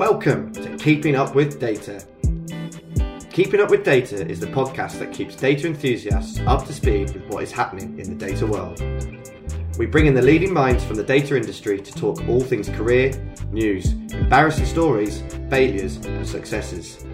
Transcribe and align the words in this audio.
Welcome 0.00 0.50
to 0.54 0.78
Keeping 0.78 1.14
Up 1.14 1.34
with 1.34 1.60
Data. 1.60 2.02
Keeping 3.30 3.60
Up 3.60 3.68
with 3.68 3.84
Data 3.84 4.26
is 4.26 4.40
the 4.40 4.46
podcast 4.46 4.98
that 4.98 5.12
keeps 5.12 5.36
data 5.36 5.66
enthusiasts 5.66 6.40
up 6.46 6.64
to 6.64 6.72
speed 6.72 7.12
with 7.12 7.24
what 7.26 7.42
is 7.42 7.52
happening 7.52 7.98
in 7.98 8.08
the 8.08 8.26
data 8.26 8.46
world. 8.46 8.80
We 9.76 9.84
bring 9.84 10.06
in 10.06 10.14
the 10.14 10.22
leading 10.22 10.54
minds 10.54 10.82
from 10.82 10.96
the 10.96 11.04
data 11.04 11.36
industry 11.36 11.82
to 11.82 11.92
talk 11.92 12.26
all 12.30 12.40
things 12.40 12.70
career, 12.70 13.12
news, 13.50 13.92
embarrassing 14.14 14.64
stories, 14.64 15.22
failures, 15.50 15.96
and 15.96 16.26
successes. 16.26 17.04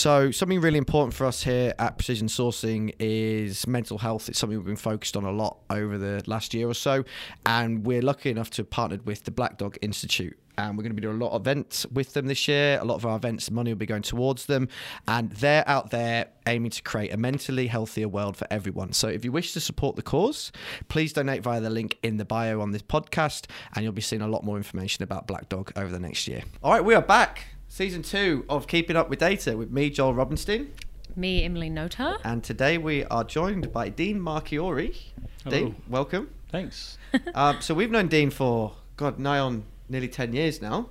So, 0.00 0.30
something 0.30 0.62
really 0.62 0.78
important 0.78 1.12
for 1.12 1.26
us 1.26 1.42
here 1.42 1.74
at 1.78 1.98
Precision 1.98 2.26
Sourcing 2.26 2.94
is 2.98 3.66
mental 3.66 3.98
health. 3.98 4.30
It's 4.30 4.38
something 4.38 4.56
we've 4.56 4.64
been 4.64 4.74
focused 4.74 5.14
on 5.14 5.24
a 5.24 5.30
lot 5.30 5.58
over 5.68 5.98
the 5.98 6.22
last 6.26 6.54
year 6.54 6.66
or 6.66 6.72
so, 6.72 7.04
and 7.44 7.84
we're 7.84 8.00
lucky 8.00 8.30
enough 8.30 8.48
to 8.52 8.62
have 8.62 8.70
partnered 8.70 9.04
with 9.04 9.24
the 9.24 9.30
Black 9.30 9.58
Dog 9.58 9.76
Institute. 9.82 10.38
And 10.56 10.78
we're 10.78 10.84
going 10.84 10.96
to 10.96 10.98
be 10.98 11.02
doing 11.02 11.20
a 11.20 11.22
lot 11.22 11.32
of 11.32 11.42
events 11.42 11.84
with 11.92 12.14
them 12.14 12.28
this 12.28 12.48
year. 12.48 12.78
A 12.80 12.84
lot 12.86 12.94
of 12.94 13.04
our 13.04 13.14
events, 13.14 13.50
money 13.50 13.72
will 13.72 13.78
be 13.78 13.84
going 13.84 14.00
towards 14.00 14.46
them. 14.46 14.68
And 15.06 15.32
they're 15.32 15.68
out 15.68 15.90
there 15.90 16.28
aiming 16.46 16.70
to 16.70 16.82
create 16.82 17.12
a 17.12 17.18
mentally 17.18 17.66
healthier 17.66 18.08
world 18.08 18.38
for 18.38 18.46
everyone. 18.50 18.94
So 18.94 19.06
if 19.08 19.22
you 19.22 19.32
wish 19.32 19.52
to 19.52 19.60
support 19.60 19.96
the 19.96 20.02
cause, 20.02 20.50
please 20.88 21.12
donate 21.12 21.42
via 21.42 21.60
the 21.60 21.68
link 21.68 21.98
in 22.02 22.16
the 22.16 22.24
bio 22.24 22.62
on 22.62 22.70
this 22.70 22.82
podcast, 22.82 23.50
and 23.74 23.84
you'll 23.84 23.92
be 23.92 24.00
seeing 24.00 24.22
a 24.22 24.28
lot 24.28 24.44
more 24.44 24.56
information 24.56 25.02
about 25.02 25.26
Black 25.26 25.50
Dog 25.50 25.72
over 25.76 25.92
the 25.92 26.00
next 26.00 26.26
year. 26.26 26.42
All 26.62 26.72
right, 26.72 26.84
we 26.84 26.94
are 26.94 27.02
back 27.02 27.44
season 27.70 28.02
two 28.02 28.44
of 28.48 28.66
Keeping 28.66 28.96
Up 28.96 29.08
with 29.08 29.20
Data 29.20 29.56
with 29.56 29.70
me, 29.70 29.90
Joel 29.90 30.12
Robinstein. 30.12 30.70
Me, 31.14 31.44
Emily 31.44 31.70
Nota. 31.70 32.18
And 32.24 32.42
today 32.42 32.76
we 32.78 33.04
are 33.04 33.22
joined 33.22 33.72
by 33.72 33.88
Dean 33.88 34.18
Marchiori. 34.18 34.96
Hello. 35.44 35.56
Dean, 35.56 35.76
welcome. 35.88 36.30
Thanks. 36.50 36.98
um, 37.34 37.60
so 37.60 37.72
we've 37.72 37.90
known 37.90 38.08
Dean 38.08 38.30
for, 38.30 38.72
God, 38.96 39.20
nigh 39.20 39.38
on 39.38 39.64
nearly 39.88 40.08
10 40.08 40.32
years 40.32 40.60
now. 40.60 40.90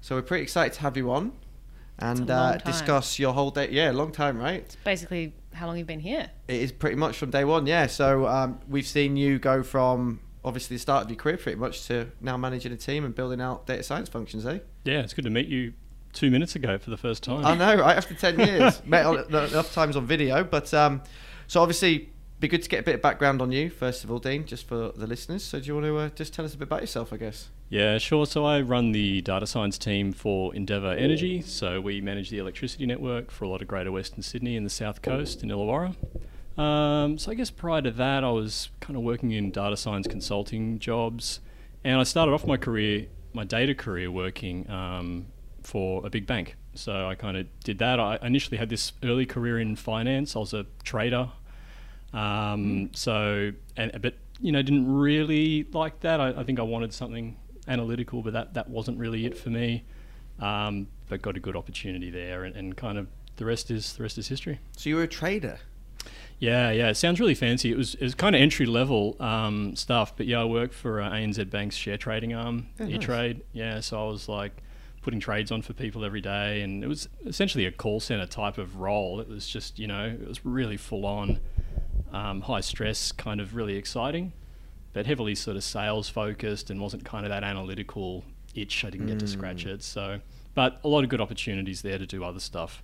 So 0.00 0.14
we're 0.14 0.22
pretty 0.22 0.44
excited 0.44 0.74
to 0.74 0.80
have 0.82 0.96
you 0.96 1.10
on 1.10 1.32
and 1.98 2.30
uh, 2.30 2.58
discuss 2.58 3.18
your 3.18 3.32
whole 3.32 3.50
day. 3.50 3.70
Yeah, 3.70 3.90
long 3.90 4.12
time, 4.12 4.38
right? 4.38 4.74
Basically, 4.84 5.34
how 5.52 5.66
long 5.66 5.78
you've 5.78 5.86
been 5.88 5.98
here? 5.98 6.30
It 6.46 6.60
is 6.60 6.70
pretty 6.70 6.96
much 6.96 7.18
from 7.18 7.30
day 7.30 7.44
one, 7.44 7.66
yeah. 7.66 7.88
So 7.88 8.28
um, 8.28 8.60
we've 8.68 8.86
seen 8.86 9.16
you 9.16 9.40
go 9.40 9.64
from 9.64 10.20
obviously 10.44 10.76
the 10.76 10.80
start 10.80 11.04
of 11.04 11.10
your 11.10 11.16
career 11.16 11.38
pretty 11.38 11.58
much 11.58 11.88
to 11.88 12.12
now 12.20 12.36
managing 12.36 12.70
a 12.70 12.76
team 12.76 13.04
and 13.04 13.16
building 13.16 13.40
out 13.40 13.66
data 13.66 13.82
science 13.82 14.08
functions, 14.08 14.46
eh? 14.46 14.60
Yeah, 14.84 15.00
it's 15.00 15.12
good 15.12 15.24
to 15.24 15.30
meet 15.30 15.48
you 15.48 15.72
two 16.14 16.30
minutes 16.30 16.56
ago 16.56 16.78
for 16.78 16.90
the 16.90 16.96
first 16.96 17.22
time. 17.22 17.44
I 17.44 17.54
know, 17.54 17.80
right? 17.80 17.96
After 17.96 18.14
10 18.14 18.38
years. 18.38 18.82
Met 18.86 19.04
enough 19.28 19.74
times 19.74 19.96
on 19.96 20.06
video. 20.06 20.44
But 20.44 20.72
um, 20.72 21.02
so 21.46 21.60
obviously, 21.60 22.10
be 22.40 22.48
good 22.48 22.62
to 22.62 22.68
get 22.68 22.80
a 22.80 22.82
bit 22.82 22.94
of 22.96 23.02
background 23.02 23.40
on 23.42 23.52
you, 23.52 23.70
first 23.70 24.04
of 24.04 24.10
all, 24.10 24.18
Dean, 24.18 24.44
just 24.44 24.66
for 24.66 24.92
the 24.96 25.06
listeners. 25.06 25.44
So 25.44 25.60
do 25.60 25.66
you 25.66 25.74
want 25.74 25.86
to 25.86 25.96
uh, 25.98 26.08
just 26.10 26.32
tell 26.34 26.44
us 26.44 26.54
a 26.54 26.58
bit 26.58 26.68
about 26.68 26.80
yourself, 26.80 27.12
I 27.12 27.16
guess? 27.16 27.48
Yeah, 27.68 27.98
sure. 27.98 28.26
So 28.26 28.44
I 28.44 28.60
run 28.60 28.92
the 28.92 29.20
data 29.22 29.46
science 29.46 29.78
team 29.78 30.12
for 30.12 30.54
Endeavour 30.54 30.92
Energy. 30.92 31.42
So 31.42 31.80
we 31.80 32.00
manage 32.00 32.30
the 32.30 32.38
electricity 32.38 32.86
network 32.86 33.30
for 33.30 33.44
a 33.44 33.48
lot 33.48 33.62
of 33.62 33.68
Greater 33.68 33.90
Western 33.90 34.22
Sydney 34.22 34.56
and 34.56 34.64
the 34.64 34.70
South 34.70 35.02
Coast 35.02 35.42
in 35.42 35.48
Illawarra. 35.48 35.96
Um, 36.56 37.18
so 37.18 37.30
I 37.30 37.34
guess 37.34 37.50
prior 37.50 37.82
to 37.82 37.90
that, 37.92 38.22
I 38.22 38.30
was 38.30 38.70
kind 38.80 38.96
of 38.96 39.02
working 39.02 39.32
in 39.32 39.50
data 39.50 39.76
science 39.76 40.06
consulting 40.06 40.78
jobs, 40.78 41.40
and 41.82 41.98
I 41.98 42.04
started 42.04 42.32
off 42.32 42.46
my 42.46 42.56
career, 42.56 43.06
my 43.32 43.44
data 43.44 43.74
career, 43.74 44.10
working 44.10 44.70
um, 44.70 45.26
for 45.66 46.04
a 46.06 46.10
big 46.10 46.26
bank. 46.26 46.56
So 46.74 47.08
I 47.08 47.14
kind 47.14 47.36
of 47.36 47.46
did 47.60 47.78
that. 47.78 47.98
I 48.00 48.18
initially 48.22 48.56
had 48.56 48.68
this 48.68 48.92
early 49.02 49.26
career 49.26 49.58
in 49.58 49.76
finance. 49.76 50.36
I 50.36 50.38
was 50.40 50.54
a 50.54 50.66
trader. 50.82 51.30
Um, 52.12 52.90
so, 52.94 53.52
and 53.76 54.00
but 54.00 54.14
you 54.40 54.52
know, 54.52 54.62
didn't 54.62 54.92
really 54.92 55.66
like 55.72 56.00
that. 56.00 56.20
I, 56.20 56.28
I 56.40 56.44
think 56.44 56.58
I 56.58 56.62
wanted 56.62 56.92
something 56.92 57.36
analytical, 57.66 58.22
but 58.22 58.32
that 58.32 58.54
that 58.54 58.68
wasn't 58.68 58.98
really 58.98 59.26
it 59.26 59.36
for 59.36 59.50
me. 59.50 59.84
Um, 60.40 60.88
but 61.08 61.22
got 61.22 61.36
a 61.36 61.40
good 61.40 61.56
opportunity 61.56 62.10
there, 62.10 62.44
and, 62.44 62.56
and 62.56 62.76
kind 62.76 62.98
of 62.98 63.08
the 63.36 63.44
rest 63.44 63.70
is 63.70 63.94
the 63.94 64.02
rest 64.02 64.18
is 64.18 64.28
history. 64.28 64.60
So 64.76 64.88
you 64.88 64.96
were 64.96 65.02
a 65.02 65.08
trader. 65.08 65.58
Yeah, 66.40 66.70
yeah. 66.72 66.88
It 66.88 66.96
sounds 66.96 67.20
really 67.20 67.34
fancy. 67.34 67.70
It 67.70 67.76
was 67.76 67.94
it 67.94 68.02
was 68.02 68.14
kind 68.14 68.34
of 68.36 68.42
entry 68.42 68.66
level 68.66 69.16
um, 69.20 69.76
stuff, 69.76 70.16
but 70.16 70.26
yeah, 70.26 70.40
I 70.40 70.44
worked 70.44 70.74
for 70.74 71.00
uh, 71.00 71.10
ANZ 71.10 71.50
Bank's 71.50 71.76
share 71.76 71.96
trading 71.96 72.34
arm, 72.34 72.66
Oh. 72.80 72.86
E 72.86 72.98
Trade. 72.98 73.42
Yeah, 73.52 73.80
so 73.80 74.04
I 74.04 74.08
was 74.08 74.28
like 74.28 74.52
putting 75.04 75.20
trades 75.20 75.52
on 75.52 75.62
for 75.62 75.74
people 75.74 76.04
every 76.04 76.22
day, 76.22 76.62
and 76.62 76.82
it 76.82 76.86
was 76.86 77.08
essentially 77.26 77.66
a 77.66 77.70
call 77.70 78.00
center 78.00 78.26
type 78.26 78.58
of 78.58 78.76
role. 78.76 79.20
It 79.20 79.28
was 79.28 79.46
just 79.46 79.78
you 79.78 79.86
know 79.86 80.06
it 80.06 80.26
was 80.26 80.44
really 80.44 80.78
full 80.78 81.06
on, 81.06 81.38
um, 82.12 82.40
high 82.40 82.62
stress, 82.62 83.12
kind 83.12 83.40
of 83.40 83.54
really 83.54 83.76
exciting, 83.76 84.32
but 84.94 85.06
heavily 85.06 85.34
sort 85.34 85.56
of 85.56 85.62
sales 85.62 86.08
focused, 86.08 86.70
and 86.70 86.80
wasn't 86.80 87.04
kind 87.04 87.24
of 87.26 87.30
that 87.30 87.44
analytical 87.44 88.24
itch. 88.54 88.84
I 88.84 88.90
didn't 88.90 89.06
get 89.06 89.20
to 89.20 89.28
scratch 89.28 89.66
it. 89.66 89.82
So, 89.82 90.20
but 90.54 90.80
a 90.82 90.88
lot 90.88 91.04
of 91.04 91.10
good 91.10 91.20
opportunities 91.20 91.82
there 91.82 91.98
to 91.98 92.06
do 92.06 92.24
other 92.24 92.40
stuff 92.40 92.82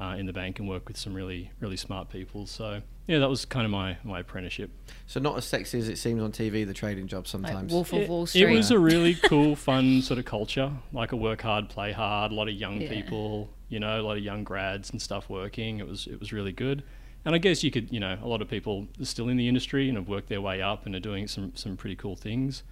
uh, 0.00 0.16
in 0.18 0.26
the 0.26 0.32
bank 0.32 0.58
and 0.58 0.68
work 0.68 0.88
with 0.88 0.96
some 0.96 1.14
really 1.14 1.50
really 1.60 1.76
smart 1.76 2.08
people. 2.08 2.46
So 2.46 2.82
yeah, 3.06 3.18
that 3.18 3.28
was 3.28 3.44
kind 3.44 3.64
of 3.64 3.70
my 3.70 3.96
my 4.04 4.20
apprenticeship. 4.20 4.70
So 5.06 5.20
not 5.20 5.36
as 5.36 5.44
sexy 5.44 5.78
as 5.78 5.88
it 5.88 5.98
seems 5.98 6.22
on 6.22 6.32
TV, 6.32 6.66
the 6.66 6.74
trading 6.74 7.06
job 7.08 7.24
Like 7.24 7.28
sometimes. 7.28 7.72
Wolf 7.72 7.92
of 7.92 8.00
It, 8.00 8.08
Wall 8.08 8.28
it 8.34 8.50
was 8.50 8.70
a 8.70 8.78
really 8.78 9.14
cool, 9.24 9.56
fun 9.56 10.02
sort 10.02 10.18
of 10.18 10.24
culture, 10.24 10.70
like 10.92 11.12
a 11.12 11.16
work 11.16 11.42
hard, 11.42 11.68
play 11.68 11.92
hard. 11.92 12.32
A 12.32 12.34
lot 12.34 12.48
of 12.48 12.54
young 12.54 12.80
Yeah. 12.80 12.88
people, 12.88 13.50
you 13.68 13.80
know, 13.80 14.00
a 14.00 14.02
lot 14.02 14.16
of 14.16 14.22
young 14.22 14.44
grads 14.44 14.90
and 14.90 15.00
stuff 15.02 15.28
working. 15.28 15.78
It 15.80 15.86
was 15.86 16.06
it 16.06 16.18
was 16.20 16.32
really 16.32 16.52
good. 16.52 16.82
And 17.24 17.36
I 17.36 17.38
guess 17.38 17.62
you 17.62 17.70
could, 17.70 17.92
you 17.92 18.00
know, 18.00 18.18
a 18.20 18.26
lot 18.26 18.42
of 18.42 18.48
people 18.48 18.88
are 19.00 19.04
still 19.04 19.28
in 19.28 19.36
the 19.36 19.46
industry 19.46 19.88
and 19.88 19.96
have 19.96 20.08
worked 20.08 20.28
their 20.28 20.40
way 20.40 20.60
up 20.60 20.86
and 20.86 20.94
are 20.96 21.00
doing 21.00 21.28
some 21.28 21.52
some 21.54 21.76
pretty 21.76 21.94
cool 21.96 22.16
things. 22.16 22.62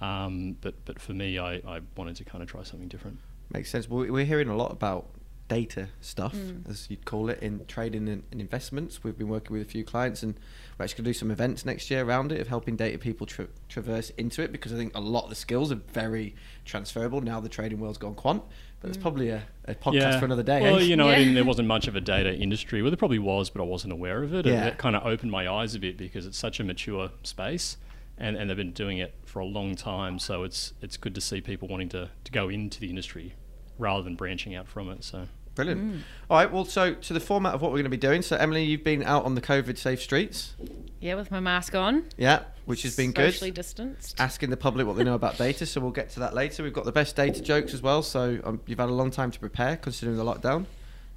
Um, 0.00 0.56
but 0.60 0.74
but 0.84 1.00
for 1.00 1.12
me, 1.12 1.38
I, 1.38 1.54
I 1.66 1.80
wanted 1.96 2.16
to 2.16 2.24
kind 2.24 2.42
of 2.42 2.48
try 2.50 2.62
something 2.62 2.88
different. 2.88 3.18
Makes 3.52 3.70
sense. 3.70 3.88
We're 3.88 4.24
hearing 4.24 4.48
a 4.48 4.56
lot 4.56 4.72
about 4.72 5.06
data 5.48 5.88
stuff, 6.00 6.34
Mm. 6.34 6.68
as 6.68 6.88
you'd 6.90 7.04
call 7.04 7.28
it, 7.30 7.38
in 7.40 7.64
trading 7.66 8.08
and, 8.08 8.24
and 8.32 8.40
investments. 8.40 9.04
We've 9.04 9.16
been 9.16 9.28
working 9.28 9.56
with 9.56 9.62
a 9.66 9.70
few 9.70 9.84
clients, 9.84 10.22
and 10.22 10.34
we're 10.78 10.84
actually 10.84 10.98
going 10.98 11.04
to 11.04 11.10
do 11.10 11.14
some 11.14 11.30
events 11.30 11.64
next 11.64 11.90
year 11.90 12.04
around 12.04 12.32
it 12.32 12.40
of 12.40 12.48
helping 12.48 12.74
data 12.76 12.98
people 12.98 13.26
tra- 13.26 13.48
traverse 13.68 14.10
into 14.10 14.42
it 14.42 14.50
because 14.52 14.72
I 14.72 14.76
think 14.76 14.96
a 14.96 15.00
lot 15.00 15.24
of 15.24 15.30
the 15.30 15.36
skills 15.36 15.70
are 15.70 15.80
very 15.92 16.34
transferable. 16.64 17.20
Now 17.20 17.38
the 17.40 17.48
trading 17.48 17.78
world's 17.78 17.98
gone 17.98 18.14
quant, 18.14 18.42
but 18.80 18.88
it's 18.88 18.98
probably 18.98 19.28
a, 19.30 19.42
a 19.66 19.74
podcast 19.74 20.18
for 20.18 20.24
another 20.24 20.42
day. 20.42 20.60
Well, 20.62 20.78
eh? 20.78 20.82
you 20.82 20.96
know, 20.96 21.08
I 21.08 21.12
Yeah. 21.12 21.18
didn't, 21.18 21.34
there 21.34 21.44
wasn't 21.44 21.68
much 21.68 21.86
of 21.88 21.94
a 21.96 22.00
data 22.00 22.34
industry. 22.34 22.82
Well, 22.82 22.90
there 22.90 22.96
probably 22.96 23.18
was, 23.20 23.48
but 23.50 23.62
I 23.62 23.64
wasn't 23.66 23.92
aware 23.92 24.22
of 24.22 24.34
it. 24.34 24.46
And 24.46 24.54
Yeah. 24.54 24.66
It 24.66 24.78
kind 24.78 24.96
of 24.96 25.06
opened 25.06 25.30
my 25.30 25.48
eyes 25.48 25.74
a 25.74 25.78
bit 25.78 25.96
because 25.96 26.26
it's 26.26 26.38
such 26.38 26.58
a 26.60 26.64
mature 26.64 27.10
space, 27.22 27.76
and, 28.18 28.36
and 28.36 28.50
they've 28.50 28.56
been 28.56 28.72
doing 28.72 28.98
it 28.98 29.14
for 29.24 29.38
a 29.40 29.44
long 29.46 29.76
time. 29.76 30.18
So 30.18 30.42
it's 30.42 30.72
it's 30.82 30.96
good 30.96 31.14
to 31.14 31.20
see 31.20 31.40
people 31.40 31.68
wanting 31.68 31.88
to, 31.90 32.10
to 32.24 32.32
go 32.32 32.48
into 32.48 32.80
the 32.80 32.88
industry 32.90 33.34
rather 33.78 34.02
than 34.02 34.14
branching 34.16 34.54
out 34.54 34.66
from 34.66 34.88
it. 34.90 35.04
So 35.04 35.28
Brilliant. 35.56 36.04
All 36.30 36.36
right. 36.38 36.52
Well, 36.52 36.64
so 36.64 36.94
to 36.94 37.12
the 37.12 37.18
format 37.20 37.54
of 37.54 37.62
what 37.62 37.70
we're 37.72 37.78
going 37.78 37.84
to 37.84 37.90
be 37.90 37.96
doing. 37.96 38.22
So 38.22 38.36
Emily, 38.36 38.62
you've 38.62 38.84
been 38.84 39.02
out 39.02 39.24
on 39.24 39.34
the 39.34 39.40
COVID 39.40 39.76
safe 39.78 40.00
streets, 40.00 40.54
yeah, 41.00 41.14
with 41.16 41.30
my 41.32 41.40
mask 41.40 41.74
on. 41.74 42.04
yeah, 42.16 42.44
which 42.66 42.82
has 42.82 42.94
been 42.96 43.10
good. 43.12 43.32
Socially 43.32 43.50
distanced. 43.50 44.20
asking 44.20 44.50
the 44.50 44.56
public 44.56 44.86
what 44.86 44.96
they 44.96 45.04
know 45.04 45.14
about 45.14 45.36
data, 45.46 45.66
so 45.66 45.80
we'll 45.80 45.90
get 45.90 46.10
to 46.10 46.20
that 46.20 46.34
later. 46.34 46.62
We've 46.62 46.72
got 46.72 46.84
the 46.84 46.92
best 46.92 47.16
data 47.16 47.40
jokes 47.42 47.74
as 47.74 47.82
well, 47.82 48.02
so 48.02 48.38
um, 48.44 48.60
you've 48.66 48.78
had 48.78 48.88
a 48.88 48.92
long 48.92 49.10
time 49.10 49.30
to 49.32 49.40
prepare 49.40 49.76
considering 49.76 50.16
the 50.16 50.24
lockdown. 50.24 50.66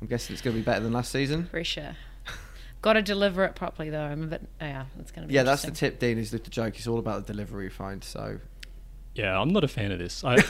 I'm 0.01 0.07
guessing 0.07 0.33
it's 0.33 0.41
going 0.41 0.55
to 0.55 0.61
be 0.61 0.65
better 0.65 0.79
than 0.81 0.93
last 0.93 1.11
season. 1.11 1.45
Pressure. 1.47 1.95
Got 2.81 2.93
to 2.93 3.01
deliver 3.01 3.43
it 3.43 3.55
properly 3.55 3.89
though. 3.89 3.99
I'm 4.03 4.23
a 4.23 4.27
bit. 4.27 4.41
oh, 4.61 4.65
yeah, 4.65 4.85
it's 4.99 5.11
gonna 5.11 5.27
be. 5.27 5.33
Yeah, 5.33 5.43
that's 5.43 5.63
the 5.63 5.71
tip, 5.71 5.99
Dean, 5.99 6.17
is 6.17 6.31
that 6.31 6.45
the 6.45 6.49
joke 6.49 6.79
is 6.79 6.87
all 6.87 6.97
about 6.97 7.27
the 7.27 7.33
delivery 7.33 7.65
you 7.65 7.69
find. 7.69 8.01
So, 8.01 8.39
yeah, 9.15 9.39
I'm 9.39 9.49
not 9.49 9.63
a 9.63 9.67
fan 9.67 9.91
of 9.91 9.99
this. 9.99 10.23
I, 10.23 10.35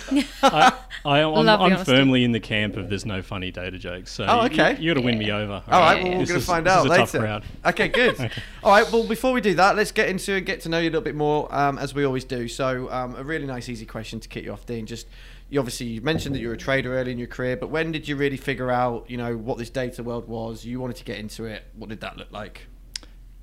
I, 0.44 0.74
I, 1.06 1.20
I'm, 1.22 1.46
Love 1.46 1.62
I'm 1.62 1.74
honesty. 1.74 1.86
firmly 1.92 2.24
in 2.24 2.32
the 2.34 2.40
camp 2.40 2.76
of 2.78 2.90
there's 2.90 3.06
no 3.06 3.22
funny 3.22 3.52
data 3.52 3.78
jokes. 3.80 4.12
So 4.12 4.26
Oh, 4.28 4.42
you- 4.42 4.46
okay. 4.52 4.78
you, 4.80 4.94
got 4.94 5.00
to 5.00 5.06
win 5.06 5.18
me 5.18 5.28
Yeah. 5.28 5.38
over. 5.38 5.64
all 5.68 5.80
right, 5.80 5.98
Yeah, 5.98 6.04
well, 6.10 6.20
we're 6.20 6.26
going 6.26 6.40
to 6.40 6.46
find 6.46 6.66
this 6.66 6.74
out 6.74 6.80
is 6.80 6.86
a 6.86 6.90
later. 6.90 7.02
tough 7.04 7.12
crowd. 7.22 7.44
Okay, 7.66 7.88
good. 7.88 8.20
Okay. 8.20 8.42
All 8.64 8.72
right, 8.72 8.92
well, 8.92 9.08
before 9.08 9.32
we 9.34 9.42
do 9.42 9.56
that, 9.56 9.76
let's 9.76 9.92
get 9.92 10.10
into 10.10 10.36
it, 10.36 10.42
get 10.42 10.62
to 10.62 10.70
know 10.70 10.78
you 10.80 10.86
a 10.90 10.92
little 10.92 11.02
bit 11.02 11.16
more, 11.16 11.54
um, 11.56 11.78
as 11.80 11.94
we 11.94 12.04
always 12.06 12.26
do. 12.26 12.48
So, 12.48 12.92
um, 12.92 13.16
a 13.16 13.24
really 13.24 13.46
nice, 13.48 13.70
easy 13.70 13.86
question 13.86 14.20
to 14.20 14.28
kick 14.28 14.44
you 14.46 14.52
off, 14.52 14.66
Dean. 14.66 14.86
Just, 14.86 15.08
you 15.50 15.60
obviously 15.60 15.88
you 15.88 16.02
mentioned 16.02 16.36
that 16.36 16.40
you 16.40 16.50
were 16.50 16.54
a 16.54 16.58
trader 16.58 16.96
early 16.96 17.12
in 17.12 17.18
your 17.18 17.28
career, 17.28 17.58
but 17.58 17.70
when 17.72 17.92
did 17.92 18.08
you 18.08 18.16
really 18.18 18.38
figure 18.38 18.70
out, 18.70 19.10
you 19.10 19.18
know, 19.18 19.36
what 19.36 19.58
this 19.58 19.70
data 19.72 20.04
world 20.04 20.28
was? 20.28 20.64
You 20.66 20.80
wanted 20.80 20.98
to 20.98 21.04
get 21.06 21.18
into 21.18 21.46
it. 21.46 21.64
What 21.76 21.90
did 21.90 22.02
that 22.02 22.18
look 22.18 22.32
like? 22.32 22.68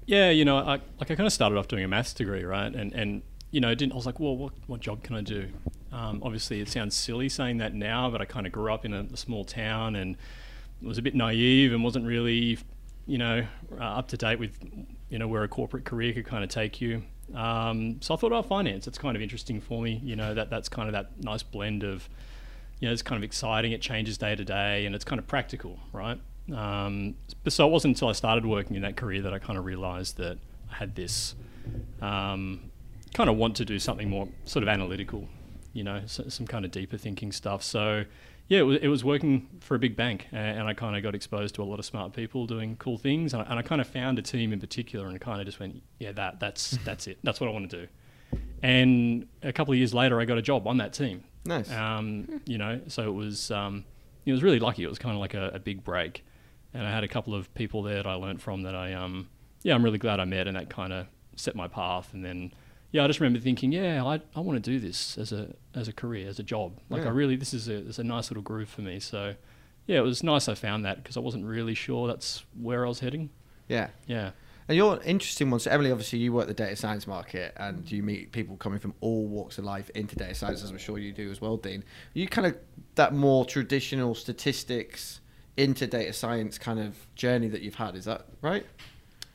Yeah, 0.07 0.31
you 0.31 0.45
know, 0.45 0.59
I, 0.59 0.63
like 1.01 1.11
I 1.11 1.15
kind 1.17 1.27
of 1.27 1.33
started 1.33 1.59
off 1.59 1.67
doing 1.67 1.83
a 1.83 1.89
maths 1.89 2.15
degree, 2.15 2.45
right? 2.45 2.73
And 2.73 2.93
and 2.93 3.23
you 3.57 3.61
know, 3.61 3.75
didn't 3.75 3.95
I 3.95 3.97
was 3.97 4.05
like, 4.05 4.21
well, 4.21 4.37
what 4.37 4.53
what 4.67 4.81
job 4.81 5.03
can 5.03 5.17
I 5.17 5.23
do? 5.23 5.49
Um, 5.91 6.21
obviously, 6.23 6.61
it 6.61 6.69
sounds 6.69 6.95
silly 6.95 7.31
saying 7.31 7.57
that 7.57 7.73
now, 7.73 8.11
but 8.11 8.21
I 8.21 8.27
kind 8.27 8.47
of 8.47 8.53
grew 8.53 8.71
up 8.71 8.85
in 8.85 8.93
a, 8.93 9.07
a 9.11 9.17
small 9.17 9.47
town 9.47 9.97
and 9.97 10.19
was 10.83 10.99
a 10.99 11.03
bit 11.03 11.15
naive 11.15 11.73
and 11.73 11.83
wasn't 11.83 12.05
really, 12.05 12.59
you 13.07 13.17
know, 13.17 13.47
uh, 13.81 13.83
up 13.83 14.09
to 14.09 14.19
date 14.19 14.39
with, 14.39 14.59
you 15.09 15.19
know, 15.19 15.27
where 15.27 15.43
a 15.43 15.49
corporate 15.49 15.87
career 15.87 16.13
could 16.13 16.27
kind 16.27 16.45
of 16.45 16.51
take 16.51 16.83
you. 16.83 17.03
Um, 17.35 17.97
so 18.03 18.13
I 18.13 18.19
thought, 18.19 18.31
oh, 18.31 18.43
finance. 18.43 18.87
It's 18.87 18.99
kind 18.99 19.17
of 19.17 19.23
interesting 19.23 19.59
for 19.59 19.81
me. 19.81 20.03
You 20.05 20.17
know, 20.17 20.35
that 20.35 20.51
that's 20.51 20.69
kind 20.69 20.87
of 20.87 20.93
that 20.93 21.13
nice 21.25 21.43
blend 21.43 21.83
of, 21.83 22.11
you 22.81 22.89
know, 22.89 22.93
it's 22.93 23.01
kind 23.01 23.17
of 23.17 23.25
exciting. 23.25 23.73
It 23.73 23.81
changes 23.81 24.19
day 24.19 24.37
to 24.37 24.45
day, 24.45 24.85
and 24.85 24.95
it's 24.95 25.05
kind 25.05 25.19
of 25.19 25.27
practical, 25.27 25.79
right? 25.95 26.21
Um, 26.55 27.15
so 27.49 27.67
it 27.67 27.71
wasn't 27.71 27.95
until 27.95 28.09
I 28.09 28.13
started 28.13 28.45
working 28.45 28.77
in 28.77 28.83
that 28.83 28.99
career 28.99 29.23
that 29.23 29.33
I 29.33 29.39
kind 29.39 29.59
of 29.59 29.65
realised 29.65 30.19
that 30.19 30.37
I 30.71 30.75
had 30.75 30.95
this 30.95 31.35
um, 32.03 32.61
kind 33.17 33.31
of 33.31 33.37
want 33.37 33.57
to 33.57 33.65
do 33.65 33.79
something 33.79 34.11
more 34.11 34.29
sort 34.45 34.63
of 34.63 34.69
analytical, 34.69 35.27
you 35.73 35.83
know, 35.83 35.97
s 36.05 36.21
some 36.29 36.47
kind 36.47 36.65
of 36.67 36.71
deeper 36.71 36.99
thinking 36.99 37.33
stuff. 37.33 37.63
So, 37.63 38.05
yeah, 38.49 38.59
it 38.59 38.63
was, 38.63 38.79
it 38.83 38.89
was 38.89 39.03
working 39.05 39.49
for 39.61 39.75
a 39.75 39.79
big 39.79 39.97
bank, 39.97 40.27
a- 40.33 40.37
and 40.37 40.69
I 40.69 40.75
kind 40.75 40.95
of 40.97 41.03
got 41.03 41.15
exposed 41.15 41.55
to 41.55 41.63
a 41.63 41.69
lot 41.73 41.79
of 41.79 41.85
smart 41.87 42.13
people 42.13 42.47
doing 42.47 42.77
cool 42.77 42.99
things, 42.99 43.33
and 43.33 43.43
I, 43.43 43.47
and 43.51 43.59
I 43.59 43.63
kind 43.63 43.81
of 43.81 43.87
found 43.87 44.19
a 44.19 44.23
team 44.23 44.53
in 44.53 44.61
particular, 44.61 45.07
and 45.09 45.19
kind 45.21 45.41
of 45.41 45.47
just 45.47 45.59
went, 45.59 45.83
yeah, 45.99 46.13
that 46.13 46.41
that's 46.41 46.71
that's 46.85 47.07
it, 47.07 47.19
that's 47.23 47.41
what 47.41 47.49
I 47.49 47.53
want 47.53 47.71
to 47.71 47.81
do. 47.83 47.89
And 48.63 49.27
a 49.43 49.53
couple 49.53 49.73
of 49.73 49.79
years 49.79 49.95
later, 49.95 50.21
I 50.21 50.25
got 50.25 50.39
a 50.39 50.43
job 50.43 50.67
on 50.67 50.77
that 50.79 50.93
team. 50.93 51.25
Nice. 51.45 51.71
Um, 51.73 52.41
you 52.47 52.59
know, 52.59 52.81
so 52.89 53.03
it 53.09 53.15
was 53.15 53.51
um, 53.51 53.85
it 54.27 54.33
was 54.33 54.43
really 54.43 54.59
lucky. 54.59 54.83
It 54.83 54.89
was 54.89 54.99
kind 54.99 55.15
of 55.15 55.21
like 55.21 55.35
a, 55.35 55.49
a 55.55 55.59
big 55.59 55.85
break, 55.85 56.25
and 56.75 56.87
I 56.87 56.91
had 56.91 57.05
a 57.05 57.09
couple 57.09 57.35
of 57.35 57.53
people 57.55 57.83
there 57.83 57.97
that 58.03 58.07
I 58.07 58.15
learned 58.15 58.43
from 58.43 58.63
that 58.63 58.75
I 58.75 58.93
um, 58.93 59.29
yeah, 59.63 59.75
I'm 59.75 59.85
really 59.85 59.99
glad 59.99 60.21
I 60.21 60.25
met, 60.25 60.47
and 60.49 60.57
that 60.57 60.69
kind 60.71 60.93
of 60.93 61.07
set 61.37 61.55
my 61.57 61.69
path. 61.69 62.13
And 62.13 62.25
then 62.25 62.53
yeah, 62.93 63.05
I 63.05 63.07
just 63.07 63.21
remember 63.21 63.41
thinking, 63.41 63.73
yeah, 63.73 64.05
I, 64.05 64.21
I 64.35 64.41
want 64.41 64.63
to 64.63 64.71
do 64.71 64.79
this 64.79 65.19
as 65.19 65.33
a 65.33 65.55
as 65.75 65.89
a 65.89 65.93
career, 65.93 66.29
as 66.29 66.39
a 66.39 66.43
job. 66.43 66.79
Like 66.89 67.03
Yeah. 67.03 67.09
I 67.09 67.11
really, 67.11 67.37
this 67.37 67.53
is 67.53 67.69
a 67.69 67.77
it's 67.77 67.99
a 67.99 68.05
nice 68.05 68.31
little 68.31 68.43
groove 68.43 68.69
for 68.69 68.83
me. 68.83 69.01
So 69.01 69.35
yeah, 69.87 69.99
it 69.99 70.03
was 70.03 70.23
nice 70.23 70.49
I 70.49 70.55
found 70.55 70.85
that 70.85 71.03
because 71.03 71.17
I 71.17 71.21
wasn't 71.21 71.45
really 71.47 71.75
sure 71.75 72.07
that's 72.09 72.45
where 72.61 72.85
I 72.85 72.89
was 72.89 73.01
heading. 73.01 73.31
yeah. 73.69 73.89
Yeah. 74.07 74.31
And 74.69 74.77
you're 74.77 74.95
an 74.95 75.03
interesting 75.03 75.49
one. 75.49 75.61
So, 75.61 75.71
Emily, 75.71 75.93
obviously, 75.93 76.19
you 76.19 76.33
work 76.33 76.49
the 76.49 76.55
data 76.55 76.75
science 76.75 77.07
market 77.07 77.53
and 77.57 77.89
you 77.89 78.03
meet 78.03 78.33
people 78.33 78.57
coming 78.57 78.81
from 78.81 78.95
all 79.01 79.29
walks 79.29 79.59
of 79.59 79.65
life 79.65 79.91
into 79.91 80.17
data 80.17 80.35
science, 80.35 80.65
as 80.65 80.71
I'm 80.71 80.79
sure 80.79 80.99
you 80.99 81.13
do 81.13 81.31
as 81.31 81.41
well, 81.41 81.57
Dean. 81.57 81.85
You 82.15 82.27
kind 82.27 82.49
of 82.49 82.57
that 82.97 83.15
more 83.15 83.45
traditional 83.45 84.17
statistics 84.17 85.21
into 85.57 85.87
data 85.87 86.13
science 86.13 86.59
kind 86.59 86.81
of 86.81 86.97
journey 87.15 87.47
that 87.49 87.63
you've 87.63 87.77
had. 87.77 87.95
Is 87.95 88.07
that 88.07 88.27
right? 88.43 88.67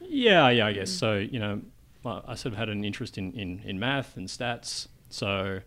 Yeah, 0.01 0.49
yeah, 0.49 0.65
I 0.65 0.73
guess 0.73 0.91
mm. 0.91 0.99
so. 0.99 1.15
You 1.15 1.39
know, 1.39 1.61
well, 2.03 2.23
I 2.27 2.35
sort 2.35 2.53
of 2.53 2.59
had 2.59 2.69
an 2.69 2.83
interest 2.83 3.17
in, 3.17 3.31
in, 3.33 3.61
in 3.65 3.79
math 3.79 4.17
and 4.17 4.27
stats. 4.27 4.87
So, 5.09 5.61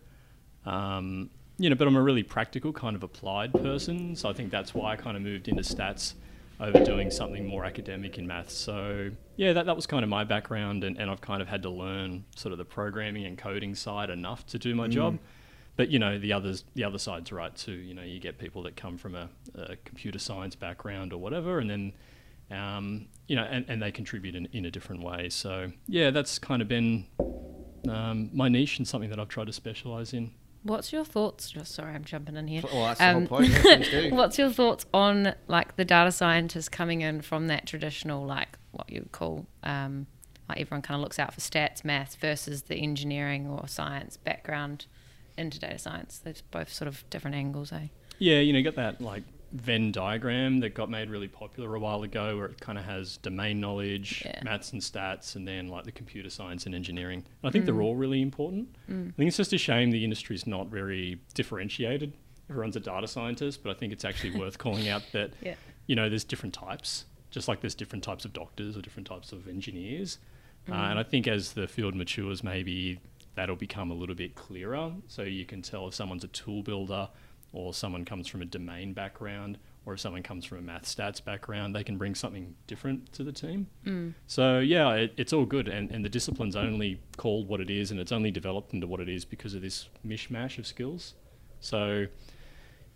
um, 0.65 1.29
you 1.57 1.69
know, 1.69 1.75
but 1.75 1.87
I'm 1.87 1.95
a 1.95 2.01
really 2.01 2.23
practical 2.23 2.73
kind 2.73 2.95
of 2.95 3.03
applied 3.03 3.53
person. 3.53 4.15
So 4.15 4.29
I 4.29 4.33
think 4.33 4.51
that's 4.51 4.73
why 4.73 4.93
I 4.93 4.95
kind 4.95 5.15
of 5.15 5.23
moved 5.23 5.47
into 5.47 5.61
stats 5.61 6.13
over 6.59 6.83
doing 6.83 7.11
something 7.11 7.45
more 7.45 7.65
academic 7.65 8.17
in 8.17 8.27
math. 8.27 8.49
So 8.49 9.11
yeah, 9.35 9.53
that, 9.53 9.65
that 9.65 9.75
was 9.75 9.85
kind 9.85 10.03
of 10.03 10.09
my 10.09 10.23
background, 10.23 10.83
and, 10.83 10.97
and 10.97 11.09
I've 11.09 11.21
kind 11.21 11.41
of 11.41 11.47
had 11.47 11.63
to 11.63 11.69
learn 11.69 12.23
sort 12.35 12.53
of 12.53 12.57
the 12.57 12.65
programming 12.65 13.25
and 13.25 13.37
coding 13.37 13.75
side 13.75 14.09
enough 14.09 14.45
to 14.47 14.59
do 14.59 14.73
my 14.73 14.87
job. 14.87 15.19
But 15.75 15.89
you 15.89 15.99
know, 15.99 16.17
the 16.17 16.31
others, 16.31 16.63
the 16.73 16.85
other 16.85 16.97
side's 16.97 17.31
right 17.31 17.53
too. 17.53 17.73
You 17.73 17.93
know, 17.93 18.03
you 18.03 18.19
get 18.19 18.37
people 18.37 18.63
that 18.63 18.77
come 18.77 18.97
from 18.97 19.15
a, 19.15 19.29
a 19.55 19.75
computer 19.83 20.19
science 20.19 20.55
background 20.55 21.11
or 21.11 21.17
whatever, 21.17 21.59
and 21.59 21.69
then 21.69 21.91
um, 22.51 23.07
you 23.27 23.35
know, 23.35 23.43
and, 23.43 23.65
and 23.67 23.81
they 23.81 23.91
contribute 23.91 24.35
in, 24.35 24.47
in 24.53 24.65
a 24.65 24.71
different 24.71 25.03
way. 25.03 25.29
So 25.29 25.71
yeah, 25.87 26.11
that's 26.11 26.37
kind 26.39 26.61
of 26.61 26.67
been 26.67 27.05
um, 27.89 28.29
my 28.33 28.49
niche 28.49 28.77
and 28.77 28.87
something 28.87 29.09
that 29.09 29.19
I've 29.19 29.29
tried 29.29 29.47
to 29.47 29.53
specialize 29.53 30.13
in. 30.13 30.31
What's 30.63 30.91
your 30.91 31.05
thoughts? 31.05 31.51
Just 31.51 31.73
sorry, 31.75 31.93
I'm 31.93 32.03
jumping 32.03 32.35
in 32.35 32.47
here. 32.47 32.63
Well, 32.73 32.85
that's 32.85 32.99
the 32.99 33.05
whole 33.05 33.17
Um, 33.21 33.27
point. 33.27 33.49
Yeah, 33.49 33.61
please 33.61 33.89
do. 33.89 34.09
What's 34.15 34.37
your 34.39 34.49
thoughts 34.49 34.85
on 34.93 35.35
like 35.47 35.75
the 35.75 35.85
data 35.85 36.11
scientists 36.11 36.69
coming 36.69 37.01
in 37.01 37.21
from 37.21 37.47
that 37.47 37.67
traditional, 37.67 38.25
like 38.25 38.57
what 38.71 38.89
you 38.91 39.01
would 39.01 39.11
call, 39.11 39.45
um, 39.63 40.07
like 40.49 40.59
everyone 40.59 40.81
kind 40.81 40.95
of 40.95 41.01
looks 41.03 41.19
out 41.19 41.33
for 41.35 41.39
stats, 41.39 41.85
maths 41.85 42.15
versus 42.15 42.63
the 42.63 42.75
engineering 42.77 43.47
or 43.47 43.67
science 43.67 44.17
background 44.17 44.87
into 45.37 45.59
data 45.59 45.77
science? 45.77 46.17
There's 46.23 46.41
both 46.41 46.73
sort 46.73 46.87
of 46.87 47.07
different 47.11 47.35
angles, 47.35 47.71
eh? 47.71 47.87
Yeah, 48.17 48.39
you 48.39 48.51
know, 48.51 48.57
you 48.57 48.65
got 48.65 48.75
that 48.75 48.99
like 49.01 49.21
Venn 49.51 49.91
diagram 49.91 50.59
that 50.59 50.73
got 50.73 50.89
made 50.89 51.09
really 51.09 51.27
popular 51.27 51.75
a 51.75 51.79
while 51.79 52.03
ago, 52.03 52.37
where 52.37 52.47
it 52.47 52.59
kind 52.59 52.77
of 52.77 52.85
has 52.85 53.17
domain 53.17 53.59
knowledge, 53.59 54.23
Yeah. 54.25 54.41
maths 54.43 54.73
and 54.73 54.81
stats, 54.81 55.35
and 55.35 55.47
then 55.47 55.67
like 55.67 55.85
the 55.85 55.91
computer 55.91 56.29
science 56.29 56.65
and 56.65 56.75
engineering. 56.75 57.19
And 57.41 57.49
I 57.49 57.51
think 57.51 57.65
they're 57.65 57.73
mm. 57.73 57.83
all 57.83 57.95
really 57.95 58.21
important. 58.21 58.75
Mm. 58.89 59.09
I 59.09 59.11
think 59.11 59.27
it's 59.27 59.37
just 59.37 59.53
a 59.53 59.57
shame 59.57 59.91
the 59.91 60.03
industry 60.03 60.35
is 60.35 60.45
not 60.45 60.67
very 60.67 61.19
differentiated. 61.33 62.13
Everyone's 62.49 62.75
a 62.75 62.79
data 62.79 63.07
scientist, 63.07 63.63
but 63.63 63.71
I 63.71 63.73
think 63.79 63.93
it's 63.93 64.05
actually 64.05 64.31
worth 64.39 64.57
calling 64.57 64.89
out 64.89 65.03
that 65.13 65.31
Yeah. 65.41 65.55
you 65.87 65.95
know 65.95 66.09
there's 66.09 66.23
different 66.23 66.53
types, 66.53 67.05
just 67.31 67.47
like 67.47 67.61
there's 67.61 67.75
different 67.75 68.03
types 68.03 68.25
of 68.25 68.33
doctors 68.33 68.75
or 68.75 68.81
different 68.81 69.07
types 69.07 69.31
of 69.31 69.47
engineers. 69.47 70.19
Uh, 70.67 70.71
mm. 70.73 70.91
and 70.91 70.99
I 70.99 71.03
think 71.03 71.27
as 71.27 71.53
the 71.53 71.67
field 71.67 71.95
matures, 71.95 72.43
maybe 72.43 72.99
that'll 73.35 73.55
become 73.55 73.91
a 73.91 73.93
little 73.93 74.15
bit 74.15 74.35
clearer. 74.35 74.91
So 75.07 75.21
you 75.21 75.45
can 75.45 75.61
tell 75.61 75.87
if 75.87 75.93
someone's 75.93 76.23
a 76.23 76.29
tool 76.29 76.63
builder 76.63 77.09
or 77.51 77.73
someone 77.73 78.05
comes 78.05 78.27
from 78.27 78.41
a 78.41 78.45
domain 78.45 78.93
background 78.93 79.57
or 79.85 79.93
if 79.93 79.99
someone 79.99 80.23
comes 80.23 80.43
from 80.45 80.57
a 80.57 80.61
math 80.61 80.83
stats 80.85 81.23
background, 81.23 81.75
they 81.75 81.83
can 81.83 81.95
bring 81.95 82.15
something 82.15 82.55
different 82.65 83.13
to 83.13 83.23
the 83.23 83.31
team. 83.31 83.67
So 84.25 84.57
yeah, 84.59 84.91
it, 84.93 85.13
it's 85.15 85.31
all 85.31 85.45
good, 85.45 85.67
and, 85.67 85.91
and 85.91 86.03
the 86.03 86.09
discipline's 86.09 86.55
only 86.55 86.99
called 87.17 87.47
what 87.47 87.61
it 87.61 87.69
is, 87.69 87.91
and 87.91 87.99
it's 87.99 88.11
only 88.11 88.31
developed 88.31 88.73
into 88.73 88.87
what 88.87 88.99
it 88.99 89.07
is 89.07 89.25
because 89.25 89.53
of 89.53 89.61
this 89.61 89.87
mishmash 90.03 90.57
of 90.57 90.65
skills. 90.65 91.13
So, 91.59 92.07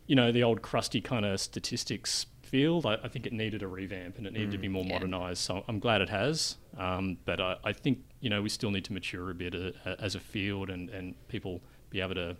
you 0.08 0.16
know, 0.16 0.32
the 0.32 0.42
old 0.42 0.64
crusty 0.64 1.00
kind 1.00 1.26
of 1.26 1.40
statistics 1.40 2.26
field, 2.42 2.88
I, 2.88 2.96
I 3.04 3.08
think 3.08 3.28
it 3.28 3.34
needed 3.34 3.62
a 3.62 3.68
revamp 3.68 4.18
and 4.18 4.26
it 4.26 4.34
needed 4.34 4.52
to 4.54 4.58
be 4.58 4.68
more 4.68 4.84
Yeah. 4.84 4.94
modernized. 4.94 5.38
So 5.44 5.64
I'm 5.68 5.78
glad 5.80 6.02
it 6.02 6.10
has, 6.10 6.58
um, 6.76 7.18
but 7.24 7.40
I, 7.40 7.58
I 7.64 7.72
think 7.74 8.00
you 8.20 8.32
know 8.32 8.42
we 8.42 8.50
still 8.50 8.72
need 8.72 8.86
to 8.86 8.94
mature 8.94 9.30
a 9.30 9.36
bit 9.36 9.54
uh, 9.54 9.96
as 10.00 10.16
a 10.16 10.20
field, 10.20 10.72
and, 10.72 10.90
and 10.90 11.14
people 11.28 11.62
be 11.92 12.02
able 12.02 12.16
to. 12.16 12.36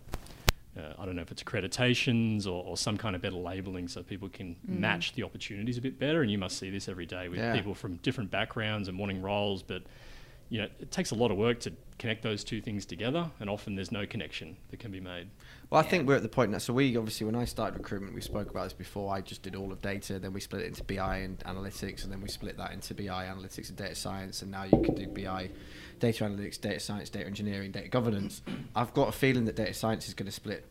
Uh, 0.78 0.92
I 0.98 1.04
don't 1.04 1.16
know 1.16 1.22
if 1.22 1.32
it's 1.32 1.42
accreditations 1.42 2.46
or, 2.46 2.64
or 2.64 2.76
some 2.76 2.96
kind 2.96 3.16
of 3.16 3.22
better 3.22 3.36
labeling 3.36 3.88
so 3.88 4.02
people 4.02 4.28
can 4.28 4.54
match 4.64 5.14
the 5.14 5.24
opportunities 5.24 5.76
a 5.78 5.80
bit 5.80 5.98
better. 5.98 6.22
And 6.22 6.30
you 6.30 6.38
must 6.38 6.58
see 6.58 6.70
this 6.70 6.88
every 6.88 7.06
day 7.06 7.28
with 7.28 7.38
Yeah. 7.40 7.54
people 7.54 7.74
from 7.74 7.96
different 7.96 8.30
backgrounds 8.30 8.86
and 8.88 8.98
wanting 8.98 9.20
roles, 9.20 9.62
but 9.62 9.82
you 10.48 10.60
know, 10.60 10.68
it 10.80 10.90
takes 10.90 11.10
a 11.12 11.14
lot 11.14 11.30
of 11.30 11.36
work 11.36 11.60
to 11.60 11.72
connect 11.98 12.22
those 12.22 12.42
two 12.42 12.60
things 12.60 12.84
together, 12.84 13.30
and 13.38 13.48
often 13.48 13.76
there's 13.76 13.92
no 13.92 14.04
connection 14.06 14.56
that 14.70 14.78
can 14.80 14.90
be 14.90 14.98
made. 15.00 15.28
Well, 15.70 15.80
I 15.80 15.84
think 15.84 16.08
we're 16.08 16.16
at 16.16 16.22
the 16.22 16.28
point 16.28 16.50
now. 16.50 16.58
So 16.58 16.72
we 16.72 16.96
obviously, 16.96 17.26
when 17.26 17.36
I 17.36 17.44
started 17.44 17.78
recruitment, 17.78 18.12
we 18.12 18.20
spoke 18.20 18.50
about 18.50 18.64
this 18.64 18.72
before. 18.72 19.14
I 19.14 19.20
just 19.20 19.42
did 19.42 19.54
all 19.54 19.70
of 19.70 19.80
data, 19.80 20.18
then 20.18 20.32
we 20.32 20.40
split 20.40 20.62
it 20.62 20.66
into 20.66 20.82
BI 20.82 21.18
and 21.18 21.38
analytics, 21.40 22.02
and 22.02 22.12
then 22.12 22.20
we 22.20 22.28
split 22.28 22.56
that 22.56 22.72
into 22.72 22.92
BI 22.92 23.04
analytics 23.06 23.68
and 23.68 23.76
data 23.76 23.94
science. 23.94 24.42
And 24.42 24.50
now 24.50 24.64
you 24.64 24.82
can 24.82 24.96
do 24.96 25.06
BI, 25.06 25.48
data 26.00 26.24
analytics, 26.24 26.60
data 26.60 26.80
science, 26.80 27.08
data 27.08 27.24
engineering, 27.24 27.70
data 27.70 27.88
governance. 27.88 28.42
I've 28.74 28.92
got 28.94 29.10
a 29.10 29.12
feeling 29.12 29.44
that 29.44 29.54
data 29.54 29.72
science 29.72 30.08
is 30.08 30.14
going 30.14 30.26
to 30.26 30.32
split 30.32 30.66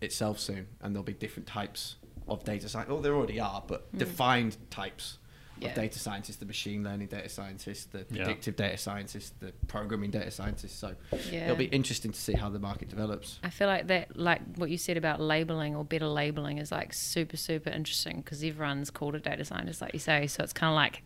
itself 0.00 0.38
soon, 0.38 0.68
and 0.80 0.94
there'll 0.94 1.02
be 1.02 1.14
different 1.14 1.48
types 1.48 1.96
of 2.28 2.44
data 2.44 2.68
science. 2.68 2.88
Well, 2.88 3.00
there 3.00 3.14
already 3.16 3.40
are, 3.40 3.64
but 3.66 3.88
hmm. 3.90 3.98
defined 3.98 4.56
types 4.70 5.18
Yeah. 5.64 5.70
of 5.70 5.76
data 5.76 5.98
scientists: 5.98 6.36
the 6.36 6.46
machine 6.46 6.84
learning 6.84 7.08
data 7.08 7.28
scientists, 7.28 7.84
the 7.86 7.98
Yeah. 8.10 8.24
predictive 8.24 8.56
data 8.56 8.76
scientists, 8.76 9.32
the 9.40 9.52
programming 9.68 10.10
data 10.10 10.30
scientists. 10.30 10.78
So 10.78 10.94
Yeah. 11.30 11.44
it'll 11.44 11.56
be 11.56 11.64
interesting 11.66 12.12
to 12.12 12.20
see 12.20 12.34
how 12.34 12.48
the 12.50 12.58
market 12.58 12.88
develops. 12.88 13.38
I 13.42 13.50
feel 13.50 13.66
like 13.68 13.86
that, 13.88 14.16
like 14.18 14.40
what 14.56 14.70
you 14.70 14.78
said 14.78 14.96
about 14.96 15.20
labeling 15.20 15.74
or 15.74 15.84
better 15.84 16.06
labeling, 16.08 16.58
is 16.58 16.70
like 16.72 16.92
super, 16.92 17.36
super 17.36 17.70
interesting 17.70 18.16
because 18.18 18.42
everyone's 18.44 18.90
called 18.90 19.14
a 19.14 19.20
data 19.20 19.44
scientist, 19.44 19.80
like 19.80 19.92
you 19.94 20.00
say. 20.00 20.26
So 20.26 20.42
it's 20.42 20.52
kind 20.52 20.70
of 20.70 20.76
like 20.76 21.02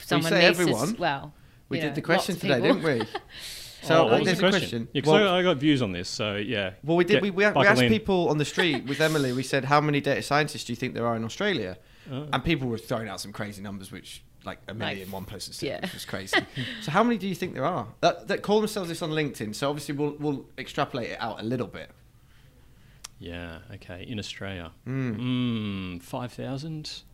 someone 0.00 0.30
say 0.32 0.46
needs 0.48 0.58
everyone. 0.60 0.94
to. 0.94 1.00
Well, 1.00 1.34
We 1.68 1.80
did 1.80 1.88
know, 1.88 1.94
the 1.94 2.02
question 2.02 2.36
today, 2.36 2.60
didn't 2.60 2.82
we? 2.82 3.00
Oh, 3.02 3.04
So 3.80 4.04
what 4.04 4.12
oh, 4.14 4.16
was 4.18 4.26
there's 4.26 4.38
the 4.40 4.46
a 4.46 4.50
question? 4.50 4.60
question. 4.68 4.88
Yeah, 4.92 5.02
'cause 5.02 5.12
well, 5.12 5.34
I, 5.34 5.38
I 5.38 5.42
got 5.44 5.56
views 5.58 5.82
on 5.82 5.92
this, 5.92 6.08
so 6.08 6.34
yeah. 6.34 6.72
well, 6.82 6.96
we 6.96 7.04
did. 7.04 7.12
Get- 7.14 7.22
We, 7.22 7.30
we, 7.30 7.36
we 7.46 7.66
asked 7.66 7.80
in. 7.80 7.88
people 7.88 8.28
on 8.28 8.36
the 8.38 8.44
street 8.44 8.84
with 8.86 9.00
Emily. 9.00 9.32
We 9.32 9.44
said, 9.44 9.66
"How 9.66 9.80
many 9.80 10.00
data 10.00 10.20
scientists 10.20 10.64
do 10.64 10.72
you 10.72 10.76
think 10.76 10.94
there 10.94 11.06
are 11.06 11.14
in 11.14 11.22
Australia?" 11.24 11.78
Oh. 12.10 12.28
And 12.32 12.42
people 12.44 12.68
were 12.68 12.78
throwing 12.78 13.08
out 13.08 13.20
some 13.20 13.32
crazy 13.32 13.62
numbers, 13.62 13.90
which 13.92 14.22
like 14.44 14.58
a 14.68 14.72
Like, 14.72 14.78
million 14.78 15.10
one 15.10 15.24
person 15.24 15.52
said, 15.52 15.66
yeah. 15.66 15.80
which 15.80 15.94
was 15.94 16.04
crazy. 16.04 16.38
so, 16.82 16.90
how 16.90 17.02
many 17.02 17.18
do 17.18 17.26
you 17.28 17.34
think 17.34 17.54
there 17.54 17.64
are 17.64 17.88
that, 18.00 18.28
that 18.28 18.42
call 18.42 18.60
themselves 18.60 18.88
this 18.88 19.02
on 19.02 19.10
LinkedIn? 19.10 19.54
So 19.54 19.68
obviously, 19.68 19.94
we'll 19.94 20.16
we'll 20.18 20.46
extrapolate 20.56 21.10
it 21.10 21.20
out 21.20 21.40
a 21.40 21.42
little 21.44 21.66
bit. 21.66 21.90
Yeah, 23.18 23.58
okay. 23.74 24.04
In 24.08 24.18
Australia. 24.18 24.70
Mm. 24.86 25.18
Mm, 25.98 26.02
5,000? 26.02 26.86
Yeah, 26.86 27.07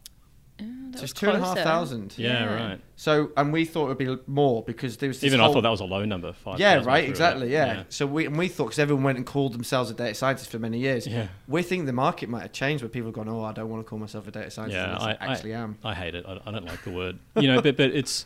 that 0.59 0.65
So 0.99 1.03
was 1.03 1.11
it's 1.11 1.13
two 1.13 1.27
and 1.29 1.37
a 1.37 1.41
half 1.41 1.55
closer. 1.55 1.65
thousand. 1.65 2.15
Yeah, 2.17 2.29
Yeah. 2.45 2.69
right. 2.69 2.81
So, 2.97 3.31
and 3.37 3.53
we 3.53 3.65
thought 3.65 3.87
it 3.91 3.99
would 3.99 3.99
be 3.99 4.23
more 4.31 4.63
because 4.63 4.97
there 4.99 5.09
was 5.09 5.21
this 5.21 5.27
Even 5.27 5.41
I 5.41 5.53
thought 5.53 5.63
that 5.63 5.71
was 5.71 5.81
a 5.81 5.85
low 5.85 6.05
number. 6.05 6.33
5, 6.33 6.61
Yeah, 6.61 6.85
right, 6.85 7.09
exactly. 7.09 7.53
Yeah. 7.53 7.83
So 7.89 8.07
we 8.07 8.27
and 8.27 8.39
we 8.39 8.49
thought 8.49 8.67
because 8.67 8.79
everyone 8.79 9.03
went 9.05 9.19
and 9.19 9.27
called 9.27 9.53
themselves 9.53 9.91
a 9.91 9.95
data 9.95 10.15
scientist 10.15 10.51
for 10.51 10.59
many 10.61 10.79
years. 10.79 11.07
Yeah. 11.07 11.29
We 11.49 11.63
think 11.63 11.87
the 11.87 11.93
market 11.93 12.29
might 12.29 12.43
have 12.43 12.53
changed 12.53 12.83
where 12.85 12.89
people 12.89 13.09
have 13.09 13.15
gone, 13.15 13.29
oh, 13.29 13.43
I 13.43 13.53
don't 13.53 13.69
want 13.69 13.85
to 13.85 13.89
call 13.89 13.99
myself 13.99 14.29
a 14.29 14.31
data 14.31 14.51
scientist. 14.51 14.77
Yeah, 14.77 14.97
I, 14.97 15.11
I, 15.13 15.33
actually 15.33 15.55
I, 15.55 15.61
am. 15.61 15.79
I 15.83 15.95
hate 15.95 16.15
it. 16.15 16.25
I, 16.27 16.39
I 16.47 16.51
don't 16.53 16.65
like 16.67 16.83
the 16.85 16.93
word. 16.93 17.19
You 17.41 17.49
know, 17.49 17.61
but 17.61 17.77
but 17.77 17.91
it's 17.91 18.25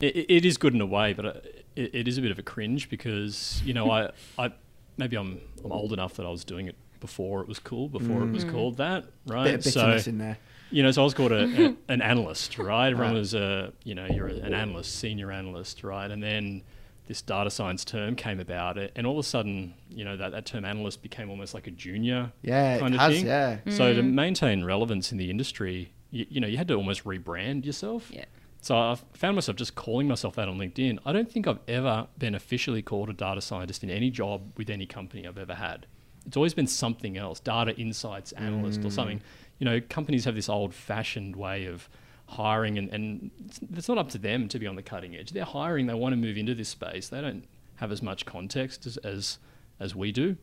it, 0.00 0.26
it 0.28 0.44
is 0.44 0.58
good 0.58 0.74
in 0.74 0.80
a 0.80 0.86
way, 0.86 1.12
but 1.14 1.24
uh, 1.24 1.32
it, 1.74 1.94
it 1.94 2.08
is 2.08 2.18
a 2.18 2.22
bit 2.22 2.30
of 2.30 2.38
a 2.38 2.42
cringe 2.42 2.90
because 2.90 3.62
you 3.64 3.72
know 3.72 3.90
I 3.90 4.10
I 4.38 4.52
maybe 4.98 5.16
I'm 5.16 5.40
I'm 5.64 5.72
old 5.72 5.92
enough 5.94 6.14
that 6.14 6.26
I 6.26 6.30
was 6.30 6.44
doing 6.44 6.66
it 6.66 6.76
before 7.00 7.40
it 7.40 7.48
was 7.48 7.58
cool, 7.58 7.88
before 7.88 8.22
it 8.22 8.30
was 8.30 8.44
called 8.44 8.76
that, 8.78 9.04
right? 9.26 9.44
Bit 9.44 9.54
of 9.54 9.64
so 9.64 9.80
bitterness 9.80 10.06
in 10.08 10.18
there. 10.18 10.38
You 10.70 10.82
know, 10.82 10.90
so 10.90 11.02
I 11.02 11.04
was 11.04 11.14
called 11.14 11.32
a, 11.32 11.44
a, 11.44 11.76
an 11.92 12.02
analyst, 12.02 12.58
right? 12.58 12.88
Everyone 12.90 13.12
Right. 13.14 13.18
was 13.18 13.34
a, 13.34 13.72
you 13.84 13.94
know, 13.94 14.06
you're 14.06 14.26
an 14.26 14.54
analyst, 14.54 14.96
senior 14.96 15.30
analyst, 15.32 15.82
right? 15.84 16.10
And 16.10 16.22
then 16.22 16.62
this 17.06 17.22
data 17.22 17.50
science 17.50 17.84
term 17.84 18.14
came 18.16 18.38
about, 18.38 18.76
it, 18.76 18.92
and 18.94 19.06
all 19.06 19.14
of 19.18 19.24
a 19.24 19.28
sudden, 19.28 19.74
you 19.88 20.04
know, 20.04 20.16
that, 20.16 20.32
that 20.32 20.44
term 20.44 20.64
analyst 20.64 21.02
became 21.02 21.30
almost 21.30 21.54
like 21.54 21.66
a 21.66 21.70
junior 21.70 22.32
Yeah, 22.42 22.78
kind 22.78 22.94
it 22.94 22.96
of 22.96 23.00
has. 23.02 23.16
thing. 23.16 23.26
Yeah. 23.26 23.58
So 23.70 23.94
to 23.94 24.02
mm. 24.02 24.12
maintain 24.12 24.62
relevance 24.64 25.10
in 25.10 25.16
the 25.18 25.30
industry, 25.30 25.92
you, 26.10 26.26
you 26.28 26.40
know, 26.40 26.46
you 26.46 26.58
had 26.58 26.68
to 26.68 26.74
almost 26.74 27.04
rebrand 27.04 27.64
yourself. 27.64 28.10
Yeah. 28.12 28.26
So 28.60 28.76
I 28.76 28.96
found 29.14 29.36
myself 29.36 29.56
just 29.56 29.74
calling 29.74 30.06
myself 30.08 30.34
that 30.34 30.48
on 30.48 30.58
LinkedIn. 30.58 30.98
I 31.06 31.12
don't 31.12 31.30
think 31.32 31.46
I've 31.46 31.60
ever 31.68 32.08
been 32.18 32.34
officially 32.34 32.82
called 32.82 33.08
a 33.08 33.12
data 33.14 33.40
scientist 33.40 33.82
in 33.84 33.88
any 33.90 34.10
job 34.10 34.42
with 34.58 34.68
any 34.68 34.84
company 34.84 35.26
I've 35.26 35.38
ever 35.38 35.54
had. 35.54 35.86
it's 36.26 36.36
always 36.36 36.52
been 36.54 36.66
something 36.66 37.16
else, 37.16 37.40
data 37.40 37.74
insights 37.76 38.32
analyst 38.32 38.80
or 38.80 38.88
mm. 38.88 38.92
something. 38.92 39.22
You 39.58 39.64
know, 39.64 39.80
companies 39.80 40.24
have 40.24 40.34
this 40.34 40.48
old-fashioned 40.48 41.34
way 41.34 41.66
of 41.66 41.88
hiring, 42.26 42.78
and, 42.78 42.88
and 42.90 43.30
it's, 43.44 43.60
it's 43.74 43.88
not 43.88 43.98
up 43.98 44.10
to 44.10 44.18
them 44.18 44.48
to 44.48 44.58
be 44.58 44.66
on 44.66 44.76
the 44.76 44.82
cutting 44.82 45.16
edge. 45.16 45.32
They're 45.32 45.44
hiring; 45.44 45.86
they 45.86 45.94
want 45.94 46.12
to 46.12 46.16
move 46.16 46.36
into 46.36 46.54
this 46.54 46.68
space. 46.68 47.08
They 47.08 47.20
don't 47.20 47.44
have 47.76 47.90
as 47.90 48.02
much 48.02 48.26
context 48.26 48.86
as 48.86 48.96
as, 48.98 49.38
as 49.80 49.94
we 49.94 50.12
do. 50.12 50.36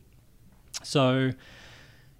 So, 0.82 1.32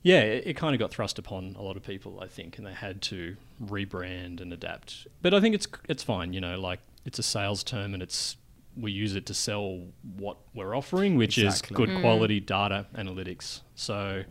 yeah, 0.02 0.20
it, 0.20 0.46
it 0.46 0.56
kind 0.56 0.74
of 0.74 0.78
got 0.78 0.90
thrust 0.90 1.18
upon 1.18 1.56
a 1.58 1.62
lot 1.62 1.76
of 1.76 1.82
people, 1.82 2.20
I 2.22 2.28
think, 2.28 2.58
and 2.58 2.66
they 2.66 2.72
had 2.72 3.02
to 3.02 3.36
rebrand 3.62 4.40
and 4.40 4.52
adapt. 4.52 5.06
But 5.20 5.34
I 5.34 5.40
think 5.40 5.54
it's 5.54 5.66
it's 5.88 6.02
fine. 6.02 6.32
You 6.32 6.40
know, 6.40 6.58
like 6.58 6.80
it's 7.04 7.18
a 7.18 7.22
sales 7.22 7.62
term, 7.62 7.92
and 7.92 8.02
it's 8.02 8.36
we 8.76 8.92
use 8.92 9.16
it 9.16 9.26
to 9.26 9.34
sell 9.34 9.80
what 10.16 10.36
we're 10.54 10.76
offering, 10.76 11.16
which 11.16 11.38
Exactly. 11.38 11.74
is 11.74 11.76
good 11.76 11.88
mm. 11.88 12.00
quality 12.02 12.40
data 12.40 12.86
analytics. 12.94 13.62
So, 13.74 14.22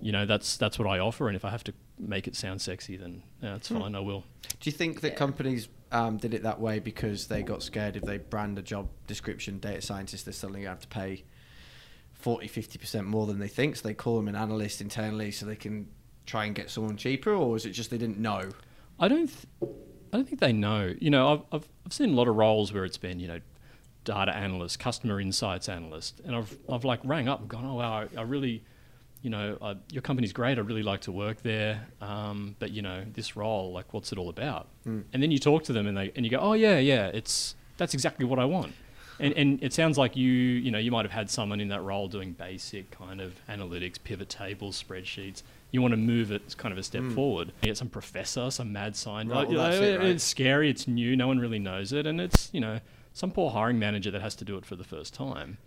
you 0.00 0.12
know, 0.12 0.26
that's 0.26 0.56
that's 0.56 0.78
what 0.78 0.88
I 0.88 0.98
offer, 1.00 1.28
and 1.28 1.36
if 1.36 1.44
I 1.44 1.50
have 1.50 1.64
to 1.64 1.74
make 2.00 2.26
it 2.26 2.36
sound 2.36 2.60
sexy, 2.60 2.96
then 2.96 3.22
yeah, 3.42 3.52
that's 3.52 3.68
fine. 3.68 3.94
I 3.94 4.00
will. 4.00 4.24
Do 4.60 4.70
you 4.70 4.72
think 4.72 5.00
that 5.02 5.16
companies 5.16 5.68
um, 5.92 6.16
did 6.16 6.34
it 6.34 6.42
that 6.42 6.60
way 6.60 6.78
because 6.78 7.26
they 7.26 7.42
got 7.42 7.62
scared 7.62 7.96
if 7.96 8.02
they 8.02 8.18
brand 8.18 8.58
a 8.58 8.62
job 8.62 8.88
description 9.06 9.58
data 9.58 9.80
scientist, 9.80 10.24
they're 10.24 10.32
suddenly 10.32 10.60
going 10.62 10.76
to 10.76 10.80
have 10.80 10.80
to 10.80 10.88
pay 10.88 11.24
40, 12.14 12.48
50% 12.48 13.04
more 13.04 13.26
than 13.26 13.38
they 13.38 13.48
think? 13.48 13.76
So 13.76 13.88
they 13.88 13.94
call 13.94 14.16
them 14.16 14.28
an 14.28 14.36
analyst 14.36 14.80
internally 14.80 15.30
so 15.30 15.46
they 15.46 15.56
can 15.56 15.88
try 16.26 16.44
and 16.44 16.54
get 16.54 16.70
someone 16.70 16.96
cheaper? 16.96 17.32
Or 17.32 17.56
is 17.56 17.66
it 17.66 17.70
just 17.70 17.90
they 17.90 17.98
didn't 17.98 18.18
know? 18.18 18.50
I 18.98 19.08
don't. 19.08 19.26
Th- 19.26 19.72
I 20.12 20.16
don't 20.16 20.28
think 20.28 20.40
they 20.40 20.52
know. 20.52 20.94
You 20.98 21.10
know, 21.10 21.32
I've, 21.32 21.42
I've 21.52 21.68
I've 21.86 21.92
seen 21.92 22.10
a 22.10 22.14
lot 22.14 22.28
of 22.28 22.36
roles 22.36 22.72
where 22.72 22.84
it's 22.84 22.98
been, 22.98 23.20
you 23.20 23.28
know, 23.28 23.40
data 24.04 24.34
analyst, 24.34 24.78
customer 24.78 25.20
insights 25.20 25.68
analyst, 25.68 26.20
and 26.24 26.34
I've 26.34 26.56
I've 26.68 26.84
like 26.84 27.00
rang 27.04 27.28
up 27.28 27.40
and 27.40 27.48
gone, 27.48 27.64
oh 27.64 27.74
wow, 27.74 27.92
I, 27.92 28.18
I 28.18 28.22
really, 28.22 28.64
you 29.22 29.30
know, 29.30 29.58
I, 29.60 29.76
your 29.92 30.02
company's 30.02 30.32
great. 30.32 30.58
I'd 30.58 30.66
really 30.66 30.82
like 30.82 31.02
to 31.02 31.12
work 31.12 31.42
there, 31.42 31.86
um, 32.00 32.56
but 32.58 32.70
you 32.70 32.82
know, 32.82 33.04
this 33.12 33.36
role, 33.36 33.72
like, 33.72 33.92
what's 33.92 34.12
it 34.12 34.18
all 34.18 34.28
about? 34.28 34.68
Hmm. 34.84 35.00
And 35.12 35.22
then 35.22 35.30
you 35.30 35.38
talk 35.38 35.64
to 35.64 35.72
them, 35.72 35.86
and 35.86 35.96
they 35.96 36.12
and 36.16 36.24
you 36.24 36.30
go, 36.30 36.38
oh 36.38 36.54
yeah, 36.54 36.78
yeah, 36.78 37.08
it's 37.08 37.54
that's 37.76 37.94
exactly 37.94 38.24
what 38.24 38.38
I 38.38 38.44
want. 38.44 38.72
And, 39.18 39.34
and 39.34 39.62
it 39.62 39.74
sounds 39.74 39.98
like 39.98 40.16
you, 40.16 40.32
you 40.32 40.70
know, 40.70 40.78
you 40.78 40.90
might 40.90 41.04
have 41.04 41.12
had 41.12 41.28
someone 41.28 41.60
in 41.60 41.68
that 41.68 41.82
role 41.82 42.08
doing 42.08 42.32
basic 42.32 42.90
kind 42.90 43.20
of 43.20 43.34
analytics, 43.50 44.02
pivot 44.02 44.30
tables, 44.30 44.82
spreadsheets. 44.82 45.42
You 45.72 45.82
want 45.82 45.92
to 45.92 45.98
move 45.98 46.32
it 46.32 46.56
kind 46.56 46.72
of 46.72 46.78
a 46.78 46.82
step 46.82 47.02
hmm. 47.02 47.14
forward. 47.14 47.48
You 47.62 47.68
get 47.68 47.76
some 47.76 47.90
professor, 47.90 48.50
some 48.50 48.72
mad 48.72 48.96
sign. 48.96 49.28
Right, 49.28 49.46
well, 49.46 49.66
it, 49.72 49.98
right? 49.98 50.08
It's 50.08 50.24
scary. 50.24 50.70
It's 50.70 50.88
new. 50.88 51.16
No 51.16 51.28
one 51.28 51.38
really 51.38 51.58
knows 51.58 51.92
it, 51.92 52.06
and 52.06 52.20
it's 52.20 52.48
you 52.52 52.60
know 52.60 52.80
some 53.12 53.30
poor 53.30 53.50
hiring 53.50 53.78
manager 53.78 54.10
that 54.10 54.22
has 54.22 54.34
to 54.36 54.44
do 54.44 54.56
it 54.56 54.64
for 54.64 54.76
the 54.76 54.84
first 54.84 55.12
time. 55.12 55.58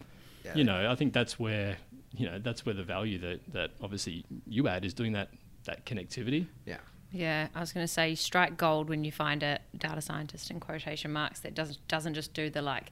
Yeah. 0.44 0.56
You 0.56 0.64
know, 0.64 0.92
I 0.92 0.96
think 0.96 1.14
that's 1.14 1.40
where 1.40 1.78
you 2.16 2.30
know 2.30 2.40
that's 2.40 2.66
where 2.66 2.76
the 2.76 2.84
value 2.84 3.20
that 3.20 3.40
that 3.54 3.72
obviously 3.82 4.26
you 4.48 4.68
add 4.68 4.86
is 4.86 4.94
doing 4.94 5.14
that 5.14 5.30
that 5.66 5.86
connectivity. 5.86 6.48
Yeah. 6.66 6.78
Yeah, 7.16 7.50
I 7.54 7.60
was 7.60 7.72
going 7.72 7.84
to 7.84 7.92
say 7.92 8.10
you 8.10 8.16
strike 8.16 8.58
gold 8.58 8.90
when 8.90 9.04
you 9.04 9.12
find 9.12 9.44
a 9.44 9.60
data 9.78 10.02
scientist 10.02 10.50
in 10.50 10.60
quotation 10.60 11.14
marks 11.14 11.42
that 11.42 11.54
doesn't 11.54 11.88
doesn't 11.88 12.16
just 12.16 12.34
do 12.34 12.50
the 12.50 12.64
like 12.64 12.92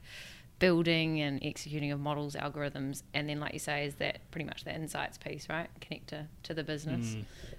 building 0.60 1.20
and 1.20 1.44
executing 1.44 1.90
of 1.90 1.98
models, 1.98 2.36
algorithms, 2.36 3.02
and 3.14 3.28
then 3.28 3.40
like 3.40 3.52
you 3.52 3.58
say, 3.58 3.84
is 3.84 3.96
that 3.96 4.20
pretty 4.30 4.44
much 4.44 4.62
the 4.62 4.72
insights 4.72 5.18
piece, 5.18 5.48
right? 5.48 5.68
Connect 5.80 6.06
to, 6.10 6.28
to 6.44 6.54
the 6.54 6.62
business. 6.62 7.16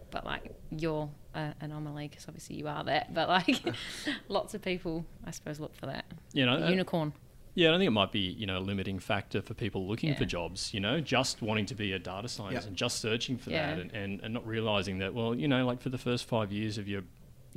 But 0.10 0.25
like 0.25 0.55
you're 0.70 1.10
an 1.34 1.53
anomaly 1.60 2.08
because 2.08 2.25
obviously 2.29 2.55
you 2.55 2.70
are 2.70 2.82
that. 2.86 3.13
But 3.13 3.27
like 3.27 3.62
lots 4.29 4.53
of 4.53 4.62
people, 4.62 5.05
I 5.25 5.32
suppose, 5.32 5.60
look 5.60 5.75
for 5.75 5.88
that 5.88 6.05
You 6.32 6.46
know, 6.46 6.53
A 6.55 6.67
uh, 6.67 6.70
unicorn. 6.70 7.12
Yeah, 7.55 7.74
I 7.74 7.77
think 7.77 7.88
it 7.88 7.91
might 7.91 8.12
be 8.12 8.19
you 8.19 8.45
know 8.48 8.57
a 8.57 8.60
limiting 8.60 9.00
factor 9.00 9.41
for 9.41 9.53
people 9.53 9.88
looking 9.88 10.15
for 10.15 10.25
jobs. 10.25 10.74
You 10.74 10.79
know, 10.79 11.00
just 11.00 11.41
wanting 11.41 11.65
to 11.67 11.75
be 11.75 11.91
a 11.93 12.00
data 12.00 12.27
scientist 12.27 12.65
Yeah. 12.65 12.67
and 12.69 12.75
just 12.77 13.00
searching 13.00 13.38
for 13.38 13.51
Yeah. 13.51 13.75
that, 13.75 13.79
and, 13.81 13.91
and, 13.91 14.22
and 14.22 14.33
not 14.33 14.45
realizing 14.48 14.98
that 15.00 15.13
well, 15.13 15.36
you 15.36 15.48
know, 15.48 15.65
like 15.65 15.81
for 15.81 15.89
the 15.89 15.98
first 15.98 16.25
five 16.25 16.51
years 16.51 16.77
of 16.77 16.88
your 16.88 17.03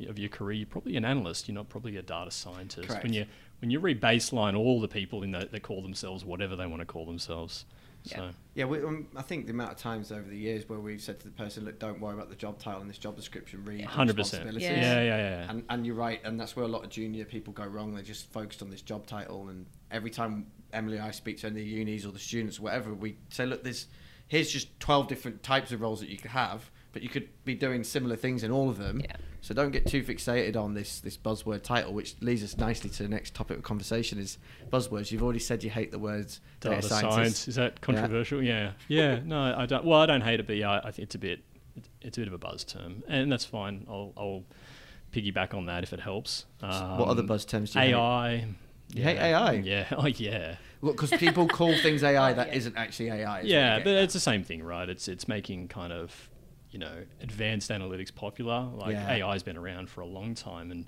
of 0.07 0.19
your 0.19 0.29
career, 0.29 0.59
you're 0.59 0.67
probably 0.67 0.97
an 0.99 1.07
analyst. 1.07 1.49
You're 1.49 1.55
not 1.55 1.71
probably 1.71 1.97
a 1.97 2.03
data 2.03 2.31
scientist. 2.31 2.89
Correct. 2.89 3.03
When 3.03 3.15
you 3.15 3.25
when 3.61 3.71
you 3.71 3.81
re-baseline 3.81 4.57
all 4.57 4.81
the 4.81 4.89
people 4.89 5.23
in 5.23 5.33
that 5.33 5.53
that 5.53 5.63
call 5.63 5.83
themselves 5.83 6.25
whatever 6.25 6.57
they 6.57 6.67
want 6.67 6.81
to 6.81 6.87
call 6.87 7.07
themselves. 7.07 7.65
Yeah. 8.05 8.17
So 8.17 8.31
Yeah, 8.55 8.65
we, 8.67 8.83
um, 8.85 9.09
I 9.17 9.23
think 9.23 9.47
the 9.47 9.53
amount 9.53 9.73
of 9.73 9.79
times 9.79 10.13
over 10.13 10.29
the 10.29 10.37
years 10.37 10.69
where 10.69 10.79
we've 10.79 11.01
said 11.01 11.19
to 11.21 11.27
the 11.27 11.33
person, 11.33 11.65
look, 11.65 11.81
don't 11.81 12.01
worry 12.01 12.15
about 12.15 12.29
the 12.29 12.37
job 12.37 12.59
title 12.59 12.81
and 12.81 12.89
this 12.89 12.99
job 12.99 13.17
description, 13.17 13.65
read 13.65 13.81
the 13.81 13.85
hundred 13.85 14.17
percent. 14.17 14.45
responsibilities. 14.45 14.87
Yeah, 14.87 15.01
Yeah. 15.01 15.03
yeah, 15.03 15.17
yeah. 15.17 15.41
yeah. 15.45 15.51
And, 15.51 15.65
and 15.71 15.87
you're 15.87 15.97
right, 15.97 16.21
and 16.25 16.39
that's 16.39 16.55
where 16.55 16.65
a 16.65 16.69
lot 16.69 16.85
of 16.85 16.91
junior 16.91 17.25
people 17.25 17.53
go 17.53 17.65
wrong. 17.65 17.95
They're 17.95 18.05
just 18.05 18.31
focused 18.33 18.63
on 18.63 18.71
this 18.71 18.83
job 18.83 19.07
title, 19.07 19.49
and 19.49 19.67
every 19.91 20.11
time 20.11 20.47
Emily 20.73 20.99
and 20.99 21.07
I 21.07 21.11
speak 21.11 21.39
to 21.39 21.49
any 21.49 21.61
of 21.61 21.67
the 21.67 21.71
unis 21.73 22.07
or 22.07 22.13
the 22.13 22.19
students 22.21 22.59
or 22.61 22.63
whatever, 22.63 22.95
we 22.95 23.17
say, 23.31 23.45
look, 23.45 23.65
there's 23.65 23.89
here's 24.29 24.51
just 24.51 24.79
12 24.81 25.09
different 25.09 25.43
types 25.43 25.73
of 25.73 25.81
roles 25.81 26.01
that 26.01 26.09
you 26.09 26.19
could 26.19 26.31
have, 26.33 26.71
but 26.97 27.03
you 27.03 27.11
could 27.11 27.29
be 27.45 27.55
doing 27.55 27.85
similar 27.85 28.17
things 28.17 28.43
in 28.43 28.51
all 28.51 28.71
of 28.71 28.79
them. 28.79 29.03
Yeah. 29.05 29.17
So 29.43 29.53
don't 29.53 29.71
get 29.71 29.87
too 29.87 30.03
fixated 30.03 30.57
on 30.57 30.73
this 30.73 31.01
this 31.01 31.19
buzzword 31.19 31.63
title, 31.63 31.93
which 31.93 32.17
leads 32.23 32.43
us 32.43 32.57
nicely 32.57 32.89
to 32.89 33.03
the 33.03 33.09
next 33.11 33.35
topic 33.35 33.59
of 33.59 33.63
conversation 33.63 34.19
is 34.19 34.39
buzzwords. 34.73 35.13
You've 35.13 35.23
already 35.23 35.39
said 35.41 35.63
you 35.63 35.69
hate 35.69 35.91
the 35.93 35.99
words 35.99 36.41
data, 36.61 36.77
data 36.77 36.89
scientist. 36.89 37.15
science 37.15 37.49
is 37.49 37.55
that 37.57 37.83
controversial? 37.83 38.43
Yeah, 38.43 38.73
yeah. 38.89 39.21
no, 39.27 39.39
I 39.55 39.67
don't. 39.67 39.85
Well, 39.85 40.01
I 40.01 40.07
don't 40.07 40.23
hate 40.23 40.41
it, 40.41 40.47
but 40.47 40.57
yeah, 40.57 40.71
I, 40.71 40.89
I 40.89 40.91
think 40.91 41.01
it's 41.01 41.15
a 41.15 41.19
bit, 41.19 41.41
it's 42.01 42.17
a 42.17 42.21
bit 42.23 42.29
of 42.29 42.33
a 42.35 42.39
buzz 42.39 42.65
term, 42.65 43.03
and 43.09 43.31
that's 43.31 43.45
fine. 43.45 43.85
I'll, 43.91 44.15
I'll 44.17 44.45
piggyback 45.13 45.53
on 45.53 45.67
that 45.67 45.83
if 45.83 45.93
it 45.93 46.01
helps. 46.01 46.47
Um, 46.63 46.97
what 46.99 47.09
other 47.09 47.23
buzz 47.23 47.45
terms 47.45 47.73
do 47.73 47.79
you 47.81 47.85
hate? 47.85 47.95
AI. 47.95 48.47
You 48.95 49.03
hate 49.03 49.19
AI? 49.19 49.53
Yeah. 49.53 49.85
Oh, 49.97 50.07
yeah. 50.07 50.57
Look, 50.81 50.97
Because 50.97 51.11
people 51.19 51.47
call 51.47 51.77
things 51.79 52.03
AI 52.03 52.33
that 52.39 52.49
Yeah. 52.49 52.55
not 52.55 52.73
actually 52.77 53.11
AI. 53.11 53.41
is 53.41 53.47
Yeah, 53.47 53.79
but 53.79 53.85
get. 53.85 54.03
it's 54.05 54.15
the 54.15 54.21
same 54.21 54.43
thing, 54.45 54.63
right? 54.63 54.89
It's 54.89 55.09
it's 55.09 55.27
making 55.29 55.69
kind 55.69 55.93
of, 55.93 56.31
you 56.71 56.79
know, 56.79 57.05
advanced 57.21 57.71
analytics 57.71 58.15
popular. 58.15 58.69
Like 58.75 58.93
Yeah. 58.93 59.27
AI's 59.29 59.43
been 59.43 59.57
around 59.57 59.89
for 59.89 60.01
a 60.01 60.07
long 60.07 60.35
time, 60.35 60.71
and 60.71 60.87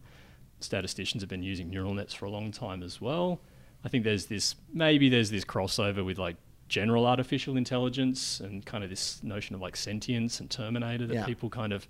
statisticians 0.60 1.22
have 1.22 1.30
been 1.30 1.42
using 1.42 1.70
neural 1.70 1.94
nets 1.94 2.14
for 2.14 2.24
a 2.26 2.30
long 2.30 2.50
time 2.50 2.82
as 2.82 3.00
well. 3.00 3.40
I 3.84 3.88
think 3.88 4.04
there's 4.04 4.26
this 4.26 4.56
maybe 4.72 5.08
there's 5.08 5.30
this 5.30 5.44
crossover 5.44 6.04
with 6.04 6.18
like 6.18 6.36
general 6.68 7.06
artificial 7.06 7.56
intelligence 7.56 8.40
and 8.40 8.64
kind 8.66 8.82
of 8.84 8.90
this 8.90 9.22
notion 9.22 9.54
of 9.54 9.60
like 9.60 9.76
sentience 9.76 10.40
and 10.40 10.50
Terminator 10.50 11.06
that 11.06 11.14
Yeah. 11.14 11.24
people 11.26 11.48
kind 11.48 11.72
of 11.72 11.86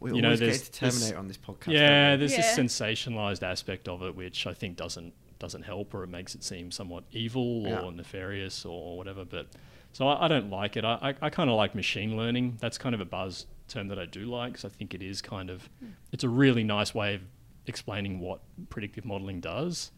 we 0.00 0.12
you 0.14 0.20
know, 0.20 0.28
always 0.28 0.40
there's 0.40 0.58
get 0.64 0.72
to 0.72 0.80
this- 0.86 0.94
Terminator 0.94 1.18
on 1.18 1.28
this 1.28 1.38
podcast. 1.38 1.72
yeah, 1.72 2.16
there's 2.16 2.32
Yeah. 2.32 2.38
this 2.38 2.58
sensationalized 2.58 3.42
aspect 3.44 3.88
of 3.88 4.02
it 4.02 4.16
which 4.16 4.46
I 4.46 4.52
think 4.54 4.76
doesn't 4.76 5.14
doesn't 5.38 5.62
help 5.62 5.94
or 5.94 6.02
it 6.04 6.08
makes 6.08 6.34
it 6.34 6.42
seem 6.44 6.70
somewhat 6.70 7.04
evil 7.12 7.62
Yeah. 7.66 7.80
or 7.80 7.92
nefarious 7.92 8.64
or 8.64 8.96
whatever. 8.96 9.24
But 9.24 9.46
so 9.92 10.08
I, 10.08 10.24
I 10.24 10.28
don't 10.28 10.50
like 10.50 10.76
it. 10.76 10.84
I, 10.84 10.98
I, 11.02 11.26
I 11.26 11.30
kind 11.30 11.50
of 11.50 11.56
like 11.56 11.74
machine 11.74 12.16
learning. 12.16 12.58
That's 12.60 12.78
kind 12.78 12.94
of 12.94 13.00
a 13.00 13.04
buzz 13.04 13.46
term 13.68 13.88
that 13.88 13.98
I 13.98 14.04
do 14.06 14.24
like 14.26 14.52
because 14.52 14.64
I 14.64 14.68
think 14.68 14.94
it 14.94 15.02
is 15.02 15.22
kind 15.22 15.50
of 15.50 15.68
it's 16.12 16.24
a 16.24 16.28
really 16.28 16.64
nice 16.64 16.94
way 16.94 17.14
of 17.14 17.22
explaining 17.66 18.20
what 18.20 18.40
predictive 18.70 19.04
modeling 19.04 19.40
does. 19.40 19.90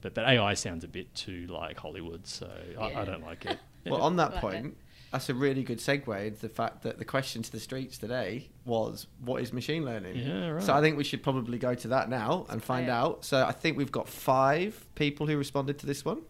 But 0.00 0.14
but 0.14 0.26
AI 0.28 0.54
sounds 0.54 0.84
a 0.84 0.88
bit 0.88 1.14
too 1.14 1.46
like 1.48 1.78
Hollywood, 1.78 2.26
so 2.26 2.50
I, 2.78 2.94
I 2.94 3.04
don't 3.04 3.22
like 3.22 3.46
it. 3.46 3.58
Well, 3.86 4.02
on 4.02 4.16
that 4.16 4.34
point, 4.42 4.76
that's 5.10 5.30
a 5.30 5.34
really 5.34 5.62
good 5.62 5.78
segue 5.78 6.26
into 6.26 6.40
the 6.42 6.50
fact 6.50 6.82
that 6.82 6.98
the 6.98 7.04
question 7.06 7.40
to 7.42 7.50
the 7.50 7.58
streets 7.58 7.96
today 7.96 8.50
was, 8.66 9.06
"What 9.24 9.40
is 9.40 9.54
machine 9.54 9.86
learning?" 9.86 10.16
Yeah, 10.16 10.48
right. 10.50 10.62
So 10.62 10.74
I 10.74 10.82
think 10.82 10.98
we 10.98 11.04
should 11.04 11.22
probably 11.22 11.56
go 11.56 11.74
to 11.74 11.88
that 11.88 12.10
now 12.10 12.44
and 12.50 12.62
find 12.62 12.84
play 12.84 12.92
it. 12.92 12.96
out. 12.96 13.24
So 13.24 13.42
I 13.42 13.52
think 13.52 13.78
we've 13.78 13.90
got 13.90 14.06
five 14.06 14.84
people 14.96 15.26
who 15.26 15.38
responded 15.38 15.78
to 15.78 15.86
this 15.86 16.04
one. 16.04 16.20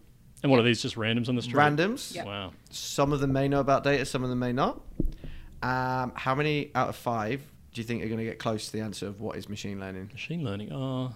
And 0.43 0.51
what 0.51 0.59
are 0.59 0.63
these 0.63 0.81
just 0.81 0.95
randoms 0.95 1.29
on 1.29 1.35
the 1.35 1.41
street? 1.41 1.55
Randoms. 1.55 2.15
Yep. 2.15 2.25
Wow. 2.25 2.53
Some 2.69 3.13
of 3.13 3.19
them 3.19 3.33
may 3.33 3.47
know 3.47 3.59
about 3.59 3.83
data, 3.83 4.05
some 4.05 4.23
of 4.23 4.29
them 4.29 4.39
may 4.39 4.53
not. 4.53 4.81
Um, 5.61 6.13
how 6.15 6.33
many 6.33 6.71
out 6.73 6.89
of 6.89 6.95
five 6.95 7.41
do 7.73 7.81
you 7.81 7.85
think 7.85 8.03
are 8.03 8.07
going 8.07 8.17
to 8.17 8.25
get 8.25 8.39
close 8.39 8.65
to 8.67 8.71
the 8.71 8.81
answer 8.81 9.07
of 9.07 9.21
what 9.21 9.37
is 9.37 9.47
machine 9.47 9.79
learning? 9.79 10.09
Machine 10.11 10.43
learning. 10.43 10.71
Oh, 10.73 11.13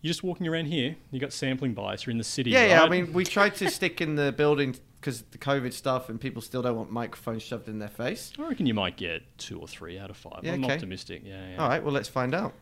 you're 0.00 0.10
just 0.10 0.22
walking 0.22 0.46
around 0.46 0.66
here. 0.66 0.96
You 1.10 1.18
got 1.18 1.32
sampling 1.32 1.74
bias. 1.74 2.06
You're 2.06 2.12
in 2.12 2.18
the 2.18 2.24
city. 2.24 2.50
Yeah, 2.50 2.66
yeah. 2.66 2.82
I 2.82 2.88
mean, 2.88 3.12
we 3.12 3.24
tried 3.24 3.56
to 3.56 3.70
stick 3.70 4.00
in 4.00 4.14
the 4.14 4.32
building 4.32 4.76
because 5.00 5.22
the 5.22 5.38
COVID 5.38 5.72
stuff, 5.72 6.08
and 6.08 6.20
people 6.20 6.40
still 6.40 6.62
don't 6.62 6.76
want 6.76 6.90
microphones 6.90 7.42
shoved 7.42 7.68
in 7.68 7.78
their 7.78 7.88
face. 7.88 8.32
I 8.38 8.42
reckon 8.42 8.66
you 8.66 8.74
might 8.74 8.96
get 8.96 9.22
two 9.38 9.58
or 9.58 9.66
three 9.66 9.98
out 9.98 10.10
of 10.10 10.16
five. 10.16 10.40
Yeah, 10.42 10.52
I'm 10.52 10.64
okay. 10.64 10.74
optimistic. 10.74 11.22
Yeah, 11.24 11.50
yeah. 11.50 11.56
All 11.62 11.68
right, 11.68 11.82
well, 11.82 11.92
let's 11.92 12.08
find 12.08 12.34
out. 12.34 12.54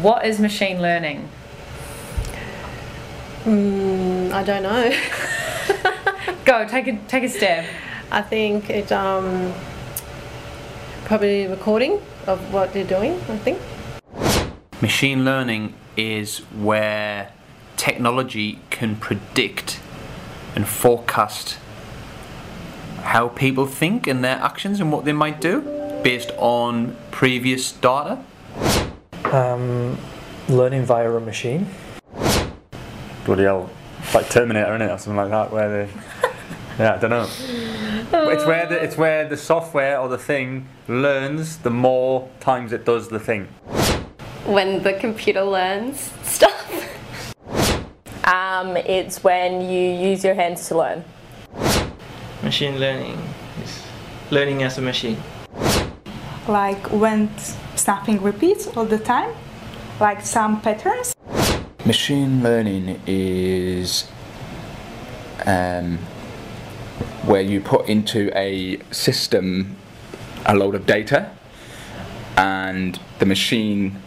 What 0.00 0.24
is 0.24 0.40
machine 0.40 0.80
learning? 0.80 1.28
Mm, 3.48 4.30
I 4.30 4.42
don't 4.42 4.62
know. 4.62 4.92
Go 6.44 6.68
take 6.68 6.86
a 6.86 6.98
take 7.08 7.22
a 7.24 7.30
stab. 7.30 7.64
I 8.10 8.20
think 8.20 8.68
it 8.68 8.92
um, 8.92 9.54
probably 11.06 11.46
recording 11.46 11.98
of 12.26 12.52
what 12.52 12.74
they're 12.74 12.84
doing. 12.84 13.12
I 13.30 13.38
think. 13.38 13.58
Machine 14.82 15.24
learning 15.24 15.72
is 15.96 16.40
where 16.60 17.32
technology 17.78 18.58
can 18.68 18.96
predict 18.96 19.80
and 20.54 20.68
forecast 20.68 21.56
how 23.00 23.28
people 23.28 23.64
think 23.64 24.06
and 24.06 24.22
their 24.22 24.36
actions 24.36 24.78
and 24.78 24.92
what 24.92 25.06
they 25.06 25.14
might 25.14 25.40
do 25.40 25.62
based 26.04 26.32
on 26.36 26.94
previous 27.10 27.72
data. 27.72 28.18
Um, 29.24 29.96
learning 30.50 30.84
via 30.84 31.10
a 31.10 31.20
machine. 31.20 31.66
Bloody 33.28 33.42
hell, 33.42 33.68
like 34.14 34.30
Terminator 34.30 34.74
in 34.74 34.80
it 34.80 34.90
or 34.90 34.96
something 34.96 35.16
like 35.16 35.28
that, 35.28 35.52
where 35.52 35.68
they, 35.68 35.92
yeah, 36.78 36.94
I 36.94 36.98
don't 36.98 37.10
know. 37.10 37.28
it's 38.32 38.46
where 38.46 38.64
the 38.66 38.82
it's 38.82 38.96
where 38.96 39.28
the 39.28 39.36
software 39.36 39.98
or 40.00 40.08
the 40.08 40.16
thing 40.16 40.66
learns 40.88 41.58
the 41.58 41.68
more 41.68 42.30
times 42.40 42.72
it 42.72 42.86
does 42.86 43.08
the 43.08 43.20
thing. 43.20 43.46
when 44.46 44.82
the 44.82 44.94
computer 44.94 45.42
learns 45.42 46.10
stuff. 46.22 46.54
Um, 48.24 48.78
it's 48.78 49.22
when 49.22 49.60
you 49.70 49.90
use 50.08 50.24
your 50.24 50.34
hands 50.34 50.66
to 50.68 50.78
learn. 50.78 51.04
Machine 52.42 52.78
learning 52.80 53.18
is 53.62 53.82
learning 54.30 54.62
as 54.62 54.78
a 54.78 54.80
machine. 54.80 55.18
like 56.48 56.82
when 56.90 57.28
something 57.76 58.22
repeats 58.22 58.66
all 58.74 58.86
the 58.86 58.98
time, 58.98 59.34
like 60.00 60.24
some 60.24 60.62
patterns. 60.62 61.17
Machine 61.88 62.42
learning 62.42 63.00
is 63.06 64.10
um, 65.46 65.96
where 67.24 67.40
you 67.40 67.62
put 67.62 67.88
into 67.88 68.30
a 68.36 68.78
system 68.90 69.74
a 70.44 70.54
load 70.54 70.74
of 70.74 70.84
data, 70.84 71.30
and 72.36 73.00
the 73.20 73.24
machine 73.24 74.02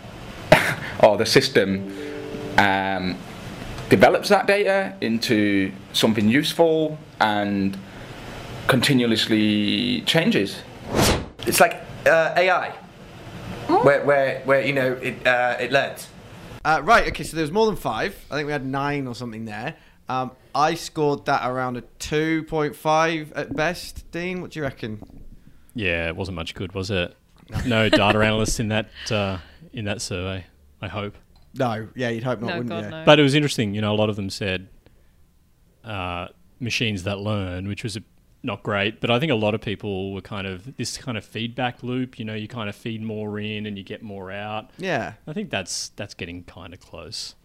or 1.04 1.18
the 1.18 1.26
system 1.26 1.92
um, 2.60 3.18
develops 3.90 4.30
that 4.30 4.46
data 4.46 4.96
into 5.02 5.72
something 5.92 6.30
useful 6.30 7.00
and 7.20 7.80
continuously 8.68 10.02
changes. 10.02 10.62
It's 11.48 11.60
like 11.60 11.82
uh, 12.06 12.36
AI, 12.38 12.76
where, 13.66 14.06
where, 14.06 14.42
where 14.42 14.62
you 14.62 14.74
know 14.74 14.94
it, 15.02 15.26
uh, 15.26 15.58
it 15.60 15.72
learns. 15.72 16.11
Uh, 16.64 16.82
right. 16.84 17.08
Okay. 17.08 17.24
So 17.24 17.36
there's 17.38 17.52
more 17.52 17.66
than 17.66 17.76
five. 17.76 18.16
I 18.30 18.36
think 18.36 18.46
we 18.46 18.52
had 18.52 18.66
nine 18.66 19.08
or 19.08 19.16
something 19.16 19.46
there. 19.46 19.76
Um, 20.10 20.32
I 20.54 20.74
scored 20.76 21.26
that 21.26 21.50
around 21.50 21.78
a 21.78 21.82
two 22.00 22.44
point 22.44 22.76
five 22.76 23.32
at 23.34 23.56
best. 23.56 24.10
Dean, 24.12 24.42
what 24.42 24.52
do 24.52 24.60
you 24.60 24.64
reckon? 24.64 25.02
Yeah, 25.74 26.08
it 26.08 26.16
wasn't 26.16 26.36
much 26.36 26.54
good, 26.54 26.74
was 26.74 26.92
it? 26.92 27.16
No 27.66 27.88
data 27.90 28.20
analysts 28.24 28.60
in 28.60 28.68
that 28.70 28.90
uh, 29.10 29.38
in 29.74 29.86
that 29.86 30.02
survey. 30.02 30.46
I 30.82 30.88
hope. 30.88 31.16
No. 31.54 31.88
Yeah, 31.96 32.10
you'd 32.10 32.24
hope 32.24 32.40
not, 32.42 32.48
No, 32.48 32.54
wouldn't 32.58 32.70
God, 32.70 32.84
you? 32.86 32.90
no. 32.90 33.04
But 33.06 33.20
it 33.20 33.24
was 33.24 33.36
interesting. 33.36 33.74
You 33.74 33.82
know, 33.82 33.94
a 33.94 33.96
lot 33.96 34.10
of 34.10 34.16
them 34.16 34.30
said 34.30 34.68
uh, 35.84 36.28
machines 36.60 37.04
that 37.04 37.20
learn, 37.20 37.68
which 37.68 37.84
was 37.84 37.98
a, 37.98 38.04
not 38.44 38.64
great. 38.64 39.00
But 39.02 39.12
I 39.12 39.20
think 39.20 39.32
a 39.32 39.36
lot 39.36 39.54
of 39.54 39.62
people 39.62 40.14
were 40.14 40.22
kind 40.22 40.48
of 40.48 40.76
this 40.78 40.98
kind 40.98 41.18
of 41.18 41.24
feedback 41.26 41.84
loop. 41.84 42.18
You 42.20 42.26
know, 42.26 42.34
you 42.36 42.48
kind 42.48 42.70
of 42.70 42.76
feed 42.76 43.02
more 43.02 43.40
in 43.40 43.66
and 43.66 43.78
you 43.78 43.84
get 43.84 44.02
more 44.02 44.32
out. 44.32 44.70
Yeah. 44.78 45.14
I 45.28 45.34
think 45.34 45.50
that's 45.50 45.90
that's 45.90 46.14
getting 46.14 46.44
kind 46.44 46.74
of 46.74 46.80
close. 46.80 47.36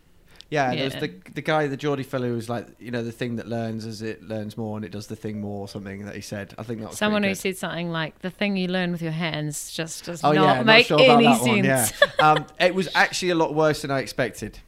Yeah, 0.48 0.70
Yeah. 0.70 0.88
there's 0.88 1.00
the 1.02 1.12
the 1.34 1.42
guy, 1.42 1.66
the 1.66 1.76
Geordie 1.76 2.04
fellow, 2.04 2.28
who's 2.28 2.48
like, 2.48 2.68
you 2.78 2.92
know, 2.92 3.02
the 3.02 3.10
thing 3.10 3.34
that 3.36 3.48
learns 3.48 3.84
as 3.84 4.00
it 4.00 4.22
learns 4.22 4.56
more, 4.56 4.76
and 4.76 4.84
it 4.84 4.92
does 4.92 5.08
the 5.08 5.16
thing 5.16 5.40
more, 5.40 5.62
or 5.62 5.68
something 5.68 6.04
that 6.06 6.14
he 6.14 6.20
said. 6.20 6.54
I 6.56 6.62
think 6.62 6.78
that 6.80 6.90
was 6.90 6.98
Someone 6.98 7.24
who 7.24 7.30
good. 7.30 7.38
said 7.38 7.56
something 7.56 7.90
like, 7.90 8.20
"The 8.20 8.30
thing 8.30 8.56
you 8.56 8.68
learn 8.68 8.92
with 8.92 9.02
your 9.02 9.10
hands 9.10 9.72
just 9.72 10.04
does 10.04 10.22
Oh 10.22 10.30
not 10.30 10.58
yeah, 10.58 10.62
make 10.62 10.88
not 10.88 11.00
sure 11.00 11.10
any 11.10 11.24
sense." 11.34 11.40
one. 11.48 11.64
Yeah, 11.64 11.88
um, 12.20 12.46
it 12.60 12.76
was 12.76 12.88
actually 12.94 13.30
a 13.30 13.34
lot 13.34 13.54
worse 13.56 13.82
than 13.82 13.90
I 13.90 13.98
expected. 13.98 14.60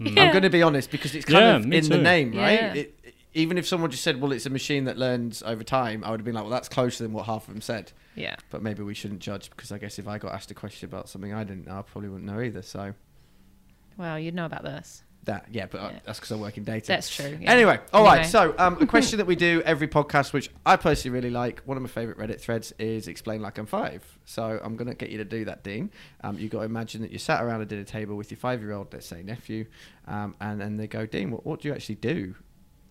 I'm 0.00 0.14
going 0.14 0.42
to 0.42 0.48
be 0.50 0.62
honest 0.62 0.90
because 0.92 1.14
it's 1.14 1.24
kind 1.26 1.44
Yeah, 1.44 1.56
of 1.56 1.66
me 1.66 1.76
in 1.78 1.88
the 1.88 1.98
name, 1.98 2.30
right? 2.32 2.52
Yeah. 2.52 2.74
It, 2.74 2.97
even 3.34 3.58
if 3.58 3.66
someone 3.66 3.90
just 3.90 4.02
said, 4.02 4.20
"Well, 4.20 4.32
it's 4.32 4.46
a 4.46 4.50
machine 4.50 4.84
that 4.84 4.96
learns 4.98 5.42
over 5.42 5.62
time," 5.62 6.02
I 6.04 6.10
would 6.10 6.20
have 6.20 6.24
been 6.24 6.34
like, 6.34 6.44
"Well, 6.44 6.50
that's 6.52 6.68
closer 6.68 7.04
than 7.04 7.12
what 7.12 7.26
half 7.26 7.46
of 7.48 7.54
them 7.54 7.60
said." 7.62 7.92
yeah. 8.14 8.36
But 8.50 8.62
maybe 8.62 8.82
we 8.82 8.94
shouldn't 8.94 9.20
judge 9.20 9.50
because 9.50 9.70
I 9.72 9.78
guess 9.78 9.98
if 9.98 10.08
I 10.08 10.18
got 10.18 10.32
asked 10.34 10.50
a 10.50 10.54
question 10.54 10.88
about 10.88 11.08
something 11.08 11.32
I 11.32 11.44
didn't 11.44 11.66
know, 11.66 11.78
I 11.78 11.82
probably 11.82 12.08
wouldn't 12.08 12.26
know 12.26 12.40
either. 12.40 12.62
So 12.62 12.94
Well, 13.96 14.18
you'd 14.18 14.34
know 14.34 14.46
about 14.46 14.62
this. 14.64 15.02
that, 15.24 15.46
yeah, 15.50 15.66
but 15.66 15.78
uh 15.80 15.90
Yeah. 15.92 15.98
that's 16.06 16.18
because 16.20 16.32
I 16.32 16.36
work 16.36 16.56
in 16.56 16.64
data. 16.64 16.86
That's 16.86 17.14
true. 17.14 17.36
yeah. 17.40 17.52
Anyway, 17.52 17.78
all 17.92 18.02
right. 18.04 18.20
Anyway. 18.20 18.28
So, 18.30 18.54
um, 18.58 18.78
a 18.80 18.86
question 18.86 19.16
that 19.18 19.26
we 19.26 19.36
do 19.36 19.60
every 19.66 19.86
podcast, 19.86 20.32
which 20.32 20.50
I 20.64 20.76
personally 20.76 21.14
really 21.14 21.30
like, 21.30 21.60
one 21.66 21.76
of 21.76 21.82
my 21.82 21.88
favorite 21.88 22.16
Reddit 22.18 22.40
threads 22.40 22.72
is 22.78 23.08
"Explain 23.08 23.42
like 23.42 23.58
I'm 23.58 23.66
five. 23.66 24.02
So, 24.24 24.58
I'm 24.64 24.74
gonna 24.76 24.94
get 24.94 25.10
you 25.10 25.18
to 25.18 25.24
do 25.26 25.44
that, 25.44 25.62
Dean. 25.64 25.90
Um, 26.22 26.38
you 26.38 26.48
got 26.48 26.60
to 26.60 26.64
imagine 26.64 27.02
that 27.02 27.10
you 27.12 27.18
sat 27.18 27.42
around 27.44 27.60
a 27.60 27.66
dinner 27.66 27.84
table 27.84 28.16
with 28.16 28.30
your 28.30 28.38
five-year-old, 28.38 28.92
let's 28.92 29.06
say 29.06 29.22
nephew, 29.22 29.66
um, 30.06 30.34
and 30.40 30.60
then 30.60 30.76
they 30.78 30.86
go, 30.86 31.04
Dean, 31.04 31.30
what, 31.30 31.44
what 31.44 31.60
do 31.60 31.68
you 31.68 31.74
actually 31.74 31.96
do? 31.96 32.34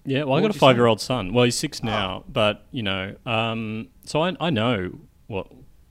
Yeah, 0.08 0.20
well, 0.20 0.30
What 0.30 0.38
I 0.39 0.41
got 0.48 0.56
a 0.56 0.60
five-year-old 0.60 1.02
son. 1.02 1.34
Well, 1.34 1.43
he's 1.43 1.56
six 1.58 1.84
now, 1.84 2.24
but 2.30 2.65
you 2.72 2.82
know, 2.82 3.15
um, 3.26 3.89
so 4.06 4.24
I, 4.24 4.36
I 4.39 4.50
know 4.50 5.00
what 5.28 5.48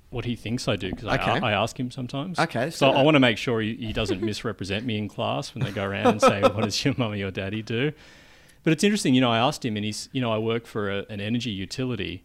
what 0.09 0.25
he 0.25 0.35
thinks 0.37 0.67
I 0.69 0.77
do 0.77 0.91
because 0.91 1.05
Okay. 1.09 1.31
I, 1.33 1.51
I 1.51 1.53
ask 1.53 1.79
him 1.79 1.91
sometimes. 1.91 2.39
Okay, 2.39 2.71
so 2.71 2.91
so- 2.91 2.91
I 2.93 3.03
want 3.03 3.17
to 3.17 3.21
make 3.21 3.37
sure 3.37 3.61
he, 3.61 3.75
he 3.75 3.93
doesn't 3.93 4.23
misrepresent 4.23 4.87
me 4.87 4.97
in 4.97 5.09
class 5.09 5.55
when 5.55 5.63
they 5.65 5.71
go 5.71 5.85
around 5.85 6.07
and 6.07 6.21
say, 6.23 6.41
"What 6.41 6.65
does 6.65 6.83
your 6.85 6.95
mummy 6.97 7.21
or 7.23 7.31
daddy 7.31 7.61
do?" 7.61 7.93
But 8.63 8.73
it's 8.73 8.83
interesting, 8.83 9.15
you 9.15 9.21
know. 9.21 9.31
I 9.31 9.39
asked 9.39 9.65
him, 9.65 9.77
and 9.77 9.85
he's, 9.85 10.09
you 10.13 10.21
know, 10.23 10.33
I 10.33 10.39
work 10.39 10.67
for 10.67 10.91
a, 10.91 11.05
an 11.11 11.21
energy 11.21 11.51
utility, 11.51 12.25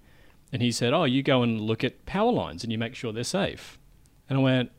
and 0.53 0.61
he 0.61 0.71
said, 0.71 0.93
"Oh, 0.93 1.03
you 1.03 1.21
go 1.21 1.43
and 1.43 1.59
look 1.59 1.83
at 1.83 2.05
power 2.05 2.31
lines 2.31 2.63
and 2.63 2.71
you 2.71 2.77
make 2.77 2.95
sure 2.95 3.11
they're 3.11 3.23
safe." 3.25 3.77
And 4.29 4.39
I 4.39 4.41
went, 4.41 4.71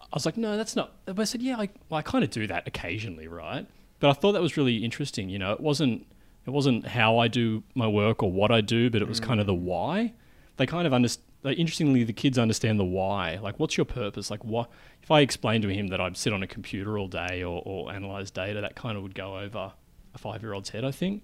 I 0.00 0.16
was 0.16 0.24
like, 0.24 0.38
no, 0.38 0.56
that's 0.56 0.74
not. 0.76 0.94
But 1.04 1.20
I 1.20 1.24
said, 1.24 1.42
yeah, 1.42 1.58
I, 1.58 1.68
well, 1.90 1.98
I 1.98 2.02
kind 2.02 2.24
of 2.24 2.30
do 2.30 2.46
that 2.46 2.66
occasionally, 2.66 3.28
right? 3.28 3.66
But 4.04 4.10
I 4.10 4.12
thought 4.20 4.32
that 4.32 4.42
was 4.42 4.58
really 4.58 4.84
interesting. 4.84 5.30
You 5.30 5.38
know, 5.38 5.52
it 5.52 5.60
wasn't 5.60 6.06
it 6.44 6.50
wasn't 6.50 6.86
how 6.86 7.16
I 7.16 7.26
do 7.26 7.62
my 7.74 7.86
work 7.86 8.22
or 8.22 8.30
what 8.30 8.50
I 8.50 8.60
do, 8.60 8.90
but 8.90 9.00
it 9.00 9.08
was 9.08 9.18
kind 9.18 9.40
of 9.40 9.46
the 9.46 9.54
mm. 9.54 9.60
why. 9.60 10.12
They 10.58 10.66
kind 10.66 10.86
of 10.86 10.92
understand. 10.92 11.26
Like, 11.42 11.56
interestingly, 11.56 12.04
the 12.04 12.12
kids 12.12 12.38
understand 12.38 12.78
the 12.78 12.84
why. 12.84 13.38
Like, 13.40 13.58
what's 13.58 13.78
your 13.78 13.86
purpose? 13.86 14.30
Like, 14.30 14.44
what 14.44 14.68
if 15.02 15.10
I 15.10 15.20
explained 15.20 15.62
to 15.62 15.70
him 15.70 15.86
that 15.86 16.02
I'd 16.02 16.18
sit 16.18 16.34
on 16.34 16.42
a 16.42 16.46
computer 16.46 16.98
all 16.98 17.08
day 17.08 17.42
or, 17.42 17.62
or 17.64 17.90
analyze 17.90 18.30
data? 18.30 18.60
That 18.60 18.76
kind 18.76 18.98
of 18.98 19.02
would 19.04 19.14
go 19.14 19.38
over 19.38 19.72
a 20.14 20.18
five-year-old's 20.18 20.68
head, 20.68 20.84
I 20.84 20.90
think. 20.90 21.22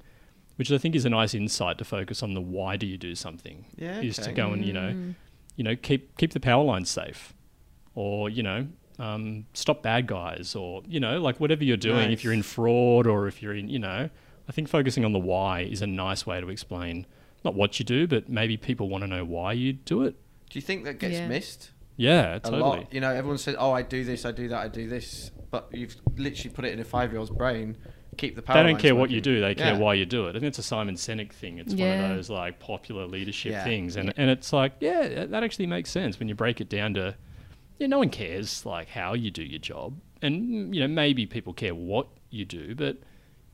Which 0.56 0.72
I 0.72 0.78
think 0.78 0.94
is 0.94 1.04
a 1.04 1.10
nice 1.10 1.34
insight 1.34 1.76
to 1.78 1.84
focus 1.84 2.22
on 2.22 2.32
the 2.32 2.40
why 2.40 2.78
do 2.78 2.86
you 2.86 2.96
do 2.96 3.14
something. 3.14 3.66
Yeah, 3.76 4.00
Is 4.00 4.16
to 4.16 4.32
go 4.32 4.52
and 4.52 4.64
you 4.64 4.72
know, 4.72 4.92
mm. 4.94 5.14
you 5.54 5.64
know, 5.64 5.76
keep 5.76 6.16
keep 6.16 6.32
the 6.32 6.40
power 6.40 6.64
lines 6.64 6.88
safe 6.88 7.34
or 7.94 8.30
you 8.30 8.42
know 8.42 8.68
um, 9.00 9.46
stop 9.54 9.82
bad 9.82 10.06
guys 10.06 10.54
or 10.54 10.82
you 10.86 11.00
know 11.00 11.20
like 11.20 11.40
whatever 11.40 11.64
you're 11.64 11.76
doing 11.76 12.12
if 12.12 12.22
you're 12.22 12.32
in 12.34 12.42
fraud 12.42 13.06
or 13.06 13.26
if 13.26 13.40
you're 13.42 13.54
in 13.54 13.68
you 13.68 13.78
know 13.78 14.10
i 14.48 14.52
think 14.52 14.68
focusing 14.68 15.04
on 15.04 15.12
the 15.12 15.18
why 15.18 15.60
is 15.60 15.80
a 15.80 15.86
nice 15.86 16.26
way 16.26 16.38
to 16.40 16.48
explain 16.50 17.06
not 17.44 17.54
what 17.54 17.78
you 17.78 17.84
do 17.84 18.06
but 18.06 18.28
maybe 18.28 18.56
people 18.58 18.88
want 18.88 19.02
to 19.02 19.08
know 19.08 19.24
why 19.24 19.52
you 19.52 19.72
do 19.72 20.02
it 20.02 20.14
Do 20.50 20.58
you 20.58 20.62
think 20.62 20.84
that 20.84 20.98
gets 20.98 21.14
Yeah. 21.14 21.28
missed 21.28 21.70
yeah 21.96 22.34
a 22.36 22.40
totally 22.40 22.62
lot? 22.62 22.92
You 22.94 23.00
know, 23.00 23.10
everyone 23.10 23.36
says, 23.38 23.56
"Oh, 23.58 23.72
I 23.72 23.82
do 23.82 24.04
this, 24.04 24.24
I 24.24 24.32
do 24.32 24.48
that, 24.48 24.58
I 24.58 24.68
do 24.68 24.88
this," 24.88 25.30
but 25.50 25.68
you've 25.72 25.96
literally 26.16 26.50
put 26.54 26.64
it 26.64 26.72
in 26.72 26.80
a 26.80 26.84
five-year-old's 26.84 27.30
brain. 27.30 27.76
Keep 28.16 28.36
the 28.36 28.42
power. 28.42 28.56
they 28.56 28.62
don't 28.62 28.72
lines 28.72 28.82
care 28.82 28.94
what 28.94 29.10
you 29.10 29.20
do 29.20 29.40
they 29.40 29.54
care 29.54 29.74
Yeah. 29.74 29.78
why 29.78 29.94
you 29.94 30.04
do 30.04 30.26
it 30.26 30.30
i 30.30 30.32
think 30.34 30.44
it's 30.44 30.58
a 30.58 30.62
simon 30.62 30.94
Sinek 30.96 31.32
thing 31.32 31.58
it's 31.58 31.72
one 31.74 31.88
of 31.90 32.08
those 32.10 32.28
like 32.28 32.58
popular 32.58 33.06
leadership 33.06 33.52
Yeah. 33.52 33.64
things 33.64 33.96
and, 33.96 34.12
and 34.16 34.28
it's 34.30 34.52
like 34.52 34.72
yeah 34.80 35.24
that 35.26 35.42
actually 35.44 35.66
makes 35.68 35.90
sense 35.90 36.18
when 36.18 36.28
you 36.28 36.34
break 36.34 36.60
it 36.60 36.68
down 36.68 36.92
to 36.94 37.14
yeah, 37.80 37.86
no 37.86 37.98
one 37.98 38.10
cares 38.10 38.64
like 38.66 38.90
how 38.90 39.14
you 39.14 39.30
do 39.30 39.42
your 39.42 39.58
job, 39.58 39.98
and 40.22 40.44
mm, 40.44 40.74
you 40.74 40.80
know 40.80 40.86
maybe 40.88 41.26
people 41.26 41.52
care 41.54 41.74
what 41.74 42.06
you 42.28 42.44
do, 42.44 42.74
but 42.74 42.98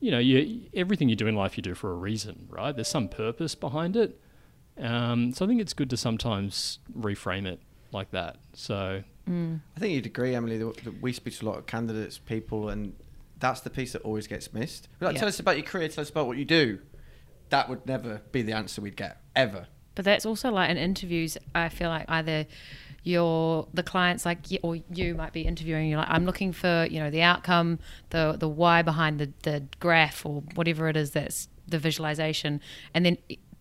you 0.01 0.11
know 0.11 0.19
you 0.19 0.69
everything 0.73 1.07
you 1.09 1.15
do 1.15 1.27
in 1.27 1.35
life 1.35 1.57
you 1.57 1.63
do 1.63 1.73
for 1.73 1.91
a 1.91 1.95
reason, 1.95 2.45
right? 2.49 2.75
There's 2.75 2.89
some 2.89 3.07
purpose 3.07 3.55
behind 3.55 3.95
it. 3.95 4.19
Um, 4.77 5.33
so 5.33 5.45
I 5.45 5.47
think 5.47 5.61
it's 5.61 5.73
good 5.73 5.89
to 5.89 5.97
sometimes 5.97 6.79
reframe 6.95 7.47
it 7.47 7.59
like 7.93 8.11
that. 8.11 8.35
So 8.53 9.01
I 9.27 9.79
think 9.79 9.93
you'd 9.93 10.05
agree, 10.05 10.35
Emily, 10.35 10.57
that 10.57 10.83
that 10.83 11.01
we 11.01 11.13
speak 11.13 11.37
to 11.37 11.45
a 11.45 11.47
lot 11.47 11.57
of 11.57 11.65
candidates, 11.65 12.17
people, 12.17 12.67
and 12.69 12.93
that's 13.39 13.61
the 13.61 13.69
piece 13.69 13.93
that 13.93 14.01
always 14.01 14.27
gets 14.27 14.53
missed. 14.53 14.89
We're 14.99 15.07
like, 15.07 15.15
Yeah. 15.15 15.19
tell 15.21 15.29
us 15.29 15.39
about 15.39 15.55
your 15.57 15.65
career, 15.65 15.87
tell 15.87 16.01
us 16.01 16.09
about 16.09 16.27
what 16.27 16.37
you 16.37 16.45
do. 16.45 16.79
That 17.49 17.69
would 17.69 17.85
never 17.85 18.21
be 18.33 18.41
the 18.41 18.51
answer 18.51 18.81
we'd 18.81 18.97
get, 18.97 19.21
ever. 19.35 19.67
But 19.95 20.05
that's 20.05 20.25
also 20.25 20.51
like 20.51 20.69
in 20.69 20.77
interviews. 20.77 21.37
I 21.55 21.69
feel 21.69 21.89
like 21.89 22.05
either 22.09 22.45
your 23.07 23.67
the 23.73 23.83
clients 23.83 24.25
like 24.25 24.39
or 24.61 24.75
you 24.75 25.15
might 25.15 25.31
be 25.31 25.41
interviewing. 25.41 25.89
You're 25.89 25.99
like, 25.99 26.09
I'm 26.09 26.25
looking 26.25 26.51
for 26.51 26.85
you 26.89 26.99
know 26.99 27.09
the 27.09 27.21
outcome, 27.21 27.79
the 28.09 28.35
the 28.37 28.49
why 28.49 28.81
behind 28.81 29.19
the 29.19 29.31
the 29.43 29.63
graph 29.79 30.25
or 30.25 30.43
whatever 30.55 30.89
it 30.89 30.97
is 30.97 31.11
that's 31.11 31.47
the 31.67 31.79
visualization, 31.79 32.61
and 32.93 33.05
then 33.05 33.17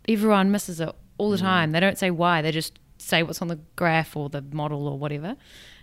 everyone 0.09 0.51
misses 0.51 0.81
it 0.81 0.91
all 1.19 1.31
the 1.31 1.37
mm. 1.37 1.41
time. 1.41 1.73
They 1.73 1.81
don't 1.81 1.99
say 1.99 2.11
why. 2.11 2.43
They 2.43 2.51
just 2.51 2.79
say 2.99 3.23
what's 3.23 3.41
on 3.41 3.49
the 3.49 3.61
graph 3.77 4.17
or 4.17 4.29
the 4.29 4.43
model 4.43 4.89
or 4.89 4.99
whatever. 4.99 5.37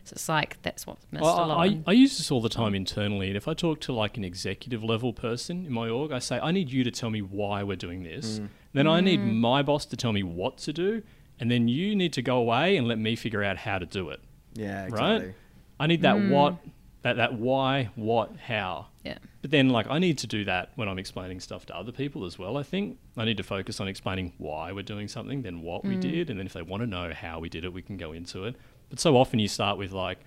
So 0.04 0.14
it's 0.16 0.28
like 0.28 0.62
that's 0.62 0.86
what's 0.86 1.06
missed 1.12 1.24
Well, 1.24 1.46
a 1.46 1.48
lot. 1.48 1.68
I, 1.68 1.80
I 1.88 1.92
use 1.94 2.18
this 2.18 2.30
all 2.30 2.42
the 2.42 2.50
time 2.50 2.76
internally. 2.76 3.28
And 3.28 3.38
if 3.38 3.48
I 3.48 3.54
talk 3.54 3.80
to 3.82 3.94
like 3.94 4.18
an 4.18 4.26
executive 4.26 4.84
level 4.84 5.14
person 5.14 5.66
in 5.66 5.72
my 5.72 5.88
org, 5.88 6.12
I 6.12 6.20
say, 6.20 6.40
I 6.42 6.52
need 6.52 6.70
you 6.70 6.84
to 6.84 6.92
tell 6.92 7.10
me 7.10 7.22
why 7.22 7.64
we're 7.64 7.78
doing 7.78 8.04
this. 8.04 8.40
Mm. 8.40 8.50
Then 8.74 8.88
I 8.88 9.00
need 9.00 9.22
mm. 9.22 9.36
my 9.36 9.62
boss 9.62 9.86
to 9.86 9.96
tell 9.96 10.12
me 10.12 10.24
what 10.24 10.58
to 10.60 10.74
do. 10.74 11.04
And 11.40 11.50
then 11.50 11.68
you 11.68 11.96
need 11.96 12.14
to 12.14 12.22
go 12.22 12.38
away 12.38 12.78
and 12.78 12.88
let 12.88 12.98
me 12.98 13.16
figure 13.16 13.44
out 13.44 13.58
how 13.58 13.80
to 13.80 13.86
do 13.86 14.10
it. 14.10 14.20
Yeah, 14.54 14.88
Right? 14.90 15.34
I 15.80 15.88
need 15.88 16.04
that 16.04 16.16
what, 16.30 16.54
mm. 16.54 16.72
that, 17.02 17.18
that 17.18 17.34
why, 17.34 17.90
what, 17.96 18.32
how. 18.38 18.88
yeah. 19.04 19.18
But 19.42 19.52
then, 19.52 19.70
like, 19.70 19.88
I 19.90 20.00
need 20.00 20.20
to 20.20 20.28
do 20.28 20.46
that 20.46 20.72
when 20.76 20.88
I'm 20.88 21.00
explaining 21.00 21.42
stuff 21.42 21.66
to 21.66 21.76
other 21.76 21.92
people 21.92 22.24
as 22.24 22.40
well. 22.40 22.58
I 22.58 22.64
think 22.64 22.98
I 23.18 23.26
need 23.26 23.38
to 23.38 23.44
focus 23.44 23.82
on 23.82 23.88
explaining 23.90 24.32
why 24.38 24.72
we're 24.72 24.84
doing 24.84 25.08
something, 25.10 25.42
then 25.42 25.62
what 25.62 25.84
we 25.84 25.98
mm. 25.98 26.02
did, 26.02 26.30
and 26.30 26.40
then 26.40 26.46
if 26.46 26.54
they 26.54 26.62
want 26.62 26.82
to 26.82 26.88
know 26.88 27.12
how 27.14 27.40
we 27.40 27.50
did 27.50 27.66
it, 27.66 27.74
we 27.74 27.82
can 27.82 27.98
go 27.98 28.14
into 28.14 28.46
it. 28.46 28.56
But 28.90 29.00
so 29.00 29.18
often 29.18 29.40
you 29.40 29.48
start 29.50 29.78
with 29.78 29.92
like, 29.92 30.20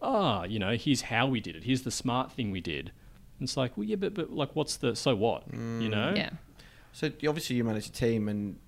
ah, 0.00 0.44
you 0.44 0.58
know, 0.58 0.74
here's 0.76 1.02
how 1.02 1.26
we 1.26 1.40
did 1.40 1.56
it. 1.56 1.64
Here's 1.64 1.82
the 1.82 1.90
smart 1.90 2.32
thing 2.32 2.50
we 2.50 2.60
did. 2.60 2.92
And 3.38 3.48
it's 3.48 3.56
like, 3.56 3.76
well, 3.76 3.84
yeah, 3.84 3.96
but 3.96 4.14
but 4.14 4.32
like, 4.32 4.54
what's 4.54 4.76
the 4.76 4.96
so 4.96 5.14
what? 5.14 5.42
You 5.52 5.58
mm. 5.58 5.90
know? 5.90 6.14
Yeah. 6.16 6.30
So 6.92 7.08
obviously 7.28 7.56
you 7.56 7.64
manage 7.64 7.88
a 7.88 7.92
team, 7.92 8.28
and 8.28 8.58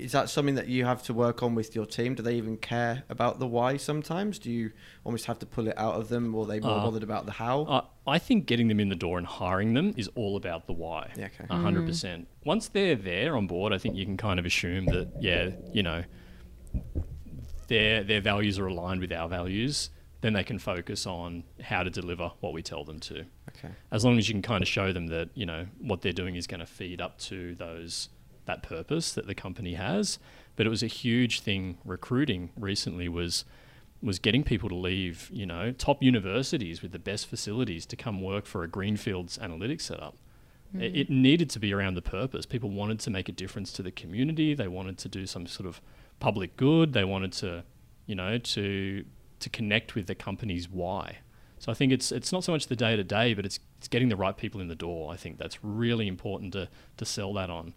is 0.00 0.12
that 0.12 0.30
something 0.30 0.54
that 0.56 0.68
you 0.68 0.84
have 0.84 1.02
to 1.04 1.14
work 1.14 1.42
on 1.42 1.54
with 1.54 1.74
your 1.74 1.86
team? 1.86 2.14
Do 2.14 2.22
they 2.22 2.34
even 2.34 2.56
care 2.56 3.04
about 3.08 3.38
the 3.38 3.46
why 3.46 3.76
sometimes? 3.76 4.38
Do 4.38 4.50
you 4.50 4.72
almost 5.04 5.26
have 5.26 5.38
to 5.40 5.46
pull 5.46 5.68
it 5.68 5.74
out 5.78 5.94
of 5.94 6.08
them, 6.08 6.34
or 6.34 6.44
are 6.44 6.46
they 6.46 6.60
more 6.60 6.78
Uh, 6.78 6.84
bothered 6.84 7.02
about 7.02 7.26
the 7.26 7.32
how? 7.32 7.62
Uh, 7.62 7.84
I 8.06 8.18
think 8.18 8.46
getting 8.46 8.68
them 8.68 8.80
in 8.80 8.88
the 8.88 8.96
door 8.96 9.18
and 9.18 9.26
hiring 9.26 9.74
them 9.74 9.94
is 9.96 10.08
all 10.14 10.36
about 10.36 10.66
the 10.66 10.72
why. 10.72 11.10
Yeah, 11.16 11.26
okay. 11.26 11.46
A 11.50 11.56
hundred 11.56 11.86
percent. 11.86 12.28
Once 12.44 12.68
they're 12.68 12.96
there 12.96 13.36
on 13.36 13.46
board, 13.46 13.72
I 13.72 13.78
think 13.78 13.96
you 13.96 14.04
can 14.04 14.16
kind 14.16 14.38
of 14.40 14.46
assume 14.46 14.86
that 14.86 15.08
yeah, 15.20 15.50
you 15.72 15.82
know, 15.82 16.04
their 17.68 18.02
their 18.02 18.20
values 18.20 18.58
are 18.58 18.66
aligned 18.66 19.00
with 19.00 19.12
our 19.12 19.28
values. 19.28 19.90
Then 20.22 20.34
they 20.34 20.44
can 20.44 20.58
focus 20.58 21.06
on 21.06 21.44
how 21.62 21.82
to 21.82 21.88
deliver 21.88 22.32
what 22.40 22.52
we 22.52 22.62
tell 22.62 22.84
them 22.84 23.00
to. 23.00 23.24
Okay. 23.56 23.70
As 23.90 24.04
long 24.04 24.18
as 24.18 24.28
you 24.28 24.34
can 24.34 24.42
kind 24.42 24.60
of 24.62 24.68
show 24.68 24.92
them 24.92 25.06
that 25.06 25.30
you 25.34 25.46
know 25.46 25.66
what 25.80 26.02
they're 26.02 26.12
doing 26.12 26.34
is 26.36 26.46
going 26.46 26.60
to 26.60 26.66
feed 26.66 27.00
up 27.00 27.18
to 27.20 27.54
those 27.54 28.10
that 28.50 28.62
purpose 28.62 29.12
that 29.12 29.26
the 29.26 29.34
company 29.34 29.74
has. 29.74 30.18
But 30.56 30.66
it 30.66 30.70
was 30.70 30.82
a 30.82 30.88
huge 30.88 31.40
thing 31.40 31.78
recruiting 31.84 32.50
recently 32.56 33.08
was 33.08 33.44
was 34.02 34.18
getting 34.18 34.42
people 34.42 34.68
to 34.70 34.74
leave, 34.74 35.28
you 35.30 35.44
know, 35.44 35.72
top 35.72 36.02
universities 36.02 36.80
with 36.80 36.92
the 36.92 36.98
best 36.98 37.26
facilities 37.26 37.84
to 37.84 37.96
come 37.96 38.22
work 38.22 38.46
for 38.46 38.62
a 38.62 38.68
greenfields 38.68 39.36
analytics 39.38 39.82
setup. 39.82 40.16
It, 40.74 40.90
hmm. 40.90 40.96
it 40.96 41.10
needed 41.10 41.50
to 41.50 41.58
be 41.58 41.74
around 41.74 41.94
the 41.94 42.02
purpose. 42.02 42.46
People 42.46 42.70
wanted 42.70 42.98
to 43.00 43.10
make 43.10 43.28
a 43.28 43.32
difference 43.32 43.72
to 43.72 43.82
the 43.82 43.90
community. 43.90 44.54
They 44.54 44.68
wanted 44.68 44.96
to 44.98 45.08
do 45.08 45.26
some 45.26 45.46
sort 45.46 45.66
of 45.66 45.80
public 46.18 46.56
good. 46.56 46.92
They 46.92 47.04
wanted 47.04 47.32
to, 47.34 47.64
you 48.06 48.14
know, 48.14 48.38
to 48.38 49.04
to 49.40 49.48
connect 49.48 49.94
with 49.94 50.06
the 50.06 50.14
company's 50.14 50.68
why. 50.68 51.18
So 51.58 51.70
I 51.70 51.74
think 51.74 51.92
it's 51.92 52.10
it's 52.10 52.32
not 52.32 52.42
so 52.42 52.52
much 52.52 52.68
the 52.68 52.76
day 52.76 52.96
to 52.96 53.04
day, 53.04 53.34
but 53.34 53.44
it's 53.44 53.60
it's 53.78 53.88
getting 53.88 54.08
the 54.08 54.16
right 54.16 54.36
people 54.36 54.60
in 54.60 54.68
the 54.68 54.74
door. 54.74 55.12
I 55.12 55.16
think 55.16 55.38
that's 55.38 55.62
really 55.62 56.08
important 56.08 56.52
to 56.54 56.68
to 56.96 57.04
sell 57.04 57.34
that 57.34 57.50
on. 57.50 57.74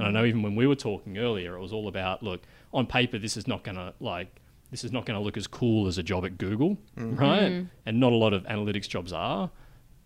And 0.00 0.08
I 0.08 0.20
know 0.20 0.26
even 0.26 0.42
when 0.42 0.56
we 0.56 0.66
were 0.66 0.74
talking 0.74 1.18
earlier, 1.18 1.56
it 1.56 1.60
was 1.60 1.72
all 1.72 1.88
about 1.88 2.22
look 2.22 2.42
on 2.72 2.86
paper 2.86 3.18
this 3.18 3.36
is 3.36 3.46
not 3.46 3.64
going 3.64 3.76
to 3.76 3.92
like 4.00 4.40
this 4.70 4.84
is 4.84 4.92
not 4.92 5.04
going 5.04 5.18
to 5.18 5.24
look 5.24 5.36
as 5.36 5.46
cool 5.46 5.88
as 5.88 5.98
a 5.98 6.02
job 6.02 6.24
at 6.24 6.38
Google, 6.38 6.78
mm. 6.96 7.18
right? 7.18 7.50
Mm. 7.50 7.70
And 7.86 8.00
not 8.00 8.12
a 8.12 8.16
lot 8.16 8.32
of 8.32 8.44
analytics 8.44 8.88
jobs 8.88 9.12
are. 9.12 9.50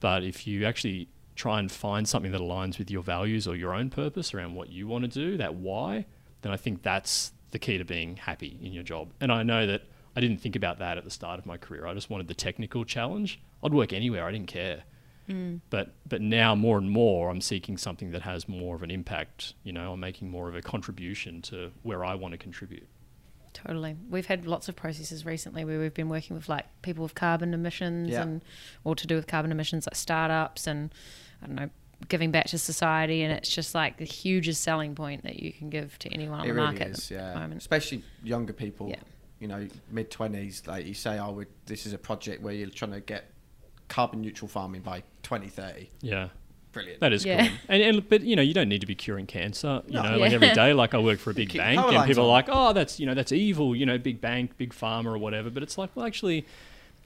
But 0.01 0.25
if 0.25 0.47
you 0.47 0.65
actually 0.65 1.09
try 1.37 1.59
and 1.59 1.71
find 1.71 2.09
something 2.09 2.33
that 2.33 2.41
aligns 2.41 2.79
with 2.79 2.91
your 2.91 3.03
values 3.03 3.47
or 3.47 3.57
your 3.57 3.75
own 3.75 3.91
purpose 3.91 4.33
around 4.33 4.55
what 4.55 4.71
you 4.71 4.87
want 4.87 5.05
to 5.05 5.09
do, 5.09 5.37
that 5.37 5.55
why, 5.55 6.07
then 6.43 6.53
I 6.53 6.57
think 6.57 6.83
that's 6.83 7.33
the 7.51 7.59
key 7.59 7.79
to 7.79 7.85
being 7.85 8.17
happy 8.17 8.59
in 8.63 8.73
your 8.73 8.83
job. 8.83 9.13
And 9.21 9.31
I 9.31 9.43
know 9.43 9.67
that 9.67 9.83
I 10.17 10.21
didn't 10.21 10.39
think 10.39 10.57
about 10.57 10.79
that 10.79 10.97
at 10.97 11.05
the 11.05 11.11
start 11.11 11.39
of 11.39 11.47
my 11.47 11.57
career. 11.57 11.87
I 11.87 11.95
just 11.95 12.09
wanted 12.09 12.29
the 12.29 12.35
technical 12.35 12.85
challenge. 12.85 13.41
I'd 13.63 13.75
work 13.75 13.93
anywhere. 13.93 14.25
I 14.25 14.33
didn't 14.33 14.49
care. 14.49 14.85
Mm. 15.29 15.61
But 15.71 15.95
but 16.07 16.21
now 16.21 16.55
more 16.55 16.79
and 16.79 16.91
more, 16.91 17.31
I'm 17.31 17.41
seeking 17.41 17.79
something 17.79 18.11
that 18.11 18.23
has 18.23 18.49
more 18.49 18.77
of 18.77 18.83
an 18.83 18.91
impact. 18.91 19.55
You 19.63 19.73
know, 19.73 19.93
I'm 19.93 20.01
making 20.01 20.31
more 20.31 20.49
of 20.49 20.55
a 20.55 20.63
contribution 20.63 21.41
to 21.43 21.71
where 21.83 22.05
I 22.05 22.15
want 22.15 22.33
to 22.33 22.39
contribute. 22.39 22.87
Totally. 23.55 23.97
We've 24.11 24.27
had 24.27 24.47
lots 24.47 24.69
of 24.69 24.75
processes 24.77 25.25
recently 25.25 25.65
where 25.65 25.79
we've 25.79 25.95
been 25.95 26.09
working 26.09 26.35
with 26.37 26.49
like 26.49 26.67
people 26.83 27.05
with 27.05 27.15
carbon 27.15 27.55
emissions 27.55 28.11
Yeah. 28.11 28.23
and 28.23 28.43
or 28.83 28.95
to 28.97 29.07
do 29.07 29.15
with 29.15 29.27
carbon 29.29 29.53
emissions 29.53 29.87
like 29.87 29.95
startups 29.95 30.67
and 30.67 30.93
I 31.43 31.47
don't 31.47 31.57
know 31.57 31.71
giving 32.09 32.33
back 32.33 32.47
to 32.47 32.59
society 32.59 33.23
and 33.23 33.33
it's 33.33 33.49
just 33.49 33.75
like 33.75 33.97
the 33.97 34.05
hugest 34.05 34.63
selling 34.63 34.95
point 34.95 35.23
that 35.23 35.39
you 35.41 35.53
can 35.53 35.71
give 35.71 35.99
to 36.01 36.09
anyone 36.13 36.41
on 36.41 36.45
it 36.45 36.49
the 36.49 36.55
really 36.55 36.67
market 36.67 36.89
is, 36.91 37.13
at 37.13 37.35
the 37.35 37.41
moment. 37.41 37.61
Especially 37.61 38.03
younger 38.23 38.53
people. 38.53 38.89
Yeah. 38.89 38.97
You 39.39 39.49
know, 39.49 39.69
mid 39.91 40.11
twenties. 40.11 40.67
Like 40.67 40.87
you 40.87 40.95
say, 40.95 41.19
oh, 41.19 41.33
we 41.33 41.47
this 41.67 41.87
is 41.87 41.93
a 41.93 41.99
project 41.99 42.43
where 42.43 42.53
you're 42.53 42.69
trying 42.69 42.93
to 42.93 43.01
get 43.01 43.31
carbon 43.89 44.21
neutral 44.23 44.49
farming 44.49 44.83
by 44.83 45.03
2030. 45.23 45.91
Yeah. 46.01 46.29
Brilliant. 46.73 47.01
That 47.01 47.13
is 47.13 47.25
Yeah. 47.25 47.47
cool. 47.47 47.57
And, 47.69 47.83
and 47.83 48.09
but 48.09 48.23
you 48.23 48.35
know, 48.37 48.43
you 48.43 48.53
don't 48.53 48.69
need 48.69 48.81
to 48.81 48.87
be 48.87 48.95
curing 48.97 49.27
cancer. 49.27 49.83
You 49.87 49.95
No. 49.95 50.03
know, 50.03 50.19
like 50.19 50.33
every 50.33 50.53
day, 50.53 50.73
like 50.73 50.93
I 50.93 50.99
work 50.99 51.21
for 51.21 51.31
a 51.31 51.35
big 51.35 51.57
bank, 51.57 51.81
and 51.81 51.95
lines 51.95 52.09
people 52.09 52.25
are 52.25 52.29
like, 52.29 52.49
"Oh, 52.49 52.73
that's 52.73 52.99
you 52.99 53.07
know, 53.07 53.15
that's 53.15 53.31
evil." 53.33 53.77
You 53.77 53.87
know, 53.87 53.97
big 53.97 54.21
bank, 54.21 54.57
big 54.59 54.75
pharma, 54.75 55.07
or 55.07 55.19
whatever. 55.19 55.51
But 55.51 55.63
it's 55.63 55.79
like, 55.79 55.91
well, 55.95 56.05
actually, 56.05 56.45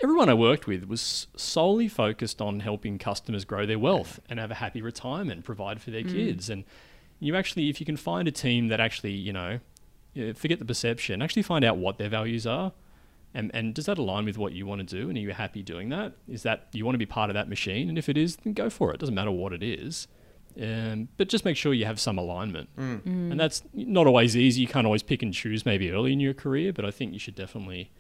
everyone 0.01 0.29
I 0.31 0.35
worked 0.35 0.67
with 0.67 0.85
was 0.85 1.27
solely 1.37 1.89
focused 1.89 2.41
on 2.41 2.61
helping 2.61 2.99
customers 2.99 3.45
grow 3.45 3.67
their 3.67 3.79
wealth 3.79 4.21
and 4.31 4.41
have 4.41 4.51
a 4.51 4.55
happy 4.55 4.81
retirement, 4.81 5.45
provide 5.45 5.83
for 5.83 5.91
their 5.91 6.03
mm. 6.03 6.13
kids. 6.13 6.49
And 6.49 6.65
you 7.21 7.37
actually, 7.37 7.69
if 7.69 7.79
you 7.79 7.87
can 7.87 7.97
find 7.97 8.27
a 8.27 8.33
team 8.33 8.69
that 8.69 8.81
actually, 8.81 9.13
you 9.13 9.33
know, 9.33 9.61
uh, 10.19 10.33
forget 10.35 10.59
the 10.59 10.65
perception, 10.65 11.21
actually 11.21 11.43
find 11.43 11.65
out 11.65 11.77
what 11.77 11.99
their 11.99 12.09
values 12.09 12.47
are. 12.47 12.73
And, 13.35 13.51
and 13.55 13.75
does 13.75 13.87
that 13.87 13.99
align 13.99 14.25
with 14.25 14.39
what 14.39 14.53
you 14.53 14.67
want 14.67 14.87
to 14.87 14.97
do? 14.97 15.09
And 15.09 15.19
are 15.19 15.21
you 15.21 15.33
happy 15.33 15.63
doing 15.63 15.91
that? 15.91 16.15
Is 16.27 16.43
that 16.45 16.69
you 16.73 16.85
want 16.85 16.95
to 16.95 16.99
be 16.99 17.07
part 17.07 17.31
of 17.31 17.35
that 17.35 17.49
machine? 17.49 17.89
And 17.89 17.99
if 17.99 18.09
it 18.09 18.17
is, 18.17 18.37
then 18.37 18.53
go 18.55 18.71
for 18.71 18.93
it. 18.93 19.01
Doesn't 19.01 19.15
matter 19.15 19.31
what 19.31 19.53
it 19.53 19.63
is. 19.63 20.09
Um, 20.61 21.09
but 21.17 21.29
just 21.29 21.45
make 21.45 21.57
sure 21.57 21.73
you 21.73 21.85
have 21.85 22.01
some 22.01 22.19
alignment. 22.19 22.71
And 23.31 23.39
that's 23.39 23.63
not 23.75 24.07
always 24.07 24.37
easy. 24.37 24.63
You 24.63 24.67
can't 24.67 24.87
always 24.87 25.03
pick 25.03 25.23
and 25.23 25.33
choose 25.33 25.65
maybe 25.65 25.91
early 25.91 26.13
in 26.13 26.21
your 26.21 26.35
career, 26.35 26.73
but 26.73 26.85
I 26.85 26.91
think 26.91 27.13
you 27.13 27.19
should 27.19 27.35
definitely 27.35 27.93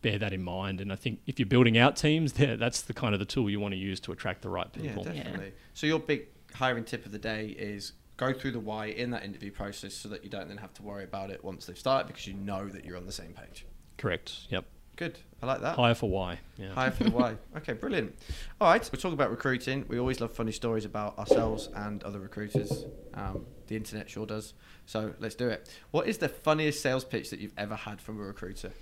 bear 0.00 0.18
that 0.18 0.32
in 0.32 0.42
mind. 0.42 0.80
And 0.80 0.92
I 0.92 0.96
think 0.96 1.20
if 1.26 1.38
you're 1.38 1.46
building 1.46 1.76
out 1.76 1.96
teams, 1.96 2.32
there 2.34 2.56
that's 2.56 2.82
the 2.82 2.94
kind 2.94 3.14
of 3.14 3.18
the 3.18 3.26
tool 3.26 3.50
you 3.50 3.60
want 3.60 3.72
to 3.72 3.78
use 3.78 4.00
to 4.00 4.12
attract 4.12 4.42
the 4.42 4.48
right 4.48 4.72
people. 4.72 5.04
Yeah, 5.04 5.12
people. 5.12 5.14
definitely. 5.14 5.52
So 5.74 5.86
your 5.86 5.98
big 5.98 6.28
hiring 6.54 6.84
tip 6.84 7.04
of 7.04 7.12
the 7.12 7.18
day 7.18 7.48
is 7.48 7.92
go 8.16 8.32
through 8.32 8.52
the 8.52 8.60
why 8.60 8.86
in 8.86 9.10
that 9.10 9.24
interview 9.24 9.50
process 9.50 9.94
so 9.94 10.08
that 10.08 10.24
you 10.24 10.30
don't 10.30 10.48
then 10.48 10.58
have 10.58 10.72
to 10.74 10.82
worry 10.82 11.04
about 11.04 11.30
it 11.30 11.44
once 11.44 11.66
they've 11.66 11.78
started 11.78 12.06
because 12.06 12.26
you 12.26 12.34
know 12.34 12.68
that 12.68 12.84
you're 12.84 12.96
on 12.96 13.06
the 13.06 13.12
same 13.12 13.32
page. 13.32 13.66
Correct. 13.98 14.32
Yep. 14.48 14.64
Good. 14.96 15.18
I 15.40 15.46
like 15.46 15.60
that. 15.60 15.76
Hire 15.76 15.94
for 15.94 16.10
why. 16.10 16.40
Yeah. 16.56 16.72
Hire 16.72 16.90
for 16.90 17.04
the 17.04 17.10
why. 17.10 17.36
Okay, 17.58 17.72
brilliant. 17.72 18.16
All 18.60 18.68
right, 18.68 18.82
we're 18.92 18.98
talking 18.98 19.12
about 19.12 19.30
recruiting. 19.30 19.84
We 19.88 19.98
always 19.98 20.20
love 20.20 20.32
funny 20.32 20.50
stories 20.52 20.84
about 20.84 21.18
ourselves 21.18 21.68
and 21.74 22.02
other 22.02 22.18
recruiters. 22.18 22.84
Um, 23.14 23.44
the 23.68 23.76
internet 23.76 24.10
sure 24.10 24.26
does. 24.26 24.54
So 24.86 25.14
let's 25.20 25.34
do 25.34 25.48
it. 25.48 25.68
What 25.90 26.08
is 26.08 26.18
the 26.18 26.28
funniest 26.28 26.80
sales 26.80 27.04
pitch 27.04 27.30
that 27.30 27.38
you've 27.38 27.52
ever 27.56 27.76
had 27.76 28.00
from 28.00 28.18
a 28.18 28.22
recruiter? 28.24 28.72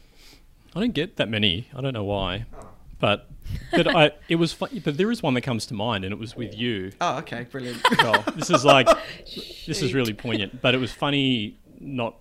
I 0.74 0.80
don't 0.80 0.94
get 0.94 1.16
that 1.16 1.28
many. 1.28 1.68
I 1.74 1.80
don't 1.80 1.92
know 1.92 2.04
why. 2.04 2.46
Oh. 2.58 2.68
But 2.98 3.28
but 3.72 3.94
I 3.94 4.12
it 4.28 4.36
was 4.36 4.52
fun, 4.52 4.80
but 4.84 4.96
there 4.96 5.10
is 5.10 5.22
one 5.22 5.34
that 5.34 5.42
comes 5.42 5.66
to 5.66 5.74
mind 5.74 6.04
and 6.04 6.12
it 6.12 6.18
was 6.18 6.34
with 6.34 6.56
you. 6.56 6.92
Oh, 7.00 7.18
okay, 7.18 7.44
brilliant. 7.44 7.82
Well, 7.98 8.24
this 8.34 8.50
is 8.50 8.64
like 8.64 8.88
this 9.66 9.82
is 9.82 9.92
really 9.92 10.14
poignant, 10.14 10.62
but 10.62 10.74
it 10.74 10.78
was 10.78 10.92
funny 10.92 11.58
not 11.78 12.16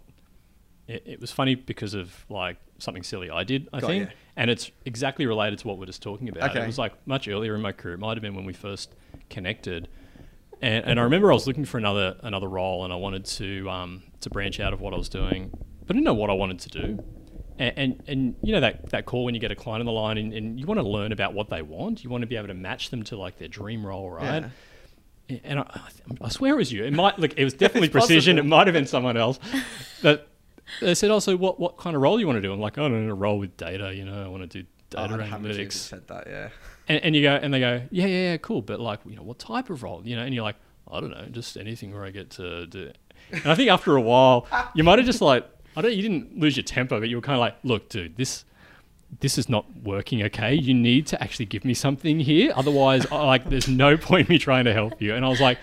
it, 0.87 1.03
it 1.05 1.21
was 1.21 1.31
funny 1.31 1.55
because 1.55 1.93
of 1.93 2.13
like 2.29 2.57
something 2.77 3.03
silly 3.03 3.29
I 3.29 3.43
did, 3.43 3.69
I 3.73 3.79
Got 3.79 3.87
think. 3.87 4.09
ya. 4.09 4.15
And 4.35 4.49
it's 4.49 4.71
exactly 4.85 5.25
related 5.25 5.59
to 5.59 5.67
what 5.67 5.77
we're 5.77 5.85
just 5.85 6.01
talking 6.01 6.27
about. 6.29 6.51
Okay. 6.51 6.63
It 6.63 6.67
was 6.67 6.77
like 6.77 6.93
much 7.07 7.27
earlier 7.27 7.55
in 7.55 7.61
my 7.61 7.71
career. 7.71 7.95
It 7.95 7.99
might 7.99 8.17
have 8.17 8.21
been 8.21 8.35
when 8.35 8.45
we 8.45 8.53
first 8.53 8.93
connected. 9.29 9.87
And, 10.61 10.85
and 10.85 10.99
I 10.99 11.03
remember 11.03 11.31
I 11.31 11.33
was 11.33 11.47
looking 11.47 11.65
for 11.65 11.77
another 11.77 12.15
another 12.23 12.47
role, 12.47 12.83
and 12.85 12.93
I 12.93 12.95
wanted 12.95 13.25
to 13.25 13.69
um, 13.69 14.03
to 14.21 14.29
branch 14.29 14.59
out 14.59 14.73
of 14.73 14.81
what 14.81 14.93
I 14.93 14.97
was 14.97 15.09
doing, 15.09 15.49
but 15.85 15.91
I 15.91 15.93
didn't 15.93 16.05
know 16.05 16.13
what 16.13 16.29
I 16.29 16.33
wanted 16.33 16.59
to 16.59 16.69
do. 16.69 17.03
And, 17.57 17.73
and, 17.77 18.03
and 18.07 18.35
you 18.41 18.51
know 18.51 18.59
that, 18.59 18.89
that 18.89 19.05
call 19.05 19.23
when 19.23 19.33
you 19.33 19.39
get 19.39 19.51
a 19.51 19.55
client 19.55 19.79
on 19.79 19.85
the 19.85 19.91
line 19.93 20.17
and, 20.17 20.33
and 20.33 20.59
you 20.59 20.65
want 20.65 20.79
to 20.79 20.85
learn 20.87 21.11
about 21.13 21.33
what 21.33 21.49
they 21.49 21.61
want. 21.61 22.03
You 22.03 22.09
want 22.09 22.21
to 22.21 22.27
be 22.27 22.35
able 22.35 22.47
to 22.47 22.53
match 22.53 22.89
them 22.89 23.03
to 23.03 23.17
like 23.17 23.37
their 23.37 23.47
dream 23.47 23.85
role, 23.85 24.09
right? 24.09 24.45
Yeah. 25.29 25.37
and 25.43 25.59
I, 25.59 25.81
I 26.21 26.29
swear 26.29 26.53
it 26.53 26.57
was 26.57 26.71
you. 26.71 26.83
It 26.83 26.93
might 26.93 27.17
look. 27.17 27.33
It 27.37 27.43
was 27.43 27.53
definitely 27.65 27.89
precision. 27.89 28.35
possible. 28.35 28.47
It 28.47 28.49
might 28.49 28.67
have 28.67 28.73
been 28.73 28.87
someone 28.87 29.15
else. 29.17 29.39
But 30.01 30.27
they 30.81 30.95
said, 30.95 31.11
"Also, 31.11 31.35
what 31.37 31.59
what 31.59 31.77
kind 31.77 31.95
of 31.95 32.01
role 32.01 32.19
you 32.19 32.27
want 32.27 32.37
to 32.37 32.41
do?" 32.41 32.51
I'm 32.53 32.59
like, 32.59 32.77
oh, 32.77 32.85
"I 32.85 32.89
don't 32.89 33.05
know, 33.05 33.11
a 33.11 33.15
role 33.15 33.39
with 33.39 33.55
data. 33.57 33.93
You 33.93 34.05
know, 34.05 34.23
I 34.23 34.27
want 34.27 34.49
to 34.49 34.61
do 34.61 34.67
Oh, 34.95 35.07
data 35.07 35.23
I'd 35.23 35.29
hammer 35.29 35.47
you 35.47 35.53
if 35.53 35.57
you 35.59 35.65
analytics." 35.67 35.71
said 35.73 36.07
that, 36.07 36.27
yeah. 36.27 36.49
And, 36.87 37.03
and 37.03 37.15
you 37.15 37.23
go, 37.23 37.35
and 37.35 37.53
they 37.53 37.59
go, 37.59 37.81
"Yeah, 37.91 38.05
yeah, 38.05 38.31
yeah, 38.31 38.37
cool." 38.37 38.61
But 38.61 38.79
like, 38.79 38.99
you 39.05 39.15
know, 39.15 39.23
what 39.23 39.39
type 39.39 39.69
of 39.69 39.83
role? 39.83 40.01
You 40.05 40.15
know, 40.15 40.23
and 40.23 40.33
you're 40.33 40.43
like, 40.43 40.57
"I 40.91 40.99
don't 40.99 41.11
know, 41.11 41.25
just 41.31 41.57
anything 41.57 41.93
where 41.93 42.05
I 42.05 42.11
get 42.11 42.29
to 42.31 42.65
do." 42.67 42.83
It. 42.83 42.97
And 43.31 43.47
I 43.47 43.55
think 43.55 43.69
after 43.71 43.95
a 43.95 44.01
while, 44.01 44.47
you 44.75 44.83
might 44.83 44.99
have 44.99 45.05
just 45.05 45.21
like, 45.21 45.47
I 45.75 45.81
don't. 45.81 45.93
You 45.93 46.01
didn't 46.01 46.37
lose 46.39 46.55
your 46.55 46.63
temper, 46.63 46.99
but 46.99 47.09
you 47.09 47.15
were 47.15 47.21
kind 47.21 47.35
of 47.35 47.39
like, 47.41 47.55
"Look, 47.63 47.89
dude, 47.89 48.17
this." 48.17 48.45
This 49.21 49.37
is 49.37 49.47
not 49.47 49.65
working, 49.83 50.23
okay? 50.23 50.53
You 50.55 50.73
need 50.73 51.07
to 51.07 51.23
actually 51.23 51.45
give 51.45 51.63
me 51.63 51.73
something 51.73 52.19
here. 52.19 52.51
Otherwise, 52.53 53.09
like, 53.11 53.47
there's 53.49 53.67
no 53.67 53.95
point 54.09 54.27
me 54.27 54.37
trying 54.37 54.65
to 54.65 54.73
help 54.73 55.01
you. 55.01 55.13
And 55.13 55.23
I 55.23 55.29
was 55.29 55.39
like, 55.39 55.57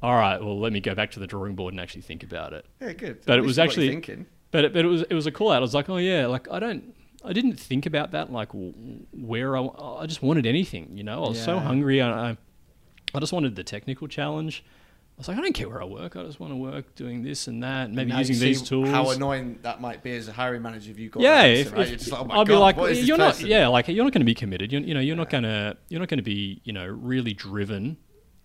all 0.00 0.14
right, 0.14 0.40
well, 0.40 0.58
let 0.58 0.72
me 0.72 0.80
go 0.80 0.94
back 0.94 1.10
to 1.10 1.20
the 1.20 1.26
drawing 1.26 1.54
board 1.54 1.74
and 1.74 1.80
actually 1.80 2.00
think 2.02 2.22
about 2.22 2.52
it. 2.54 2.64
Yeah, 2.80 2.92
good. 2.92 3.20
But 3.26 3.34
At 3.34 3.38
it 3.40 3.42
was 3.42 3.56
you 3.56 3.62
know 3.62 3.66
what 3.66 3.76
you're 3.76 3.84
actually, 3.84 3.88
thinking. 3.88 4.26
But 4.54 4.66
it, 4.66 4.72
but 4.72 4.84
it 4.84 4.88
was 4.88 5.02
it 5.02 5.14
was 5.14 5.26
a 5.26 5.32
call 5.32 5.50
out. 5.50 5.56
I 5.56 5.58
was 5.58 5.74
like, 5.74 5.88
oh 5.90 5.96
yeah, 5.96 6.28
like 6.28 6.46
I 6.48 6.60
don't, 6.60 6.94
I 7.24 7.32
didn't 7.32 7.56
think 7.56 7.86
about 7.86 8.12
that. 8.12 8.32
Like 8.32 8.50
where 8.52 9.56
I, 9.56 9.66
I 9.98 10.06
just 10.06 10.22
wanted 10.22 10.46
anything, 10.46 10.96
you 10.96 11.02
know. 11.02 11.24
I 11.24 11.28
was 11.30 11.42
so 11.42 11.58
hungry. 11.58 12.00
I, 12.00 12.30
I, 12.30 13.18
just 13.18 13.32
wanted 13.32 13.56
the 13.56 13.64
technical 13.64 14.06
challenge. 14.06 14.64
I 14.64 15.18
was 15.18 15.26
like, 15.26 15.38
I 15.38 15.40
don't 15.40 15.54
care 15.54 15.68
where 15.68 15.82
I 15.82 15.86
work. 15.86 16.14
I 16.14 16.22
just 16.22 16.38
want 16.38 16.52
to 16.52 16.56
work 16.56 16.94
doing 16.94 17.24
this 17.24 17.48
and 17.48 17.64
that, 17.64 17.86
and 17.86 17.96
maybe 17.96 18.10
Now 18.10 18.20
using 18.20 18.38
these 18.38 18.62
tools. 18.62 18.90
How 18.90 19.10
annoying 19.10 19.58
that 19.62 19.80
might 19.80 20.04
be 20.04 20.12
as 20.16 20.28
a 20.28 20.32
hiring 20.32 20.62
manager 20.62 20.92
if 20.92 21.00
you 21.00 21.10
got 21.10 21.24
yeah, 21.24 21.42
if, 21.42 21.72
right? 21.72 21.80
if- 21.80 21.88
You're 21.88 21.98
just 21.98 22.12
like, 22.12 22.20
oh 22.30 22.40
I'd 22.40 22.46
be 22.46 22.54
like, 22.54 22.76
what 22.76 22.92
is 22.92 23.08
you're 23.08 23.18
not, 23.18 23.34
person? 23.34 23.48
yeah, 23.48 23.66
like 23.66 23.88
you're 23.88 24.04
not 24.04 24.12
going 24.12 24.20
to 24.20 24.24
be 24.24 24.36
committed. 24.36 24.72
You, 24.72 24.78
you 24.78 24.94
know, 24.94 25.00
you're 25.00 25.16
not 25.16 25.30
going 25.30 25.42
to, 25.42 25.76
you're 25.88 25.98
not 25.98 26.08
going 26.08 26.18
to 26.18 26.22
be, 26.24 26.60
you 26.62 26.72
know, 26.72 26.86
really 26.86 27.32
driven, 27.32 27.96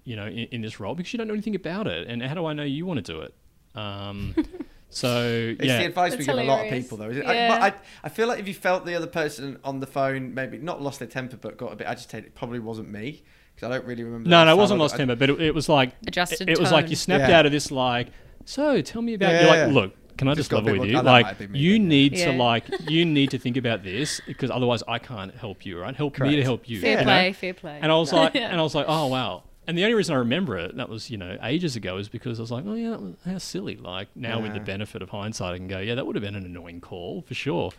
you 0.06 0.16
know, 0.16 0.26
in, 0.26 0.48
in 0.54 0.62
this 0.64 0.80
role 0.80 0.96
because 0.96 1.14
you 1.14 1.18
don't 1.18 1.28
know 1.28 1.36
anything 1.36 1.54
about 1.54 1.86
it. 1.86 2.08
And 2.08 2.24
how 2.24 2.34
do 2.34 2.48
I 2.48 2.54
know 2.54 2.64
you 2.64 2.88
want 2.88 3.06
to 3.06 3.14
do 3.14 3.22
it? 3.22 3.36
Um, 3.76 4.34
so 4.90 5.56
It's 5.58 5.64
yeah, 5.66 5.80
the 5.80 5.86
advice 5.86 6.12
we 6.12 6.18
That's 6.18 6.28
give 6.28 6.38
a 6.38 6.44
lot 6.44 6.66
of 6.66 6.72
people, 6.72 6.98
though. 6.98 7.10
Is 7.10 7.18
it? 7.18 7.26
Yeah. 7.26 7.54
I, 7.54 7.70
but 7.70 7.78
I, 7.78 7.80
I 8.06 8.10
feel 8.10 8.28
like 8.28 8.40
if 8.40 8.48
you 8.48 8.54
felt 8.54 8.86
the 8.86 8.96
other 8.96 9.08
person 9.08 9.60
on 9.64 9.80
the 9.80 9.88
phone, 9.88 10.34
maybe 10.34 10.58
not 10.58 10.82
lost 10.82 11.00
their 11.00 11.08
temper, 11.08 11.38
but 11.38 11.58
got 11.58 11.72
a 11.72 11.76
bit 11.76 11.88
agitated, 11.88 12.26
it 12.26 12.36
probably 12.36 12.60
wasn't 12.60 12.90
me 12.90 13.24
because 13.56 13.70
I 13.70 13.76
don't 13.78 13.86
really 13.86 14.04
remember. 14.04 14.30
No, 14.30 14.46
no, 14.46 14.52
it 14.54 14.58
wasn't 14.58 14.80
lost 14.80 14.96
temper, 14.98 15.16
but 15.16 15.30
it, 15.30 15.42
it 15.42 15.54
was 15.56 15.70
like 15.70 15.92
Adjusted 16.08 16.42
It, 16.50 16.54
it 16.54 16.60
was 16.60 16.72
like 16.72 16.90
you 16.90 16.96
snapped 16.96 17.30
Yeah. 17.30 17.40
out 17.40 17.46
of 17.46 17.52
this 17.52 17.72
like. 17.72 18.08
So 18.46 18.82
tell 18.82 19.02
me 19.02 19.14
about. 19.14 19.32
Yeah, 19.32 19.40
you're 19.42 19.50
like, 19.50 19.58
yeah. 19.58 19.74
look, 19.82 20.18
can 20.18 20.28
I 20.28 20.32
Just 20.34 20.50
just 20.50 20.52
level 20.52 20.72
with 20.72 20.78
more- 20.78 20.86
you? 20.88 21.02
Like, 21.02 21.40
me 21.50 21.60
you 21.60 21.74
then, 21.74 21.88
need 21.88 22.18
Yeah. 22.18 22.32
to 22.32 22.38
like, 22.38 22.66
you 22.90 23.06
need 23.06 23.32
to 23.32 23.38
think 23.38 23.58
about 23.58 23.84
this 23.84 24.20
because 24.28 24.50
otherwise 24.50 24.82
I 24.88 24.98
can't 25.00 25.34
help 25.36 25.66
you, 25.66 25.80
right? 25.80 25.96
Help 25.96 26.20
me 26.20 26.36
to 26.36 26.44
help 26.44 26.68
you. 26.68 26.82
Fair 26.82 26.92
you 26.92 26.98
know? 26.98 27.04
play, 27.04 27.34
fair 27.34 27.54
play. 27.54 27.80
And 27.82 27.92
I 27.92 27.96
was 27.96 28.12
like, 28.22 28.36
and 28.36 28.60
I 28.60 28.62
was 28.64 28.76
like, 28.76 28.86
oh 28.90 29.08
wow. 29.08 29.44
And 29.70 29.78
the 29.78 29.84
only 29.84 29.94
reason 29.94 30.16
I 30.16 30.18
remember 30.20 30.58
it, 30.58 30.76
that 30.78 30.90
was 30.90 31.12
you 31.12 31.18
know 31.18 31.38
ages 31.44 31.76
ago, 31.76 31.98
is 31.98 32.10
because 32.10 32.40
I 32.40 32.42
was 32.42 32.52
like, 32.52 32.66
oh 32.68 32.74
yeah, 32.74 32.90
that 32.90 33.02
was, 33.02 33.14
how 33.26 33.38
silly. 33.38 33.76
Like 33.78 34.08
now 34.16 34.40
with 34.42 34.54
the 34.54 34.60
benefit 34.60 35.02
of 35.04 35.10
hindsight, 35.12 35.54
I 35.54 35.58
can 35.58 35.68
go, 35.68 35.80
yeah, 35.80 35.94
that 35.96 36.06
would 36.08 36.16
have 36.16 36.24
been 36.24 36.36
an 36.36 36.46
annoying 36.46 36.82
call 36.82 37.22
for 37.22 37.36
sure, 37.36 37.72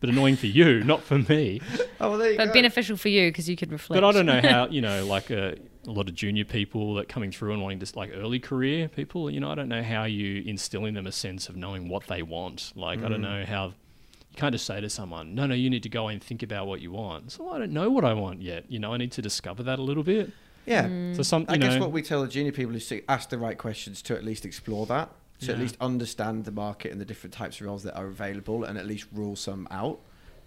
but 0.00 0.08
annoying 0.08 0.36
for 0.36 0.46
you, 0.46 0.82
not 0.84 1.02
for 1.02 1.18
me. 1.18 1.60
Oh, 2.00 2.10
well, 2.10 2.18
there 2.18 2.32
you 2.32 2.36
but 2.36 2.46
go. 2.46 2.52
beneficial 2.52 2.96
for 2.96 3.08
you 3.08 3.28
because 3.30 3.48
you 3.48 3.56
could 3.56 3.70
reflect. 3.72 4.00
But 4.00 4.04
I 4.06 4.12
don't 4.12 4.26
know 4.26 4.40
how 4.40 4.66
you 4.70 4.80
know, 4.80 5.06
like 5.06 5.30
a, 5.30 5.56
a 5.86 5.90
lot 5.90 6.08
of 6.08 6.14
junior 6.14 6.44
people 6.44 6.94
that 6.96 7.08
coming 7.08 7.30
through 7.30 7.52
and 7.52 7.62
wanting 7.62 7.78
to 7.78 7.98
like 7.98 8.10
early 8.14 8.40
career 8.40 8.88
people. 8.88 9.30
You 9.30 9.40
know, 9.40 9.50
I 9.50 9.54
don't 9.54 9.68
know 9.68 9.82
how 9.82 10.04
you 10.04 10.42
instill 10.44 10.84
in 10.86 10.94
them 10.94 11.06
a 11.06 11.12
sense 11.12 11.48
of 11.48 11.56
knowing 11.56 11.88
what 11.88 12.06
they 12.08 12.22
want. 12.22 12.72
Like 12.74 12.98
I 12.98 13.08
don't 13.08 13.20
Mm. 13.20 13.30
know 13.40 13.44
how. 13.46 13.66
You 13.66 14.36
can't 14.36 14.52
just 14.52 14.66
say 14.66 14.80
to 14.80 14.90
someone, 14.90 15.34
"No, 15.34 15.46
no, 15.46 15.54
you 15.54 15.70
need 15.70 15.84
to 15.84 15.88
go 15.88 16.08
and 16.08 16.20
think 16.22 16.42
about 16.42 16.66
what 16.66 16.80
you 16.80 16.90
want." 16.90 17.30
So 17.32 17.48
I 17.50 17.58
don't 17.58 17.72
know 17.72 17.88
what 17.90 18.04
I 18.04 18.12
want 18.14 18.42
yet. 18.42 18.64
You 18.68 18.80
know, 18.80 18.92
I 18.92 18.96
need 18.96 19.12
to 19.12 19.22
discover 19.22 19.62
that 19.62 19.78
a 19.78 19.82
little 19.82 20.02
bit. 20.02 20.30
Yeah. 20.66 20.84
Mm. 20.86 21.16
So 21.16 21.22
some, 21.22 21.44
I 21.48 21.54
you 21.54 21.60
guess 21.60 21.80
what 21.80 21.92
we 21.92 22.02
tell 22.02 22.22
the 22.22 22.28
junior 22.28 22.52
people 22.52 22.74
is 22.74 22.88
to 22.88 23.02
ask 23.08 23.28
the 23.28 23.38
right 23.38 23.58
questions 23.58 24.02
to 24.02 24.14
at 24.14 24.24
least 24.24 24.44
explore 24.44 24.86
that, 24.86 25.10
to 25.40 25.52
at 25.52 25.58
least 25.58 25.76
understand 25.80 26.44
the 26.44 26.52
market 26.52 26.90
and 26.92 27.00
the 27.00 27.04
different 27.04 27.34
types 27.34 27.60
of 27.60 27.66
roles 27.66 27.82
that 27.82 27.96
are 27.96 28.06
available, 28.06 28.64
and 28.64 28.78
at 28.78 28.86
least 28.86 29.06
rule 29.12 29.36
some 29.36 29.68
out. 29.70 30.00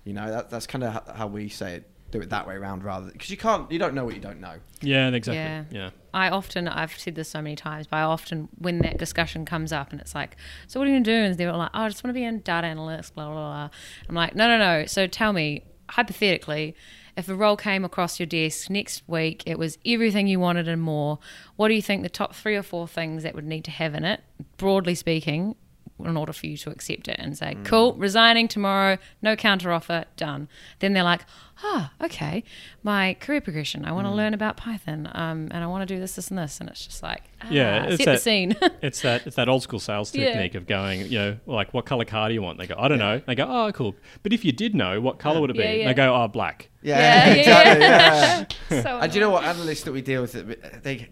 You 0.04 0.14
know, 0.14 0.30
that, 0.30 0.50
that's 0.50 0.66
kind 0.66 0.84
of 0.84 1.16
how 1.16 1.28
we 1.28 1.50
say 1.50 1.76
it. 1.76 1.90
Do 2.10 2.22
it 2.22 2.30
that 2.30 2.48
way 2.48 2.56
around 2.56 2.86
rather 2.86 3.12
because 3.12 3.30
you 3.30 3.36
can't, 3.36 3.70
you 3.70 3.78
don't 3.78 3.94
know 3.94 4.06
what 4.06 4.16
you 4.16 4.22
don't 4.22 4.40
know. 4.40 4.56
yeah, 4.80 5.10
exactly. 5.10 5.40
Yeah. 5.40 5.64
Yeah. 5.70 5.90
I 6.14 6.30
often, 6.30 6.70
I've 6.70 6.98
said 6.98 7.16
this 7.16 7.28
so 7.28 7.42
many 7.42 7.58
times, 7.58 7.86
but 7.86 7.98
I 7.98 8.04
often, 8.04 8.48
when 8.60 8.80
that 8.80 8.98
discussion 8.98 9.44
comes 9.44 9.74
up 9.74 9.92
and 9.92 10.00
it's 10.00 10.16
like, 10.16 10.38
so 10.68 10.80
what 10.80 10.86
are 10.86 10.92
you 10.92 10.96
going 10.96 11.04
to 11.04 11.12
do? 11.12 11.18
And 11.18 11.38
they're 11.38 11.52
like, 11.52 11.72
oh, 11.74 11.82
I 11.82 11.90
just 11.90 12.06
want 12.06 12.12
to 12.12 12.18
be 12.18 12.24
in 12.24 12.40
data 12.40 12.66
analytics, 12.66 13.14
blah, 13.14 13.26
blah, 13.26 13.34
blah. 13.34 13.70
I'm 14.08 14.16
like, 14.16 14.36
no, 14.38 14.48
no, 14.48 14.58
no. 14.58 14.86
So 14.86 15.06
tell 15.06 15.34
me, 15.34 15.66
hypothetically, 15.90 16.76
if 17.18 17.28
a 17.28 17.36
role 17.36 17.58
came 17.58 17.84
across 17.84 18.20
your 18.20 18.28
desk 18.28 18.70
next 18.70 19.02
week, 19.08 19.42
it 19.48 19.58
was 19.58 19.80
everything 19.84 20.28
you 20.28 20.40
wanted 20.40 20.68
and 20.68 20.82
more, 20.82 21.18
what 21.56 21.68
do 21.68 21.74
you 21.74 21.82
think 21.82 22.04
the 22.04 22.10
top 22.10 22.36
three 22.36 22.56
or 22.56 22.62
four 22.62 22.88
things 22.88 23.24
that 23.24 23.34
would 23.34 23.44
need 23.44 23.66
to 23.66 23.72
have 23.72 23.96
in 23.96 24.06
it, 24.06 24.22
broadly 24.58 24.94
speaking, 24.94 25.56
in 26.04 26.16
order 26.18 26.32
for 26.34 26.46
you 26.46 26.58
to 26.58 26.70
accept 26.70 27.08
it 27.08 27.16
and 27.20 27.38
say, 27.38 27.56
Mm. 27.56 27.66
cool, 27.66 27.94
resigning 27.96 28.48
tomorrow, 28.48 28.98
no 29.22 29.36
counter 29.36 29.72
offer, 29.72 30.06
done. 30.16 30.48
Then 30.80 30.94
they're 30.94 31.04
like, 31.04 31.22
ah, 31.64 31.92
okay, 32.04 32.44
my 32.84 33.16
career 33.20 33.42
progression, 33.42 33.84
I 33.84 33.92
want 33.92 34.06
to 34.06 34.12
Mm. 34.12 34.16
learn 34.16 34.34
about 34.36 34.58
Python, 34.58 35.10
um, 35.16 35.48
and 35.52 35.64
I 35.64 35.68
want 35.68 35.88
to 35.88 35.92
do 35.92 36.00
this, 36.00 36.16
this, 36.16 36.30
and 36.30 36.38
this, 36.38 36.60
and 36.60 36.70
it's 36.70 36.86
just 36.86 37.02
like, 37.02 37.24
ah, 37.42 37.48
Yeah, 37.50 37.86
it's 37.86 37.98
set 37.98 38.06
that, 38.06 38.12
the 38.14 38.20
scene. 38.20 38.56
it's 38.84 39.02
that 39.02 39.26
it's 39.26 39.36
that 39.38 39.50
old 39.50 39.64
school 39.64 39.80
sales 39.80 40.14
Yeah. 40.14 40.26
technique 40.26 40.54
of 40.54 40.68
going, 40.68 41.02
you 41.08 41.18
know, 41.18 41.38
like 41.48 41.74
what 41.74 41.86
color 41.88 42.06
car 42.06 42.28
do 42.28 42.36
you 42.36 42.44
want? 42.44 42.60
They 42.60 42.68
go, 42.68 42.76
I 42.78 42.88
don't 42.88 43.00
know. 43.00 43.22
They 43.26 43.34
go, 43.34 43.46
oh, 43.50 43.72
cool. 43.72 43.96
But 44.22 44.34
if 44.34 44.46
you 44.46 44.52
did 44.52 44.76
know, 44.76 45.02
what 45.02 45.18
color 45.18 45.42
would 45.42 45.50
it 45.50 45.58
be? 45.58 45.64
Yeah, 45.64 45.72
yeah. 45.72 45.88
They 45.88 45.94
go, 45.96 46.14
oh, 46.16 46.28
black. 46.28 46.70
Yeah, 46.84 47.00
Yeah, 47.00 47.34
exactly. 47.40 47.82
yeah. 47.82 48.46
Yeah. 48.70 48.82
So 48.84 49.00
and 49.00 49.12
do 49.12 49.18
you 49.18 49.22
know 49.22 49.32
what 49.32 49.44
analysts 49.46 49.84
that 49.84 49.92
we 49.94 50.02
deal 50.02 50.22
with? 50.22 50.34
They 50.84 51.08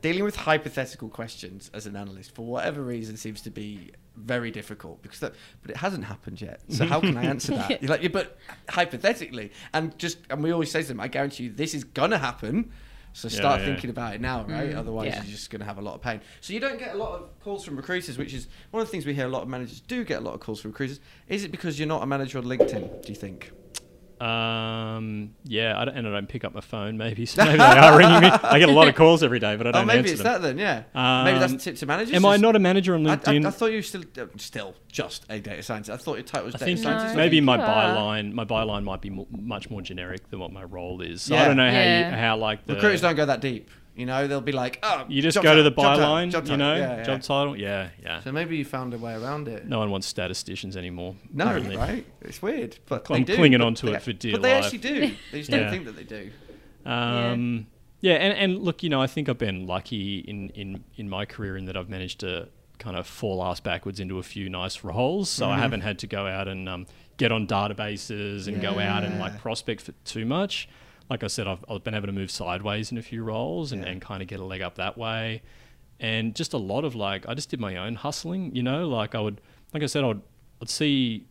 dealing 0.00 0.24
with 0.24 0.36
hypothetical 0.36 1.08
questions 1.08 1.70
as 1.74 1.86
an 1.86 1.96
analyst 1.96 2.34
for 2.34 2.44
whatever 2.46 2.82
reason 2.82 3.16
seems 3.16 3.40
to 3.42 3.50
be 3.50 3.92
very 4.16 4.50
difficult 4.50 5.02
because 5.02 5.20
that, 5.20 5.34
but 5.62 5.70
it 5.70 5.76
hasn't 5.76 6.04
happened 6.04 6.40
yet. 6.40 6.60
So 6.68 6.84
how 6.86 7.00
can 7.00 7.16
I 7.16 7.24
answer 7.24 7.54
that? 7.54 7.70
You're 7.82 7.90
like, 7.90 8.02
yeah, 8.02 8.08
but 8.08 8.38
hypothetically, 8.68 9.52
and 9.74 9.96
just 9.98 10.18
and 10.30 10.42
we 10.42 10.52
always 10.52 10.70
say 10.70 10.82
to 10.82 10.88
them, 10.88 11.00
I 11.00 11.08
guarantee 11.08 11.44
you, 11.44 11.50
this 11.52 11.74
is 11.74 11.84
gonna 11.84 12.18
happen. 12.18 12.72
So 13.12 13.26
Yeah, 13.28 13.34
start 13.38 13.60
yeah. 13.60 13.66
thinking 13.66 13.90
about 13.90 14.14
it 14.14 14.20
now, 14.20 14.44
right? 14.44 14.70
Mm, 14.70 14.76
Otherwise, 14.76 15.06
yeah. 15.08 15.22
you're 15.22 15.32
just 15.32 15.50
going 15.50 15.58
to 15.58 15.66
have 15.66 15.78
a 15.78 15.82
lot 15.82 15.96
of 15.96 16.00
pain. 16.00 16.20
So 16.40 16.52
you 16.52 16.60
don't 16.60 16.78
get 16.78 16.94
a 16.94 16.96
lot 16.96 17.18
of 17.18 17.40
calls 17.40 17.64
from 17.64 17.74
recruiters, 17.76 18.16
which 18.16 18.32
is 18.32 18.46
one 18.70 18.80
of 18.82 18.86
the 18.86 18.92
things 18.92 19.04
we 19.04 19.14
hear. 19.14 19.26
A 19.26 19.28
lot 19.28 19.42
of 19.42 19.48
managers 19.48 19.80
do 19.80 20.04
get 20.04 20.18
a 20.18 20.24
lot 20.24 20.32
of 20.34 20.38
calls 20.38 20.60
from 20.60 20.70
recruiters. 20.70 21.00
Is 21.26 21.42
it 21.42 21.50
because 21.50 21.76
you're 21.76 21.88
not 21.88 22.04
a 22.04 22.06
manager 22.06 22.38
on 22.38 22.44
LinkedIn? 22.44 23.02
Do 23.04 23.08
you 23.08 23.16
think? 23.16 23.50
Um, 24.20 25.34
yeah, 25.44 25.78
I 25.78 25.84
don't, 25.84 25.96
and 25.96 26.06
I 26.08 26.10
don't 26.12 26.28
pick 26.28 26.44
up 26.44 26.54
my 26.54 26.60
phone. 26.60 26.96
Maybe 26.98 27.26
so 27.26 27.44
maybe 27.44 27.58
they 27.58 27.64
are 27.64 27.96
ringing 27.96 28.20
me. 28.20 28.28
I 28.42 28.58
get 28.58 28.68
a 28.68 28.72
lot 28.72 28.88
of 28.88 28.94
calls 28.94 29.22
every 29.22 29.38
day, 29.38 29.56
but 29.56 29.66
I 29.66 29.70
Oh, 29.70 29.72
don't 29.72 29.82
Oh, 29.82 29.86
maybe 29.86 29.98
answer 30.00 30.12
it's 30.12 30.22
them. 30.22 30.42
that 30.42 30.56
then. 30.56 30.58
Yeah. 30.58 31.24
maybe 31.24 31.38
that's 31.38 31.52
Um, 31.52 31.58
the 31.58 31.64
tip 31.64 31.76
to 31.76 31.86
managers. 31.86 32.14
Am 32.14 32.24
I 32.26 32.36
not 32.36 32.56
a 32.56 32.58
manager 32.58 32.94
on 32.94 33.06
I, 33.06 33.12
I, 33.12 33.16
LinkedIn? 33.16 33.46
I 33.46 33.50
thought 33.50 33.66
you 33.66 33.76
were 33.78 33.82
still 33.82 34.02
uh, 34.18 34.26
still 34.36 34.74
just 34.90 35.24
a 35.30 35.38
data 35.40 35.62
scientist. 35.62 35.90
I 35.90 35.96
thought 36.02 36.14
your 36.14 36.24
title 36.24 36.46
was 36.46 36.54
I 36.54 36.58
data 36.58 36.64
think 36.66 36.78
scientist. 36.80 37.16
maybe 37.16 37.40
my 37.40 37.58
are. 37.58 37.94
byline, 37.96 38.32
my 38.32 38.44
byline 38.44 38.84
might 38.84 39.00
be 39.00 39.10
mo- 39.10 39.28
much 39.30 39.70
more 39.70 39.82
generic 39.82 40.28
than 40.30 40.38
what 40.40 40.52
my 40.52 40.64
role 40.64 41.00
is. 41.00 41.22
So 41.22 41.34
Yeah. 41.34 41.42
I 41.42 41.44
don't 41.46 41.56
know 41.56 41.70
how 41.70 41.76
Yeah. 41.78 42.10
you, 42.10 42.16
how 42.16 42.36
like 42.36 42.66
the 42.66 42.74
recruiters 42.74 43.00
don't 43.00 43.16
go 43.16 43.26
that 43.26 43.40
deep. 43.40 43.70
You 43.96 44.06
know, 44.06 44.26
they'll 44.26 44.40
be 44.40 44.52
like, 44.52 44.78
oh, 44.82 45.04
you 45.08 45.20
just 45.20 45.34
job 45.34 45.44
go 45.44 45.56
to 45.56 45.62
the 45.62 45.70
title, 45.70 45.82
job 45.82 45.96
title, 45.98 46.14
byline, 46.14 46.30
job 46.30 46.44
you 46.44 46.50
title. 46.50 46.56
know, 46.58 46.74
Yeah, 46.76 46.96
yeah. 46.96 47.02
job 47.02 47.22
title. 47.22 47.56
Yeah, 47.56 47.88
yeah. 48.02 48.20
So 48.22 48.32
maybe 48.32 48.56
you 48.56 48.64
found 48.64 48.94
a 48.94 48.98
way 48.98 49.14
around 49.14 49.48
it. 49.48 49.66
No 49.66 49.78
one 49.80 49.90
wants 49.90 50.06
statisticians 50.06 50.76
anymore. 50.76 51.16
No, 51.32 51.44
apparently. 51.46 51.76
right? 51.76 52.06
It's 52.22 52.40
weird, 52.40 52.78
but 52.86 53.10
I'm 53.10 53.18
they 53.18 53.24
do, 53.24 53.36
clinging 53.36 53.58
but 53.58 53.66
onto 53.66 53.88
they- 53.88 53.94
it 53.96 54.02
for 54.02 54.12
dear 54.12 54.32
But 54.32 54.42
they 54.42 54.54
life. 54.54 54.64
actually 54.64 54.78
do. 54.78 55.14
They 55.32 55.38
just 55.40 55.50
don't 55.50 55.70
think 55.70 55.84
that 55.86 55.96
they 55.96 56.04
do. 56.04 56.30
Um, 56.86 57.66
yeah, 58.00 58.14
and, 58.14 58.32
and 58.38 58.62
look, 58.62 58.82
you 58.82 58.88
know, 58.88 59.02
I 59.02 59.06
think 59.06 59.28
I've 59.28 59.38
been 59.38 59.66
lucky 59.66 60.20
in, 60.20 60.48
in, 60.50 60.84
in 60.96 61.08
my 61.08 61.26
career 61.26 61.56
in 61.56 61.66
that 61.66 61.76
I've 61.76 61.88
managed 61.90 62.20
to 62.20 62.48
kind 62.78 62.96
of 62.96 63.06
fall 63.06 63.44
ass 63.44 63.60
backwards 63.60 64.00
into 64.00 64.18
a 64.18 64.22
few 64.22 64.48
nice 64.48 64.82
roles. 64.82 65.28
So 65.28 65.50
I 65.50 65.56
Mhm. 65.56 65.60
haven't 65.60 65.80
had 65.82 65.98
to 65.98 66.06
go 66.06 66.26
out 66.26 66.48
and 66.48 66.66
um, 66.68 66.86
get 67.18 67.30
on 67.30 67.46
databases 67.46 68.46
and 68.48 68.62
go 68.62 68.78
out 68.78 69.04
and 69.04 69.18
like 69.18 69.38
prospect 69.38 69.82
for 69.82 69.92
too 70.04 70.24
much. 70.24 70.66
Like 71.10 71.24
I 71.24 71.26
said, 71.26 71.46
I've, 71.48 71.64
I've 71.68 71.82
been 71.84 71.94
able 71.94 72.06
to 72.06 72.12
move 72.12 72.30
sideways 72.30 72.92
in 72.92 72.98
a 72.98 73.02
few 73.02 73.22
roles 73.24 73.72
and, 73.72 73.82
Yeah. 73.82 73.90
and 73.90 74.00
kind 74.00 74.22
of 74.22 74.28
get 74.28 74.38
a 74.40 74.44
leg 74.44 74.62
up 74.62 74.76
that 74.76 74.96
way. 74.96 75.42
And 75.98 76.34
just 76.34 76.54
a 76.54 76.56
lot 76.58 76.84
of 76.84 76.94
like, 76.94 77.28
I 77.28 77.34
just 77.34 77.50
did 77.50 77.60
my 77.60 77.76
own 77.76 77.96
hustling, 77.96 78.54
you 78.54 78.62
know, 78.62 78.88
like 78.88 79.14
I 79.14 79.20
would, 79.20 79.40
like 79.74 79.82
I 79.82 79.86
said, 79.86 80.04
I'd, 80.04 80.20
I'd 80.62 80.70
see 80.70 81.26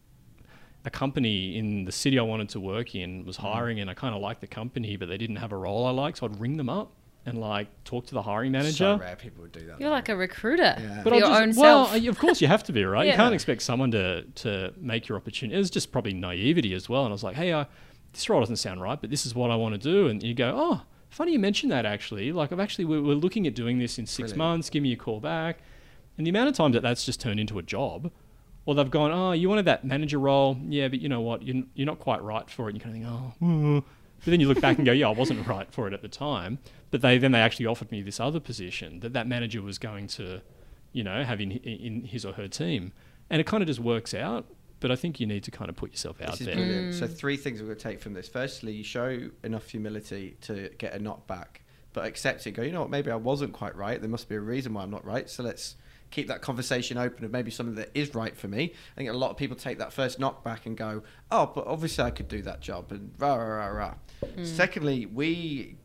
a 0.86 0.90
company 0.90 1.58
in 1.58 1.86
the 1.86 1.92
city 1.92 2.20
I 2.20 2.22
wanted 2.24 2.50
to 2.50 2.60
work 2.60 2.94
in 2.96 3.26
was 3.26 3.38
hiring, 3.38 3.80
and 3.80 3.90
I 3.90 3.94
kind 3.94 4.16
of 4.16 4.22
liked 4.22 4.42
the 4.42 4.48
company, 4.48 4.96
but 4.96 5.10
they 5.10 5.18
didn't 5.18 5.36
have 5.38 5.52
a 5.52 5.58
role 5.58 5.86
I 5.86 5.92
liked, 5.92 6.20
so 6.20 6.26
I'd 6.28 6.40
ring 6.40 6.56
them 6.58 6.70
up 6.70 6.92
and 7.26 7.38
like 7.38 7.68
talk 7.84 8.06
to 8.08 8.14
the 8.14 8.22
hiring 8.22 8.52
manager. 8.54 8.72
So 8.72 8.98
rare 8.98 9.16
people 9.18 9.42
would 9.42 9.52
do 9.52 9.66
that. 9.68 9.82
You're 9.82 9.90
like 9.90 10.08
a 10.10 10.16
recruiter 10.16 10.76
Yeah. 10.80 11.04
for 11.04 11.10
I'll 11.14 11.20
your 11.20 11.28
just- 11.28 11.42
own 11.42 11.56
well, 11.56 11.88
self. 11.88 12.08
of 12.08 12.18
course 12.20 12.42
you 12.42 12.48
have 12.48 12.64
to 12.64 12.72
be, 12.72 12.84
right? 12.86 13.08
You 13.08 13.14
can't 13.24 13.34
expect 13.34 13.62
someone 13.62 13.92
to 13.92 14.24
to 14.36 14.74
make 14.78 15.08
your 15.10 15.18
opportunity. 15.18 15.56
It 15.56 15.60
was 15.60 15.70
just 15.70 15.92
probably 15.92 16.14
naivety 16.14 16.74
as 16.74 16.88
well. 16.88 17.04
And 17.04 17.12
I 17.12 17.14
was 17.14 17.24
like, 17.24 17.36
hey, 17.36 17.52
uh, 17.52 17.66
this 18.14 18.30
role 18.30 18.40
doesn't 18.40 18.58
sound 18.58 18.82
right, 18.82 19.00
but 19.00 19.10
this 19.10 19.26
is 19.26 19.36
what 19.36 19.52
I 19.52 19.56
want 19.56 19.74
to 19.74 19.80
do. 19.80 20.08
And 20.08 20.22
you 20.22 20.34
go, 20.34 20.54
oh, 20.56 20.82
funny 21.10 21.34
you 21.34 21.40
mentioned 21.40 21.72
that 21.72 21.86
actually. 21.86 22.32
Like 22.32 22.52
I've 22.52 22.60
actually 22.60 22.86
we're, 22.86 23.02
we're 23.02 23.16
looking 23.16 23.48
at 23.48 23.56
doing 23.56 23.80
this 23.80 23.98
in 23.98 24.06
six 24.06 24.18
Brilliant. 24.18 24.38
months. 24.38 24.70
Give 24.70 24.84
me 24.84 24.94
a 24.94 24.98
call 24.98 25.20
back. 25.20 25.60
And 26.18 26.26
the 26.28 26.30
amount 26.30 26.50
of 26.50 26.56
times 26.56 26.74
that 26.74 26.82
that's 26.84 27.06
just 27.06 27.22
turned 27.22 27.40
into 27.40 27.60
a 27.60 27.64
job. 27.64 28.12
Or 28.66 28.76
they've 28.76 28.92
gone, 28.92 29.12
oh, 29.12 29.32
you 29.32 29.50
wanted 29.50 29.66
that 29.66 29.84
manager 29.84 30.20
role, 30.20 30.56
yeah, 30.68 30.90
but 30.90 31.00
you 31.00 31.10
know 31.10 31.22
what, 31.22 31.42
you're, 31.42 31.64
you're 31.74 31.88
not 31.88 31.98
quite 31.98 32.22
right 32.22 32.48
for 32.48 32.68
it. 32.68 32.76
And 32.76 32.78
you 32.78 32.84
kind 32.84 33.04
of 33.04 33.10
think, 33.10 33.34
oh, 33.42 33.46
mm. 33.46 33.84
but 34.24 34.30
then 34.30 34.40
you 34.40 34.48
look 34.48 34.62
back 34.62 34.78
and 34.78 34.86
go, 34.86 34.92
yeah, 34.92 35.08
I 35.08 35.12
wasn't 35.12 35.48
right 35.48 35.72
for 35.72 35.88
it 35.88 35.94
at 35.94 36.04
the 36.04 36.08
time. 36.08 36.60
But 36.92 37.02
they 37.02 37.18
then 37.18 37.32
they 37.32 37.40
actually 37.40 37.66
offered 37.66 37.92
me 37.92 38.04
this 38.04 38.20
other 38.20 38.40
position 38.40 39.00
that 39.00 39.14
that 39.14 39.26
manager 39.26 39.64
was 39.64 39.80
going 39.80 40.06
to, 40.08 40.42
you 40.92 41.04
know, 41.04 41.24
have 41.24 41.42
in, 41.42 41.54
in 41.54 42.04
his 42.04 42.26
or 42.26 42.34
her 42.34 42.48
team, 42.48 42.92
and 43.30 43.40
it 43.40 43.48
kind 43.48 43.64
of 43.64 43.68
just 43.68 43.80
works 43.80 44.14
out. 44.14 44.46
But 44.80 44.92
I 44.92 44.96
think 44.96 45.20
you 45.20 45.28
need 45.28 45.44
to 45.44 45.52
kind 45.52 45.70
of 45.70 45.76
put 45.76 45.92
yourself 45.92 46.22
out 46.22 46.32
This 46.32 46.42
is 46.42 46.46
there. 46.48 46.56
brilliant. 46.56 46.96
So 46.96 47.08
mm. 47.08 47.18
three 47.18 47.38
things 47.38 47.60
we're 47.60 47.68
going 47.68 47.78
to 47.78 47.84
take 47.84 48.00
from 48.00 48.14
this. 48.14 48.30
Firstly, 48.30 48.72
you 48.72 48.84
show 48.84 49.30
enough 49.44 49.68
humility 49.70 50.38
to 50.42 50.70
get 50.78 50.96
a 50.96 51.00
knockback, 51.00 51.62
but 51.94 52.06
accept 52.06 52.48
it. 52.48 52.52
Go, 52.52 52.62
you 52.62 52.72
know 52.72 52.82
what? 52.82 52.90
Maybe 52.90 53.12
I 53.12 53.16
wasn't 53.16 53.54
quite 53.54 53.76
right. 53.76 54.00
There 54.00 54.10
must 54.10 54.30
be 54.30 54.36
a 54.36 54.40
reason 54.40 54.74
why 54.74 54.84
I'm 54.84 54.92
not 54.92 55.06
right. 55.06 55.30
So 55.30 55.44
let's 55.44 55.76
keep 56.12 56.28
that 56.28 56.42
conversation 56.42 56.98
open 56.98 57.26
of 57.26 57.32
maybe 57.32 57.52
something 57.52 57.76
that 57.76 57.92
is 57.94 58.16
right 58.16 58.36
for 58.36 58.48
me. 58.48 58.74
I 58.96 58.98
think 58.98 59.10
a 59.10 59.14
lot 59.14 59.32
of 59.32 59.38
people 59.38 59.56
take 59.56 59.78
that 59.80 59.94
first 59.94 60.20
knockback 60.20 60.66
and 60.66 60.76
go, 60.76 61.04
oh, 61.32 61.52
but 61.54 61.68
obviously 61.68 62.04
I 62.04 62.12
could 62.12 62.28
do 62.28 62.42
that 62.44 62.62
job 62.62 62.92
and 62.92 63.12
rah 63.18 63.36
rah 63.36 63.58
rah 63.58 63.68
rah. 63.68 63.94
Mm. 64.24 64.46
Secondly, 64.46 65.06
we 65.06 65.78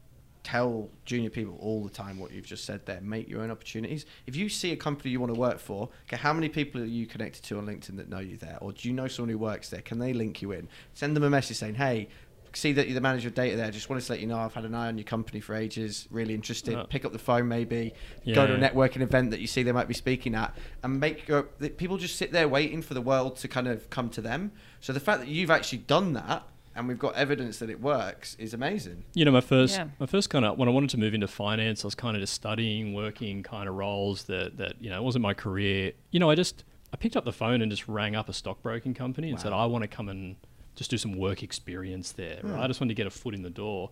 tell 0.45 0.91
junior 1.05 1.31
people 1.31 1.57
all 1.59 1.83
the 1.83 1.91
time 1.91 2.19
what 2.19 2.31
you've 2.31 2.47
just 2.47 2.65
said 2.65 2.85
there. 2.87 3.01
Make 3.01 3.29
your 3.29 3.43
own 3.43 3.51
opportunities. 3.51 4.07
If 4.27 4.37
you 4.37 4.49
see 4.49 4.71
a 4.73 4.77
company 4.77 5.11
you 5.11 5.19
want 5.19 5.35
to 5.35 5.41
work 5.41 5.59
for, 5.59 5.89
okay, 6.07 6.17
how 6.17 6.33
many 6.33 6.49
people 6.49 6.81
are 6.83 6.87
you 6.87 7.07
connected 7.07 7.43
to 7.45 7.59
on 7.59 7.67
LinkedIn 7.67 7.97
that 7.97 8.09
know 8.09 8.21
you 8.21 8.37
there? 8.37 8.59
Or 8.61 8.73
do 8.73 8.87
you 8.87 8.95
know 8.95 9.09
someone 9.09 9.31
who 9.31 9.39
works 9.39 9.71
there? 9.71 9.81
Can 9.81 9.99
they 9.99 10.13
link 10.13 10.43
you 10.43 10.53
in? 10.53 10.69
Send 10.93 11.17
them 11.17 11.25
a 11.25 11.31
message 11.31 11.57
saying, 11.57 11.75
hey, 11.75 12.09
see 12.53 12.73
that 12.73 12.87
you're 12.87 12.95
the 12.95 13.01
manager 13.01 13.29
of 13.29 13.35
data 13.35 13.57
there. 13.57 13.71
Just 13.71 13.89
wanted 13.89 14.05
to 14.05 14.13
let 14.13 14.21
you 14.21 14.27
know 14.27 14.39
I've 14.39 14.55
had 14.55 14.65
an 14.65 14.75
eye 14.75 14.87
on 14.87 14.97
your 14.97 15.05
company 15.05 15.41
for 15.41 15.55
ages. 15.57 16.07
Really 16.11 16.35
interested. 16.35 16.75
Uh, 16.75 16.85
Pick 16.85 17.05
up 17.05 17.13
the 17.13 17.19
phone 17.19 17.49
maybe. 17.49 17.95
Go 18.35 18.47
to 18.47 18.55
a 18.55 18.59
networking 18.59 19.01
event 19.01 19.31
that 19.31 19.41
you 19.41 19.47
see 19.47 19.63
they 19.63 19.73
might 19.73 19.89
be 19.89 19.95
speaking 19.95 20.35
at, 20.35 20.57
and 20.83 21.01
make 21.01 21.27
your, 21.27 21.43
people 21.43 21.97
just 21.97 22.17
sit 22.17 22.33
there 22.33 22.47
waiting 22.47 22.83
for 22.83 22.95
the 22.95 23.01
world 23.01 23.37
to 23.39 23.49
kind 23.49 23.67
of 23.67 23.91
come 23.91 24.09
to 24.11 24.21
them. 24.21 24.53
So 24.81 24.93
the 24.93 25.01
fact 25.01 25.21
that 25.21 25.29
you've 25.29 25.51
actually 25.51 25.79
done 25.79 26.13
that 26.13 26.47
and 26.77 26.89
we've 26.89 26.99
got 26.99 27.15
evidence 27.15 27.59
that 27.59 27.71
it 27.71 27.81
works 27.81 28.35
is 28.39 28.55
amazing. 28.55 29.05
You 29.15 29.25
know, 29.25 29.31
my 29.31 29.41
first, 29.41 29.77
Yeah. 29.77 29.89
my 29.99 30.07
first 30.07 30.31
kind 30.31 30.45
of 30.45 30.59
when 30.59 30.69
I 30.69 30.73
wanted 30.73 30.91
to 30.91 30.99
move 30.99 31.15
into 31.15 31.29
finance, 31.29 31.85
I 31.85 31.87
was 31.87 31.95
kind 31.95 32.17
of 32.17 32.21
just 32.21 32.35
studying, 32.35 32.95
working 32.95 33.43
kind 33.43 33.69
of 33.69 33.75
roles 33.75 34.25
that 34.25 34.57
that 34.59 34.75
you 34.81 34.91
know 34.91 34.97
it 34.97 35.03
wasn't 35.03 35.23
my 35.23 35.35
career. 35.35 35.93
You 36.11 36.21
know, 36.21 36.31
I 36.31 36.35
just 36.35 36.65
I 36.93 36.97
picked 36.97 37.17
up 37.17 37.25
the 37.25 37.33
phone 37.33 37.63
and 37.63 37.71
just 37.71 37.89
rang 37.89 38.15
up 38.17 38.29
a 38.29 38.33
stockbroking 38.33 38.95
company 38.95 39.31
and 39.31 39.41
said 39.41 39.53
I 39.53 39.67
want 39.67 39.83
to 39.83 39.89
come 39.89 40.09
and 40.09 40.37
just 40.75 40.91
do 40.91 40.99
some 40.99 41.17
work 41.17 41.43
experience 41.43 42.13
there. 42.13 42.41
Right? 42.43 42.55
Hmm. 42.55 42.61
I 42.61 42.67
just 42.67 42.81
wanted 42.81 42.91
to 42.91 42.97
get 42.97 43.07
a 43.07 43.11
foot 43.11 43.35
in 43.35 43.43
the 43.43 43.51
door. 43.51 43.91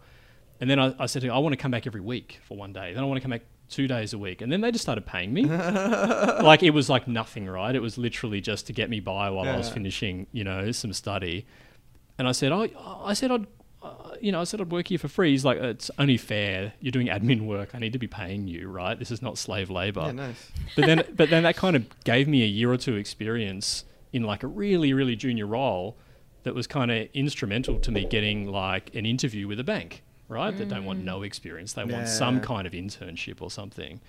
And 0.61 0.71
then 0.71 0.79
I, 0.79 0.95
I 0.99 1.07
said, 1.07 1.23
to 1.23 1.29
her, 1.29 1.35
I 1.35 1.39
want 1.39 1.53
to 1.55 1.57
come 1.57 1.73
back 1.73 1.89
every 1.89 2.01
week 2.01 2.39
for 2.45 2.57
one 2.57 2.73
day. 2.73 2.93
Then 2.93 3.03
I 3.03 3.07
want 3.07 3.17
to 3.17 3.21
come 3.21 3.33
back 3.33 3.43
two 3.69 3.89
days 3.89 4.13
a 4.13 4.19
week, 4.19 4.43
and 4.43 4.53
then 4.53 4.61
they 4.61 4.71
just 4.71 4.83
started 4.83 5.05
paying 5.07 5.33
me. 5.33 5.45
like 5.47 6.63
it 6.63 6.71
was 6.71 6.89
like 6.89 7.09
nothing, 7.09 7.47
right? 7.49 7.75
It 7.75 7.81
was 7.83 7.99
literally 7.99 8.41
just 8.41 8.67
to 8.69 8.73
get 8.73 8.91
me 8.91 9.01
by 9.01 9.31
while 9.31 9.49
I 9.49 9.57
was 9.57 9.69
finishing, 9.71 10.27
you 10.31 10.45
know, 10.45 10.71
some 10.73 10.93
study. 10.93 11.47
And 12.19 12.29
I 12.29 12.33
said, 12.33 12.53
oh, 12.53 12.69
I 13.05 13.15
said 13.15 13.31
I'd, 13.31 13.47
uh, 13.83 14.15
you 14.21 14.31
know, 14.33 14.41
I 14.41 14.45
said 14.45 14.61
I'd 14.61 14.71
work 14.71 14.89
here 14.89 14.99
for 14.99 15.09
free. 15.09 15.31
He's 15.31 15.45
like, 15.45 15.59
it's 15.59 15.91
only 15.99 16.17
fair. 16.17 16.75
You're 16.81 16.93
doing 16.93 17.09
admin 17.09 17.47
work. 17.47 17.75
I 17.75 17.79
need 17.79 17.93
to 17.95 17.99
be 17.99 18.07
paying 18.07 18.47
you, 18.47 18.69
right? 18.69 18.99
This 18.99 19.11
is 19.11 19.23
not 19.23 19.39
slave 19.39 19.71
labor. 19.71 20.03
Yeah, 20.03 20.13
nice. 20.13 20.51
But 20.77 20.87
then, 20.87 21.05
but 21.15 21.31
then 21.31 21.43
that 21.45 21.57
kind 21.57 21.75
of 21.75 21.85
gave 22.05 22.29
me 22.29 22.43
a 22.43 22.47
year 22.47 22.73
or 22.73 22.77
two 22.77 22.97
experience 22.97 23.85
in 24.13 24.23
like 24.23 24.43
a 24.43 24.47
really, 24.47 24.93
really 24.93 25.17
junior 25.17 25.47
role 25.47 25.97
that 26.45 26.55
was 26.55 26.67
kind 26.67 26.91
of 26.91 27.09
instrumental 27.15 27.79
to 27.81 27.91
me 27.91 28.05
getting 28.05 28.47
like 28.49 28.95
an 28.95 29.07
interview 29.07 29.49
with 29.49 29.59
a 29.59 29.65
bank, 29.65 30.03
right? 30.29 30.57
That 30.57 30.69
don't 30.69 30.85
want 30.85 31.05
no 31.05 31.23
experience. 31.23 31.73
They 31.73 31.85
want 31.85 32.09
some 32.09 32.41
kind 32.41 32.67
of 32.67 32.73
internship 32.73 33.41
or 33.41 33.51
something. 33.51 34.01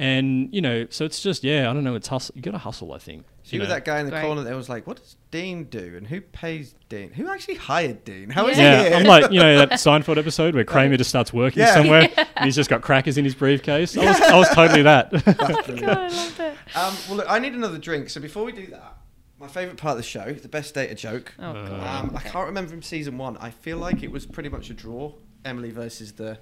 And 0.00 0.48
you 0.54 0.60
know, 0.60 0.86
so 0.90 1.04
it's 1.04 1.20
just 1.20 1.42
yeah, 1.42 1.68
I 1.68 1.72
don't 1.74 1.82
know. 1.82 1.96
It's 1.96 2.06
hustle. 2.08 2.32
You 2.36 2.42
got 2.42 2.52
to 2.52 2.58
hustle, 2.58 2.92
I 2.92 2.98
think. 2.98 3.24
So 3.42 3.52
you 3.52 3.56
you 3.56 3.60
were 3.62 3.68
know. 3.68 3.74
that 3.74 3.84
guy 3.84 3.98
in 3.98 4.06
the 4.06 4.12
Great. 4.12 4.22
corner 4.22 4.42
that 4.44 4.54
was 4.54 4.68
like, 4.68 4.86
"What 4.86 4.98
does 4.98 5.16
Dean 5.32 5.64
do? 5.64 5.94
And 5.96 6.06
who 6.06 6.20
pays 6.20 6.74
Dean? 6.88 7.10
Who 7.12 7.28
actually 7.28 7.56
hired 7.56 8.04
Dean? 8.04 8.30
How 8.30 8.46
is 8.46 8.56
Yeah, 8.56 8.82
he 8.84 8.88
here?" 8.90 8.96
I'm 8.98 9.04
like 9.04 9.32
you 9.32 9.40
know 9.40 9.58
that 9.58 9.70
Seinfeld 9.72 10.16
episode 10.16 10.54
where 10.54 10.64
Kramer 10.72 10.96
just 10.96 11.10
starts 11.10 11.32
working 11.32 11.60
Yeah. 11.62 11.74
somewhere 11.74 12.08
and 12.36 12.44
he's 12.44 12.54
just 12.54 12.70
got 12.70 12.82
crackers 12.82 13.18
in 13.18 13.24
his 13.24 13.34
briefcase. 13.34 13.96
I 13.96 14.04
was, 14.04 14.20
I 14.20 14.38
was 14.38 14.48
totally 14.50 14.82
that. 14.82 15.10
God, 15.24 15.40
I 15.40 16.08
love 16.08 16.36
that. 16.38 16.56
Um, 16.76 16.94
well, 17.08 17.16
look, 17.16 17.26
I 17.28 17.40
need 17.40 17.54
another 17.54 17.78
drink. 17.78 18.08
So 18.10 18.20
before 18.20 18.44
we 18.44 18.52
do 18.52 18.66
that, 18.68 18.94
my 19.40 19.48
favourite 19.48 19.78
part 19.78 19.92
of 19.92 19.96
the 19.98 20.02
show, 20.04 20.32
the 20.32 20.48
best 20.48 20.74
data 20.74 20.94
joke. 20.94 21.34
Oh, 21.40 21.52
God. 21.54 22.04
Um, 22.04 22.12
I 22.16 22.20
can't 22.20 22.46
remember 22.46 22.70
from 22.70 22.82
season 22.82 23.18
one. 23.18 23.36
I 23.38 23.50
feel 23.50 23.78
like 23.78 24.02
it 24.04 24.12
was 24.12 24.26
pretty 24.26 24.48
much 24.48 24.70
a 24.70 24.74
draw. 24.74 25.12
Emily 25.44 25.70
versus 25.70 26.12
the 26.12 26.38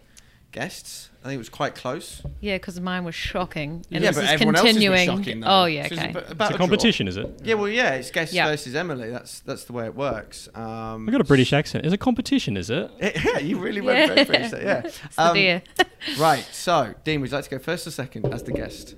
guests. 0.52 1.10
I 1.22 1.28
think 1.28 1.34
it 1.34 1.38
was 1.38 1.48
quite 1.48 1.74
close. 1.74 2.22
Yeah, 2.40 2.54
because 2.56 2.80
mine 2.80 3.04
was 3.04 3.14
shocking. 3.14 3.84
And 3.90 4.02
yeah, 4.02 4.10
this 4.10 4.16
but 4.16 4.24
is 4.24 4.30
everyone 4.30 4.56
else's 4.56 4.74
was 4.74 4.82
continuing. 4.84 5.06
shocking. 5.18 5.40
Though. 5.40 5.46
oh, 5.62 5.64
yeah, 5.66 5.82
So 5.88 5.94
it's 5.94 6.02
okay. 6.02 6.08
ab- 6.10 6.30
about 6.30 6.50
it's 6.50 6.52
a 6.52 6.54
a 6.54 6.58
competition, 6.58 7.08
is 7.08 7.16
it? 7.16 7.40
Yeah, 7.44 7.54
well, 7.54 7.68
yeah, 7.68 7.94
it's 7.94 8.10
guests 8.10 8.34
Yeah. 8.34 8.46
versus 8.48 8.74
Emily. 8.74 9.10
That's 9.10 9.40
that's 9.40 9.64
the 9.64 9.72
way 9.72 9.86
it 9.86 9.94
works. 9.94 10.48
Um, 10.54 11.06
I've 11.08 11.12
got 11.12 11.20
a 11.20 11.24
British 11.24 11.52
accent. 11.52 11.84
It's 11.84 11.92
a 11.94 11.98
competition, 11.98 12.56
is 12.56 12.70
it? 12.70 12.90
yeah, 13.00 13.38
you 13.38 13.58
really 13.58 13.80
went 13.80 14.06
very 14.08 14.18
Yeah. 14.20 14.24
British 14.24 14.50
there. 14.52 14.62
Yeah. 14.62 14.82
It's 14.84 14.98
the 15.16 15.22
Um, 15.22 15.34
beer. 15.34 15.62
right. 16.18 16.46
So, 16.52 16.94
Dean, 17.04 17.20
would 17.20 17.30
you 17.30 17.36
like 17.36 17.44
to 17.44 17.50
go 17.50 17.58
first 17.58 17.86
or 17.86 17.90
second 17.90 18.32
as 18.32 18.42
the 18.44 18.52
guest? 18.52 18.94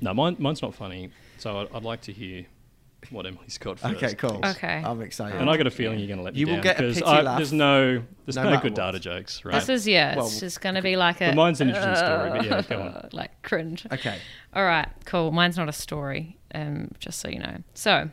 No, 0.00 0.12
mine, 0.14 0.36
mine's 0.38 0.62
not 0.62 0.74
funny. 0.74 1.10
So 1.38 1.60
I'd, 1.60 1.68
I'd 1.74 1.84
like 1.84 2.00
to 2.02 2.12
hear 2.12 2.46
what 3.10 3.26
Emily's 3.26 3.58
got 3.58 3.78
first. 3.78 3.94
Okay, 4.02 4.14
cool. 4.14 4.40
Okay. 4.44 4.82
I'm 4.84 5.00
excited. 5.02 5.40
And 5.40 5.48
I 5.50 5.56
got 5.56 5.66
a 5.66 5.70
feeling 5.70 5.98
you're 5.98 6.08
going 6.08 6.18
to 6.18 6.24
let 6.24 6.34
me 6.34 6.40
You 6.40 6.46
will 6.46 6.60
get 6.60 6.78
a 6.80 6.84
'cause 6.84 6.94
pity 6.94 7.06
I- 7.06 7.20
laugh 7.22 7.38
There's 7.38 7.52
no, 7.52 8.02
there's 8.24 8.36
no 8.36 8.42
no, 8.44 8.50
good 8.60 8.72
what. 8.72 8.74
data 8.74 8.98
jokes, 9.00 9.44
right? 9.44 9.54
This 9.54 9.68
is, 9.68 9.86
yeah, 9.88 10.16
Well, 10.16 10.26
it's 10.26 10.40
just 10.40 10.60
going 10.60 10.74
to 10.74 10.82
be 10.82 10.96
like 10.96 11.20
a. 11.20 11.26
But 11.28 11.34
mine's 11.36 11.60
an 11.60 11.68
interesting 11.68 11.96
story, 11.96 12.30
but 12.30 12.44
yeah, 12.44 12.62
go 12.62 12.82
on. 12.82 13.08
Like 13.12 13.42
cringe. 13.42 13.86
Okay. 13.92 14.18
All 14.54 14.64
right, 14.64 14.88
cool. 15.04 15.30
Mine's 15.32 15.56
not 15.56 15.68
a 15.68 15.72
story, 15.72 16.38
um, 16.54 16.90
just 16.98 17.20
so 17.20 17.28
you 17.28 17.38
know. 17.38 17.58
So, 17.74 18.10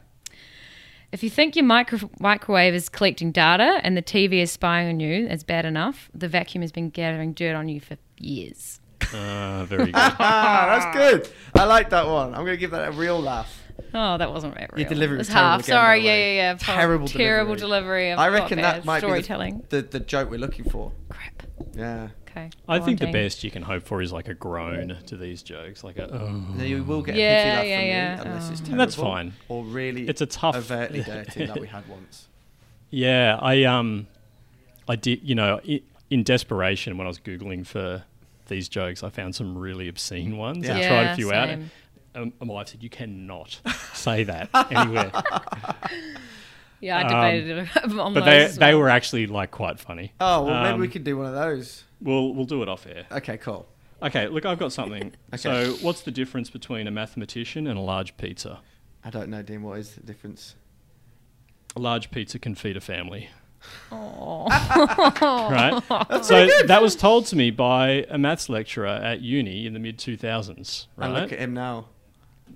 if 1.12 1.24
you 1.24 1.30
think 1.30 1.56
your 1.56 1.66
micro- 1.66 2.10
microwave 2.20 2.74
is 2.74 2.90
collecting 2.90 3.32
data 3.32 3.80
and 3.84 3.96
the 3.96 4.02
TV 4.02 4.42
is 4.42 4.52
spying 4.52 4.88
on 4.90 5.00
you, 5.00 5.28
it's 5.28 5.44
bad 5.44 5.66
enough. 5.66 6.10
The 6.14 6.28
vacuum 6.28 6.62
has 6.62 6.72
been 6.72 6.90
gathering 6.90 7.34
dirt 7.34 7.56
on 7.56 7.70
you 7.70 7.80
for 7.80 7.98
years. 8.18 8.80
Uh, 9.14 9.64
very 9.66 9.86
good. 9.86 9.96
Ah, 9.96 10.80
that's 10.96 10.98
good. 10.98 11.30
I 11.56 11.66
like 11.66 11.90
that 11.92 12.08
one. 12.08 12.30
I'm 12.34 12.42
going 12.46 12.54
to 12.54 12.58
give 12.58 12.72
that 12.72 12.88
a 12.88 12.92
real 12.92 13.20
laugh. 13.22 13.62
Oh, 13.94 14.18
that 14.18 14.32
wasn't 14.32 14.56
right. 14.56 14.70
Your 14.76 14.90
delivery 14.90 15.20
It's 15.20 15.28
was 15.30 15.34
terrible 15.34 15.50
half. 15.52 15.60
again, 15.62 15.74
Sorry, 15.76 16.00
yeah, 16.06 16.16
yeah, 16.16 16.34
yeah. 16.34 16.56
Terrible 16.60 17.08
terrible 17.08 17.56
delivery. 17.56 18.10
delivery. 18.10 18.12
I've 18.14 18.20
I 18.20 18.30
got 18.30 18.44
reckon 18.44 18.58
bad 18.60 18.76
that 18.78 18.86
might 18.86 19.00
storytelling. 19.00 19.60
be 19.60 19.66
the, 19.70 19.82
the, 19.84 19.88
the 19.88 20.00
joke 20.00 20.30
we're 20.32 20.40
looking 20.40 20.66
for. 20.70 20.92
Crap. 21.10 21.44
Yeah. 21.76 22.08
Okay. 22.30 22.50
I 22.68 22.80
go 22.80 22.86
think 22.86 23.00
on, 23.02 23.08
the 23.08 23.14
best 23.14 23.44
you 23.44 23.52
can 23.52 23.62
hope 23.62 23.84
for 23.84 24.02
is 24.02 24.12
like 24.12 24.28
a 24.28 24.34
groan 24.34 24.98
to 25.06 25.16
these 25.16 25.44
jokes, 25.44 25.84
like 25.84 25.98
a. 26.00 26.12
Oh. 26.12 26.28
Now 26.56 26.64
you 26.64 26.84
will 26.84 27.04
get 27.04 27.16
Yeah, 27.16 27.26
a 27.26 27.44
pity 27.44 27.56
laugh 27.58 27.66
yeah, 27.68 27.78
from 27.78 27.88
yeah. 27.88 28.16
me 28.16 28.30
unless 28.32 28.50
it's 28.50 28.62
Oh. 28.62 28.64
terrible. 28.66 28.78
That's 28.80 28.96
fine. 28.96 29.34
Or 29.50 29.64
really 29.64 30.08
It's 30.08 30.22
a 30.22 30.26
tough- 30.26 30.56
overtly 30.56 31.04
dirty 31.04 31.46
that 31.46 31.60
we 31.60 31.68
had 31.68 31.88
once. 31.88 32.28
Yeah, 32.90 33.38
I 33.40 33.64
um, 33.66 34.08
I 34.88 34.96
did. 34.96 35.20
You 35.24 35.36
know, 35.36 35.60
i 35.68 35.82
in 36.10 36.24
desperation 36.24 36.98
when 36.98 37.06
I 37.06 37.10
was 37.10 37.20
googling 37.20 37.66
for 37.66 38.04
these 38.48 38.68
jokes, 38.70 39.04
I 39.04 39.10
found 39.10 39.34
some 39.36 39.58
really 39.58 39.88
obscene 39.88 40.38
ones. 40.38 40.68
I 40.70 40.80
Yeah. 40.80 40.88
tried 40.90 41.04
a 41.14 41.16
few 41.16 41.32
out. 41.32 41.58
Same. 42.14 42.24
Um, 42.24 42.48
my 42.48 42.54
wife 42.54 42.68
said, 42.70 42.84
"You 42.84 42.90
cannot 42.90 43.60
say 43.94 44.24
that 44.24 44.50
anywhere." 44.72 45.12
Yeah, 46.82 46.98
I 46.98 47.02
Um, 47.04 47.08
debated 47.08 47.58
it 47.86 47.94
on 47.98 48.14
but 48.14 48.26
they 48.26 48.44
as 48.44 48.58
they 48.58 48.76
were 48.76 48.90
actually 48.90 49.26
like 49.26 49.52
quite 49.52 49.80
funny. 49.80 50.12
Oh, 50.20 50.44
well, 50.44 50.64
maybe 50.64 50.80
we 50.80 50.88
Um, 50.88 50.92
could 50.92 51.06
do 51.06 51.16
one 51.16 51.28
of 51.28 51.34
those. 51.34 51.86
We'll 52.02 52.34
we'll 52.34 52.44
do 52.46 52.62
it 52.62 52.68
off 52.68 52.86
air. 52.86 53.06
Okay, 53.10 53.38
cool. 53.38 53.66
Okay, 54.02 54.28
look, 54.28 54.46
I've 54.46 54.60
got 54.60 54.74
something. 54.74 55.14
Okay. 55.34 55.38
So, 55.38 55.76
what's 55.82 56.02
the 56.02 56.12
difference 56.12 56.50
between 56.50 56.86
a 56.88 56.92
mathematician 56.92 57.68
and 57.68 57.78
a 57.80 57.82
large 57.82 58.18
pizza? 58.18 58.60
I 59.02 59.10
don't 59.12 59.30
know, 59.30 59.42
Dean. 59.42 59.64
What 59.64 59.80
is 59.80 59.96
the 59.96 60.02
difference? 60.04 60.56
A 61.78 61.80
large 61.80 62.12
pizza 62.12 62.38
can 62.38 62.54
feed 62.54 62.76
a 62.76 62.82
family. 62.82 63.30
Aw. 63.92 65.50
right? 65.50 65.82
That's 66.10 66.28
so 66.28 66.48
that 66.68 66.82
was 66.82 66.98
told 66.98 67.28
to 67.28 67.38
me 67.38 67.50
by 67.50 68.06
a 68.10 68.18
maths 68.18 68.50
lecturer 68.50 68.88
at 68.88 69.22
uni 69.22 69.66
in 69.66 69.72
the 69.74 69.80
mid 69.80 69.98
2000s, 70.00 70.88
right? 70.98 71.06
And 71.06 71.14
look 71.14 71.32
at 71.32 71.40
him 71.40 71.54
now. 71.54 71.86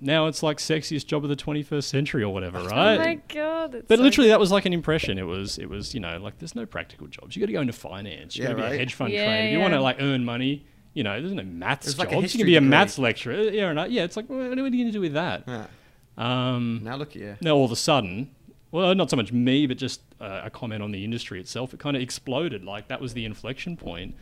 Now 0.00 0.26
it's 0.26 0.42
like 0.42 0.58
sexiest 0.58 1.06
job 1.06 1.24
of 1.24 1.30
the 1.30 1.36
21st 1.36 1.84
century 1.84 2.22
or 2.22 2.32
whatever, 2.32 2.58
right? 2.64 2.94
Oh 2.96 3.04
my 3.04 3.14
god! 3.28 3.74
It's 3.74 3.86
but 3.88 3.98
so 3.98 4.02
literally, 4.04 4.28
that 4.28 4.40
was 4.40 4.50
like 4.52 4.64
an 4.66 4.72
impression. 4.72 5.18
It 5.18 5.22
was, 5.26 5.58
it 5.58 5.68
was, 5.68 5.94
you 5.94 6.00
know, 6.00 6.18
like 6.18 6.38
there's 6.38 6.54
no 6.54 6.66
practical 6.66 7.06
jobs. 7.06 7.34
You 7.36 7.40
got 7.40 7.46
to 7.46 7.52
go 7.52 7.60
into 7.60 7.72
finance. 7.72 8.36
You 8.36 8.42
got 8.44 8.48
Yeah, 8.50 8.50
to 8.50 8.56
be 8.56 8.62
right. 8.62 8.72
a 8.74 8.78
hedge 8.78 8.94
fund 8.94 9.12
Yeah, 9.12 9.24
trader. 9.26 9.46
If 9.48 9.52
you 9.52 9.58
want 9.60 9.74
to 9.74 9.80
like 9.80 9.96
earn 10.00 10.24
money, 10.24 10.66
you 10.94 11.02
know, 11.04 11.20
there's 11.20 11.32
no 11.34 11.42
maths 11.44 11.86
It's 11.86 11.96
jobs. 11.96 12.10
like 12.10 12.18
a 12.18 12.22
you 12.22 12.28
can 12.28 12.46
be 12.46 12.56
a 12.56 12.60
degree. 12.60 12.68
maths 12.70 12.98
lecturer. 12.98 13.34
Yeah, 13.50 13.70
and 13.70 13.78
I- 13.80 13.86
yeah. 13.86 14.04
It's 14.04 14.16
like, 14.16 14.28
what 14.28 14.36
are 14.38 14.48
you 14.50 14.56
going 14.56 14.72
to 14.72 14.90
do 14.90 15.00
with 15.00 15.12
that? 15.14 15.44
Yeah. 15.46 15.66
Um, 16.16 16.80
Now 16.82 16.96
look 16.96 17.10
at 17.10 17.16
you. 17.16 17.36
now 17.40 17.54
all 17.54 17.64
of 17.64 17.72
a 17.72 17.76
sudden, 17.76 18.30
well, 18.70 18.94
not 18.94 19.08
so 19.10 19.16
much 19.16 19.32
me, 19.32 19.66
but 19.66 19.78
just 19.78 20.00
uh, 20.20 20.42
a 20.44 20.50
comment 20.50 20.82
on 20.82 20.90
the 20.92 21.04
industry 21.04 21.40
itself. 21.40 21.72
It 21.72 21.80
kind 21.80 21.96
of 21.96 22.02
exploded. 22.02 22.64
Like 22.64 22.88
that 22.88 23.00
was 23.00 23.14
the 23.14 23.24
inflection 23.24 23.76
point. 23.76 24.14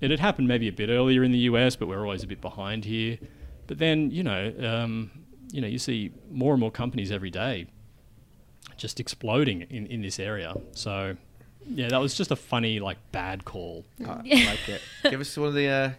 It 0.00 0.10
had 0.10 0.20
happened 0.20 0.48
maybe 0.48 0.68
a 0.68 0.72
bit 0.72 0.88
earlier 0.90 1.22
in 1.24 1.32
the 1.32 1.38
US, 1.50 1.76
but 1.76 1.88
we're 1.88 2.02
always 2.02 2.22
a 2.22 2.26
bit 2.26 2.40
behind 2.40 2.84
here. 2.84 3.18
But 3.66 3.78
then, 3.78 4.10
you 4.10 4.22
know, 4.22 4.52
um, 4.60 5.10
you 5.52 5.60
know, 5.60 5.66
you 5.68 5.78
see 5.78 6.12
more 6.30 6.52
and 6.52 6.60
more 6.60 6.70
companies 6.70 7.10
every 7.10 7.30
day 7.30 7.66
just 8.76 9.00
exploding 9.00 9.62
in, 9.62 9.86
in 9.86 10.02
this 10.02 10.18
area. 10.18 10.54
So, 10.72 11.16
yeah, 11.68 11.88
that 11.88 11.98
was 12.00 12.14
just 12.14 12.30
a 12.30 12.36
funny, 12.36 12.78
like, 12.80 12.98
bad 13.12 13.44
call. 13.44 13.84
I 14.06 14.10
I 14.10 14.14
like 14.46 14.68
it. 14.68 14.82
Give 15.10 15.20
us 15.20 15.36
one 15.36 15.48
of 15.48 15.54
the 15.54 15.66
uh, 15.68 15.90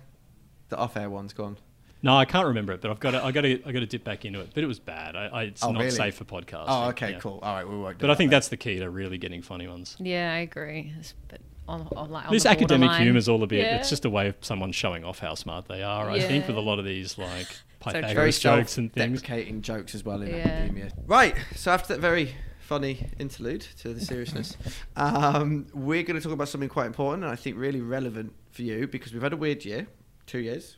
the 0.69 0.77
off-air 0.77 1.09
ones. 1.09 1.33
Go 1.33 1.45
on. 1.45 1.57
No, 2.03 2.15
I 2.15 2.25
can't 2.25 2.45
remember 2.47 2.73
it, 2.73 2.81
but 2.81 2.91
I've 2.91 2.99
got 2.99 3.11
to, 3.11 3.23
I 3.25 3.31
got 3.31 3.41
to, 3.41 3.53
I 3.65 3.71
got 3.71 3.79
to 3.79 3.85
dip 3.87 4.03
back 4.03 4.23
into 4.23 4.39
it. 4.41 4.51
But 4.53 4.63
it 4.63 4.67
was 4.67 4.79
bad. 4.79 5.15
I, 5.15 5.25
I, 5.25 5.43
it's 5.43 5.63
Oh, 5.63 5.71
not 5.71 5.79
really? 5.79 5.91
safe 5.91 6.15
for 6.15 6.25
podcasting. 6.25 6.65
Oh, 6.67 6.89
okay, 6.89 7.13
yeah. 7.13 7.19
cool. 7.19 7.39
All 7.41 7.55
right, 7.55 7.67
we 7.67 7.75
won't. 7.75 7.97
Do 7.97 8.03
But 8.03 8.11
I 8.11 8.15
think 8.15 8.29
then. 8.29 8.35
that's 8.37 8.49
the 8.49 8.57
key 8.57 8.77
to 8.79 8.89
really 8.89 9.17
getting 9.17 9.41
funny 9.41 9.67
ones. 9.67 9.97
Yeah, 9.99 10.31
I 10.31 10.37
agree. 10.39 10.93
But 11.27 11.41
on, 11.67 11.87
on, 11.95 12.09
like, 12.09 12.25
on 12.27 12.33
this 12.33 12.43
the 12.43 12.49
academic 12.49 12.91
humour 12.91 13.17
is 13.17 13.27
all 13.29 13.43
a 13.43 13.47
bit. 13.47 13.59
Yeah. 13.59 13.77
It's 13.77 13.89
just 13.89 14.05
a 14.05 14.09
way 14.09 14.27
of 14.27 14.35
someone 14.41 14.71
showing 14.71 15.03
off 15.03 15.19
how 15.19 15.35
smart 15.35 15.67
they 15.67 15.83
are. 15.83 16.09
I 16.09 16.19
think 16.19 16.47
with 16.47 16.57
a 16.57 16.61
lot 16.61 16.79
of 16.79 16.85
these 16.85 17.17
like 17.17 17.47
true. 17.81 17.91
very 17.91 18.01
Pythagoras 18.01 18.39
jokes 18.39 18.77
and 18.77 18.91
things. 18.93 19.19
self-deprecating 19.19 19.61
jokes 19.61 19.93
as 19.95 20.03
well 20.05 20.21
in 20.21 20.29
Yeah. 20.29 20.35
academia. 20.47 20.91
Right. 21.05 21.35
So 21.55 21.71
after 21.71 21.93
that 21.93 21.99
very 21.99 22.33
funny 22.59 23.07
interlude 23.19 23.61
to 23.79 23.93
the 23.93 24.01
seriousness, 24.01 24.55
um, 24.95 25.67
we're 25.73 26.03
going 26.03 26.15
to 26.19 26.21
talk 26.23 26.33
about 26.33 26.49
something 26.49 26.69
quite 26.69 26.87
important 26.87 27.23
and 27.23 27.31
I 27.31 27.35
think 27.35 27.57
really 27.57 27.81
relevant 27.81 28.33
for 28.51 28.61
you 28.63 28.87
because 28.87 29.13
we've 29.13 29.21
had 29.21 29.33
a 29.33 29.37
weird 29.37 29.63
year, 29.65 29.87
two 30.25 30.39
years, 30.39 30.77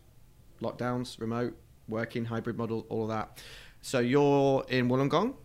lockdowns, 0.61 1.19
remote 1.19 1.55
working, 1.87 2.25
hybrid 2.25 2.57
model, 2.57 2.85
all 2.89 3.03
of 3.03 3.09
that. 3.09 3.41
So 3.81 3.99
you're 3.99 4.65
in 4.69 4.89
Wollongong. 4.89 5.35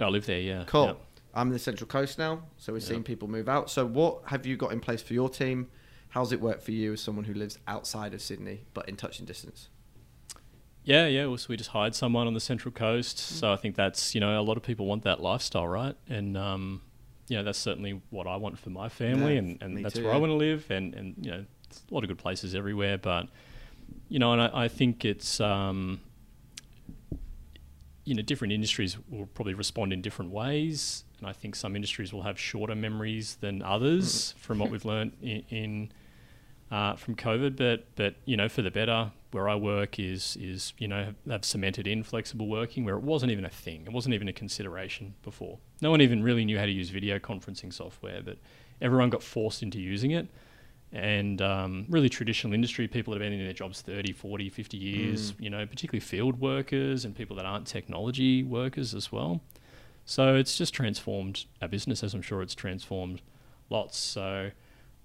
I 0.00 0.06
live 0.08 0.26
there. 0.26 0.40
Yeah. 0.40 0.64
Cool. 0.66 0.86
Yeah. 0.86 0.92
I'm 1.34 1.48
in 1.48 1.52
the 1.52 1.58
Central 1.58 1.88
Coast 1.88 2.18
now, 2.18 2.42
so 2.58 2.72
we're 2.72 2.80
seeing 2.80 3.02
people 3.02 3.26
move 3.26 3.48
out. 3.48 3.70
So 3.70 3.86
what 3.86 4.22
have 4.26 4.44
you 4.44 4.56
got 4.56 4.72
in 4.72 4.80
place 4.80 5.02
for 5.02 5.14
your 5.14 5.30
team? 5.30 5.68
How's 6.10 6.30
it 6.32 6.40
work 6.40 6.60
for 6.60 6.72
you 6.72 6.92
as 6.92 7.00
someone 7.00 7.24
who 7.24 7.32
lives 7.32 7.58
outside 7.66 8.12
of 8.12 8.20
Sydney 8.20 8.66
but 8.74 8.88
in 8.88 8.96
touching 8.96 9.24
distance? 9.24 9.68
Yeah, 10.84 11.06
yeah. 11.06 11.26
well, 11.26 11.38
So 11.38 11.46
we 11.48 11.56
just 11.56 11.70
hired 11.70 11.94
someone 11.94 12.26
on 12.26 12.34
the 12.34 12.40
Central 12.40 12.72
Coast. 12.72 13.16
Mm. 13.16 13.20
So 13.20 13.52
I 13.52 13.56
think 13.56 13.76
that's 13.76 14.14
you 14.14 14.20
know 14.20 14.38
a 14.38 14.42
lot 14.42 14.56
of 14.56 14.62
people 14.62 14.86
want 14.86 15.04
that 15.04 15.20
lifestyle, 15.20 15.66
right? 15.66 15.96
And 16.08 16.36
um, 16.36 16.82
you 17.28 17.36
know 17.36 17.44
that's 17.44 17.58
certainly 17.58 18.02
what 18.10 18.26
I 18.26 18.36
want 18.36 18.58
for 18.58 18.70
my 18.70 18.88
family, 18.88 19.34
Yeah, 19.34 19.38
and, 19.38 19.62
and 19.62 19.84
that's 19.84 19.94
too, 19.94 20.04
where 20.04 20.12
I 20.12 20.18
want 20.18 20.30
to 20.30 20.36
live. 20.36 20.70
And 20.70 20.94
and 20.94 21.14
you 21.20 21.30
know, 21.30 21.44
a 21.90 21.94
lot 21.94 22.04
of 22.04 22.08
good 22.08 22.18
places 22.18 22.54
everywhere, 22.54 22.98
but 22.98 23.28
you 24.08 24.18
know, 24.18 24.32
and 24.32 24.42
I, 24.42 24.64
I 24.64 24.68
think 24.68 25.04
it's 25.04 25.40
um, 25.40 26.00
you 28.04 28.14
know 28.14 28.22
different 28.22 28.52
industries 28.52 28.96
will 29.10 29.26
probably 29.26 29.54
respond 29.54 29.92
in 29.92 30.02
different 30.02 30.30
ways, 30.30 31.04
and 31.18 31.28
I 31.28 31.32
think 31.32 31.54
some 31.54 31.76
industries 31.76 32.12
will 32.12 32.22
have 32.22 32.38
shorter 32.38 32.74
memories 32.74 33.36
than 33.40 33.62
others 33.62 34.34
from 34.38 34.58
what 34.58 34.70
we've 34.70 34.84
learned 34.84 35.12
in. 35.22 35.44
in 35.50 35.92
uh, 36.72 36.96
from 36.96 37.14
COVID, 37.14 37.54
but 37.56 37.84
but 37.96 38.14
you 38.24 38.36
know 38.36 38.48
for 38.48 38.62
the 38.62 38.70
better. 38.70 39.12
Where 39.30 39.48
I 39.48 39.54
work 39.54 39.98
is 39.98 40.36
is 40.40 40.72
you 40.78 40.88
know 40.88 41.04
have, 41.04 41.14
have 41.28 41.44
cemented 41.44 41.86
in 41.86 42.02
flexible 42.02 42.48
working 42.48 42.84
where 42.84 42.96
it 42.96 43.02
wasn't 43.02 43.30
even 43.30 43.44
a 43.44 43.50
thing. 43.50 43.84
It 43.86 43.92
wasn't 43.92 44.14
even 44.14 44.28
a 44.28 44.32
consideration 44.32 45.14
before. 45.22 45.58
No 45.80 45.90
one 45.90 46.00
even 46.00 46.22
really 46.22 46.44
knew 46.44 46.58
how 46.58 46.64
to 46.64 46.72
use 46.72 46.88
video 46.88 47.18
conferencing 47.18 47.72
software, 47.72 48.22
but 48.22 48.38
everyone 48.80 49.10
got 49.10 49.22
forced 49.22 49.62
into 49.62 49.78
using 49.78 50.12
it. 50.12 50.28
And 50.92 51.40
um, 51.40 51.86
really 51.88 52.08
traditional 52.10 52.52
industry 52.52 52.86
people 52.86 53.12
that 53.12 53.20
have 53.20 53.30
been 53.30 53.38
in 53.38 53.44
their 53.44 53.54
jobs 53.54 53.80
30 53.80 54.12
40 54.12 54.50
50 54.50 54.76
years 54.76 55.32
Mm. 55.32 55.40
you 55.40 55.50
know 55.50 55.66
particularly 55.66 56.00
field 56.00 56.38
workers 56.40 57.04
and 57.06 57.14
people 57.16 57.34
that 57.36 57.46
aren't 57.46 57.66
technology 57.66 58.42
workers 58.42 58.94
as 58.94 59.10
well. 59.10 59.40
So 60.04 60.34
it's 60.34 60.58
just 60.58 60.74
transformed 60.74 61.44
our 61.62 61.68
business 61.68 62.02
as 62.02 62.12
i'm 62.14 62.22
sure 62.22 62.42
it's 62.42 62.54
transformed 62.54 63.22
lots. 63.70 63.96
So 63.98 64.50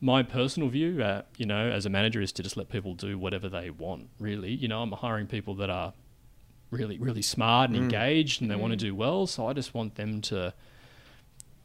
my 0.01 0.23
personal 0.23 0.69
view 0.69 1.01
uh, 1.01 1.21
you 1.37 1.45
know 1.45 1.69
as 1.69 1.85
a 1.85 1.89
manager 1.89 2.19
is 2.21 2.31
to 2.33 2.43
just 2.43 2.57
let 2.57 2.67
people 2.69 2.93
do 2.93 3.17
whatever 3.17 3.47
they 3.47 3.69
want 3.69 4.09
really. 4.19 4.51
You 4.51 4.67
know 4.67 4.81
i'm 4.81 4.91
hiring 4.91 5.27
people 5.27 5.55
that 5.55 5.69
are 5.69 5.93
really 6.69 6.97
really 6.97 7.21
smart 7.21 7.69
and 7.69 7.77
Mm. 7.79 7.83
engaged 7.83 8.41
and 8.41 8.51
they 8.51 8.55
want 8.57 8.71
to 8.71 8.77
do 8.77 8.93
well. 8.93 9.25
So 9.25 9.47
i 9.47 9.53
just 9.53 9.73
want 9.73 9.95
them 9.95 10.19
to 10.23 10.53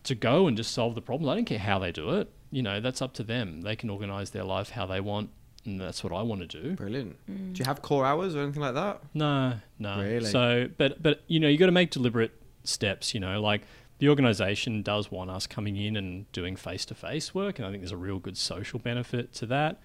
to 0.04 0.14
go 0.14 0.46
and 0.46 0.56
just 0.56 0.72
solve 0.72 0.94
the 0.94 1.00
problem. 1.02 1.28
I 1.30 1.34
don't 1.34 1.44
care 1.44 1.58
how 1.58 1.78
they 1.80 1.90
do 1.92 2.10
it 2.10 2.30
you 2.52 2.62
know 2.62 2.78
that's 2.80 3.02
up 3.02 3.12
to 3.14 3.22
them 3.24 3.62
they 3.62 3.74
can 3.74 3.90
organize 3.90 4.30
their 4.30 4.44
life 4.44 4.70
how 4.70 4.86
they 4.86 5.00
want 5.00 5.30
and 5.64 5.80
that's 5.80 6.04
what 6.04 6.12
i 6.12 6.22
want 6.22 6.40
to 6.40 6.46
do 6.62 6.76
Brilliant. 6.76 7.16
Do 7.26 7.58
you 7.58 7.64
have 7.64 7.82
core 7.82 8.04
hours 8.06 8.36
or 8.36 8.40
anything 8.42 8.62
like 8.62 8.74
that? 8.74 9.00
no 9.14 9.54
no 9.78 10.00
Really? 10.00 10.24
so 10.26 10.68
but 10.78 11.02
but 11.02 11.22
you 11.26 11.40
know 11.40 11.48
you 11.48 11.56
got 11.58 11.66
to 11.66 11.72
make 11.72 11.90
deliberate 11.90 12.32
steps 12.64 13.14
you 13.14 13.20
know 13.20 13.40
like 13.40 13.62
the 13.98 14.08
organization 14.08 14.82
does 14.82 15.10
want 15.10 15.30
us 15.30 15.46
coming 15.46 15.76
in 15.76 15.96
and 15.96 16.30
doing 16.32 16.54
face-to-face 16.56 17.34
work 17.34 17.58
and 17.58 17.66
i 17.66 17.70
think 17.70 17.82
there's 17.82 17.92
a 17.92 17.96
real 17.96 18.18
good 18.18 18.36
social 18.36 18.78
benefit 18.78 19.32
to 19.32 19.46
that 19.46 19.80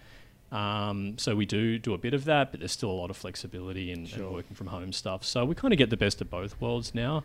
um, 0.51 1.17
so 1.17 1.35
we 1.35 1.45
do 1.45 1.77
do 1.77 1.93
a 1.93 1.97
bit 1.97 2.13
of 2.13 2.23
that 2.25 2.51
but 2.51 2.59
there's 2.61 2.71
still 2.71 2.89
a 2.89 2.93
lot 2.93 3.09
of 3.09 3.17
flexibility 3.17 3.91
and, 3.91 4.01
and 4.01 4.09
Sure. 4.09 4.31
working 4.31 4.55
from 4.55 4.67
home 4.67 4.93
stuff 4.93 5.23
so 5.25 5.43
we 5.45 5.55
kind 5.55 5.73
of 5.73 5.77
get 5.77 5.89
the 5.89 5.97
best 5.97 6.21
of 6.21 6.29
both 6.29 6.59
worlds 6.61 6.95
now 6.95 7.23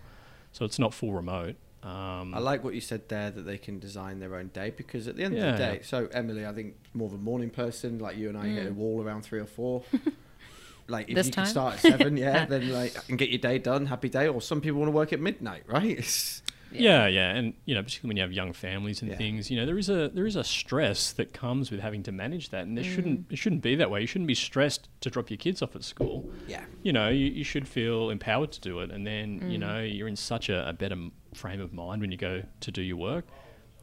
so 0.51 0.65
it's 0.65 0.79
not 0.79 0.93
full 0.93 1.13
remote 1.13 1.57
um, 1.83 2.33
I 2.35 2.39
like 2.39 2.63
what 2.63 2.75
you 2.75 2.81
said 2.81 3.09
there 3.09 3.31
that 3.31 3.43
they 3.43 3.59
can 3.59 3.79
design 3.81 4.21
their 4.21 4.37
own 4.37 4.49
day 4.49 4.71
because 4.77 5.09
at 5.09 5.17
the 5.17 5.25
end 5.25 5.37
of 5.37 5.41
the 5.43 5.59
day, 5.59 5.75
yeah. 5.77 5.83
so 5.83 6.09
Emily, 6.13 6.47
I 6.47 6.53
think 6.53 6.77
more 6.95 7.09
of 7.09 7.15
a 7.15 7.19
morning 7.19 7.51
person 7.51 7.99
like 7.99 8.17
you 8.17 8.29
and 8.29 8.39
I 8.39 8.47
hit 8.47 8.67
a 8.67 8.71
Mm. 8.71 8.75
wall 8.77 9.03
around 9.03 9.23
three 9.23 9.41
or 9.41 9.47
four. 9.47 9.83
like 10.89 11.09
if 11.09 11.15
This 11.15 11.27
you 11.27 11.33
time? 11.33 11.45
can 11.45 11.51
start 11.51 11.75
at 11.75 11.81
seven, 11.81 12.17
yeah, 12.27 12.45
then 12.47 12.71
like 12.73 12.95
and 13.09 13.19
get 13.19 13.31
your 13.31 13.39
day 13.39 13.59
done, 13.59 13.87
happy 13.87 14.09
day. 14.09 14.29
Or 14.29 14.41
some 14.43 14.61
people 14.61 14.79
want 14.81 14.89
to 14.89 14.97
work 14.97 15.13
at 15.13 15.21
midnight, 15.21 15.63
right? 15.67 15.99
It's, 15.99 16.42
Yeah, 16.75 17.07
yeah, 17.07 17.31
and 17.31 17.55
you 17.65 17.75
know, 17.75 17.83
particularly 17.83 18.11
when 18.11 18.17
you 18.17 18.23
have 18.23 18.33
young 18.33 18.53
families 18.53 19.03
and 19.03 19.11
Yeah. 19.11 19.17
things, 19.17 19.51
you 19.51 19.57
know, 19.57 19.67
there 19.67 19.79
is 19.79 19.89
a 19.89 20.09
there 20.09 20.27
is 20.27 20.37
a 20.37 20.45
stress 20.45 21.13
that 21.13 21.33
comes 21.33 21.71
with 21.71 21.81
having 21.81 22.03
to 22.05 22.13
manage 22.13 22.51
that, 22.51 22.67
and 22.67 22.77
there 22.77 22.85
shouldn't 22.85 23.29
mm. 23.29 23.33
it 23.33 23.37
shouldn't 23.37 23.63
be 23.63 23.75
that 23.77 23.91
way. 23.91 24.01
You 24.01 24.07
shouldn't 24.07 24.29
be 24.29 24.35
stressed 24.35 24.89
to 25.01 25.11
drop 25.11 25.31
your 25.31 25.37
kids 25.37 25.63
off 25.63 25.77
at 25.77 25.85
school. 25.85 26.31
yeah, 26.47 26.65
You 26.83 26.93
know, 26.93 27.09
you, 27.09 27.27
you 27.27 27.45
should 27.45 27.69
feel 27.69 28.11
empowered 28.11 28.53
to 28.53 28.61
do 28.61 28.81
it, 28.81 28.91
and 28.91 29.07
then 29.07 29.51
you 29.51 29.59
mm. 29.59 29.61
know 29.61 29.81
you're 29.81 30.09
in 30.09 30.17
such 30.17 30.49
a, 30.49 30.69
a 30.69 30.73
better 30.73 30.97
frame 31.35 31.61
of 31.61 31.73
mind 31.73 32.01
when 32.01 32.11
you 32.11 32.19
go 32.19 32.43
to 32.61 32.71
do 32.71 32.83
your 32.83 32.97
work. 32.97 33.27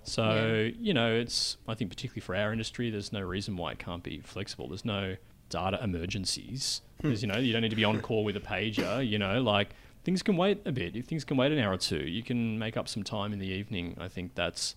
So 0.03 0.69
you 0.79 0.93
know, 0.93 1.13
it's 1.13 1.57
I 1.67 1.75
think 1.75 1.89
particularly 1.91 2.21
for 2.21 2.35
our 2.35 2.51
industry, 2.51 2.89
there's 2.89 3.11
no 3.13 3.21
reason 3.21 3.57
why 3.57 3.71
it 3.73 3.79
can't 3.79 4.03
be 4.03 4.21
flexible. 4.21 4.67
There's 4.67 4.85
no 4.85 5.15
data 5.49 5.79
emergencies. 5.83 6.81
Hmm. 7.01 7.07
Because 7.07 7.21
you 7.21 7.27
know, 7.27 7.37
you 7.37 7.53
don't 7.53 7.61
need 7.61 7.69
to 7.69 7.75
be 7.75 7.85
on 7.85 8.01
call 8.01 8.23
with 8.23 8.35
a 8.37 8.41
pager. 8.41 9.07
You 9.07 9.19
know, 9.19 9.41
like 9.41 9.69
things 10.03 10.23
can 10.23 10.37
wait 10.37 10.61
a 10.65 10.71
bit. 10.71 10.95
If 10.95 11.05
things 11.05 11.23
can 11.23 11.37
wait 11.37 11.51
an 11.51 11.59
hour 11.59 11.73
or 11.73 11.77
two, 11.77 11.99
you 11.99 12.23
can 12.23 12.57
make 12.57 12.77
up 12.77 12.87
some 12.87 13.03
time 13.03 13.33
in 13.33 13.39
the 13.39 13.47
evening. 13.47 13.95
I 13.99 14.07
think 14.07 14.35
that's 14.35 14.75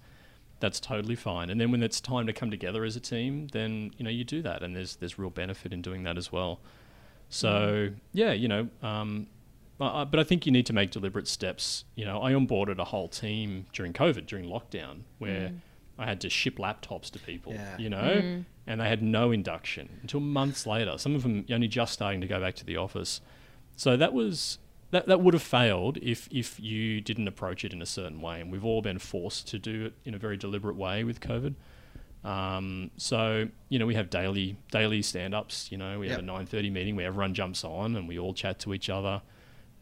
that's 0.60 0.78
totally 0.78 1.16
fine. 1.16 1.50
And 1.50 1.60
then 1.60 1.72
when 1.72 1.82
it's 1.82 2.00
time 2.00 2.26
to 2.26 2.32
come 2.32 2.50
together 2.50 2.84
as 2.84 2.94
a 2.94 3.00
team, 3.00 3.48
then 3.48 3.90
you 3.96 4.04
know 4.04 4.10
you 4.10 4.24
do 4.24 4.42
that, 4.42 4.62
and 4.62 4.74
there's 4.76 4.96
there's 4.96 5.18
real 5.18 5.30
benefit 5.30 5.72
in 5.72 5.82
doing 5.82 6.04
that 6.04 6.16
as 6.16 6.30
well. 6.32 6.60
So 7.28 7.90
yeah, 8.12 8.32
you 8.32 8.48
know, 8.48 8.68
um, 8.82 9.26
uh, 9.80 10.04
but 10.04 10.20
I 10.20 10.24
think 10.24 10.46
you 10.46 10.52
need 10.52 10.66
to 10.66 10.72
make 10.72 10.90
deliberate 10.90 11.26
steps. 11.26 11.84
You 11.94 12.04
know, 12.04 12.22
I 12.22 12.32
onboarded 12.32 12.78
a 12.78 12.84
whole 12.84 13.08
team 13.08 13.66
during 13.72 13.92
COVID, 13.92 14.26
during 14.26 14.46
lockdown, 14.46 15.00
where 15.18 15.52
I 15.98 16.06
had 16.06 16.20
to 16.22 16.30
ship 16.30 16.56
laptops 16.56 17.10
to 17.10 17.18
people. 17.18 17.52
Yeah. 17.54 17.78
You 17.78 17.90
know, 17.90 18.44
and 18.66 18.80
they 18.80 18.88
had 18.88 19.02
no 19.02 19.32
induction 19.32 19.98
until 20.02 20.20
months 20.20 20.66
later. 20.66 20.98
Some 20.98 21.14
of 21.14 21.22
them 21.22 21.44
only 21.50 21.68
just 21.68 21.92
starting 21.92 22.20
to 22.20 22.26
go 22.26 22.40
back 22.40 22.54
to 22.56 22.64
the 22.64 22.76
office. 22.76 23.20
So 23.76 23.96
that 23.96 24.12
was 24.12 24.58
that, 24.92 25.06
that 25.06 25.20
would 25.20 25.34
have 25.34 25.42
failed 25.42 25.98
if 26.00 26.28
if 26.30 26.60
you 26.60 27.00
didn't 27.00 27.26
approach 27.26 27.64
it 27.64 27.72
in 27.72 27.82
a 27.82 27.86
certain 27.86 28.20
way, 28.20 28.40
and 28.40 28.52
we've 28.52 28.64
all 28.64 28.82
been 28.82 28.98
forced 28.98 29.48
to 29.48 29.58
do 29.58 29.86
it 29.86 29.94
in 30.04 30.14
a 30.14 30.18
very 30.18 30.36
deliberate 30.36 30.76
way 30.76 31.02
with 31.02 31.20
COVID. 31.20 31.54
Um, 32.24 32.92
so 32.96 33.48
you 33.68 33.78
know 33.78 33.86
we 33.86 33.94
have 33.94 34.10
daily 34.10 34.56
daily 34.70 35.02
stand 35.02 35.34
ups. 35.34 35.72
You 35.72 35.78
know 35.78 35.98
we 35.98 36.08
have 36.08 36.20
a 36.20 36.22
nine 36.22 36.46
thirty 36.46 36.70
meeting 36.70 36.94
where 36.94 37.06
everyone 37.06 37.34
jumps 37.34 37.64
on 37.64 37.96
and 37.96 38.06
we 38.06 38.18
all 38.18 38.34
chat 38.34 38.58
to 38.60 38.74
each 38.74 38.88
other. 38.90 39.22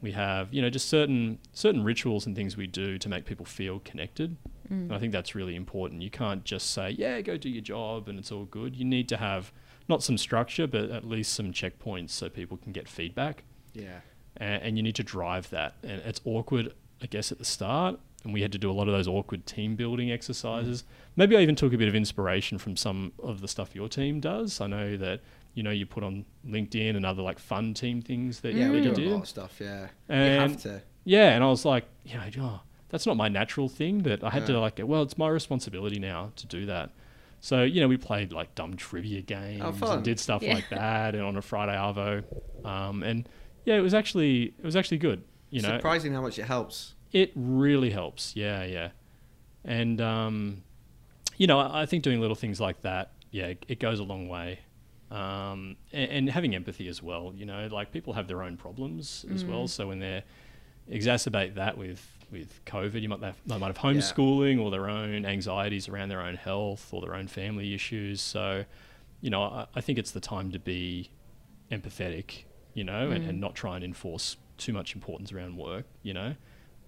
We 0.00 0.12
have 0.12 0.54
you 0.54 0.62
know 0.62 0.70
just 0.70 0.88
certain 0.88 1.38
certain 1.52 1.82
rituals 1.84 2.24
and 2.24 2.34
things 2.36 2.56
we 2.56 2.68
do 2.68 2.96
to 2.96 3.08
make 3.08 3.26
people 3.26 3.44
feel 3.44 3.80
connected. 3.80 4.36
And 4.70 4.94
I 4.94 5.00
think 5.00 5.12
that's 5.12 5.34
really 5.34 5.56
important. 5.56 6.02
You 6.02 6.10
can't 6.10 6.44
just 6.44 6.70
say 6.70 6.90
yeah 6.90 7.20
go 7.20 7.36
do 7.36 7.50
your 7.50 7.62
job 7.62 8.08
and 8.08 8.16
it's 8.16 8.30
all 8.30 8.44
good. 8.44 8.76
You 8.76 8.84
need 8.84 9.08
to 9.08 9.16
have 9.16 9.52
not 9.88 10.04
some 10.04 10.16
structure 10.16 10.68
but 10.68 10.88
at 10.90 11.04
least 11.04 11.34
some 11.34 11.52
checkpoints 11.52 12.10
so 12.10 12.28
people 12.28 12.56
can 12.56 12.70
get 12.70 12.88
feedback 12.88 13.42
yeah. 13.72 14.00
And, 14.40 14.62
and 14.62 14.76
you 14.76 14.82
need 14.82 14.96
to 14.96 15.04
drive 15.04 15.48
that. 15.50 15.74
And 15.84 16.02
it's 16.04 16.20
awkward, 16.24 16.72
I 17.02 17.06
guess, 17.06 17.30
at 17.30 17.38
the 17.38 17.44
start. 17.44 18.00
And 18.24 18.34
we 18.34 18.42
had 18.42 18.52
to 18.52 18.58
do 18.58 18.70
a 18.70 18.72
lot 18.72 18.86
of 18.88 18.92
those 18.92 19.06
awkward 19.08 19.46
team 19.46 19.76
building 19.76 20.10
exercises. 20.10 20.84
Maybe 21.16 21.36
I 21.36 21.40
even 21.40 21.54
took 21.56 21.72
a 21.72 21.78
bit 21.78 21.88
of 21.88 21.94
inspiration 21.94 22.58
from 22.58 22.76
some 22.76 23.12
of 23.22 23.40
the 23.40 23.48
stuff 23.48 23.74
your 23.74 23.88
team 23.88 24.20
does. 24.20 24.60
I 24.60 24.66
know 24.66 24.96
that 24.98 25.20
you 25.54 25.62
know 25.62 25.70
you 25.70 25.86
put 25.86 26.04
on 26.04 26.24
LinkedIn 26.46 26.96
and 26.96 27.06
other 27.06 27.22
like 27.22 27.38
fun 27.38 27.72
team 27.74 28.02
things 28.02 28.40
that 28.40 28.52
Yeah, 28.54 28.66
you 28.66 28.72
we 28.72 28.80
do 28.82 28.92
did. 28.94 29.06
a 29.08 29.10
lot 29.14 29.22
of 29.22 29.28
stuff. 29.28 29.56
Yeah, 29.60 29.80
you 30.08 30.14
And- 30.14 30.52
have 30.52 30.62
to. 30.62 30.82
Yeah, 31.04 31.30
and 31.30 31.42
I 31.42 31.46
was 31.48 31.64
like, 31.64 31.84
yeah, 32.04 32.28
oh, 32.38 32.60
that's 32.90 33.06
not 33.06 33.16
my 33.16 33.28
natural 33.28 33.70
thing. 33.70 34.02
That 34.02 34.22
I 34.22 34.28
had 34.28 34.44
to 34.46 34.52
Yeah. 34.52 34.58
like, 34.58 34.80
well, 34.84 35.02
it's 35.02 35.16
my 35.16 35.28
responsibility 35.28 35.98
now 35.98 36.32
to 36.36 36.46
do 36.46 36.66
that. 36.66 36.90
So 37.40 37.62
you 37.62 37.80
know, 37.80 37.88
we 37.88 37.96
played 37.96 38.34
like 38.34 38.54
dumb 38.54 38.76
trivia 38.76 39.22
games 39.22 39.62
Oh, 39.80 39.92
and 39.92 40.04
did 40.04 40.20
stuff 40.20 40.42
Yeah. 40.42 40.54
like 40.54 40.68
that, 40.68 41.14
and 41.14 41.24
on 41.24 41.36
a 41.38 41.42
Friday 41.42 41.72
arvo, 41.74 42.22
um, 42.66 43.02
and 43.02 43.26
yeah, 43.64 43.76
it 43.76 43.80
was 43.80 43.94
actually 43.94 44.54
it 44.58 44.64
was 44.64 44.76
actually 44.76 44.98
good. 44.98 45.22
You 45.50 45.62
know, 45.62 45.76
Surprising 45.76 46.12
how 46.14 46.22
much 46.22 46.38
it 46.38 46.44
helps. 46.44 46.94
it 47.12 47.32
really 47.34 47.90
helps. 47.90 48.34
Yeah, 48.36 48.64
yeah. 48.64 48.90
And 49.64 50.00
um, 50.00 50.62
you 51.36 51.46
know, 51.46 51.58
I, 51.58 51.82
I 51.82 51.86
think 51.86 52.02
doing 52.02 52.20
little 52.20 52.36
things 52.36 52.60
like 52.60 52.82
that, 52.82 53.12
yeah, 53.30 53.46
it, 53.46 53.66
it 53.68 53.80
goes 53.80 53.98
a 54.00 54.04
long 54.04 54.28
way. 54.28 54.60
Um, 55.10 55.76
and, 55.92 56.10
and 56.10 56.30
having 56.30 56.54
empathy 56.54 56.86
as 56.86 57.02
well. 57.02 57.32
You 57.34 57.46
know, 57.46 57.68
like 57.70 57.90
people 57.90 58.12
have 58.12 58.28
their 58.28 58.42
own 58.42 58.56
problems 58.56 59.26
as 59.34 59.44
well. 59.44 59.66
So 59.66 59.88
when 59.88 59.98
they 59.98 60.22
exacerbate 60.90 61.54
that 61.56 61.76
with 61.76 62.06
with 62.30 62.64
COVID, 62.64 63.02
you 63.02 63.08
might 63.08 63.20
have, 63.22 63.36
they 63.44 63.58
might 63.58 63.66
have 63.66 63.78
homeschooling 63.78 64.60
or 64.62 64.70
their 64.70 64.88
own 64.88 65.26
anxieties 65.26 65.88
around 65.88 66.10
their 66.10 66.20
own 66.20 66.36
health 66.36 66.88
or 66.92 67.00
their 67.00 67.16
own 67.16 67.26
family 67.26 67.74
issues. 67.74 68.20
So, 68.20 68.64
you 69.20 69.30
know, 69.30 69.42
I, 69.42 69.66
I 69.74 69.80
think 69.80 69.98
it's 69.98 70.12
the 70.12 70.20
time 70.20 70.52
to 70.52 70.60
be 70.60 71.10
empathetic, 71.72 72.44
you 72.80 72.84
know, 72.84 73.10
and, 73.10 73.22
and 73.28 73.36
mm. 73.36 73.40
not 73.40 73.54
try 73.54 73.76
and 73.76 73.84
enforce 73.84 74.38
too 74.56 74.72
much 74.72 74.94
importance 74.94 75.32
around 75.34 75.54
work, 75.58 75.84
you 76.02 76.14
know. 76.14 76.34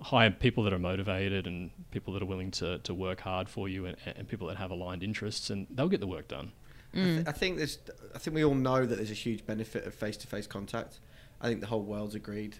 Hire 0.00 0.30
people 0.30 0.64
that 0.64 0.72
are 0.72 0.78
motivated 0.78 1.46
and 1.46 1.70
people 1.90 2.14
that 2.14 2.22
are 2.22 2.30
willing 2.34 2.50
to, 2.52 2.78
to 2.78 2.94
work 2.94 3.20
hard 3.20 3.46
for 3.46 3.68
you 3.68 3.84
and, 3.84 3.96
and 4.06 4.26
people 4.26 4.48
that 4.48 4.56
have 4.56 4.70
aligned 4.70 5.02
interests 5.02 5.50
and 5.50 5.66
they'll 5.74 5.90
get 5.90 6.00
the 6.00 6.06
work 6.06 6.28
done. 6.28 6.52
Mm. 6.94 7.02
I, 7.02 7.14
th- 7.14 7.28
I 7.28 7.32
think 7.32 7.56
there's. 7.58 7.78
I 8.14 8.18
think 8.18 8.34
we 8.34 8.42
all 8.42 8.54
know 8.54 8.86
that 8.86 8.96
there's 8.96 9.10
a 9.10 9.22
huge 9.28 9.44
benefit 9.44 9.86
of 9.86 9.94
face-to-face 9.94 10.46
contact. 10.46 11.00
I 11.42 11.48
think 11.48 11.60
the 11.60 11.66
whole 11.66 11.82
world's 11.82 12.14
agreed. 12.14 12.56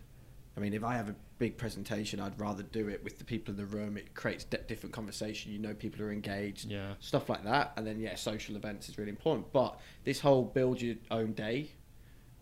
I 0.55 0.61
mean, 0.61 0.75
if 0.75 0.85
I 0.85 0.95
have 0.95 1.09
a 1.09 1.15
big 1.39 1.57
presentation, 1.57 2.21
I'd 2.21 2.39
rather 2.39 2.63
do 2.63 2.89
it 2.89 3.03
with 3.03 3.19
the 3.19 3.25
people 3.25 3.53
in 3.53 3.57
the 3.57 3.65
room. 3.65 3.97
It 3.97 4.15
creates 4.15 4.45
di- 4.45 4.59
different 4.69 4.93
conversation. 4.93 5.53
You 5.53 5.59
know, 5.59 5.73
people 5.73 6.03
are 6.03 6.13
engaged. 6.13 6.71
Yeah. 6.71 6.93
Stuff 7.01 7.31
like 7.31 7.45
that, 7.45 7.73
and 7.77 7.87
then 7.87 7.99
yeah, 7.99 8.15
social 8.15 8.57
events 8.57 8.91
is 8.91 8.99
really 8.99 9.11
important. 9.11 9.51
But 9.53 9.81
this 10.05 10.21
whole 10.21 10.45
build 10.45 10.83
your 10.83 10.97
own 11.11 11.33
day, 11.33 11.71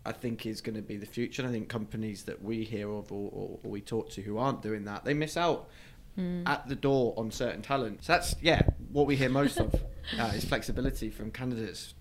I 0.05 0.11
think, 0.11 0.45
is 0.45 0.61
going 0.61 0.75
to 0.75 0.81
be 0.81 0.97
the 0.97 1.05
future. 1.05 1.41
And 1.41 1.49
I 1.49 1.53
think 1.53 1.69
companies 1.69 2.23
that 2.23 2.43
we 2.43 2.63
hear 2.63 2.89
of 2.89 3.11
or, 3.11 3.29
or, 3.31 3.59
or 3.63 3.71
we 3.71 3.81
talk 3.81 4.09
to 4.11 4.21
who 4.21 4.37
aren't 4.37 4.61
doing 4.61 4.85
that, 4.85 5.05
they 5.05 5.13
miss 5.13 5.37
out 5.37 5.69
at 6.45 6.67
the 6.67 6.75
door 6.75 7.13
on 7.17 7.31
certain 7.31 7.61
talent. 7.61 8.03
So 8.03 8.13
that's 8.13 8.35
yeah, 8.41 8.61
what 8.91 9.07
we 9.07 9.15
hear 9.15 9.29
most 9.29 9.59
of 9.59 9.73
uh, 10.19 10.31
is 10.35 10.45
flexibility 10.45 11.09
from 11.09 11.31
candidates. 11.31 11.93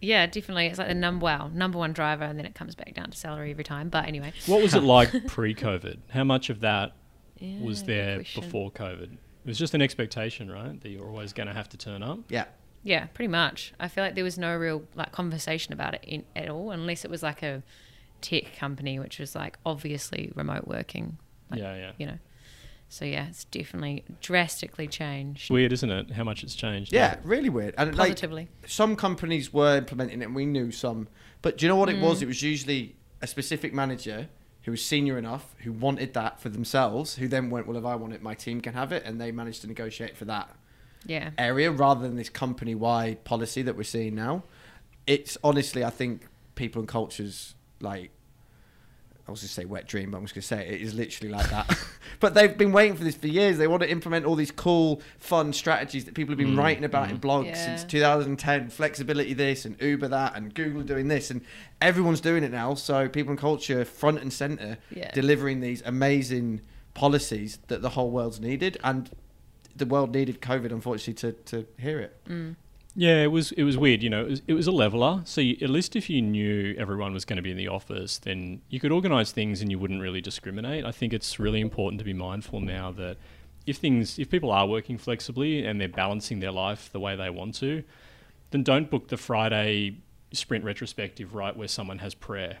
Yeah, 0.00 0.26
definitely. 0.26 0.66
It's 0.66 0.78
like 0.78 0.88
the 0.88 0.94
number 0.94 1.24
wow, 1.24 1.50
number 1.52 1.76
one 1.78 1.92
driver, 1.92 2.24
and 2.24 2.38
then 2.38 2.46
it 2.46 2.54
comes 2.54 2.74
back 2.74 2.94
down 2.94 3.10
to 3.10 3.18
salary 3.18 3.50
every 3.50 3.64
time. 3.64 3.88
But 3.88 4.06
anyway, 4.06 4.32
What 4.46 4.62
was 4.62 4.74
it 4.74 4.82
like 4.84 5.26
pre 5.26 5.54
COVID? 5.54 5.98
How 6.10 6.24
much 6.24 6.50
of 6.50 6.60
that 6.60 6.92
was 7.40 7.80
Yeah, 7.82 7.86
good 7.86 7.86
there 7.86 8.18
before 8.18 8.70
COVID? 8.70 9.12
It 9.12 9.18
was 9.46 9.58
just 9.58 9.74
an 9.74 9.82
expectation, 9.82 10.50
right? 10.50 10.80
That 10.80 10.88
you're 10.90 11.08
always 11.08 11.32
going 11.32 11.48
to 11.48 11.54
have 11.54 11.68
to 11.70 11.76
turn 11.76 12.02
up. 12.02 12.20
Yeah. 12.28 12.44
Yeah, 12.82 13.06
pretty 13.06 13.28
much. 13.28 13.72
I 13.80 13.88
feel 13.88 14.04
like 14.04 14.14
there 14.14 14.24
was 14.24 14.38
no 14.38 14.56
real 14.56 14.82
like 14.94 15.12
conversation 15.12 15.72
about 15.72 15.94
it 15.94 16.04
in, 16.06 16.24
at 16.36 16.48
all, 16.48 16.70
unless 16.70 17.04
it 17.04 17.10
was 17.10 17.22
like 17.22 17.42
a 17.42 17.62
tech 18.20 18.56
company, 18.56 18.98
which 18.98 19.18
was 19.18 19.34
like 19.34 19.58
obviously 19.66 20.32
remote 20.34 20.66
working. 20.66 21.18
Like, 21.50 21.60
yeah, 21.60 21.76
yeah. 21.76 21.92
You 21.98 22.06
know. 22.06 22.18
So 22.90 23.04
yeah, 23.04 23.26
it's 23.28 23.44
definitely 23.44 24.04
drastically 24.22 24.86
changed. 24.88 25.50
Weird, 25.50 25.72
isn't 25.74 25.90
it? 25.90 26.10
How 26.12 26.24
much 26.24 26.42
it's 26.42 26.54
changed. 26.54 26.92
Yeah, 26.92 27.16
really 27.22 27.50
weird. 27.50 27.74
And 27.76 27.94
like 27.96 28.12
Positively. 28.12 28.48
some 28.66 28.96
companies 28.96 29.52
were 29.52 29.76
implementing 29.76 30.22
it, 30.22 30.24
and 30.26 30.34
we 30.34 30.46
knew 30.46 30.70
some. 30.70 31.08
But 31.42 31.58
do 31.58 31.66
you 31.66 31.68
know 31.68 31.76
what 31.76 31.90
it 31.90 31.96
Mm. 31.96 32.00
was? 32.02 32.22
It 32.22 32.26
was 32.26 32.42
usually 32.42 32.96
a 33.20 33.26
specific 33.26 33.74
manager 33.74 34.28
who 34.62 34.70
was 34.70 34.82
senior 34.84 35.18
enough, 35.18 35.54
who 35.64 35.72
wanted 35.72 36.14
that 36.14 36.40
for 36.40 36.48
themselves, 36.48 37.16
who 37.16 37.28
then 37.28 37.50
went, 37.50 37.66
"Well, 37.66 37.76
if 37.76 37.84
I 37.84 37.94
want 37.94 38.14
it, 38.14 38.22
my 38.22 38.34
team 38.34 38.60
can 38.62 38.72
have 38.74 38.90
it," 38.90 39.02
and 39.04 39.20
they 39.20 39.32
managed 39.32 39.60
to 39.62 39.66
negotiate 39.66 40.16
for 40.16 40.24
that. 40.24 40.48
Yeah. 41.06 41.30
area 41.38 41.70
rather 41.70 42.02
than 42.02 42.16
this 42.16 42.28
company 42.28 42.74
wide 42.74 43.24
policy 43.24 43.62
that 43.62 43.76
we're 43.76 43.82
seeing 43.84 44.14
now. 44.14 44.42
It's 45.06 45.38
honestly, 45.42 45.84
I 45.84 45.90
think 45.90 46.26
people 46.54 46.80
and 46.80 46.88
cultures 46.88 47.54
like. 47.80 48.10
I 49.26 49.30
was 49.30 49.40
going 49.40 49.48
to 49.48 49.52
say 49.52 49.64
wet 49.66 49.86
dream, 49.86 50.10
but 50.10 50.16
I'm 50.16 50.24
just 50.24 50.34
going 50.34 50.40
to 50.40 50.46
say 50.48 50.66
it, 50.66 50.76
it 50.76 50.80
is 50.80 50.94
literally 50.94 51.30
like 51.30 51.50
that. 51.50 51.78
but 52.20 52.32
they've 52.32 52.56
been 52.56 52.72
waiting 52.72 52.96
for 52.96 53.04
this 53.04 53.14
for 53.14 53.26
years. 53.26 53.58
They 53.58 53.66
want 53.66 53.82
to 53.82 53.90
implement 53.90 54.24
all 54.24 54.34
these 54.36 54.50
cool, 54.50 55.02
fun 55.18 55.52
strategies 55.52 56.06
that 56.06 56.14
people 56.14 56.32
have 56.32 56.38
been 56.38 56.54
Mm, 56.54 56.58
writing 56.58 56.84
about 56.84 57.10
in 57.10 57.18
mm. 57.18 57.20
blogs 57.20 57.48
Yeah. 57.48 57.64
since 57.66 57.84
2010. 57.84 58.70
Flexibility 58.70 59.34
this 59.34 59.66
and 59.66 59.78
Uber 59.82 60.08
that 60.08 60.34
and 60.34 60.54
Google 60.54 60.82
doing 60.82 61.08
this 61.08 61.30
and 61.30 61.42
everyone's 61.82 62.22
doing 62.22 62.42
it 62.42 62.50
now. 62.50 62.72
So 62.72 63.06
people 63.06 63.32
and 63.32 63.38
culture 63.38 63.84
front 63.84 64.18
and 64.22 64.32
center 64.32 64.78
Yeah. 64.90 65.10
delivering 65.12 65.60
these 65.60 65.82
amazing 65.84 66.62
policies 66.94 67.58
that 67.68 67.82
the 67.82 67.90
whole 67.90 68.10
world's 68.10 68.40
needed 68.40 68.78
and 68.82 69.10
the 69.78 69.86
world 69.86 70.14
needed 70.14 70.40
COVID 70.40 70.72
unfortunately 70.72 71.14
to, 71.14 71.32
to 71.32 71.66
hear 71.80 72.00
it. 72.00 72.16
Mm. 72.28 72.56
Yeah, 72.94 73.22
it 73.22 73.28
was 73.28 73.52
it 73.52 73.62
was 73.62 73.76
weird. 73.76 74.02
You 74.02 74.10
know, 74.10 74.24
it 74.24 74.30
was, 74.30 74.42
it 74.48 74.54
was 74.54 74.66
a 74.66 74.72
leveler. 74.72 75.22
So 75.24 75.40
you, 75.40 75.56
at 75.62 75.70
least 75.70 75.94
if 75.94 76.10
you 76.10 76.20
knew 76.20 76.74
everyone 76.76 77.12
was 77.12 77.24
going 77.24 77.36
to 77.36 77.42
be 77.42 77.50
in 77.50 77.56
the 77.56 77.68
office, 77.68 78.18
then 78.18 78.60
you 78.68 78.80
could 78.80 78.90
organise 78.90 79.30
things 79.30 79.62
and 79.62 79.70
you 79.70 79.78
wouldn't 79.78 80.00
really 80.00 80.20
discriminate. 80.20 80.84
I 80.84 80.90
think 80.90 81.12
it's 81.12 81.38
really 81.38 81.60
important 81.60 82.00
to 82.00 82.04
be 82.04 82.12
mindful 82.12 82.60
now 82.60 82.90
that 82.92 83.16
if 83.66 83.76
things 83.76 84.18
if 84.18 84.30
people 84.30 84.50
are 84.50 84.66
working 84.66 84.98
flexibly 84.98 85.64
and 85.64 85.80
they're 85.80 85.88
balancing 85.88 86.40
their 86.40 86.50
life 86.50 86.90
the 86.90 86.98
way 86.98 87.14
they 87.14 87.30
want 87.30 87.54
to, 87.56 87.84
then 88.50 88.64
don't 88.64 88.90
book 88.90 89.08
the 89.08 89.16
Friday 89.16 89.98
sprint 90.32 90.64
retrospective 90.64 91.34
right 91.34 91.56
where 91.56 91.68
someone 91.68 91.98
has 91.98 92.14
prayer. 92.14 92.58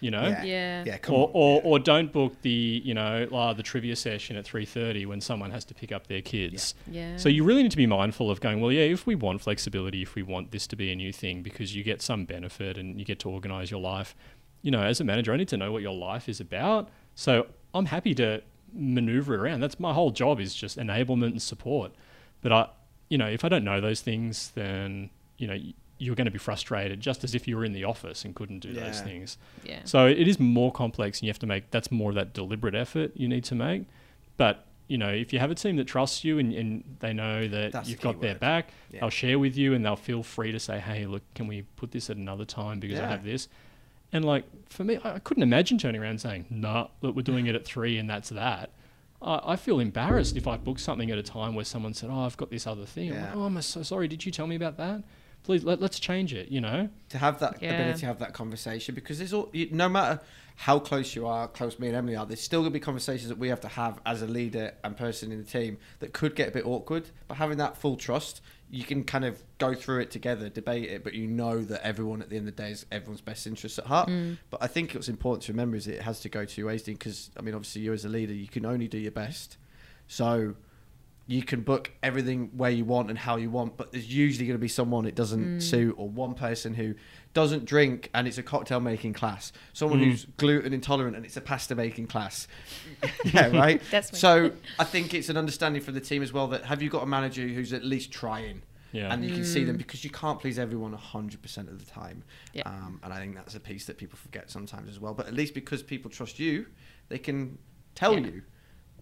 You 0.00 0.10
know, 0.10 0.22
Yeah. 0.28 0.42
Yeah. 0.44 0.84
Yeah, 0.86 0.96
come 0.98 1.14
or, 1.14 1.26
on. 1.26 1.30
or, 1.34 1.60
or 1.62 1.78
don't 1.78 2.10
book 2.10 2.34
the 2.42 2.80
you 2.84 2.94
know 2.94 3.28
uh, 3.32 3.52
the 3.52 3.62
trivia 3.62 3.94
session 3.96 4.36
at 4.36 4.44
three 4.46 4.64
thirty 4.64 5.04
when 5.06 5.20
someone 5.20 5.50
has 5.50 5.64
to 5.66 5.74
pick 5.74 5.92
up 5.92 6.06
their 6.06 6.22
kids. 6.22 6.74
Yeah. 6.90 7.16
So 7.18 7.28
you 7.28 7.44
really 7.44 7.62
need 7.62 7.70
to 7.72 7.76
be 7.76 7.86
mindful 7.86 8.30
of 8.30 8.40
going. 8.40 8.60
Well, 8.60 8.72
yeah, 8.72 8.82
if 8.84 9.06
we 9.06 9.14
want 9.14 9.40
flexibility, 9.42 10.00
if 10.02 10.14
we 10.14 10.22
want 10.22 10.50
this 10.52 10.66
to 10.68 10.76
be 10.76 10.90
a 10.90 10.96
new 10.96 11.12
thing, 11.12 11.42
because 11.42 11.76
you 11.76 11.82
get 11.84 12.00
some 12.02 12.24
benefit 12.24 12.78
and 12.78 12.98
you 12.98 13.04
get 13.04 13.18
to 13.20 13.28
organize 13.30 13.70
your 13.70 13.80
life. 13.80 14.14
You 14.62 14.70
know, 14.70 14.82
as 14.82 15.00
a 15.00 15.04
manager, 15.04 15.32
I 15.32 15.36
need 15.36 15.48
to 15.48 15.56
know 15.56 15.70
what 15.72 15.82
your 15.82 15.94
life 15.94 16.28
is 16.28 16.40
about. 16.40 16.88
So 17.14 17.46
I'm 17.74 17.86
happy 17.86 18.14
to 18.16 18.42
maneuver 18.72 19.34
around. 19.34 19.60
That's 19.60 19.78
my 19.80 19.92
whole 19.92 20.10
job 20.10 20.40
is 20.40 20.54
just 20.54 20.78
enablement 20.78 21.32
and 21.32 21.42
support. 21.42 21.92
But 22.40 22.52
I, 22.52 22.68
you 23.08 23.18
know, 23.18 23.26
if 23.26 23.44
I 23.44 23.48
don't 23.48 23.64
know 23.64 23.80
those 23.80 24.00
things, 24.00 24.52
then 24.54 25.10
you 25.38 25.46
know 25.46 25.54
y- 25.54 25.74
you're 26.00 26.14
going 26.16 26.24
to 26.24 26.30
be 26.30 26.38
frustrated, 26.38 27.00
just 27.00 27.22
as 27.24 27.34
if 27.34 27.46
you 27.46 27.56
were 27.56 27.64
in 27.64 27.72
the 27.72 27.84
office 27.84 28.24
and 28.24 28.34
couldn't 28.34 28.60
do 28.60 28.72
those 28.72 29.00
things. 29.02 29.36
Yeah. 29.64 29.80
So 29.84 30.06
it 30.06 30.26
is 30.26 30.40
more 30.40 30.72
complex, 30.72 31.18
and 31.18 31.26
you 31.26 31.30
have 31.30 31.38
to 31.40 31.46
make 31.46 31.70
that's 31.70 31.92
more 31.92 32.10
of 32.10 32.14
that 32.16 32.32
deliberate 32.32 32.74
effort 32.74 33.12
you 33.14 33.28
need 33.28 33.44
to 33.44 33.54
make. 33.54 33.84
But 34.36 34.66
you 34.88 34.98
know, 34.98 35.10
if 35.10 35.32
you 35.32 35.38
have 35.38 35.50
a 35.52 35.54
team 35.54 35.76
that 35.76 35.86
trusts 35.86 36.24
you 36.24 36.40
and, 36.40 36.52
and 36.52 36.96
they 36.98 37.12
know 37.12 37.46
that 37.46 37.70
That's 37.70 37.88
you've 37.88 38.00
key 38.00 38.04
got 38.04 38.20
their 38.20 38.32
word. 38.32 38.40
back, 38.40 38.70
Yeah. 38.92 39.00
they'll 39.00 39.10
share 39.10 39.38
with 39.38 39.56
you 39.56 39.72
and 39.74 39.84
they'll 39.84 39.94
feel 39.94 40.24
free 40.24 40.50
to 40.50 40.58
say, 40.58 40.80
"Hey, 40.80 41.06
look, 41.06 41.22
can 41.34 41.46
we 41.46 41.62
put 41.76 41.92
this 41.92 42.10
at 42.10 42.16
another 42.16 42.44
time 42.44 42.80
because 42.80 42.98
I 42.98 43.06
have 43.06 43.22
this." 43.24 43.46
And 44.12 44.24
like 44.24 44.44
for 44.68 44.82
me, 44.84 44.98
I 45.04 45.14
I 45.14 45.18
couldn't 45.20 45.44
imagine 45.44 45.78
turning 45.78 46.00
around 46.00 46.10
and 46.10 46.20
saying, 46.20 46.46
"Nah, 46.50 46.88
look, 47.02 47.14
we're 47.14 47.22
doing 47.22 47.46
it 47.46 47.54
at 47.54 47.64
three, 47.64 47.98
and 47.98 48.10
that's 48.10 48.30
that." 48.30 48.70
I, 49.22 49.40
I 49.52 49.56
feel 49.56 49.78
embarrassed 49.80 50.36
if 50.36 50.46
I 50.48 50.56
book 50.56 50.78
something 50.78 51.10
at 51.10 51.18
a 51.18 51.22
time 51.22 51.54
where 51.54 51.64
someone 51.66 51.92
said, 51.94 52.08
"Oh, 52.10 52.20
I've 52.24 52.36
got 52.38 52.50
this 52.50 52.66
other 52.66 52.86
thing." 52.86 53.10
I'm 53.12 53.16
like, 53.20 53.24
Yeah. 53.26 53.32
"Oh, 53.36 53.42
I'm 53.44 53.60
so 53.62 53.82
sorry. 53.84 54.08
Did 54.08 54.24
you 54.26 54.32
tell 54.32 54.46
me 54.48 54.56
about 54.56 54.76
that? 54.78 55.02
Please 55.42 55.64
let, 55.64 55.80
let's 55.80 55.98
change 55.98 56.32
it." 56.34 56.48
You 56.48 56.60
know? 56.60 56.88
to 57.10 57.18
have 57.18 57.40
that 57.40 57.60
Yeah. 57.60 57.72
ability 57.74 58.00
to 58.00 58.06
have 58.06 58.20
that 58.20 58.32
conversation 58.32 58.94
because 58.94 59.18
there's 59.18 59.32
all 59.32 59.48
you, 59.52 59.68
no 59.72 59.88
matter 59.88 60.20
how 60.56 60.78
close 60.78 61.16
you 61.16 61.26
are, 61.26 61.48
close 61.48 61.78
me 61.78 61.88
and 61.88 61.96
Emily 61.96 62.14
are, 62.14 62.26
there's 62.26 62.40
still 62.40 62.60
gonna 62.60 62.70
be 62.70 62.80
conversations 62.80 63.28
that 63.28 63.38
we 63.38 63.48
have 63.48 63.60
to 63.60 63.68
have 63.68 63.98
as 64.04 64.22
a 64.22 64.26
leader 64.26 64.74
and 64.84 64.96
person 64.96 65.32
in 65.32 65.38
the 65.38 65.44
team 65.44 65.78
that 66.00 66.12
could 66.12 66.36
get 66.36 66.48
a 66.48 66.50
bit 66.52 66.66
awkward. 66.66 67.08
But 67.28 67.38
having 67.38 67.58
that 67.58 67.76
full 67.78 67.96
trust, 67.96 68.42
you 68.70 68.84
can 68.84 69.02
kind 69.02 69.24
of 69.24 69.42
go 69.58 69.74
through 69.74 70.00
it 70.00 70.10
together, 70.12 70.48
debate 70.48 70.88
it, 70.90 71.02
but 71.02 71.14
you 71.14 71.26
know 71.26 71.62
that 71.64 71.84
everyone 71.84 72.22
at 72.22 72.28
the 72.28 72.36
end 72.36 72.46
of 72.46 72.54
the 72.54 72.62
day 72.62 72.70
is 72.70 72.86
everyone's 72.92 73.20
best 73.22 73.46
interests 73.46 73.78
at 73.78 73.86
heart. 73.86 74.08
Mm. 74.08 74.36
But 74.50 74.62
I 74.62 74.66
think 74.68 74.92
what's 74.92 75.08
important 75.08 75.42
to 75.44 75.52
remember 75.52 75.76
is 75.76 75.88
it 75.88 76.02
has 76.02 76.20
to 76.20 76.28
go 76.28 76.44
two 76.44 76.66
ways, 76.66 76.82
because 76.84 77.30
I 77.36 77.42
mean, 77.42 77.54
obviously 77.54 77.82
you 77.82 77.92
as 77.92 78.04
a 78.04 78.08
leader, 78.08 78.34
you 78.34 78.46
can 78.46 78.64
only 78.64 78.86
do 78.86 78.98
your 78.98 79.10
best. 79.12 79.56
So 80.06 80.54
you 81.30 81.44
can 81.44 81.60
book 81.60 81.92
everything 82.02 82.50
where 82.56 82.72
you 82.72 82.84
want 82.84 83.08
and 83.08 83.16
how 83.16 83.36
you 83.36 83.48
want, 83.48 83.76
but 83.76 83.92
there's 83.92 84.12
usually 84.12 84.46
going 84.46 84.56
to 84.56 84.60
be 84.60 84.66
someone 84.66 85.06
it 85.06 85.14
doesn't 85.14 85.60
suit, 85.60 85.94
or 85.96 86.08
one 86.08 86.34
person 86.34 86.74
who 86.74 86.92
doesn't 87.34 87.64
drink 87.66 88.10
and 88.12 88.26
it's 88.26 88.36
a 88.38 88.42
cocktail 88.42 88.80
making 88.80 89.12
class, 89.12 89.52
someone 89.72 90.00
Mm. 90.00 90.06
who's 90.10 90.24
gluten 90.38 90.72
intolerant 90.72 91.14
and 91.14 91.24
it's 91.24 91.36
a 91.36 91.40
pasta 91.40 91.76
making 91.76 92.08
class. 92.08 92.48
yeah, 93.24 93.46
right. 93.56 93.80
That's 93.92 94.18
so 94.18 94.50
I 94.80 94.82
think 94.84 95.14
it's 95.14 95.28
an 95.28 95.36
understanding 95.36 95.80
for 95.80 95.92
the 95.92 96.00
team 96.00 96.20
as 96.20 96.32
well 96.32 96.48
that 96.48 96.64
have 96.64 96.82
you 96.82 96.90
got 96.90 97.04
a 97.04 97.06
manager 97.06 97.46
who's 97.46 97.72
at 97.72 97.84
least 97.84 98.10
trying. 98.10 98.62
Yeah. 98.90 99.12
And 99.12 99.24
you 99.24 99.32
can 99.32 99.44
see 99.44 99.62
them 99.62 99.76
because 99.76 100.02
you 100.02 100.10
can't 100.10 100.40
please 100.40 100.58
everyone 100.58 100.92
100% 100.96 101.58
of 101.68 101.78
the 101.78 101.88
time. 101.88 102.24
Yeah. 102.52 102.62
Um, 102.66 102.98
and 103.04 103.12
I 103.12 103.18
think 103.20 103.36
that's 103.36 103.54
a 103.54 103.60
piece 103.60 103.84
that 103.86 103.98
people 103.98 104.18
forget 104.18 104.50
sometimes 104.50 104.90
as 104.90 104.98
well. 104.98 105.14
But 105.14 105.28
at 105.28 105.34
least 105.34 105.54
because 105.54 105.80
people 105.84 106.10
trust 106.10 106.40
you, 106.40 106.66
they 107.08 107.18
can 107.18 107.56
tell 107.94 108.14
Yeah. 108.14 108.26
you. 108.26 108.42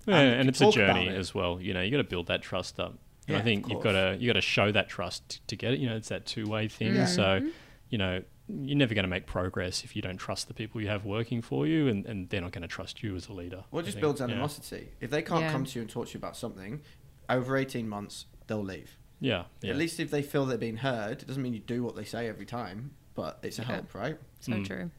Yeah, 0.09 0.19
and 0.21 0.41
and, 0.41 0.49
it's 0.49 0.61
a 0.61 0.71
journey 0.71 1.09
it. 1.09 1.15
as 1.17 1.35
well. 1.35 1.61
You 1.61 1.75
know, 1.75 1.83
you 1.83 1.91
got 1.91 1.99
to 1.99 2.05
build 2.05 2.27
that 2.29 2.43
trust 2.43 2.81
up. 2.81 2.91
And 3.27 3.35
Yeah, 3.35 3.39
I 3.39 3.43
think 3.43 3.69
you've 3.69 3.83
got 3.83 3.93
to 3.93 4.17
you 4.19 4.27
got 4.27 4.35
to 4.35 4.41
show 4.41 4.73
that 4.73 4.89
trust 4.89 5.47
to 5.49 5.57
get 5.57 5.75
it. 5.75 5.81
You 5.81 5.89
know, 5.89 5.97
it's 5.97 6.09
that 6.09 6.27
two 6.27 6.49
way 6.49 6.67
thing. 6.69 6.95
Yeah. 6.95 7.05
So, 7.05 7.41
you 7.91 7.99
know, 7.99 8.23
you're 8.49 8.77
never 8.79 8.95
going 8.95 9.03
to 9.05 9.09
make 9.11 9.27
progress 9.27 9.85
if 9.85 9.95
you 9.95 10.01
don't 10.01 10.17
trust 10.17 10.49
the 10.49 10.55
people 10.55 10.81
you 10.81 10.89
have 10.89 11.05
working 11.05 11.43
for 11.43 11.67
you, 11.67 11.89
and, 11.89 12.07
and 12.07 12.29
they're 12.31 12.41
not 12.41 12.53
going 12.53 12.63
to 12.63 12.69
trust 12.69 13.03
you 13.03 13.15
as 13.17 13.29
a 13.29 13.33
leader. 13.35 13.65
Well, 13.71 13.81
it 13.81 13.85
just 13.85 13.97
think. 13.97 14.01
builds 14.03 14.21
Yeah. 14.21 14.29
animosity. 14.29 14.89
If 15.01 15.11
they 15.11 15.21
can't 15.23 15.43
Yeah. 15.43 15.53
come 15.53 15.65
to 15.67 15.75
you 15.79 15.83
and 15.83 15.91
talk 15.91 16.07
to 16.09 16.15
you 16.15 16.19
about 16.19 16.37
something, 16.37 16.81
over 17.29 17.57
18 17.59 17.87
months, 17.87 18.25
they'll 18.47 18.63
leave. 18.65 18.97
Yeah, 19.21 19.45
yeah. 19.61 19.73
At 19.73 19.77
least 19.77 20.01
if 20.01 20.11
they 20.11 20.23
feel 20.23 20.47
they're 20.47 20.57
being 20.57 20.79
heard, 20.79 21.21
it 21.23 21.27
doesn't 21.27 21.43
mean 21.43 21.53
you 21.53 21.61
do 21.61 21.83
what 21.83 21.97
they 21.97 22.05
say 22.05 22.27
every 22.29 22.47
time, 22.47 22.93
but 23.15 23.39
it's 23.43 23.59
a 23.59 23.63
Yeah. 23.63 23.69
help, 23.69 23.95
right? 23.95 24.17
So 24.41 24.53
Mm. 24.53 24.65
true. 24.67 24.91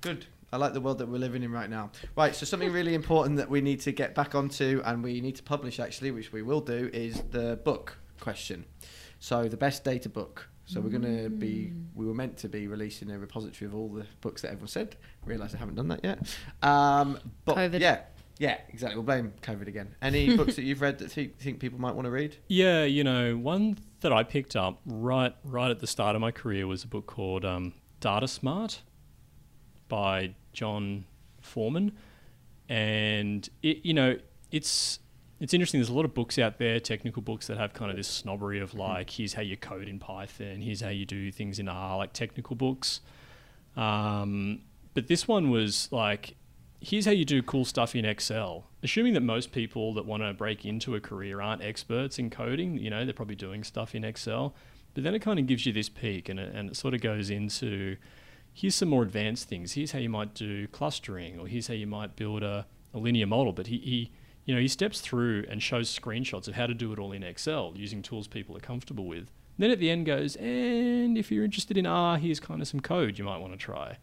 Good. 0.00 0.26
I 0.52 0.56
like 0.56 0.72
the 0.72 0.80
world 0.80 0.98
that 0.98 1.08
we're 1.08 1.18
living 1.18 1.42
in 1.42 1.52
right 1.52 1.70
now. 1.70 1.92
Right, 2.16 2.34
so 2.34 2.44
something 2.44 2.72
really 2.72 2.94
important 2.94 3.36
that 3.36 3.48
we 3.48 3.60
need 3.60 3.80
to 3.82 3.92
get 3.92 4.14
back 4.14 4.34
onto 4.34 4.82
and 4.84 5.02
we 5.02 5.20
need 5.20 5.36
to 5.36 5.42
publish 5.42 5.78
actually, 5.78 6.10
which 6.10 6.32
we 6.32 6.42
will 6.42 6.60
do, 6.60 6.90
is 6.92 7.22
the 7.30 7.60
book 7.64 7.98
question. 8.20 8.64
So 9.20 9.48
the 9.48 9.56
best 9.56 9.84
data 9.84 10.08
book. 10.08 10.48
So 10.66 10.80
we're 10.80 10.90
going 10.90 11.24
to 11.24 11.28
be, 11.28 11.72
we 11.96 12.06
were 12.06 12.14
meant 12.14 12.36
to 12.38 12.48
be 12.48 12.68
releasing 12.68 13.10
a 13.10 13.18
repository 13.18 13.66
of 13.66 13.74
all 13.74 13.88
the 13.88 14.06
books 14.20 14.42
that 14.42 14.48
everyone 14.48 14.68
said. 14.68 14.94
Realise 15.24 15.52
I 15.52 15.58
haven't 15.58 15.74
done 15.74 15.88
that 15.88 16.04
yet. 16.04 16.20
Um, 16.62 17.18
but 17.44 17.56
COVID. 17.56 17.80
yeah, 17.80 18.02
yeah, 18.38 18.58
exactly. 18.68 18.94
We'll 18.94 19.04
blame 19.04 19.32
COVID 19.42 19.66
again. 19.66 19.96
Any 20.00 20.36
books 20.36 20.54
that 20.56 20.62
you've 20.62 20.80
read 20.80 20.98
that 21.00 21.16
you 21.16 21.32
think 21.40 21.58
people 21.58 21.80
might 21.80 21.96
want 21.96 22.06
to 22.06 22.10
read? 22.10 22.36
Yeah, 22.46 22.84
you 22.84 23.02
know, 23.02 23.36
one 23.36 23.78
that 24.00 24.12
I 24.12 24.22
picked 24.22 24.54
up 24.54 24.80
right 24.86 25.34
right 25.44 25.70
at 25.72 25.80
the 25.80 25.88
start 25.88 26.14
of 26.14 26.20
my 26.20 26.30
career 26.30 26.68
was 26.68 26.84
a 26.84 26.88
book 26.88 27.06
called 27.06 27.44
um, 27.44 27.74
Data 27.98 28.28
Smart 28.28 28.82
by 29.90 30.34
John 30.54 31.04
Foreman, 31.42 31.92
and 32.70 33.46
it 33.62 33.84
you 33.84 33.92
know 33.92 34.16
it's 34.50 35.00
it's 35.40 35.54
interesting. 35.54 35.80
There's 35.80 35.88
a 35.88 35.94
lot 35.94 36.04
of 36.04 36.14
books 36.14 36.38
out 36.38 36.58
there, 36.58 36.78
technical 36.78 37.22
books 37.22 37.46
that 37.46 37.56
have 37.56 37.72
kind 37.72 37.90
of 37.90 37.96
this 37.96 38.08
snobbery 38.08 38.60
of 38.60 38.74
like, 38.74 39.08
here's 39.08 39.32
how 39.32 39.42
you 39.42 39.56
code 39.56 39.88
in 39.88 39.98
Python, 39.98 40.60
here's 40.60 40.82
how 40.82 40.90
you 40.90 41.06
do 41.06 41.32
things 41.32 41.58
in 41.58 41.66
R, 41.66 41.96
like 41.96 42.12
technical 42.12 42.56
books. 42.56 43.00
Um, 43.74 44.60
but 44.92 45.06
this 45.06 45.26
one 45.26 45.48
was 45.48 45.88
like, 45.90 46.36
here's 46.80 47.06
how 47.06 47.12
you 47.12 47.24
do 47.24 47.42
cool 47.42 47.64
stuff 47.64 47.96
in 47.96 48.04
Excel. 48.04 48.66
Assuming 48.82 49.14
that 49.14 49.22
most 49.22 49.50
people 49.50 49.94
that 49.94 50.04
want 50.04 50.22
to 50.22 50.34
break 50.34 50.66
into 50.66 50.94
a 50.94 51.00
career 51.00 51.40
aren't 51.40 51.62
experts 51.62 52.18
in 52.18 52.28
coding, 52.28 52.76
you 52.76 52.90
know, 52.90 53.06
they're 53.06 53.14
probably 53.14 53.34
doing 53.34 53.64
stuff 53.64 53.94
in 53.94 54.04
Excel. 54.04 54.54
But 54.92 55.04
then 55.04 55.14
it 55.14 55.20
kind 55.20 55.38
of 55.38 55.46
gives 55.46 55.64
you 55.64 55.72
this 55.72 55.88
peek 55.88 56.28
and 56.28 56.38
it, 56.38 56.54
and 56.54 56.70
it 56.70 56.76
sort 56.76 56.92
of 56.92 57.00
goes 57.00 57.30
into 57.30 57.96
here's 58.52 58.74
some 58.74 58.88
more 58.88 59.02
advanced 59.02 59.48
things. 59.48 59.72
Here's 59.72 59.92
how 59.92 59.98
you 59.98 60.08
might 60.08 60.34
do 60.34 60.66
clustering 60.68 61.38
or 61.38 61.46
here's 61.46 61.68
how 61.68 61.74
you 61.74 61.86
might 61.86 62.16
build 62.16 62.42
a, 62.42 62.66
a 62.92 62.98
linear 62.98 63.26
model. 63.26 63.52
But 63.52 63.68
he, 63.68 63.78
he, 63.78 64.12
you 64.44 64.54
know, 64.54 64.60
he 64.60 64.68
steps 64.68 65.00
through 65.00 65.44
and 65.48 65.62
shows 65.62 65.96
screenshots 65.96 66.48
of 66.48 66.54
how 66.54 66.66
to 66.66 66.74
do 66.74 66.92
it 66.92 66.98
all 66.98 67.12
in 67.12 67.22
Excel 67.22 67.72
using 67.76 68.02
tools 68.02 68.26
people 68.26 68.56
are 68.56 68.60
comfortable 68.60 69.06
with. 69.06 69.30
Then 69.58 69.70
at 69.70 69.78
the 69.78 69.90
end 69.90 70.06
goes, 70.06 70.36
and 70.36 71.18
if 71.18 71.30
you're 71.30 71.44
interested 71.44 71.76
in 71.76 71.86
R, 71.86 72.16
here's 72.16 72.40
kind 72.40 72.62
of 72.62 72.68
some 72.68 72.80
code 72.80 73.18
you 73.18 73.24
might 73.24 73.38
want 73.38 73.52
to 73.52 73.58
try. 73.58 73.98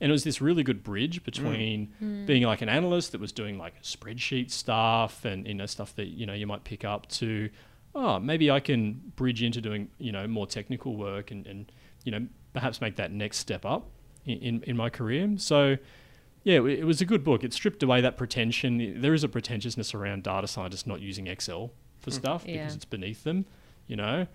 And 0.00 0.10
it 0.10 0.12
was 0.12 0.24
this 0.24 0.40
really 0.40 0.62
good 0.62 0.82
bridge 0.82 1.20
mm. 1.20 1.24
between 1.24 1.92
mm. 2.02 2.26
being 2.26 2.42
like 2.42 2.62
an 2.62 2.68
analyst 2.68 3.12
that 3.12 3.20
was 3.20 3.32
doing 3.32 3.58
like 3.58 3.82
spreadsheet 3.82 4.50
stuff 4.50 5.24
and 5.24 5.46
you 5.46 5.54
know 5.54 5.66
stuff 5.66 5.94
that 5.96 6.06
you 6.08 6.26
know 6.26 6.32
you 6.32 6.46
might 6.46 6.64
pick 6.64 6.84
up 6.84 7.06
to, 7.08 7.50
oh 7.94 8.18
maybe 8.18 8.50
I 8.50 8.60
can 8.60 9.12
bridge 9.16 9.42
into 9.42 9.60
doing 9.60 9.88
you 9.98 10.12
know 10.12 10.26
more 10.26 10.46
technical 10.46 10.96
work 10.96 11.30
and, 11.30 11.46
and 11.46 11.72
you 12.04 12.12
know 12.12 12.26
perhaps 12.52 12.80
make 12.80 12.96
that 12.96 13.12
next 13.12 13.38
step 13.38 13.64
up 13.64 13.88
in, 14.24 14.38
in, 14.38 14.62
in 14.64 14.76
my 14.76 14.90
career. 14.90 15.34
So 15.36 15.76
yeah, 16.42 16.54
it, 16.66 16.84
was 16.84 17.00
a 17.00 17.04
good 17.04 17.22
book. 17.22 17.44
It 17.44 17.52
stripped 17.52 17.82
away 17.82 18.00
that 18.00 18.16
pretension. 18.16 19.00
There 19.00 19.12
is 19.14 19.22
a 19.24 19.28
pretentiousness 19.28 19.94
around 19.94 20.22
data 20.22 20.46
scientists 20.48 20.86
not 20.86 21.00
using 21.00 21.26
Excel 21.26 21.70
for 21.98 22.10
stuff 22.10 22.44
Yeah. 22.46 22.58
because 22.62 22.76
it's 22.76 22.84
beneath 22.86 23.24
them, 23.24 23.44
you 23.86 23.96
know, 23.96 24.26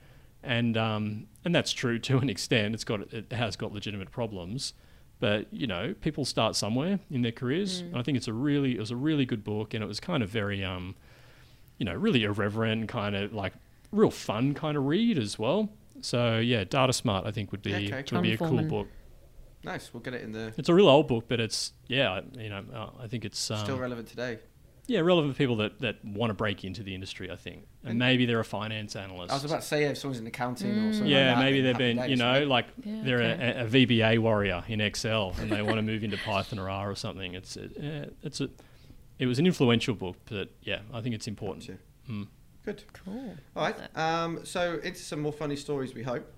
and 0.44 0.78
um, 0.78 1.28
and 1.44 1.56
that's 1.56 1.72
true 1.72 1.98
to 2.00 2.20
an 2.20 2.30
extent. 2.30 2.76
It's 2.76 2.84
got 2.84 3.12
it 3.12 3.32
has 3.32 3.56
got 3.56 3.74
legitimate 3.74 4.12
problems, 4.12 4.74
but 5.20 5.48
you 5.52 5.66
know, 5.66 5.96
people 6.02 6.26
start 6.26 6.56
somewhere 6.56 7.00
in 7.10 7.24
their 7.24 7.32
careers. 7.32 7.80
And 7.80 7.98
I 7.98 8.04
think 8.04 8.18
it's 8.18 8.28
a 8.28 8.34
really 8.34 8.76
it 8.76 8.80
was 8.80 8.92
a 8.92 8.96
really 8.96 9.26
good 9.26 9.44
book, 9.44 9.74
and 9.74 9.84
it 9.84 9.88
was 9.88 10.00
kind 10.00 10.22
of 10.22 10.30
very 10.30 10.64
um, 10.64 10.96
you 11.80 11.86
know, 11.86 11.96
really 11.96 12.24
irreverent, 12.24 12.88
kind 12.88 13.16
of 13.16 13.34
like 13.34 13.54
real 13.92 14.12
fun 14.12 14.54
kind 14.54 14.78
of 14.78 14.86
read 14.86 15.18
as 15.18 15.40
well. 15.40 15.70
So 16.02 16.38
yeah, 16.40 16.64
Data 16.64 16.94
Smart 16.94 17.26
I 17.26 17.32
think 17.32 17.52
would 17.52 17.62
be 17.62 17.72
Yeah, 17.72 17.96
okay, 17.98 18.16
would 18.16 18.22
be 18.24 18.34
a 18.34 18.38
John 18.38 18.50
cool 18.50 18.64
book. 18.64 18.88
Nice. 19.64 19.92
We'll 19.94 20.02
get 20.04 20.14
it 20.14 20.22
in 20.22 20.32
the. 20.32 20.54
It's 20.58 20.70
a 20.70 20.74
real 20.74 20.88
old 20.88 21.08
book, 21.08 21.26
but 21.28 21.40
it's 21.40 21.74
yeah, 21.88 22.22
you 22.38 22.50
know, 22.50 22.64
uh, 22.74 22.90
I 23.04 23.08
think 23.08 23.26
it's 23.26 23.50
um, 23.50 23.58
Still 23.64 23.80
relevant 23.80 24.08
today. 24.08 24.38
yeah 24.88 25.00
relevant 25.00 25.34
for 25.34 25.38
people 25.40 25.56
that, 25.58 25.80
that 25.82 26.06
want 26.06 26.30
to 26.30 26.36
break 26.36 26.64
into 26.64 26.84
the 26.84 26.94
industry. 26.94 27.32
I 27.32 27.36
think, 27.36 27.66
and, 27.82 27.92
And- 27.92 28.00
maybe 28.00 28.28
they're 28.28 28.40
a 28.40 28.46
finance 28.46 28.96
analyst. 28.96 29.32
I 29.32 29.36
was 29.36 29.44
about 29.46 29.62
to 29.62 29.68
say 29.68 29.86
if 29.86 29.98
someone's 29.98 30.20
in 30.20 30.28
accounting 30.28 30.70
or 30.72 30.94
something. 30.94 31.10
yeah, 31.12 31.34
like 31.34 31.46
maybe 31.46 31.62
they've 31.62 31.74
happy 31.74 31.94
been, 31.96 32.10
you 32.12 32.16
know, 32.18 32.32
right? 32.32 32.48
like 32.48 32.68
Yeah, 32.84 33.02
they're 33.04 33.22
okay. 33.22 33.54
a, 33.58 33.66
a 33.66 33.68
VBA 33.68 34.20
warrior 34.20 34.64
in 34.68 34.82
Excel 34.82 35.34
and 35.40 35.52
they 35.52 35.64
want 35.64 35.78
to 35.78 35.82
move 35.82 36.04
into 36.04 36.18
Python 36.18 36.60
or 36.60 36.70
R 36.70 36.92
or 36.92 36.96
something. 36.96 37.34
It's 37.34 37.58
it, 37.58 37.72
uh, 37.78 38.12
it's 38.22 38.42
a 38.42 38.50
it 39.18 39.26
was 39.26 39.40
an 39.40 39.48
influential 39.48 39.96
book, 39.96 40.18
but 40.30 40.50
yeah, 40.62 40.82
I 40.94 41.02
think 41.02 41.16
it's 41.16 41.28
important. 41.28 41.66
Gotcha. 41.66 41.80
Mm. 42.12 42.28
Good. 42.66 42.84
Cool. 42.94 43.36
All 43.56 43.64
right. 43.64 43.76
Um, 43.98 44.44
so 44.44 44.80
into 44.84 45.00
some 45.00 45.22
more 45.22 45.32
funny 45.32 45.56
stories, 45.56 45.94
we 45.94 46.04
hope. 46.04 46.32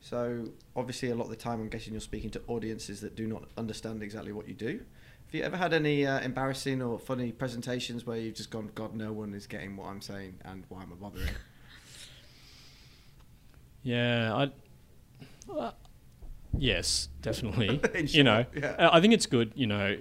So 0.00 0.44
obviously, 0.76 1.10
a 1.10 1.14
lot 1.14 1.24
of 1.24 1.30
the 1.30 1.36
time, 1.36 1.60
I'm 1.60 1.68
guessing 1.68 1.92
you're 1.94 2.00
speaking 2.00 2.30
to 2.30 2.42
audiences 2.46 3.00
that 3.00 3.16
do 3.16 3.26
not 3.26 3.44
understand 3.56 4.02
exactly 4.02 4.32
what 4.32 4.46
you 4.46 4.54
do. 4.54 4.80
Have 5.26 5.34
you 5.34 5.42
ever 5.42 5.56
had 5.56 5.74
any 5.74 6.06
uh, 6.06 6.20
embarrassing 6.20 6.80
or 6.82 6.98
funny 6.98 7.32
presentations 7.32 8.06
where 8.06 8.16
you've 8.18 8.34
just 8.36 8.50
gone, 8.50 8.70
God, 8.74 8.94
no 8.94 9.12
one 9.12 9.34
is 9.34 9.46
getting 9.46 9.76
what 9.76 9.88
I'm 9.88 10.00
saying, 10.00 10.38
and 10.44 10.64
why 10.68 10.82
am 10.82 10.92
I 10.92 10.96
bothering? 10.96 11.28
Yeah, 13.82 14.34
I. 14.34 15.52
Uh, 15.52 15.70
yes, 16.58 17.08
definitely. 17.22 17.80
In 17.94 18.06
you 18.08 18.22
know, 18.24 18.44
yeah. 18.54 18.66
uh, 18.78 18.90
I 18.92 19.00
think 19.00 19.14
it's 19.14 19.26
good. 19.26 19.52
You 19.54 19.66
know, 19.66 19.96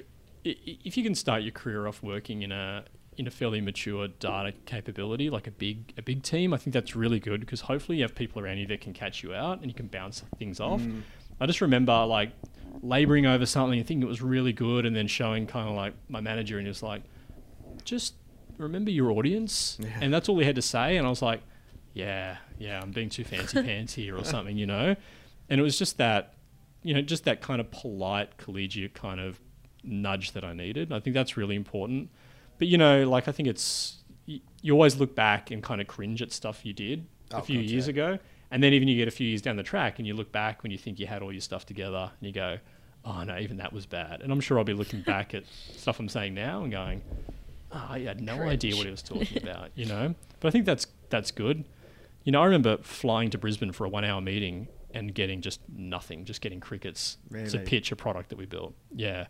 i- 0.45 0.49
i- 0.49 0.77
if 0.83 0.97
you 0.97 1.03
can 1.03 1.15
start 1.15 1.43
your 1.43 1.51
career 1.51 1.87
off 1.87 2.03
working 2.03 2.41
in 2.41 2.51
a 2.51 2.85
in 3.17 3.25
a 3.27 3.31
fairly 3.31 3.59
mature 3.61 4.07
data 4.07 4.53
capability, 4.65 5.29
like 5.29 5.47
a 5.47 5.51
big 5.51 5.93
a 5.97 6.01
big 6.01 6.21
team, 6.23 6.53
I 6.53 6.57
think 6.57 6.73
that's 6.73 6.95
really 6.95 7.19
good 7.19 7.39
because 7.41 7.61
hopefully 7.61 7.97
you 7.97 8.03
have 8.03 8.13
people 8.15 8.41
around 8.41 8.57
you 8.59 8.67
that 8.67 8.81
can 8.81 8.93
catch 8.93 9.23
you 9.23 9.33
out 9.33 9.59
and 9.59 9.67
you 9.67 9.73
can 9.73 9.87
bounce 9.87 10.23
things 10.37 10.59
off. 10.59 10.81
Mm. 10.81 11.01
I 11.39 11.45
just 11.47 11.61
remember 11.61 12.05
like 12.05 12.31
laboring 12.81 13.25
over 13.25 13.45
something, 13.45 13.79
and 13.79 13.87
thinking 13.87 14.03
it 14.03 14.09
was 14.09 14.21
really 14.21 14.53
good, 14.53 14.85
and 14.85 14.95
then 14.95 15.07
showing 15.07 15.47
kind 15.47 15.67
of 15.67 15.75
like 15.75 15.93
my 16.09 16.21
manager, 16.21 16.57
and 16.57 16.67
he 16.67 16.69
was 16.69 16.83
like, 16.83 17.01
"Just 17.83 18.13
remember 18.57 18.91
your 18.91 19.11
audience," 19.11 19.77
Yeah. 19.81 19.97
and 20.01 20.13
that's 20.13 20.29
all 20.29 20.37
he 20.39 20.45
had 20.45 20.55
to 20.55 20.61
say, 20.61 20.97
and 20.97 21.05
I 21.05 21.09
was 21.09 21.21
like, 21.21 21.41
"Yeah, 21.93 22.37
yeah, 22.59 22.79
I'm 22.81 22.91
being 22.91 23.09
too 23.09 23.23
fancy 23.23 23.61
pants 23.63 23.93
here 23.93 24.15
or 24.15 24.23
something," 24.33 24.57
you 24.57 24.65
know, 24.67 24.95
and 25.49 25.59
it 25.59 25.63
was 25.63 25.77
just 25.77 25.97
that, 25.97 26.35
you 26.83 26.93
know, 26.93 27.01
just 27.01 27.23
that 27.25 27.41
kind 27.41 27.59
of 27.59 27.71
polite, 27.71 28.37
collegiate 28.37 28.93
kind 28.93 29.19
of 29.19 29.39
nudge 29.83 30.33
that 30.33 30.43
I 30.43 30.53
needed. 30.53 30.91
I 30.91 30.99
think 30.99 31.13
that's 31.15 31.37
really 31.37 31.55
important. 31.55 32.09
But 32.57 32.67
you 32.67 32.77
know, 32.77 33.07
like 33.09 33.27
I 33.27 33.31
think 33.31 33.47
it's 33.47 33.97
you, 34.25 34.39
you 34.61 34.73
always 34.73 34.95
look 34.97 35.15
back 35.15 35.51
and 35.51 35.61
kind 35.63 35.79
of 35.81 35.87
cringe 35.87 36.21
at 36.21 36.31
stuff 36.31 36.65
you 36.65 36.73
did 36.73 37.05
a 37.31 37.37
Oh, 37.37 37.41
few 37.41 37.61
God, 37.61 37.69
years 37.69 37.87
yeah. 37.87 37.91
ago, 37.91 38.19
and 38.51 38.63
then 38.63 38.73
even 38.73 38.87
you 38.87 38.95
get 38.97 39.07
a 39.07 39.11
few 39.11 39.27
years 39.27 39.41
down 39.41 39.55
the 39.57 39.63
track 39.63 39.99
and 39.99 40.07
you 40.07 40.13
look 40.13 40.31
back 40.31 40.63
when 40.63 40.71
you 40.71 40.77
think 40.77 40.99
you 40.99 41.07
had 41.07 41.21
all 41.21 41.31
your 41.31 41.41
stuff 41.41 41.65
together 41.65 42.11
and 42.19 42.27
you 42.27 42.33
go, 42.33 42.57
"Oh 43.05 43.23
no, 43.23 43.37
even 43.37 43.57
that 43.57 43.73
was 43.73 43.85
bad." 43.85 44.21
And 44.21 44.31
I'm 44.31 44.39
sure 44.41 44.57
I'll 44.57 44.63
be 44.63 44.73
looking 44.73 45.01
back 45.13 45.33
at 45.33 45.43
stuff 45.75 45.99
I'm 45.99 46.09
saying 46.09 46.33
now 46.33 46.63
and 46.63 46.71
going, 46.71 47.01
oh, 47.71 47.87
I 47.89 47.99
had 47.99 48.21
no 48.21 48.41
idea 48.43 48.75
what 48.75 48.85
he 48.85 48.91
was 48.91 49.01
talking 49.03 49.37
about, 49.43 49.71
you 49.75 49.85
know. 49.85 50.15
But 50.39 50.47
I 50.47 50.51
think 50.51 50.65
that's 50.65 50.87
that's 51.09 51.31
good. 51.31 51.63
You 52.23 52.31
know, 52.31 52.41
I 52.41 52.45
remember 52.45 52.77
flying 52.81 53.29
to 53.29 53.37
Brisbane 53.37 53.71
for 53.71 53.85
a 53.85 53.89
one-hour 53.89 54.19
meeting 54.19 54.67
and 54.93 55.13
getting 55.13 55.41
just 55.41 55.59
nothing, 55.69 56.25
just 56.25 56.41
getting 56.41 56.59
crickets 56.59 57.17
to 57.29 57.37
Really? 57.37 57.59
pitch 57.59 57.91
a 57.91 57.95
product 57.95 58.29
that 58.29 58.37
we 58.37 58.45
built. 58.45 58.73
Yeah. 58.95 59.27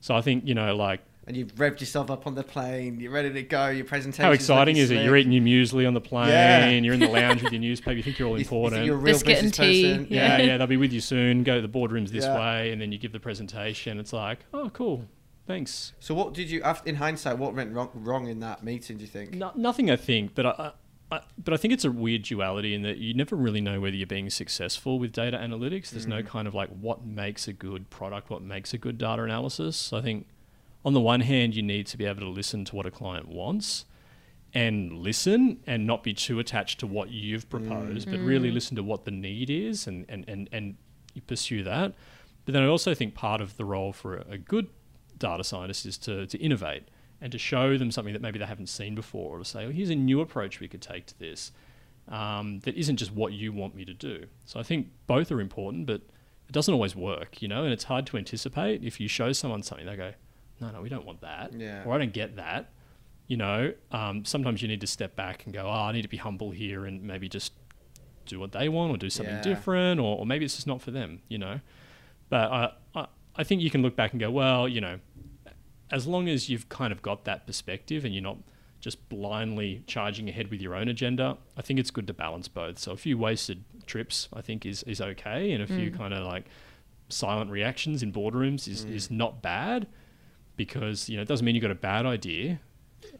So 0.00 0.14
I 0.16 0.22
think 0.22 0.46
you 0.46 0.54
know, 0.54 0.74
like, 0.74 1.00
And 1.24 1.36
you've 1.36 1.54
revved 1.54 1.78
yourself 1.78 2.10
up 2.10 2.26
on 2.26 2.34
the 2.34 2.42
plane. 2.42 2.98
You're 2.98 3.12
ready 3.12 3.32
to 3.32 3.42
go. 3.42 3.68
Your 3.68 3.84
presentation. 3.84 4.24
how 4.24 4.32
exciting 4.32 4.76
is 4.76 4.90
it? 4.90 5.04
You're 5.04 5.16
eating 5.16 5.32
your 5.32 5.44
muesli 5.44 5.86
on 5.86 5.94
the 5.94 6.00
plane. 6.00 6.28
Yeah. 6.28 6.68
You're 6.68 6.94
in 6.94 7.00
the 7.00 7.06
lounge 7.08 7.42
with 7.42 7.52
your 7.52 7.60
newspaper. 7.60 7.92
You 7.92 8.02
think 8.02 8.18
you're 8.18 8.28
all 8.28 8.34
You 8.38 8.40
you 8.40 8.44
important. 8.44 8.84
you're 8.84 8.96
a 8.96 8.98
real 8.98 9.14
Biscuit 9.14 9.38
and 9.38 9.50
business 9.50 9.66
tea. 9.66 9.88
person. 9.92 10.06
yeah, 10.10 10.38
yeah, 10.38 10.56
they'll 10.58 10.66
be 10.66 10.76
with 10.76 10.92
you 10.92 11.00
soon. 11.00 11.44
Go 11.44 11.60
to 11.60 11.66
the 11.66 11.68
boardrooms 11.72 12.08
this 12.08 12.24
Yeah. 12.24 12.38
way, 12.38 12.72
and 12.72 12.82
then 12.82 12.90
you 12.90 12.98
give 12.98 13.12
the 13.12 13.20
presentation. 13.20 14.00
It's 14.00 14.12
like, 14.12 14.40
oh, 14.52 14.70
cool, 14.70 15.06
thanks. 15.46 15.92
So 16.00 16.12
what 16.12 16.34
did 16.34 16.50
you, 16.50 16.60
af- 16.64 16.82
in 16.86 16.96
hindsight, 16.96 17.38
what 17.38 17.54
went 17.54 17.72
wrong, 17.72 17.90
wrong 17.94 18.26
in 18.26 18.40
that 18.40 18.64
meeting? 18.64 18.96
Do 18.96 19.02
you 19.02 19.08
think? 19.08 19.34
No, 19.34 19.52
nothing, 19.54 19.92
I 19.92 19.96
think, 19.96 20.34
but 20.34 20.46
I, 20.46 20.50
I, 20.50 20.72
I, 21.12 21.20
but 21.42 21.54
I 21.54 21.56
think 21.56 21.74
it's 21.74 21.84
a 21.84 21.92
weird 21.92 22.22
duality 22.22 22.74
in 22.74 22.82
that 22.82 22.98
you 22.98 23.14
never 23.14 23.36
really 23.36 23.60
know 23.60 23.80
whether 23.80 23.94
you're 23.94 24.06
being 24.06 24.30
successful 24.30 24.98
with 24.98 25.12
data 25.12 25.36
analytics. 25.36 25.90
There's 25.90 26.06
no 26.06 26.22
mm. 26.22 26.26
kind 26.26 26.48
of 26.48 26.54
like 26.54 26.70
what 26.70 27.04
makes 27.04 27.46
a 27.46 27.52
good 27.52 27.90
product, 27.90 28.30
what 28.30 28.42
makes 28.42 28.72
a 28.74 28.78
good 28.78 28.98
data 28.98 29.22
analysis. 29.22 29.92
I 29.92 30.00
think 30.00 30.26
on 30.84 30.92
the 30.92 31.00
one 31.00 31.20
hand, 31.20 31.54
you 31.54 31.62
need 31.62 31.86
to 31.88 31.96
be 31.96 32.04
able 32.04 32.20
to 32.20 32.28
listen 32.28 32.64
to 32.66 32.76
what 32.76 32.86
a 32.86 32.90
client 32.90 33.28
wants 33.28 33.84
and 34.54 34.92
listen 34.92 35.60
and 35.66 35.86
not 35.86 36.02
be 36.02 36.12
too 36.12 36.38
attached 36.38 36.80
to 36.80 36.86
what 36.86 37.10
you've 37.10 37.48
proposed, 37.48 38.10
but 38.10 38.20
really 38.20 38.50
listen 38.50 38.76
to 38.76 38.82
what 38.82 39.04
the 39.04 39.10
need 39.10 39.48
is 39.48 39.86
and, 39.86 40.04
and, 40.08 40.24
and, 40.28 40.48
and 40.52 40.76
you 41.14 41.22
pursue 41.22 41.62
that. 41.62 41.94
But 42.44 42.54
then 42.54 42.62
I 42.62 42.66
also 42.66 42.94
think 42.94 43.14
part 43.14 43.40
of 43.40 43.56
the 43.56 43.64
role 43.64 43.92
for 43.92 44.16
a, 44.16 44.32
a 44.32 44.38
good 44.38 44.68
data 45.16 45.44
scientist 45.44 45.86
is 45.86 45.96
to, 45.98 46.26
to 46.26 46.38
innovate 46.38 46.84
and 47.20 47.30
to 47.32 47.38
show 47.38 47.78
them 47.78 47.90
something 47.90 48.12
that 48.12 48.20
maybe 48.20 48.38
they 48.38 48.44
haven't 48.44 48.68
seen 48.68 48.94
before 48.94 49.36
or 49.36 49.38
to 49.38 49.44
say, 49.44 49.64
oh, 49.64 49.70
here's 49.70 49.90
a 49.90 49.94
new 49.94 50.20
approach 50.20 50.60
we 50.60 50.68
could 50.68 50.82
take 50.82 51.06
to 51.06 51.18
this 51.18 51.52
um, 52.08 52.60
that 52.60 52.74
isn't 52.74 52.96
just 52.96 53.12
what 53.12 53.32
you 53.32 53.52
want 53.52 53.74
me 53.74 53.84
to 53.84 53.94
do. 53.94 54.26
So 54.44 54.58
I 54.58 54.64
think 54.64 54.88
both 55.06 55.30
are 55.30 55.40
important, 55.40 55.86
but 55.86 56.02
it 56.48 56.52
doesn't 56.52 56.74
always 56.74 56.96
work, 56.96 57.40
you 57.40 57.48
know, 57.48 57.62
and 57.64 57.72
it's 57.72 57.84
hard 57.84 58.06
to 58.08 58.18
anticipate. 58.18 58.82
If 58.82 59.00
you 59.00 59.08
show 59.08 59.32
someone 59.32 59.62
something, 59.62 59.86
they 59.86 59.96
go, 59.96 60.12
no, 60.62 60.70
no, 60.70 60.80
we 60.82 60.88
don't 60.88 61.04
want 61.04 61.20
that. 61.20 61.52
Yeah. 61.52 61.84
Or 61.84 61.94
I 61.94 61.98
don't 61.98 62.12
get 62.12 62.36
that. 62.36 62.70
You 63.26 63.36
know, 63.36 63.72
um, 63.90 64.24
sometimes 64.24 64.62
you 64.62 64.68
need 64.68 64.80
to 64.80 64.86
step 64.86 65.16
back 65.16 65.44
and 65.44 65.52
go, 65.54 65.62
oh, 65.66 65.70
I 65.70 65.92
need 65.92 66.02
to 66.02 66.08
be 66.08 66.16
humble 66.16 66.50
here 66.50 66.86
and 66.86 67.02
maybe 67.02 67.28
just 67.28 67.52
do 68.26 68.38
what 68.38 68.52
they 68.52 68.68
want 68.68 68.92
or 68.92 68.96
do 68.96 69.10
something 69.10 69.34
Yeah. 69.36 69.42
different 69.42 70.00
or, 70.00 70.18
or 70.18 70.26
maybe 70.26 70.44
it's 70.44 70.54
just 70.54 70.66
not 70.66 70.80
for 70.80 70.90
them, 70.90 71.20
you 71.28 71.38
know. 71.38 71.60
But 72.28 72.50
I, 72.50 72.72
I, 72.94 73.06
I 73.36 73.44
think 73.44 73.62
you 73.62 73.70
can 73.70 73.82
look 73.82 73.96
back 73.96 74.12
and 74.12 74.20
go, 74.20 74.30
well, 74.30 74.68
you 74.68 74.80
know, 74.80 74.98
as 75.90 76.06
long 76.06 76.28
as 76.28 76.48
you've 76.48 76.68
kind 76.68 76.92
of 76.92 77.02
got 77.02 77.24
that 77.24 77.46
perspective 77.46 78.04
and 78.04 78.14
you're 78.14 78.22
not 78.22 78.38
just 78.80 79.08
blindly 79.08 79.82
charging 79.86 80.28
ahead 80.28 80.50
with 80.50 80.60
your 80.60 80.74
own 80.74 80.88
agenda, 80.88 81.36
I 81.56 81.62
think 81.62 81.78
it's 81.78 81.90
good 81.90 82.06
to 82.08 82.14
balance 82.14 82.48
both. 82.48 82.78
So 82.78 82.92
a 82.92 82.96
few 82.96 83.16
wasted 83.18 83.64
trips, 83.86 84.28
I 84.32 84.40
think, 84.40 84.66
is, 84.66 84.82
is 84.84 85.00
okay, 85.00 85.52
and 85.52 85.62
a 85.62 85.66
few 85.66 85.90
kind 85.90 86.12
of 86.12 86.26
like 86.26 86.46
silent 87.08 87.50
reactions 87.50 88.02
in 88.02 88.12
boardrooms 88.12 88.66
is, 88.66 88.84
is 88.84 89.10
not 89.10 89.42
bad 89.42 89.86
because 90.56 91.08
you 91.08 91.16
know 91.16 91.22
it 91.22 91.28
doesn't 91.28 91.44
mean 91.44 91.54
you've 91.54 91.62
got 91.62 91.70
a 91.70 91.74
bad 91.74 92.06
idea. 92.06 92.60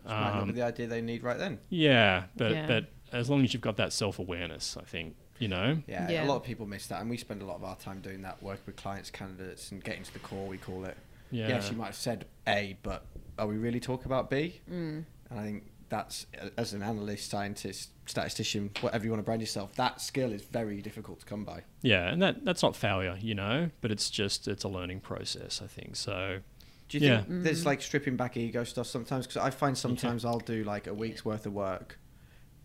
Might 0.04 0.34
not 0.34 0.44
be 0.44 0.50
Um, 0.50 0.54
the 0.56 0.62
idea 0.62 0.86
they 0.86 1.00
need 1.02 1.22
right 1.22 1.38
then. 1.38 1.58
yeah, 1.68 2.24
but 2.36 2.52
Yeah. 2.52 2.66
but 2.66 2.86
as 3.12 3.28
long 3.28 3.42
as 3.44 3.52
you've 3.52 3.62
got 3.62 3.76
that 3.76 3.92
self 3.92 4.18
awareness, 4.18 4.76
I 4.76 4.82
think 4.84 5.16
you 5.38 5.48
know. 5.48 5.82
Yeah, 5.88 6.08
Yeah. 6.10 6.24
a 6.24 6.26
lot 6.26 6.36
of 6.36 6.44
people 6.44 6.66
miss 6.66 6.86
that, 6.88 7.00
and 7.00 7.10
we 7.10 7.16
spend 7.16 7.42
a 7.42 7.44
lot 7.44 7.56
of 7.56 7.64
our 7.64 7.76
time 7.76 8.00
doing 8.00 8.22
that, 8.22 8.42
working 8.42 8.62
with 8.66 8.76
clients, 8.76 9.10
candidates, 9.10 9.72
and 9.72 9.82
getting 9.82 10.02
to 10.04 10.12
the 10.12 10.18
core. 10.20 10.46
We 10.46 10.58
call 10.58 10.84
it. 10.84 10.96
Yeah. 11.30 11.48
Yes, 11.48 11.70
you 11.70 11.76
might 11.76 11.86
have 11.86 11.96
said 11.96 12.26
A, 12.46 12.76
but 12.82 13.06
are 13.38 13.46
we 13.46 13.56
really 13.56 13.80
talking 13.80 14.06
about 14.06 14.28
B? 14.30 14.60
Mm. 14.70 15.04
And 15.30 15.38
I 15.40 15.42
think 15.42 15.64
that's 15.88 16.26
as 16.56 16.72
an 16.74 16.82
analyst, 16.82 17.28
scientist, 17.30 17.90
statistician, 18.06 18.70
whatever 18.80 19.04
you 19.04 19.10
want 19.10 19.18
to 19.20 19.24
brand 19.24 19.40
yourself, 19.40 19.74
that 19.74 20.00
skill 20.00 20.32
is 20.32 20.42
very 20.42 20.80
difficult 20.82 21.20
to 21.20 21.26
come 21.26 21.44
by. 21.44 21.62
Yeah, 21.82 22.08
and 22.10 22.20
that 22.22 22.44
that's 22.44 22.62
not 22.62 22.76
failure, 22.76 23.16
you 23.20 23.34
know, 23.34 23.70
but 23.80 23.90
it's 23.90 24.10
just 24.10 24.46
it's 24.48 24.64
a 24.64 24.68
learning 24.68 25.00
process, 25.00 25.60
I 25.62 25.66
think. 25.66 25.96
So 25.96 26.40
Do 26.92 26.98
you 26.98 27.06
Yeah. 27.10 27.22
think 27.22 27.42
there's 27.42 27.62
mm. 27.62 27.66
like 27.66 27.80
stripping 27.80 28.16
back 28.16 28.36
ego 28.36 28.64
stuff 28.64 28.86
sometimes? 28.86 29.26
Because 29.26 29.38
I 29.42 29.48
find 29.48 29.76
sometimes 29.78 30.26
I'll 30.26 30.38
do 30.38 30.62
like 30.62 30.86
a 30.86 30.92
week's 30.92 31.24
worth 31.24 31.46
of 31.46 31.54
work. 31.54 31.98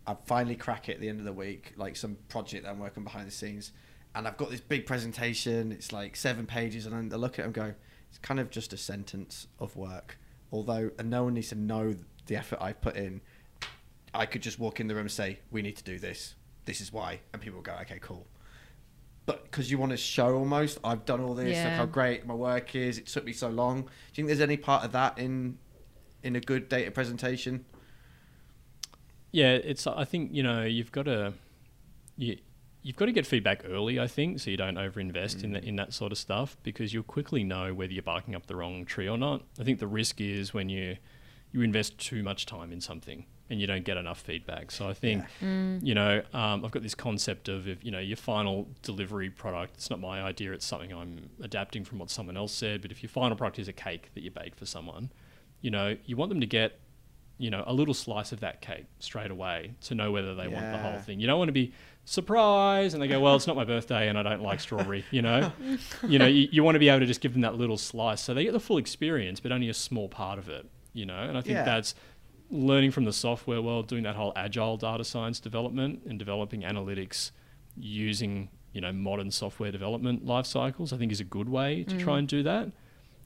I 0.05 0.15
finally 0.25 0.57
crack 0.57 0.89
it 0.89 0.95
at 0.95 0.99
the 0.99 1.07
end 1.07 1.19
of 1.19 1.25
the 1.25 1.32
week, 1.32 1.73
like 1.78 1.95
some 1.95 2.17
project 2.28 2.65
that 2.65 2.71
I'm 2.71 2.80
working 2.80 3.05
behind 3.05 3.28
the 3.28 3.32
scenes, 3.32 3.71
and 4.13 4.28
I've 4.28 4.36
got 4.36 4.49
this 4.49 4.59
big 4.59 4.86
presentation. 4.86 5.71
It's 5.71 5.93
like 5.93 6.17
seven 6.17 6.45
pages, 6.45 6.86
and 6.86 6.93
then 6.93 7.17
I 7.17 7.21
look 7.21 7.39
at 7.39 7.39
it 7.39 7.45
and 7.45 7.53
go, 7.53 7.73
it's 8.09 8.17
kind 8.17 8.39
of 8.39 8.49
just 8.49 8.73
a 8.73 8.78
sentence 8.78 9.47
of 9.59 9.75
work. 9.78 10.17
Although, 10.51 10.91
and 10.99 11.09
no 11.09 11.23
one 11.23 11.34
needs 11.34 11.49
to 11.49 11.55
know 11.55 11.95
the 12.25 12.36
effort 12.36 12.59
I've 12.61 12.82
put 12.82 12.97
in. 12.97 13.21
I 14.13 14.25
could 14.25 14.41
just 14.41 14.59
walk 14.59 14.80
in 14.82 14.88
the 14.88 14.95
room 14.95 15.05
and 15.05 15.11
say, 15.11 15.39
"We 15.51 15.61
need 15.61 15.78
to 15.78 15.84
do 15.84 15.99
this. 15.99 16.36
This 16.65 16.82
is 16.82 16.91
why," 16.91 17.21
and 17.32 17.41
people 17.41 17.61
go, 17.61 17.73
"Okay, 17.82 17.99
cool." 18.01 18.28
But 19.28 19.43
because 19.43 19.69
you 19.69 19.78
want 19.78 19.91
to 19.91 19.97
show 19.97 20.36
almost, 20.36 20.80
I've 20.84 21.05
done 21.05 21.21
all 21.21 21.36
this. 21.36 21.45
Look 21.45 21.55
Yeah. 21.55 21.78
how 21.78 21.86
great 21.86 22.25
my 22.25 22.34
work 22.34 22.73
is. 22.75 22.97
It 22.97 23.05
took 23.05 23.25
me 23.25 23.34
so 23.34 23.49
long. 23.49 23.82
Do 23.82 23.88
you 23.88 24.15
think 24.15 24.28
there's 24.28 24.41
any 24.41 24.57
part 24.57 24.84
of 24.84 24.91
that 24.93 25.19
in 25.19 25.59
in 26.23 26.36
a 26.36 26.39
good 26.39 26.67
data 26.67 26.89
presentation? 26.89 27.63
yeah, 29.32 29.51
it's 29.51 29.86
I 29.86 30.05
think 30.05 30.34
you 30.34 30.41
know 30.41 30.63
you've 30.63 30.91
got 30.91 31.03
to 31.03 31.34
you 32.15 32.38
you've 32.82 32.95
got 32.95 33.05
to 33.05 33.11
get 33.11 33.28
feedback 33.28 33.63
early. 33.67 33.99
I 33.99 34.07
think 34.07 34.39
so 34.39 34.49
you 34.49 34.57
don't 34.57 34.75
overinvest 34.75 35.43
in 35.43 35.51
that 35.51 35.63
mm. 35.63 35.67
in 35.67 35.75
that 35.75 35.93
sort 35.93 36.11
of 36.11 36.17
stuff 36.17 36.57
because 36.63 36.93
you'll 36.93 37.03
quickly 37.03 37.43
know 37.43 37.73
whether 37.73 37.93
you're 37.93 38.01
barking 38.01 38.34
up 38.34 38.47
the 38.47 38.55
wrong 38.55 38.86
tree 38.86 39.07
or 39.07 39.17
not. 39.17 39.43
I 39.59 39.63
think 39.63 39.80
the 39.80 39.88
risk 39.88 40.21
is 40.21 40.53
when 40.53 40.69
you 40.69 40.97
you 41.51 41.61
invest 41.61 41.97
too 41.97 42.23
much 42.23 42.45
time 42.45 42.71
in 42.71 42.82
something 42.82 43.25
and 43.50 43.62
you 43.62 43.68
don't 43.68 43.86
get 43.86 43.98
enough 43.98 44.20
feedback. 44.20 44.72
So 44.72 44.89
I 44.89 44.93
think 44.93 45.24
you 45.41 45.95
know 45.95 46.22
um, 46.34 46.66
I've 46.66 46.72
got 46.72 46.84
this 46.84 46.95
concept 46.95 47.48
of 47.50 47.68
if, 47.68 47.84
you 47.84 47.91
know 47.91 48.00
your 48.00 48.18
final 48.18 48.68
delivery 48.82 49.30
product. 49.30 49.76
It's 49.76 49.89
not 49.89 50.00
my 50.00 50.22
idea. 50.22 50.52
It's 50.54 50.66
something 50.66 50.91
I'm 50.93 51.30
adapting 51.41 51.84
from 51.86 52.00
what 52.00 52.10
someone 52.10 52.38
else 52.38 52.54
said. 52.54 52.82
But 52.82 52.91
if 52.91 53.02
your 53.04 53.10
final 53.10 53.38
product 53.38 53.60
is 53.60 53.68
a 53.68 53.74
cake 53.74 54.10
that 54.16 54.24
you 54.24 54.32
bake 54.32 54.56
for 54.56 54.66
someone, 54.66 55.12
you 55.62 55.72
know 55.72 55.95
you 56.06 56.18
want 56.18 56.30
them 56.30 56.41
to 56.41 56.48
get 56.48 56.80
you 57.39 57.50
know 57.52 57.64
a 57.68 57.74
little 57.74 57.93
slice 57.93 58.32
of 58.32 58.39
that 58.39 58.62
cake 58.62 58.86
straight 59.00 59.30
away 59.32 59.76
to 59.82 59.93
know 59.95 60.12
whether 60.12 60.34
they 60.36 60.48
want 60.48 60.72
the 60.72 60.78
whole 60.78 61.00
thing. 61.00 61.20
You 61.20 61.28
don't 61.28 61.38
want 61.38 61.50
to 61.50 61.54
be 61.54 61.72
surprised 62.06 62.93
and 62.95 63.04
they 63.04 63.08
go, 63.08 63.20
well, 63.20 63.36
it's 63.36 63.45
not 63.48 63.56
my 63.56 63.64
birthday 63.66 64.08
and 64.10 64.18
I 64.18 64.24
don't 64.24 64.41
like 64.41 64.60
strawberry. 64.60 65.06
You 65.12 65.22
know, 65.22 65.52
you 66.08 66.18
know, 66.20 66.26
you, 66.26 66.48
you 66.52 66.64
want 66.64 66.76
to 66.76 66.80
be 66.80 66.89
able 66.89 67.02
to 67.02 67.06
just 67.06 67.22
give 67.22 67.34
them 67.34 67.41
that 67.43 67.56
little 67.56 67.78
slice 67.78 68.22
so 68.22 68.34
they 68.34 68.43
get 68.43 68.54
the 68.54 68.60
full 68.60 68.78
experience, 68.78 69.39
but 69.39 69.52
only 69.52 69.70
a 69.70 69.74
small 69.74 70.10
part 70.10 70.39
of 70.39 70.50
it. 70.50 70.66
You 70.93 71.06
know, 71.06 71.18
and 71.20 71.38
I 71.38 71.41
think 71.41 71.58
Yeah. 71.58 71.64
that's 71.64 71.93
learning 72.50 72.91
from 72.91 73.04
the 73.06 73.14
software 73.14 73.62
world, 73.62 73.88
doing 73.88 74.04
that 74.04 74.16
whole 74.16 74.34
agile 74.36 74.78
data 74.78 75.04
science 75.04 75.39
development 75.39 76.02
and 76.08 76.18
developing 76.18 76.62
analytics 76.62 77.32
using 77.76 78.50
you 78.74 78.82
know 78.82 78.91
modern 78.91 79.32
software 79.32 79.72
development 79.72 80.26
life 80.26 80.45
cycles. 80.45 80.93
I 80.93 80.98
think 80.98 81.12
is 81.12 81.20
a 81.20 81.24
good 81.26 81.50
way 81.50 81.84
to 81.84 81.98
try 81.98 82.16
Mm. 82.16 82.20
and 82.20 82.28
do 82.28 82.43
that. 82.43 82.72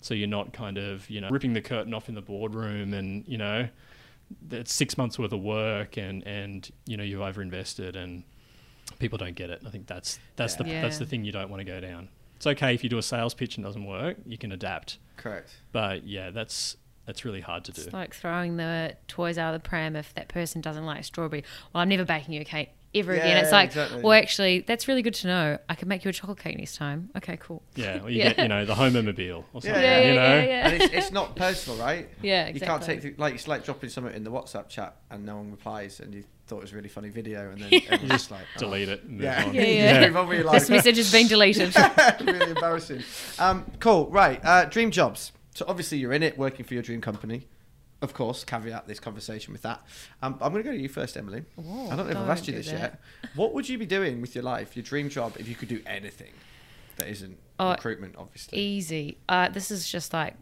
So 0.01 0.13
you're 0.13 0.27
not 0.27 0.53
kind 0.53 0.77
of 0.77 1.09
you 1.09 1.21
know 1.21 1.29
ripping 1.29 1.53
the 1.53 1.61
curtain 1.61 1.93
off 1.93 2.09
in 2.09 2.15
the 2.15 2.21
boardroom 2.21 2.93
and 2.93 3.23
you 3.27 3.37
know 3.37 3.67
it's 4.49 4.73
six 4.73 4.97
months 4.97 5.19
worth 5.19 5.33
of 5.33 5.41
work 5.41 5.97
and 5.97 6.25
and 6.25 6.69
you 6.85 6.97
know 6.97 7.03
you've 7.03 7.19
overinvested 7.21 7.95
and 7.95 8.23
people 8.99 9.17
don't 9.17 9.35
get 9.35 9.49
it. 9.49 9.61
I 9.65 9.69
think 9.69 9.87
that's 9.87 10.19
that's 10.35 10.55
the 10.55 10.65
Yeah. 10.65 10.81
that's 10.81 10.97
the 10.97 11.05
thing 11.05 11.23
you 11.25 11.31
don't 11.31 11.49
want 11.49 11.59
to 11.61 11.65
go 11.65 11.79
down. 11.79 12.09
It's 12.37 12.47
okay 12.47 12.73
if 12.73 12.83
you 12.83 12.89
do 12.89 12.97
a 12.97 13.03
sales 13.03 13.33
pitch 13.35 13.57
and 13.57 13.65
it 13.65 13.67
doesn't 13.67 13.85
work, 13.85 14.17
you 14.25 14.37
can 14.37 14.51
adapt. 14.51 14.97
Correct. 15.17 15.51
But 15.71 16.05
yeah, 16.07 16.31
that's 16.31 16.75
that's 17.05 17.25
really 17.25 17.41
hard 17.41 17.65
to 17.65 17.71
do. 17.71 17.81
It's 17.81 17.93
like 17.93 18.13
throwing 18.13 18.57
the 18.57 18.95
toys 19.07 19.37
out 19.37 19.53
of 19.53 19.61
the 19.61 19.67
pram 19.67 19.95
if 19.95 20.13
that 20.15 20.27
person 20.27 20.61
doesn't 20.61 20.85
like 20.85 21.03
strawberry. 21.03 21.43
Well, 21.73 21.81
I'm 21.81 21.89
never 21.89 22.05
baking 22.05 22.33
you 22.33 22.41
a 22.41 22.45
cake 22.45 22.69
ever 22.93 23.13
again. 23.13 23.37
It's 23.37 23.51
like, 23.51 23.69
exactly. 23.69 24.01
well, 24.03 24.13
actually, 24.13 24.61
that's 24.61 24.87
really 24.87 25.01
good 25.01 25.13
to 25.15 25.27
know. 25.27 25.57
I 25.69 25.75
could 25.75 25.87
make 25.87 26.03
you 26.03 26.09
a 26.09 26.13
chocolate 26.13 26.39
cake 26.39 26.57
next 26.57 26.75
time. 26.75 27.09
Okay, 27.17 27.37
cool. 27.37 27.63
Yeah, 27.75 28.03
or 28.03 28.09
you 28.09 28.19
Yeah. 28.23 28.33
get 28.33 28.39
you 28.39 28.47
know 28.49 28.65
the 28.65 28.75
home 28.75 28.93
mobile 28.93 29.45
or 29.53 29.61
something. 29.61 29.81
Yeah, 29.81 29.99
yeah, 29.99 30.07
you 30.07 30.13
know, 30.15 30.21
yeah, 30.21 30.43
yeah. 30.43 30.67
and 30.69 30.81
it's, 30.83 30.93
it's 30.93 31.11
not 31.11 31.35
personal, 31.35 31.79
right? 31.79 32.09
Yeah, 32.21 32.47
exactly. 32.47 32.59
You 32.59 32.65
can't 32.67 32.83
take 32.83 33.01
the, 33.17 33.21
like 33.21 33.33
it's 33.35 33.47
like 33.47 33.63
dropping 33.63 33.89
something 33.89 34.13
in 34.13 34.23
the 34.23 34.31
WhatsApp 34.31 34.69
chat 34.69 34.95
and 35.09 35.25
no 35.25 35.37
one 35.37 35.51
replies, 35.51 35.99
and 35.99 36.13
you 36.13 36.23
thought 36.47 36.57
it 36.57 36.63
was 36.63 36.73
a 36.73 36.75
really 36.75 36.89
funny 36.89 37.09
video, 37.09 37.49
and 37.49 37.61
then 37.61 37.69
Yeah. 37.89 37.97
just 37.97 38.29
like, 38.29 38.45
oh. 38.57 38.59
delete 38.59 38.89
it. 38.89 39.03
And 39.03 39.11
move 39.13 39.21
Yeah, 39.21 39.45
on. 39.45 39.53
Yeah, 39.53 39.61
yeah. 39.63 40.07
Move 40.09 40.17
on 40.17 40.53
This 40.53 40.69
message 40.69 40.97
has 40.97 41.11
been 41.11 41.27
deleted. 41.27 41.73
really 42.21 42.51
embarrassing. 42.51 43.03
Um, 43.39 43.65
cool. 43.79 44.07
Right. 44.09 44.39
Uh, 44.43 44.65
dream 44.65 44.91
jobs. 44.91 45.31
So 45.53 45.65
obviously 45.67 45.97
you're 45.97 46.13
in 46.13 46.23
it, 46.23 46.37
working 46.37 46.65
for 46.65 46.73
your 46.73 46.83
dream 46.83 47.01
company. 47.01 47.47
Of 48.01 48.13
course, 48.15 48.43
caveat 48.43 48.87
this 48.87 48.99
conversation 48.99 49.53
with 49.53 49.61
that. 49.61 49.85
Um, 50.23 50.33
I'm 50.41 50.51
going 50.51 50.63
to 50.63 50.69
go 50.69 50.75
to 50.75 50.81
you 50.81 50.89
first, 50.89 51.15
Emily. 51.17 51.43
Whoa, 51.55 51.89
I 51.91 51.95
don't 51.95 52.05
know 52.07 52.11
if 52.11 52.17
I've 52.17 52.29
asked 52.29 52.47
you 52.47 52.53
this 52.55 52.67
that. 52.71 52.79
yet. 52.79 53.01
What 53.35 53.53
would 53.53 53.69
you 53.69 53.77
be 53.77 53.85
doing 53.85 54.21
with 54.21 54.33
your 54.33 54.43
life, 54.43 54.75
your 54.75 54.81
dream 54.83 55.07
job, 55.09 55.35
if 55.37 55.47
you 55.47 55.53
could 55.55 55.67
do 55.69 55.81
anything 55.85 56.31
that 56.95 57.07
isn't 57.09 57.37
Oh, 57.59 57.71
recruitment, 57.71 58.15
obviously? 58.17 58.57
Easy. 58.57 59.17
Uh, 59.29 59.49
this 59.49 59.69
is 59.69 59.87
just 59.87 60.13
like, 60.13 60.33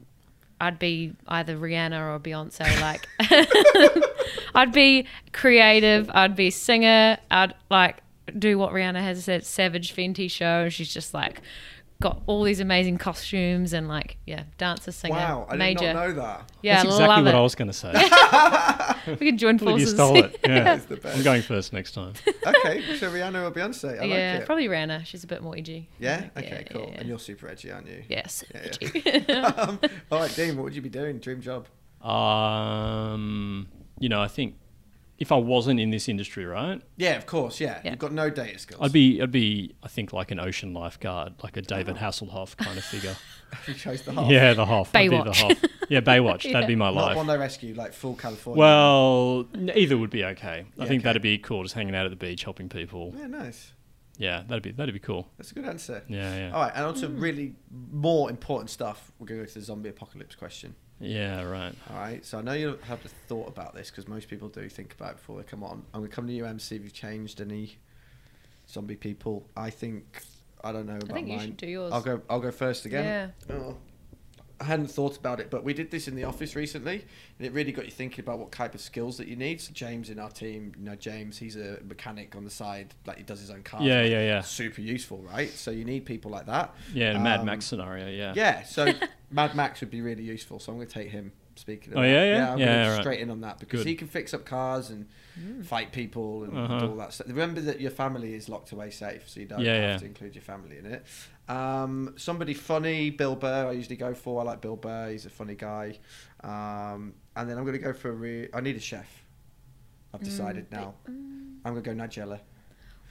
I'd 0.62 0.80
be 0.80 1.16
either 1.28 1.58
Rihanna 1.58 2.00
or 2.16 2.20
Beyonce. 2.20 2.80
Like, 2.80 3.08
I'd 4.56 4.72
be 4.72 5.06
creative. 5.34 6.10
I'd 6.14 6.36
be 6.36 6.50
singer. 6.52 7.18
I'd 7.30 7.56
like 7.70 7.98
do 8.38 8.58
what 8.58 8.72
Rihanna 8.74 9.02
has 9.02 9.24
said, 9.26 9.46
Savage 9.46 9.94
Fenty 9.96 10.30
show. 10.30 10.64
and 10.64 10.74
She's 10.74 10.94
just 10.94 11.14
like 11.14 11.42
got 12.02 12.22
all 12.28 12.44
these 12.44 12.62
amazing 12.62 12.98
costumes 12.98 13.74
and 13.74 13.88
like 13.90 14.18
yeah, 14.26 14.44
dancer, 14.58 14.92
singer, 14.92 15.16
wow, 15.16 15.46
I 15.50 15.58
major. 15.58 15.80
did 15.80 15.94
not 15.94 16.08
know 16.08 16.14
that. 16.14 16.50
Yeah, 16.62 16.76
That's 16.76 16.86
exactly 16.86 17.08
love 17.08 17.26
what 17.26 17.34
it. 17.34 17.38
I 17.38 17.42
was 17.42 17.56
going 17.56 17.68
to 17.68 17.74
say. 17.74 17.92
we 19.20 19.26
can 19.28 19.38
join 19.38 19.56
I 19.56 19.58
believe 19.58 19.80
you 19.80 19.86
forces. 19.86 19.94
stole 19.96 20.16
it. 20.18 20.40
Yeah, 20.48 20.76
It's 20.76 20.86
the 20.86 20.96
best. 20.96 21.18
I'm 21.18 21.24
going 21.24 21.42
first 21.42 21.74
next 21.74 21.92
time. 21.94 22.14
okay, 22.28 22.96
so 22.98 23.12
Rihanna 23.12 23.48
or 23.48 23.52
Beyonce? 23.52 24.00
I 24.02 24.06
yeah, 24.06 24.32
like 24.34 24.42
it. 24.42 24.46
probably 24.46 24.68
Rihanna. 24.68 25.06
She's 25.06 25.26
a 25.26 25.28
bit 25.28 25.42
more 25.44 25.58
edgy. 25.58 25.90
Yeah. 26.00 26.22
Yeah, 26.22 26.30
Okay. 26.42 26.66
yeah, 26.68 26.74
cool. 26.74 26.90
yeah. 26.94 27.00
And 27.00 27.10
you're 27.10 27.20
super 27.20 27.50
edgy, 27.50 27.70
aren't 27.72 27.88
you? 27.88 28.04
Yes. 28.08 28.46
Yeah, 28.54 28.62
edgy. 28.64 29.34
um, 29.34 29.80
all 30.12 30.20
right, 30.20 30.34
Dean. 30.34 30.56
What 30.56 30.64
would 30.64 30.76
you 30.76 30.82
be 30.82 30.90
doing? 30.90 31.20
Dream 31.20 31.42
job? 31.42 31.68
Um, 32.02 33.68
you 34.00 34.08
know, 34.08 34.22
I 34.22 34.28
think 34.30 34.56
if 35.20 35.34
I 35.34 35.36
wasn't 35.36 35.82
in 35.82 35.90
this 35.92 36.08
industry, 36.08 36.46
right, 36.46 36.82
Yeah, 36.96 37.18
of 37.18 37.26
course. 37.26 37.60
Yeah. 37.60 37.82
Yeah. 37.84 37.92
You've 37.92 38.00
got 38.00 38.14
no 38.14 38.30
data 38.30 38.58
skills. 38.58 38.80
I'd 38.82 38.94
be, 38.94 39.22
I'd 39.22 39.32
be, 39.32 39.76
I 39.84 39.90
think, 39.90 40.14
like 40.14 40.32
an 40.32 40.40
ocean 40.40 40.74
lifeguard, 40.74 41.34
like 41.44 41.58
a 41.58 41.62
David 41.62 41.98
oh. 42.00 42.02
Hasselhoff 42.02 42.56
kind 42.56 42.78
of 42.78 42.86
figure. 42.86 43.16
you 43.68 43.74
chose 43.74 44.02
the 44.04 44.14
half. 44.14 44.32
Yeah, 44.32 44.54
the 44.54 44.66
Hoff. 44.66 44.96
I'd 44.96 45.10
be 45.10 45.18
the 45.18 45.24
Baywatch. 45.24 45.36
Hoff. 45.36 45.72
Yeah, 45.90 46.00
Baywatch. 46.00 46.46
Yeah. 46.46 46.54
That'd 46.54 46.68
be 46.68 46.76
my 46.76 46.92
Not 46.92 46.96
life. 46.96 47.16
Bondi 47.16 47.38
Rescue, 47.38 47.74
like 47.74 47.94
full 47.94 48.16
California. 48.16 48.60
Well, 48.60 49.46
n- 49.54 49.72
either 49.76 49.98
would 49.98 50.10
be 50.10 50.24
okay. 50.24 50.48
I 50.48 50.84
Yeah, 50.84 50.86
think 50.86 51.02
okay. 51.02 51.04
that'd 51.04 51.22
be 51.22 51.38
cool, 51.38 51.64
just 51.64 51.76
hanging 51.76 51.96
out 51.96 52.06
at 52.06 52.12
the 52.12 52.16
beach, 52.16 52.44
helping 52.46 52.70
people. 52.70 53.14
Yeah, 53.18 53.28
nice. 53.28 53.74
Yeah, 54.18 54.44
that'd 54.48 54.64
be 54.64 54.72
that'd 54.72 54.94
be 54.94 55.00
cool. 55.00 55.30
That's 55.38 55.52
a 55.52 55.56
good 55.56 55.66
answer. 55.66 56.04
Yeah, 56.10 56.36
yeah, 56.36 56.52
All 56.54 56.62
right, 56.62 56.74
and 56.76 56.86
also 56.86 57.08
hmm. 57.08 57.20
really 57.20 57.56
more 57.92 58.30
important 58.30 58.70
stuff. 58.70 59.12
We're 59.18 59.28
going 59.28 59.40
to 59.40 59.46
go 59.46 59.52
to 59.54 59.60
the 59.60 59.66
zombie 59.66 59.90
apocalypse 59.90 60.36
question. 60.36 60.76
Yeah. 61.00 61.44
Right. 61.44 61.74
All 61.90 61.98
right, 61.98 62.26
so 62.26 62.38
I 62.38 62.42
know 62.42 62.54
you 62.54 62.78
have 62.84 63.04
a 63.06 63.10
thought 63.28 63.48
about 63.48 63.74
this 63.74 63.90
because 63.90 64.08
most 64.08 64.28
people 64.28 64.48
do 64.50 64.68
think 64.70 64.94
about 64.94 65.12
it 65.12 65.18
before 65.18 65.38
they 65.38 65.44
come 65.44 65.64
on. 65.64 65.84
I'm 65.94 66.02
going 66.02 66.10
to 66.10 66.16
come 66.16 66.28
to 66.28 66.34
you, 66.34 66.46
MC. 66.46 66.76
If 66.76 66.84
you've 66.84 66.94
changed 66.94 67.42
any 67.42 67.78
zombie 68.70 68.96
people, 68.96 69.46
I 69.56 69.70
think 69.70 70.22
I 70.64 70.72
don't 70.72 70.86
know 70.86 70.96
about 70.96 71.12
I 71.12 71.14
think 71.14 71.28
you 71.28 71.38
mine. 71.38 71.46
should 71.48 71.58
do 71.58 71.68
yours. 71.68 71.94
I'll 71.94 72.02
go. 72.02 72.22
I'll 72.30 72.40
go 72.40 72.52
first 72.52 72.86
again. 72.86 73.34
Yeah. 73.50 73.56
Oh. 73.56 73.78
I 74.62 74.66
hadn't 74.66 74.88
thought 74.92 75.16
about 75.18 75.40
it, 75.40 75.50
but 75.50 75.64
we 75.64 75.74
did 75.74 75.90
this 75.90 76.08
in 76.08 76.16
the 76.16 76.26
office 76.26 76.56
recently, 76.56 77.06
and 77.38 77.48
it 77.48 77.54
really 77.54 77.72
got 77.72 77.86
you 77.86 77.92
thinking 77.92 78.24
about 78.24 78.40
what 78.40 78.52
type 78.52 78.76
of 78.76 78.82
skills 78.82 79.18
that 79.18 79.28
you 79.28 79.36
need. 79.38 79.62
So 79.62 79.72
James 79.74 80.10
in 80.10 80.20
our 80.20 80.30
team, 80.30 80.74
you 80.78 80.84
know, 80.84 80.96
James, 80.96 81.38
he's 81.38 81.56
a 81.56 81.80
mechanic 81.88 82.36
on 82.36 82.44
the 82.44 82.50
side, 82.50 82.94
like 83.06 83.18
he 83.18 83.24
does 83.24 83.40
his 83.40 83.50
own 83.50 83.64
cars. 83.64 83.84
Yeah, 83.84 84.04
yeah, 84.04 84.22
yeah. 84.22 84.42
Super 84.42 84.82
useful, 84.82 85.20
right? 85.20 85.50
So 85.50 85.72
you 85.72 85.86
need 85.86 86.06
people 86.06 86.30
like 86.30 86.46
that. 86.48 86.76
Yeah, 86.94 87.12
in 87.12 87.18
a 87.18 87.20
Mad 87.22 87.40
Um, 87.40 87.46
Max 87.46 87.66
scenario. 87.66 88.10
Yeah. 88.10 88.34
Yeah, 88.36 88.64
so 88.64 88.92
Mad 89.32 89.56
Max 89.56 89.80
would 89.80 89.92
be 89.92 90.02
really 90.02 90.24
useful. 90.24 90.60
So 90.60 90.72
I'm 90.72 90.78
going 90.78 90.88
to 90.88 90.94
take 90.94 91.10
him. 91.10 91.32
Speaking 91.60 91.94
of 91.94 92.00
Oh, 92.00 92.02
that. 92.02 92.08
yeah, 92.08 92.24
yeah? 92.26 92.52
I'm 92.54 92.58
Yeah, 92.60 92.92
right. 92.94 93.02
straight 93.02 93.20
in 93.20 93.30
on 93.30 93.42
that 93.42 93.60
because 93.60 93.82
Good. 93.82 93.88
he 93.88 93.96
can 93.96 94.08
fix 94.08 94.34
up 94.34 94.46
cars 94.46 94.90
and 94.90 95.08
fight 95.66 95.92
people 95.92 96.44
and 96.46 96.58
Uh-huh. 96.58 96.80
do 96.80 96.86
all 96.92 96.96
that 96.98 97.14
stuff. 97.14 97.28
Remember 97.28 97.60
that 97.62 97.80
your 97.82 97.92
family 97.92 98.34
is 98.34 98.48
locked 98.50 98.72
away 98.72 98.90
safe, 98.92 99.28
so 99.30 99.40
you 99.40 99.46
don't 99.46 99.60
Yeah, 99.60 99.74
have 99.76 99.82
yeah. 99.92 99.98
to 99.98 100.06
include 100.06 100.36
your 100.36 100.42
family 100.42 100.78
in 100.78 100.86
it. 100.86 101.06
Um, 101.50 102.14
somebody 102.18 102.54
funny, 102.54 103.10
Bill 103.10 103.36
Burr. 103.36 103.68
I 103.68 103.72
usually 103.74 103.96
go 103.98 104.14
for. 104.14 104.40
I 104.42 104.44
like 104.44 104.62
Bill 104.62 104.76
Burr. 104.78 105.10
He's 105.12 105.26
a 105.26 105.30
funny 105.30 105.56
guy. 105.56 105.98
Um, 106.44 107.14
and 107.36 107.50
then 107.50 107.58
I'm 107.58 107.64
going 107.66 107.74
to 107.78 107.84
go 107.84 107.94
for 107.94 108.10
a. 108.10 108.14
Re- 108.14 108.50
I 108.54 108.62
need 108.62 108.76
a 108.76 108.80
chef. 108.80 109.24
I've 110.14 110.24
decided 110.24 110.72
now. 110.72 110.94
I'm 111.08 111.60
going 111.74 111.84
to 111.84 111.94
go 111.94 111.94
Nigella. 111.96 112.40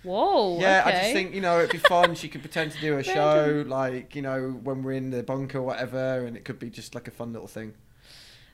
Whoa. 0.05 0.59
Yeah, 0.61 0.83
okay. 0.87 0.91
I 0.97 1.01
just 1.03 1.13
think 1.13 1.35
you 1.35 1.41
know 1.41 1.59
it'd 1.59 1.73
be 1.73 1.79
fun. 1.79 2.15
she 2.15 2.29
could 2.29 2.41
pretend 2.41 2.71
to 2.73 2.81
do 2.81 2.97
a 2.99 3.03
show, 3.17 3.65
like 3.67 4.15
you 4.15 4.23
know 4.23 4.51
when 4.63 4.83
we're 4.83 4.93
in 4.93 5.11
the 5.11 5.23
bunker 5.25 5.59
or 5.59 5.63
whatever, 5.63 6.25
and 6.25 6.37
it 6.37 6.45
could 6.45 6.59
be 6.61 6.71
just 6.71 6.95
like 6.95 7.09
a 7.09 7.11
fun 7.11 7.33
little 7.33 7.49
thing. 7.49 7.75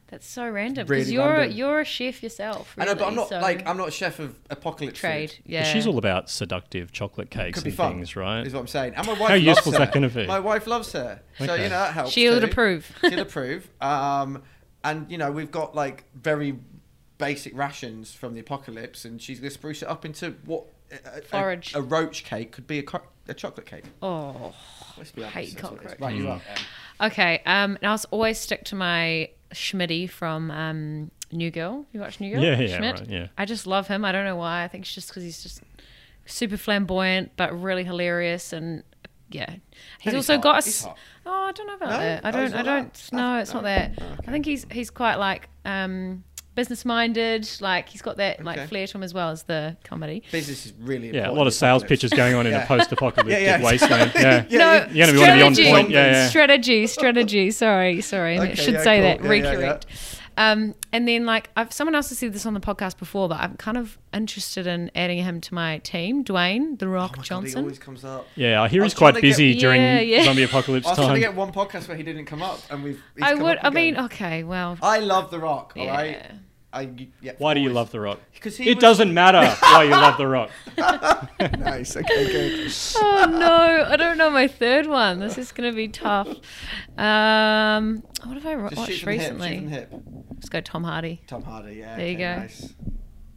That's 0.09 0.27
so 0.29 0.49
random 0.49 0.87
because 0.87 1.07
Really 1.07 1.15
you're 1.15 1.25
random. 1.33 1.57
you're 1.57 1.81
a 1.81 1.85
chef 1.85 2.23
yourself. 2.23 2.75
I 2.79 2.85
know, 2.85 2.95
but 2.95 3.07
I'm 3.09 3.15
not 3.15 3.29
so- 3.31 3.41
like 3.41 3.67
I'm 3.67 3.77
not 3.77 3.89
a 3.89 3.91
chef 3.91 4.19
of 4.19 4.39
apocalypse 4.51 5.01
trade. 5.01 5.31
food. 5.31 5.41
Yeah. 5.47 5.63
But 5.63 5.69
she's 5.73 5.87
all 5.87 5.99
about 5.99 6.29
seductive 6.31 6.93
chocolate 6.93 7.31
cakes 7.31 7.57
Could 7.59 7.65
be 7.65 7.71
and 7.71 7.77
fun, 7.77 7.93
things, 7.95 8.15
right? 8.15 8.47
Is 8.47 8.53
what 8.53 8.61
I'm 8.61 8.67
saying. 8.67 8.95
And 8.97 9.07
my 9.07 9.15
wife 9.15 9.29
How 9.31 9.35
loves 9.35 9.45
useful 9.45 9.73
is 9.73 9.79
her. 9.79 9.85
that 9.87 9.95
gonna 9.95 10.09
be? 10.11 10.27
My 10.27 10.41
wife 10.41 10.67
loves 10.67 10.93
her, 10.93 11.21
so 11.39 11.55
you 11.55 11.63
know 11.63 11.69
that 11.71 11.95
helps. 11.95 12.13
She'll 12.13 12.39
too. 12.39 12.45
approve. 12.47 12.93
She'll 13.01 13.19
approve. 13.21 13.69
Um, 13.81 14.43
and 14.85 15.11
you 15.11 15.17
know 15.19 15.33
we've 15.33 15.51
got 15.51 15.75
like 15.75 16.05
very 16.15 16.59
basic 17.17 17.57
rations 17.57 18.13
from 18.13 18.35
the 18.35 18.41
apocalypse, 18.41 19.05
and 19.07 19.21
she's 19.23 19.41
gonna 19.41 19.51
spruce 19.51 19.83
it 19.83 19.89
up 19.89 20.05
into 20.05 20.37
what 20.45 20.67
a, 20.93 21.19
a- 21.19 21.23
Forage. 21.23 21.75
A, 21.75 21.81
roach 21.81 22.25
cake 22.25 22.53
could 22.53 22.67
be 22.67 22.81
a, 22.81 22.83
co- 22.83 23.03
a 23.27 23.35
chocolate 23.35 23.67
cake. 23.67 23.85
Oh. 24.03 24.53
Let's 24.99 25.11
be 25.13 25.23
honest. 25.23 25.35
Hate 25.35 25.51
that's 25.57 25.63
what 25.65 25.73
it 25.73 25.77
is. 25.77 25.81
cockroach. 25.95 26.01
Right, 26.01 26.15
you 26.17 26.25
Mm. 26.25 26.31
are. 26.31 26.43
Em. 26.51 26.57
Okay. 27.01 27.40
Um, 27.47 27.76
and 27.82 27.86
I'll 27.86 28.01
always 28.11 28.38
stick 28.38 28.64
to 28.66 28.74
my 28.76 29.30
Schmitty 29.53 30.09
from 30.09 30.51
um, 30.51 31.11
New 31.32 31.51
Girl. 31.51 31.86
You 31.92 32.01
watch 32.01 32.20
New 32.20 32.32
Girl? 32.34 32.42
Yeah, 32.42 32.59
yeah, 32.61 32.76
Schmidt? 32.76 33.01
right, 33.01 33.09
yeah. 33.09 33.26
I 33.38 33.45
just 33.45 33.66
love 33.66 33.88
him. 33.88 34.05
I 34.05 34.12
don't 34.12 34.24
know 34.24 34.36
why. 34.36 34.64
I 34.64 34.68
think 34.68 34.84
it's 34.84 34.95
just 34.95 35.09
because 35.09 35.22
he's 35.22 35.42
just 35.42 35.61
super 36.26 36.57
flamboyant, 36.57 37.32
but 37.36 37.59
really 37.61 37.84
hilarious 37.84 38.53
and. 38.53 38.82
Yeah, 39.30 39.51
he's 39.99 40.12
he's 40.12 40.14
also 40.14 40.34
hot. 40.34 40.42
got 40.42 40.62
a. 40.62 40.64
He's 40.64 40.84
hot. 40.84 40.97
Oh, 41.26 41.45
I 41.49 41.53
don't 41.53 41.66
know 41.66 41.74
about 41.74 41.90
No? 41.90 41.99
that. 41.99 42.24
I 42.24 42.28
Oh, 42.28 42.32
don't. 42.32 42.42
he's 42.45 42.53
I 42.55 42.62
don't. 42.62 42.95
that? 42.95 43.12
No, 43.12 43.38
it's 43.38 43.53
not 43.55 43.62
that. 43.64 43.92
Oh, 44.01 44.05
I 44.28 44.30
think 44.30 44.47
he's 44.47 44.64
he's 44.70 44.90
quite 44.90 45.16
like 45.16 45.49
um, 45.64 46.22
business 46.55 46.85
minded. 46.85 47.49
Like 47.61 47.89
he's 47.89 48.03
got 48.03 48.17
that 48.19 48.37
Okay. 48.37 48.45
like 48.45 48.69
flair 48.69 48.87
to 48.87 48.97
him 48.97 49.03
as 49.03 49.13
well 49.15 49.31
as 49.31 49.43
the 49.45 49.77
comedy. 49.85 50.23
Business 50.31 50.67
is 50.67 50.73
really 50.81 51.09
Yeah, 51.09 51.13
a 51.13 51.17
important 51.17 51.39
lot 51.39 51.47
of 51.49 51.55
sales 51.55 51.85
pitches 51.85 52.11
going 52.13 52.35
on 52.35 52.47
in 52.47 52.53
Yeah. 52.55 52.65
a 52.65 52.67
post-apocalyptic 52.67 53.43
Yeah, 53.45 53.59
yeah. 53.59 53.65
wasteland. 53.65 54.13
Yeah. 54.15 54.45
Yeah, 54.49 54.59
no, 54.59 54.73
you- 54.91 54.95
You're 54.95 55.07
gonna 55.07 55.13
be- 55.13 55.19
wanna 55.19 55.35
be 55.37 55.43
on 55.43 55.55
strategy, 55.55 55.71
point, 55.71 55.91
yeah, 55.91 56.07
yeah. 56.13 56.29
strategy, 56.29 56.87
strategy. 56.87 57.51
Sorry, 57.51 58.01
sorry. 58.01 58.39
I 58.39 58.43
Okay, 58.45 58.55
should 58.55 58.75
yeah, 58.75 58.83
say 58.83 58.97
cool. 58.99 59.03
that. 59.05 59.25
Yeah, 59.25 59.33
yeah, 59.33 59.43
yeah. 59.53 59.55
Recorrect. 59.75 59.85
Um, 60.37 60.75
and 60.93 61.07
then 61.07 61.25
like 61.27 61.49
I've 61.57 61.73
someone 61.73 61.95
else 61.95 62.09
has 62.09 62.19
said 62.19 62.33
this 62.33 62.45
on 62.45 62.55
the 62.55 62.61
podcast 62.61 62.99
before, 62.99 63.29
but 63.29 63.39
I'm 63.39 63.57
kind 63.57 63.77
of 63.77 63.99
interested 64.13 64.67
in 64.67 64.91
adding 64.97 65.23
him 65.23 65.41
to 65.43 65.55
my 65.55 65.79
team, 65.79 66.25
Dwayne 66.25 66.77
the 66.77 66.87
Oh 66.87 66.89
Rock 66.89 67.13
my 67.13 67.17
God, 67.19 67.23
he 67.23 67.29
Johnson. 67.29 67.61
always 67.61 67.79
comes 67.79 68.05
up. 68.05 68.27
Yeah, 68.35 68.61
I 68.61 68.67
hear 68.67 68.83
I 68.83 68.87
he's 68.87 68.95
trying 68.95 69.13
quite 69.13 69.21
to 69.21 69.21
get- 69.21 69.29
busy 69.29 69.55
during 69.55 69.81
Yeah, 69.81 70.01
yeah. 70.01 70.25
zombie 70.25 70.43
I 70.43 70.47
apocalypse 70.47 70.87
was 70.89 70.97
trying 70.97 71.07
to 71.09 71.13
time. 71.15 71.21
get 71.21 71.35
one 71.37 71.53
podcast 71.53 71.87
where 71.87 71.97
he 71.97 72.03
didn't 72.03 72.25
come 72.27 72.43
up, 72.43 72.59
and 72.69 72.83
we've. 72.83 73.01
he's 73.15 73.23
I 73.23 73.35
come 73.35 73.43
would. 73.45 73.59
up 73.59 73.65
I 73.65 73.71
mean, 73.71 73.97
okay, 73.97 74.43
well, 74.43 74.77
I 74.83 74.99
love 74.99 75.31
The 75.31 75.39
Rock. 75.39 75.75
All 75.77 75.87
right. 75.87 76.11
yeah. 76.21 76.33
I, 76.75 77.09
yeah, 77.22 77.33
Why 77.39 77.55
do 77.55 77.61
you 77.61 77.70
love 77.70 77.91
The 77.93 78.01
Rock? 78.01 78.18
'Cause 78.41 78.57
he 78.57 78.68
it 78.70 78.75
was- 78.77 78.83
doesn't 78.83 79.14
matter 79.14 79.41
why 79.61 79.85
you 79.85 79.91
love 79.93 80.18
The 80.18 80.27
Rock. 80.27 80.51
nice. 81.59 81.97
Okay, 81.97 82.27
good. 82.27 82.72
oh 82.97 83.27
no, 83.31 83.87
I 83.89 83.97
don't 83.97 84.18
know 84.18 84.29
my 84.31 84.49
third 84.49 84.87
one. 84.87 85.18
This 85.20 85.39
is 85.39 85.53
gonna 85.53 85.72
be 85.72 85.89
tough. 85.89 86.29
Um, 86.99 88.03
what 88.25 88.35
have 88.43 88.47
I 88.47 88.68
Just 88.68 88.77
watched 88.77 88.77
from 88.77 88.77
the 88.77 88.87
hip, 88.87 88.95
shoot 88.99 89.07
recently? 89.07 89.57
from 89.59 89.68
hip. 89.68 89.93
Let's 90.35 90.49
go 90.49 90.61
Tom 90.61 90.85
Hardy. 90.85 91.20
Tom 91.27 91.43
Hardy, 91.43 91.75
yeah. 91.77 91.97
There 91.97 92.09
you 92.09 92.18
go. 92.18 92.37
Nice. 92.37 92.75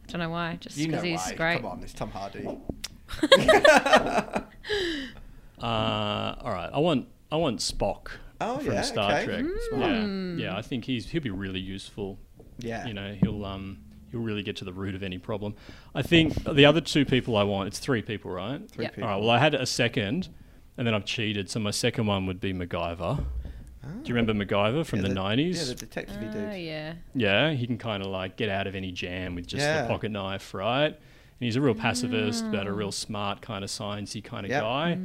Don't 0.08 0.20
know 0.20 0.30
why, 0.30 0.56
just 0.60 0.76
because 0.76 1.02
he's 1.02 1.20
why. 1.20 1.34
great. 1.34 1.56
Come 1.62 1.66
on, 1.70 1.82
it's 1.82 1.92
Tom 1.92 2.10
Hardy. 2.10 2.48
Uh, 5.60 6.34
all 6.40 6.52
right, 6.52 6.70
I 6.72 6.78
want 6.78 7.08
I 7.32 7.36
want 7.36 7.58
Spock 7.60 8.08
Oh, 8.40 8.58
from 8.58 8.74
yeah, 8.74 8.82
Star 8.82 9.12
okay. 9.14 9.24
Trek. 9.24 9.44
Smart. 9.70 9.90
Yeah, 9.90 10.06
yeah, 10.36 10.56
I 10.56 10.62
think 10.62 10.84
he's 10.84 11.08
he'll 11.10 11.22
be 11.22 11.30
really 11.30 11.58
useful. 11.58 12.18
Yeah. 12.58 12.86
you 12.86 12.94
know 12.94 13.14
he'll 13.20 13.44
um 13.44 13.78
he'll 14.10 14.20
really 14.20 14.42
get 14.42 14.56
to 14.56 14.64
the 14.64 14.72
root 14.72 14.94
of 14.94 15.02
any 15.02 15.18
problem. 15.18 15.54
I 15.94 16.02
think 16.02 16.34
the 16.44 16.64
other 16.64 16.80
two 16.80 17.04
people 17.04 17.36
I 17.36 17.42
want 17.44 17.68
it's 17.68 17.78
three 17.78 18.02
people, 18.02 18.30
right? 18.30 18.60
Three 18.70 18.84
Yep. 18.84 18.98
All 18.98 19.04
right. 19.08 19.16
Well, 19.20 19.30
I 19.30 19.38
had 19.38 19.54
a 19.54 19.66
second, 19.66 20.28
and 20.76 20.86
then 20.86 20.94
I've 20.94 21.04
cheated. 21.04 21.50
So 21.50 21.60
my 21.60 21.70
second 21.70 22.06
one 22.06 22.26
would 22.26 22.40
be 22.40 22.52
MacGyver. 22.52 23.24
Do 24.02 24.08
you 24.10 24.14
remember 24.14 24.34
MacGyver 24.44 24.84
from 24.84 24.98
Yeah, 24.98 25.02
the 25.04 25.08
the- 25.08 25.14
nineties? 25.14 25.58
Yeah, 25.68 25.74
the 25.74 25.80
detective 25.80 26.16
Oh 26.20 26.32
dude. 26.32 26.60
yeah. 26.60 26.94
Yeah, 27.14 27.52
he 27.52 27.66
can 27.66 27.78
kind 27.78 28.02
of 28.02 28.10
like 28.10 28.36
get 28.36 28.48
out 28.50 28.66
of 28.66 28.74
any 28.74 28.92
jam 28.92 29.34
with 29.34 29.46
just 29.46 29.62
Yeah. 29.62 29.82
the 29.82 29.88
pocket 29.88 30.10
knife, 30.10 30.52
right? 30.52 30.86
And 30.88 30.96
he's 31.40 31.56
a 31.56 31.60
real 31.60 31.74
pacifist, 31.74 32.50
but 32.52 32.66
a 32.66 32.72
real 32.72 32.92
smart 32.92 33.40
kind 33.40 33.62
of 33.64 33.70
sciencey 33.70 34.22
kind 34.22 34.44
of 34.44 34.50
Yep. 34.50 34.62
guy. 34.62 34.98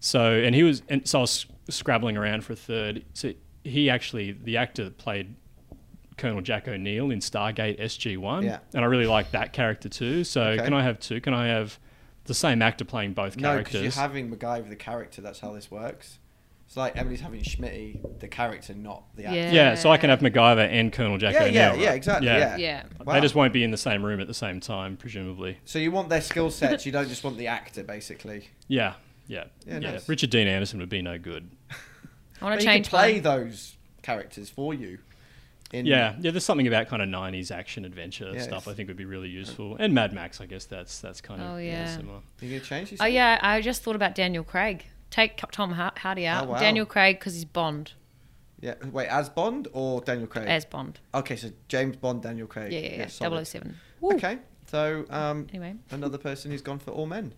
So, 0.00 0.32
and 0.32 0.54
he 0.54 0.62
was, 0.62 0.82
and 0.88 1.06
so 1.06 1.18
I 1.18 1.22
was 1.22 1.46
scrabbling 1.68 2.16
around 2.16 2.42
for 2.42 2.54
a 2.54 2.56
third. 2.56 3.04
So 3.12 3.32
he 3.64 3.90
actually, 3.90 4.32
the 4.32 4.56
actor 4.56 4.84
that 4.84 4.98
played 4.98 5.34
Colonel 6.20 6.40
Jack 6.40 6.68
O'Neill 6.68 7.10
in 7.10 7.18
Stargate 7.18 7.80
SG 7.80 8.16
One, 8.16 8.44
Yeah. 8.44 8.58
and 8.74 8.84
I 8.84 8.86
really 8.88 9.06
like 9.06 9.32
that 9.32 9.52
character 9.52 9.88
too. 9.88 10.22
So, 10.22 10.42
Okay. 10.42 10.62
can 10.64 10.72
I 10.74 10.82
have 10.82 11.00
two? 11.00 11.20
Can 11.20 11.34
I 11.34 11.48
have 11.48 11.78
the 12.26 12.34
same 12.34 12.62
actor 12.62 12.84
playing 12.84 13.14
both 13.14 13.36
No, 13.36 13.58
because 13.58 13.82
you're 13.82 13.90
having 13.90 14.30
MacGyver 14.30 14.68
the 14.68 14.76
character. 14.76 15.20
That's 15.22 15.40
how 15.40 15.52
this 15.52 15.70
works. 15.70 16.18
It's 16.66 16.76
like 16.76 16.96
Emily's 16.96 17.20
having 17.22 17.40
Schmitty 17.40 17.98
the 18.20 18.28
character, 18.28 18.74
not 18.74 19.02
the 19.16 19.24
actor. 19.24 19.36
Yeah. 19.36 19.50
yeah, 19.52 19.74
so 19.74 19.90
I 19.90 19.96
can 19.96 20.08
have 20.10 20.20
MacGyver 20.20 20.68
and 20.70 20.92
Colonel 20.92 21.18
Jack 21.18 21.34
Yeah, 21.34 21.40
O'Neill. 21.42 21.52
yeah, 21.54 21.68
right? 21.70 21.78
yeah, 21.80 21.92
exactly. 21.94 22.28
Yeah. 22.28 22.56
Yeah. 22.58 22.82
Wow. 23.04 23.14
They 23.14 23.20
just 23.20 23.34
won't 23.34 23.52
be 23.52 23.64
in 23.64 23.72
the 23.72 23.76
same 23.76 24.04
room 24.04 24.20
at 24.20 24.28
the 24.28 24.34
same 24.34 24.60
time, 24.60 24.96
presumably. 24.96 25.58
So 25.64 25.80
you 25.80 25.90
want 25.90 26.10
their 26.10 26.20
skill 26.20 26.48
sets. 26.50 26.86
You 26.86 26.92
don't 26.92 27.08
just 27.08 27.24
want 27.24 27.38
the 27.38 27.48
actor, 27.48 27.82
basically. 27.82 28.50
Yeah, 28.68 28.92
yeah, 29.26 29.44
Yeah, 29.66 29.78
yeah. 29.80 29.90
nice. 29.92 30.08
Richard 30.08 30.30
Dean 30.30 30.46
Anderson 30.46 30.78
would 30.78 30.88
be 30.90 31.02
no 31.02 31.18
good. 31.18 31.50
I 31.70 31.74
want 31.74 31.80
But 32.40 32.48
to 32.50 32.56
he 32.60 32.64
can 32.66 32.74
change 32.76 32.88
play 32.88 33.12
mine. 33.14 33.22
those 33.22 33.76
characters 34.02 34.48
for 34.48 34.72
you. 34.72 34.98
In, 35.72 35.86
Yeah, 35.86 36.16
yeah. 36.20 36.30
There's 36.32 36.44
something 36.44 36.66
about 36.66 36.88
kind 36.88 37.00
of 37.02 37.08
'90s 37.08 37.50
action 37.50 37.84
adventure 37.84 38.32
Yeah, 38.34 38.42
stuff. 38.42 38.66
I 38.66 38.74
think 38.74 38.88
would 38.88 38.96
be 38.96 39.04
really 39.04 39.28
useful. 39.28 39.76
And 39.78 39.94
Mad 39.94 40.12
Max, 40.12 40.40
I 40.40 40.46
guess 40.46 40.64
that's 40.64 41.00
that's 41.00 41.20
kind 41.20 41.40
of 41.40 41.50
Oh, 41.52 41.56
yeah, 41.58 41.84
yeah. 41.84 41.96
similar. 41.96 42.20
You 42.40 42.48
gonna 42.50 42.60
change? 42.60 42.90
You 42.92 42.98
Oh 43.00 43.06
yeah, 43.06 43.38
I 43.40 43.60
just 43.60 43.82
thought 43.82 43.96
about 43.96 44.14
Daniel 44.14 44.42
Craig. 44.44 44.84
Take 45.10 45.36
Tom 45.52 45.72
Hardy 45.72 46.26
out. 46.26 46.46
Oh, 46.46 46.50
wow. 46.52 46.58
Daniel 46.60 46.86
Craig 46.86 47.18
because 47.18 47.34
he's 47.34 47.44
Bond 47.44 47.92
Yeah. 48.60 48.74
Wait, 48.92 49.08
as 49.08 49.28
Bond 49.28 49.68
or 49.72 50.00
Daniel 50.00 50.26
Craig? 50.26 50.48
as 50.48 50.64
Bond. 50.64 50.98
Okay, 51.14 51.36
so 51.36 51.50
James 51.68 51.96
Bond, 51.96 52.22
Daniel 52.22 52.46
Craig. 52.46 52.72
Yeah, 52.72 52.80
yeah, 52.80 52.96
yeah. 52.98 53.06
solid. 53.06 53.46
007. 53.46 53.76
Okay, 54.02 54.38
so 54.66 55.04
um, 55.10 55.46
Anyway. 55.50 55.74
another 55.90 56.18
person 56.18 56.50
who's 56.50 56.62
gone 56.62 56.78
for 56.78 56.90
all 56.90 57.06
men. 57.06 57.34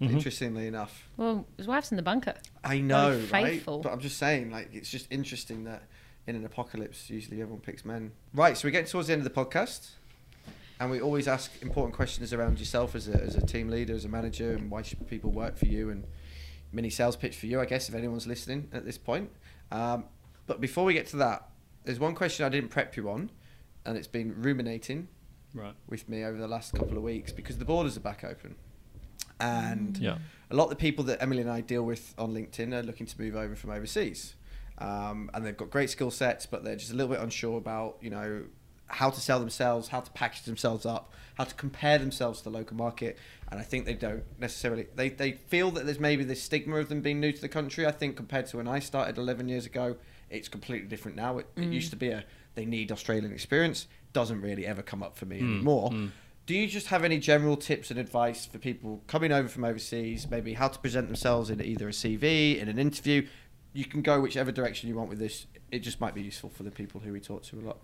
Mm-hmm. 0.00 0.14
Interestingly 0.16 0.66
enough, 0.68 1.08
Well, 1.16 1.44
his 1.56 1.66
wife's 1.66 1.90
in 1.90 1.96
the 1.96 2.02
bunker. 2.04 2.34
I 2.62 2.78
know, 2.78 3.18
Very 3.18 3.26
right? 3.42 3.52
faithful. 3.54 3.80
But 3.80 3.92
I'm 3.92 3.98
just 4.00 4.16
saying, 4.16 4.50
like, 4.52 4.68
it's 4.72 4.88
just 4.88 5.08
interesting 5.10 5.64
that 5.64 5.82
in 6.28 6.36
an 6.36 6.44
apocalypse, 6.44 7.08
usually 7.10 7.40
everyone 7.40 7.60
picks 7.62 7.84
men. 7.84 8.12
Right, 8.34 8.56
so 8.56 8.68
we're 8.68 8.72
getting 8.72 8.86
towards 8.90 9.08
the 9.08 9.14
end 9.14 9.26
of 9.26 9.34
the 9.34 9.44
podcast, 9.44 9.90
and 10.78 10.90
we 10.90 11.00
always 11.00 11.26
ask 11.26 11.50
important 11.62 11.94
questions 11.94 12.32
around 12.32 12.58
yourself 12.58 12.94
as 12.94 13.08
a, 13.08 13.14
as 13.20 13.34
a 13.34 13.44
team 13.44 13.68
leader, 13.68 13.94
as 13.94 14.04
a 14.04 14.08
manager, 14.08 14.52
and 14.52 14.70
why 14.70 14.82
should 14.82 15.04
people 15.08 15.30
work 15.30 15.56
for 15.56 15.66
you, 15.66 15.88
and 15.90 16.04
mini 16.70 16.90
sales 16.90 17.16
pitch 17.16 17.34
for 17.36 17.46
you, 17.46 17.60
I 17.60 17.64
guess, 17.64 17.88
if 17.88 17.94
anyone's 17.94 18.26
listening 18.26 18.68
at 18.72 18.84
this 18.84 18.98
point. 18.98 19.30
Um, 19.72 20.04
but 20.46 20.60
before 20.60 20.84
we 20.84 20.92
get 20.92 21.06
to 21.08 21.16
that, 21.16 21.48
there's 21.84 21.98
one 21.98 22.14
question 22.14 22.44
I 22.44 22.50
didn't 22.50 22.68
prep 22.70 22.96
you 22.96 23.08
on, 23.10 23.30
and 23.86 23.96
it's 23.96 24.06
been 24.08 24.34
ruminating 24.42 25.08
Right. 25.54 25.74
with 25.88 26.10
me 26.10 26.24
over 26.24 26.36
the 26.36 26.46
last 26.48 26.74
couple 26.74 26.98
of 26.98 27.02
weeks 27.02 27.32
because 27.32 27.56
the 27.56 27.64
borders 27.64 27.96
are 27.96 28.00
back 28.00 28.22
open. 28.22 28.54
And 29.40 29.96
Yeah. 29.96 30.18
a 30.50 30.54
lot 30.56 30.64
of 30.64 30.70
the 30.70 30.76
people 30.76 31.04
that 31.04 31.22
Emily 31.22 31.40
and 31.40 31.50
I 31.50 31.62
deal 31.62 31.84
with 31.84 32.14
on 32.18 32.34
LinkedIn 32.34 32.72
are 32.74 32.82
looking 32.82 33.06
to 33.06 33.20
move 33.20 33.34
over 33.34 33.56
from 33.56 33.70
overseas. 33.70 34.34
Um, 34.78 35.30
and 35.34 35.44
they've 35.44 35.56
got 35.56 35.70
great 35.70 35.90
skill 35.90 36.10
sets, 36.10 36.46
but 36.46 36.64
they're 36.64 36.76
just 36.76 36.92
a 36.92 36.94
little 36.94 37.12
bit 37.12 37.20
unsure 37.20 37.58
about, 37.58 37.96
you 38.00 38.10
know, 38.10 38.44
how 38.86 39.10
to 39.10 39.20
sell 39.20 39.38
themselves, 39.38 39.88
how 39.88 40.00
to 40.00 40.10
package 40.12 40.42
themselves 40.42 40.86
up, 40.86 41.12
how 41.34 41.44
to 41.44 41.54
compare 41.54 41.98
themselves 41.98 42.38
to 42.38 42.44
the 42.44 42.50
local 42.50 42.76
market. 42.76 43.18
And 43.50 43.60
I 43.60 43.62
think 43.62 43.84
they 43.84 43.94
don't 43.94 44.24
necessarily, 44.38 44.86
they, 44.94 45.10
they 45.10 45.32
feel 45.32 45.70
that 45.72 45.84
there's 45.84 46.00
maybe 46.00 46.24
this 46.24 46.42
stigma 46.42 46.76
of 46.76 46.88
them 46.88 47.00
being 47.00 47.20
new 47.20 47.32
to 47.32 47.40
the 47.40 47.48
country. 47.48 47.86
I 47.86 47.90
think 47.90 48.16
compared 48.16 48.46
to 48.48 48.56
when 48.56 48.68
I 48.68 48.78
started 48.78 49.18
11 49.18 49.48
years 49.48 49.66
ago, 49.66 49.96
it's 50.30 50.48
completely 50.48 50.88
different 50.88 51.16
now. 51.16 51.38
It, 51.38 51.46
it 51.56 51.64
used 51.64 51.88
mm. 51.88 51.90
to 51.90 51.96
be 51.96 52.08
a, 52.10 52.24
they 52.54 52.64
need 52.64 52.92
Australian 52.92 53.32
experience. 53.32 53.86
Doesn't 54.12 54.40
really 54.40 54.66
ever 54.66 54.82
come 54.82 55.02
up 55.02 55.16
for 55.16 55.26
me 55.26 55.40
mm, 55.40 55.54
anymore. 55.56 55.90
Mm. 55.90 56.10
Do 56.46 56.54
you 56.54 56.66
just 56.66 56.86
have 56.86 57.04
any 57.04 57.18
general 57.18 57.58
tips 57.58 57.90
and 57.90 58.00
advice 58.00 58.46
for 58.46 58.56
people 58.56 59.02
coming 59.06 59.32
over 59.32 59.48
from 59.48 59.64
overseas, 59.64 60.30
maybe 60.30 60.54
how 60.54 60.68
to 60.68 60.78
present 60.78 61.06
themselves 61.06 61.50
in 61.50 61.62
either 61.62 61.88
a 61.88 61.92
CV, 61.92 62.58
in 62.58 62.70
an 62.70 62.78
interview? 62.78 63.26
You 63.72 63.84
can 63.84 64.02
go 64.02 64.20
whichever 64.20 64.50
direction 64.50 64.88
you 64.88 64.96
want 64.96 65.08
with 65.08 65.18
this. 65.18 65.46
It 65.70 65.80
just 65.80 66.00
might 66.00 66.14
be 66.14 66.22
useful 66.22 66.50
for 66.50 66.62
the 66.62 66.70
people 66.70 67.00
who 67.00 67.12
we 67.12 67.20
talk 67.20 67.42
to 67.44 67.58
a 67.58 67.62
lot. 67.62 67.78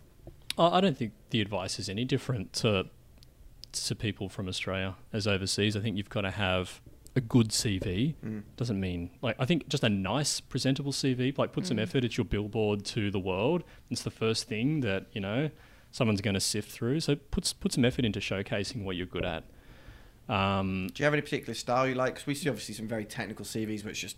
I 0.56 0.80
don't 0.80 0.96
think 0.96 1.12
the 1.30 1.40
advice 1.40 1.78
is 1.78 1.88
any 1.88 2.04
different 2.04 2.52
to 2.54 2.86
to 3.72 3.94
people 3.96 4.28
from 4.28 4.48
Australia 4.48 4.94
as 5.12 5.26
overseas. 5.26 5.76
I 5.76 5.80
think 5.80 5.96
you've 5.96 6.08
got 6.08 6.20
to 6.20 6.30
have 6.30 6.80
a 7.16 7.20
good 7.20 7.48
CV. 7.48 8.14
Doesn't 8.56 8.78
mean 8.80 9.10
like 9.20 9.36
I 9.38 9.44
think 9.44 9.68
just 9.68 9.82
a 9.82 9.88
nice, 9.88 10.40
presentable 10.40 10.92
CV. 10.92 11.36
Like 11.36 11.52
put 11.52 11.66
some 11.66 11.78
effort. 11.78 12.04
It's 12.04 12.16
your 12.16 12.24
billboard 12.24 12.84
to 12.86 13.10
the 13.10 13.18
world. 13.18 13.64
It's 13.90 14.02
the 14.02 14.10
first 14.10 14.48
thing 14.48 14.80
that 14.80 15.06
you 15.12 15.20
know 15.20 15.50
someone's 15.90 16.20
going 16.20 16.34
to 16.34 16.40
sift 16.40 16.70
through. 16.70 17.00
So 17.00 17.16
put 17.16 17.52
put 17.60 17.72
some 17.72 17.84
effort 17.84 18.04
into 18.04 18.20
showcasing 18.20 18.84
what 18.84 18.96
you're 18.96 19.06
good 19.06 19.24
at. 19.24 19.44
Um, 20.28 20.88
Do 20.94 21.02
you 21.02 21.04
have 21.04 21.12
any 21.12 21.22
particular 21.22 21.54
style 21.54 21.86
you 21.86 21.94
like? 21.94 22.14
Because 22.14 22.26
we 22.26 22.34
see 22.34 22.48
obviously 22.48 22.74
some 22.74 22.88
very 22.88 23.04
technical 23.04 23.44
CVs, 23.44 23.82
but 23.82 23.90
it's 23.90 23.98
just 23.98 24.16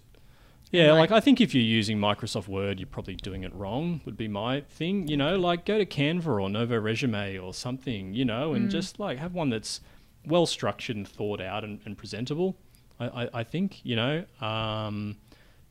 Yeah, 0.73 0.89
Right. 0.89 0.99
like 0.99 1.12
I 1.12 1.21
think 1.21 1.41
if 1.41 1.55
you're 1.55 1.62
using 1.62 1.99
Microsoft 1.99 2.49
Word, 2.49 2.81
you're 2.81 2.89
probably 2.89 3.14
doing 3.14 3.45
it 3.45 3.55
wrong. 3.55 4.01
Would 4.05 4.17
be 4.17 4.29
my 4.29 4.62
thing. 4.62 5.07
You 5.09 5.17
know, 5.17 5.37
like 5.39 5.64
go 5.64 5.79
to 5.79 5.87
Canva 5.87 6.27
or 6.41 6.51
Novo 6.51 6.79
Resume 6.79 7.39
or 7.39 7.55
something. 7.55 8.12
You 8.14 8.25
know, 8.25 8.53
and 8.53 8.71
just 8.71 8.99
like 8.99 9.19
have 9.19 9.33
one 9.35 9.51
that's 9.51 9.81
well 10.27 10.45
structured 10.47 10.97
and 10.97 11.07
thought 11.07 11.41
out 11.41 11.62
and, 11.64 11.81
and 11.85 11.97
presentable. 11.97 12.57
I, 12.99 13.07
I, 13.07 13.29
I 13.35 13.45
think 13.45 13.81
you 13.85 13.95
know, 13.97 14.25
um, 14.41 15.17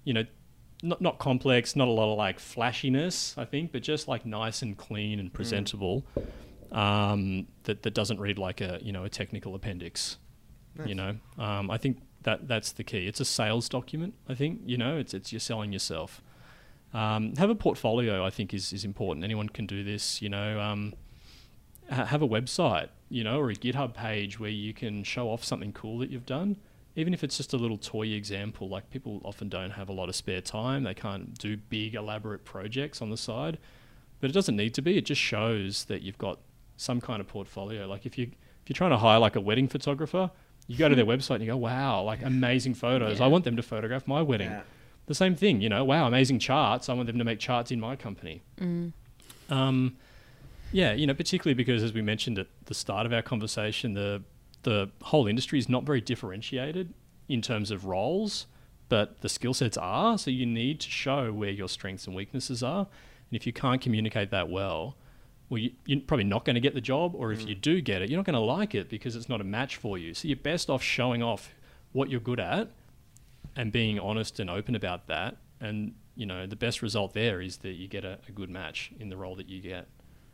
you 0.05 0.13
know, 0.13 0.23
not 0.81 1.01
not 1.01 1.19
complex, 1.19 1.75
not 1.75 1.87
a 1.89 1.91
lot 1.91 2.11
of 2.11 2.17
like 2.17 2.39
flashiness. 2.39 3.35
I 3.37 3.43
think, 3.45 3.73
but 3.73 3.83
just 3.83 4.07
like 4.07 4.25
nice 4.25 4.61
and 4.61 4.77
clean 4.77 5.19
and 5.19 5.31
presentable. 5.33 6.05
Um, 6.71 7.47
that 7.63 7.83
that 7.83 7.93
doesn't 7.93 8.19
read 8.19 8.37
like 8.37 8.61
a 8.61 8.79
you 8.81 8.91
know 8.91 9.03
a 9.03 9.09
technical 9.09 9.55
appendix. 9.55 10.17
You 10.85 10.95
know, 10.95 11.15
um, 11.37 11.71
I 11.71 11.77
think 11.77 12.01
that 12.25 12.47
that's 12.47 12.73
the 12.73 12.83
key. 12.83 13.07
It's 13.07 13.19
a 13.19 13.25
sales 13.25 13.69
document. 13.69 14.15
I 14.27 14.35
think 14.35 14.61
you 14.65 14.77
know, 14.77 14.97
it's 14.97 15.13
it's 15.13 15.31
you're 15.31 15.39
selling 15.39 15.71
yourself. 15.71 16.21
Um, 16.93 17.35
have 17.37 17.49
a 17.49 17.55
portfolio. 17.55 18.25
I 18.25 18.29
think 18.29 18.53
is 18.53 18.73
is 18.73 18.83
important. 18.83 19.23
Anyone 19.23 19.47
can 19.47 19.65
do 19.65 19.83
this. 19.83 20.21
You 20.21 20.29
know, 20.29 20.59
um, 20.59 20.93
ha- 21.89 22.05
have 22.05 22.21
a 22.21 22.27
website. 22.27 22.89
You 23.07 23.23
know, 23.23 23.39
or 23.39 23.49
a 23.51 23.55
GitHub 23.55 23.93
page 23.93 24.39
where 24.39 24.49
you 24.49 24.73
can 24.73 25.03
show 25.03 25.29
off 25.29 25.43
something 25.43 25.71
cool 25.71 25.99
that 25.99 26.09
you've 26.09 26.25
done. 26.25 26.57
Even 26.97 27.13
if 27.13 27.23
it's 27.23 27.37
just 27.37 27.53
a 27.53 27.57
little 27.57 27.77
toy 27.77 28.07
example, 28.07 28.67
like 28.67 28.89
people 28.89 29.21
often 29.23 29.47
don't 29.47 29.71
have 29.71 29.89
a 29.89 29.93
lot 29.93 30.09
of 30.09 30.15
spare 30.15 30.41
time, 30.41 30.83
they 30.83 30.93
can't 30.93 31.37
do 31.37 31.57
big 31.57 31.93
elaborate 31.93 32.45
projects 32.45 33.01
on 33.01 33.09
the 33.09 33.17
side. 33.17 33.59
But 34.19 34.29
it 34.29 34.33
doesn't 34.33 34.55
need 34.55 34.73
to 34.75 34.81
be. 34.81 34.97
It 34.97 35.05
just 35.05 35.21
shows 35.21 35.85
that 35.85 36.01
you've 36.01 36.17
got 36.17 36.39
some 36.77 36.99
kind 37.01 37.21
of 37.21 37.27
portfolio. 37.27 37.85
Like 37.85 38.05
if 38.05 38.17
you 38.17 38.31
if 38.63 38.69
you're 38.69 38.75
trying 38.75 38.91
to 38.91 38.97
hire 38.97 39.19
like 39.19 39.35
a 39.35 39.41
wedding 39.41 39.67
photographer, 39.67 40.31
you 40.67 40.77
go 40.77 40.89
to 40.89 40.95
their 40.95 41.05
website 41.05 41.35
and 41.35 41.43
you 41.43 41.51
go, 41.51 41.57
"Wow, 41.57 42.03
like 42.03 42.21
amazing 42.23 42.73
photos! 42.73 43.21
I 43.21 43.27
want 43.27 43.43
them 43.43 43.55
to 43.55 43.63
photograph 43.63 44.07
my 44.07 44.21
wedding." 44.21 44.49
Yeah. 44.49 44.61
The 45.07 45.15
same 45.15 45.35
thing, 45.35 45.61
you 45.61 45.69
know. 45.69 45.83
Wow, 45.83 46.07
amazing 46.07 46.39
charts! 46.39 46.89
I 46.89 46.93
want 46.93 47.07
them 47.07 47.19
to 47.19 47.23
make 47.23 47.39
charts 47.39 47.71
in 47.71 47.79
my 47.79 47.95
company. 47.95 48.41
Um, 49.49 49.97
yeah, 50.71 50.93
you 50.93 51.05
know, 51.05 51.13
particularly 51.13 51.53
because 51.53 51.83
as 51.83 51.93
we 51.93 52.01
mentioned 52.01 52.39
at 52.39 52.47
the 52.65 52.73
start 52.73 53.05
of 53.05 53.13
our 53.13 53.21
conversation, 53.21 53.93
the 53.93 54.23
the 54.63 54.89
whole 55.03 55.27
industry 55.27 55.59
is 55.59 55.69
not 55.69 55.83
very 55.83 56.01
differentiated 56.01 56.93
in 57.29 57.41
terms 57.41 57.69
of 57.69 57.85
roles, 57.85 58.47
but 58.89 59.21
the 59.21 59.29
skill 59.29 59.53
sets 59.53 59.77
are. 59.77 60.17
So 60.17 60.31
you 60.31 60.45
need 60.45 60.79
to 60.81 60.89
show 60.89 61.31
where 61.31 61.51
your 61.51 61.69
strengths 61.69 62.07
and 62.07 62.15
weaknesses 62.15 62.63
are. 62.63 62.87
And 63.29 63.35
if 63.39 63.45
you 63.45 63.53
can't 63.53 63.79
communicate 63.79 64.31
that 64.31 64.49
well, 64.49 64.97
well, 65.49 65.59
you, 65.59 65.71
you're 65.85 66.01
probably 66.01 66.23
not 66.23 66.45
going 66.45 66.55
to 66.55 66.61
get 66.61 66.73
the 66.73 66.81
job, 66.81 67.13
or 67.15 67.31
if 67.31 67.47
you 67.47 67.55
do 67.55 67.81
get 67.81 68.01
it, 68.01 68.09
you're 68.09 68.17
not 68.17 68.25
going 68.25 68.33
to 68.33 68.39
like 68.39 68.73
it 68.73 68.89
because 68.89 69.15
it's 69.15 69.29
not 69.29 69.41
a 69.41 69.43
match 69.43 69.75
for 69.75 69.97
you. 69.97 70.13
So 70.13 70.27
you're 70.27 70.37
best 70.37 70.69
off 70.69 70.81
showing 70.81 71.21
off 71.21 71.53
what 71.91 72.09
you're 72.09 72.19
good 72.19 72.39
at 72.39 72.69
and 73.55 73.71
being 73.71 73.99
honest 73.99 74.39
and 74.39 74.49
open 74.49 74.75
about 74.75 75.07
that. 75.07 75.37
And 75.61 75.93
you 76.15 76.25
know, 76.25 76.47
the 76.47 76.55
best 76.55 76.81
result 76.81 77.13
there 77.13 77.41
is 77.41 77.57
that 77.57 77.73
you 77.73 77.87
get 77.87 78.05
a, 78.05 78.19
a 78.27 78.31
good 78.31 78.49
match 78.49 78.91
in 78.99 79.09
the 79.09 79.17
role 79.17 79.35
that 79.35 79.49
you 79.49 79.61
get. 79.61 79.87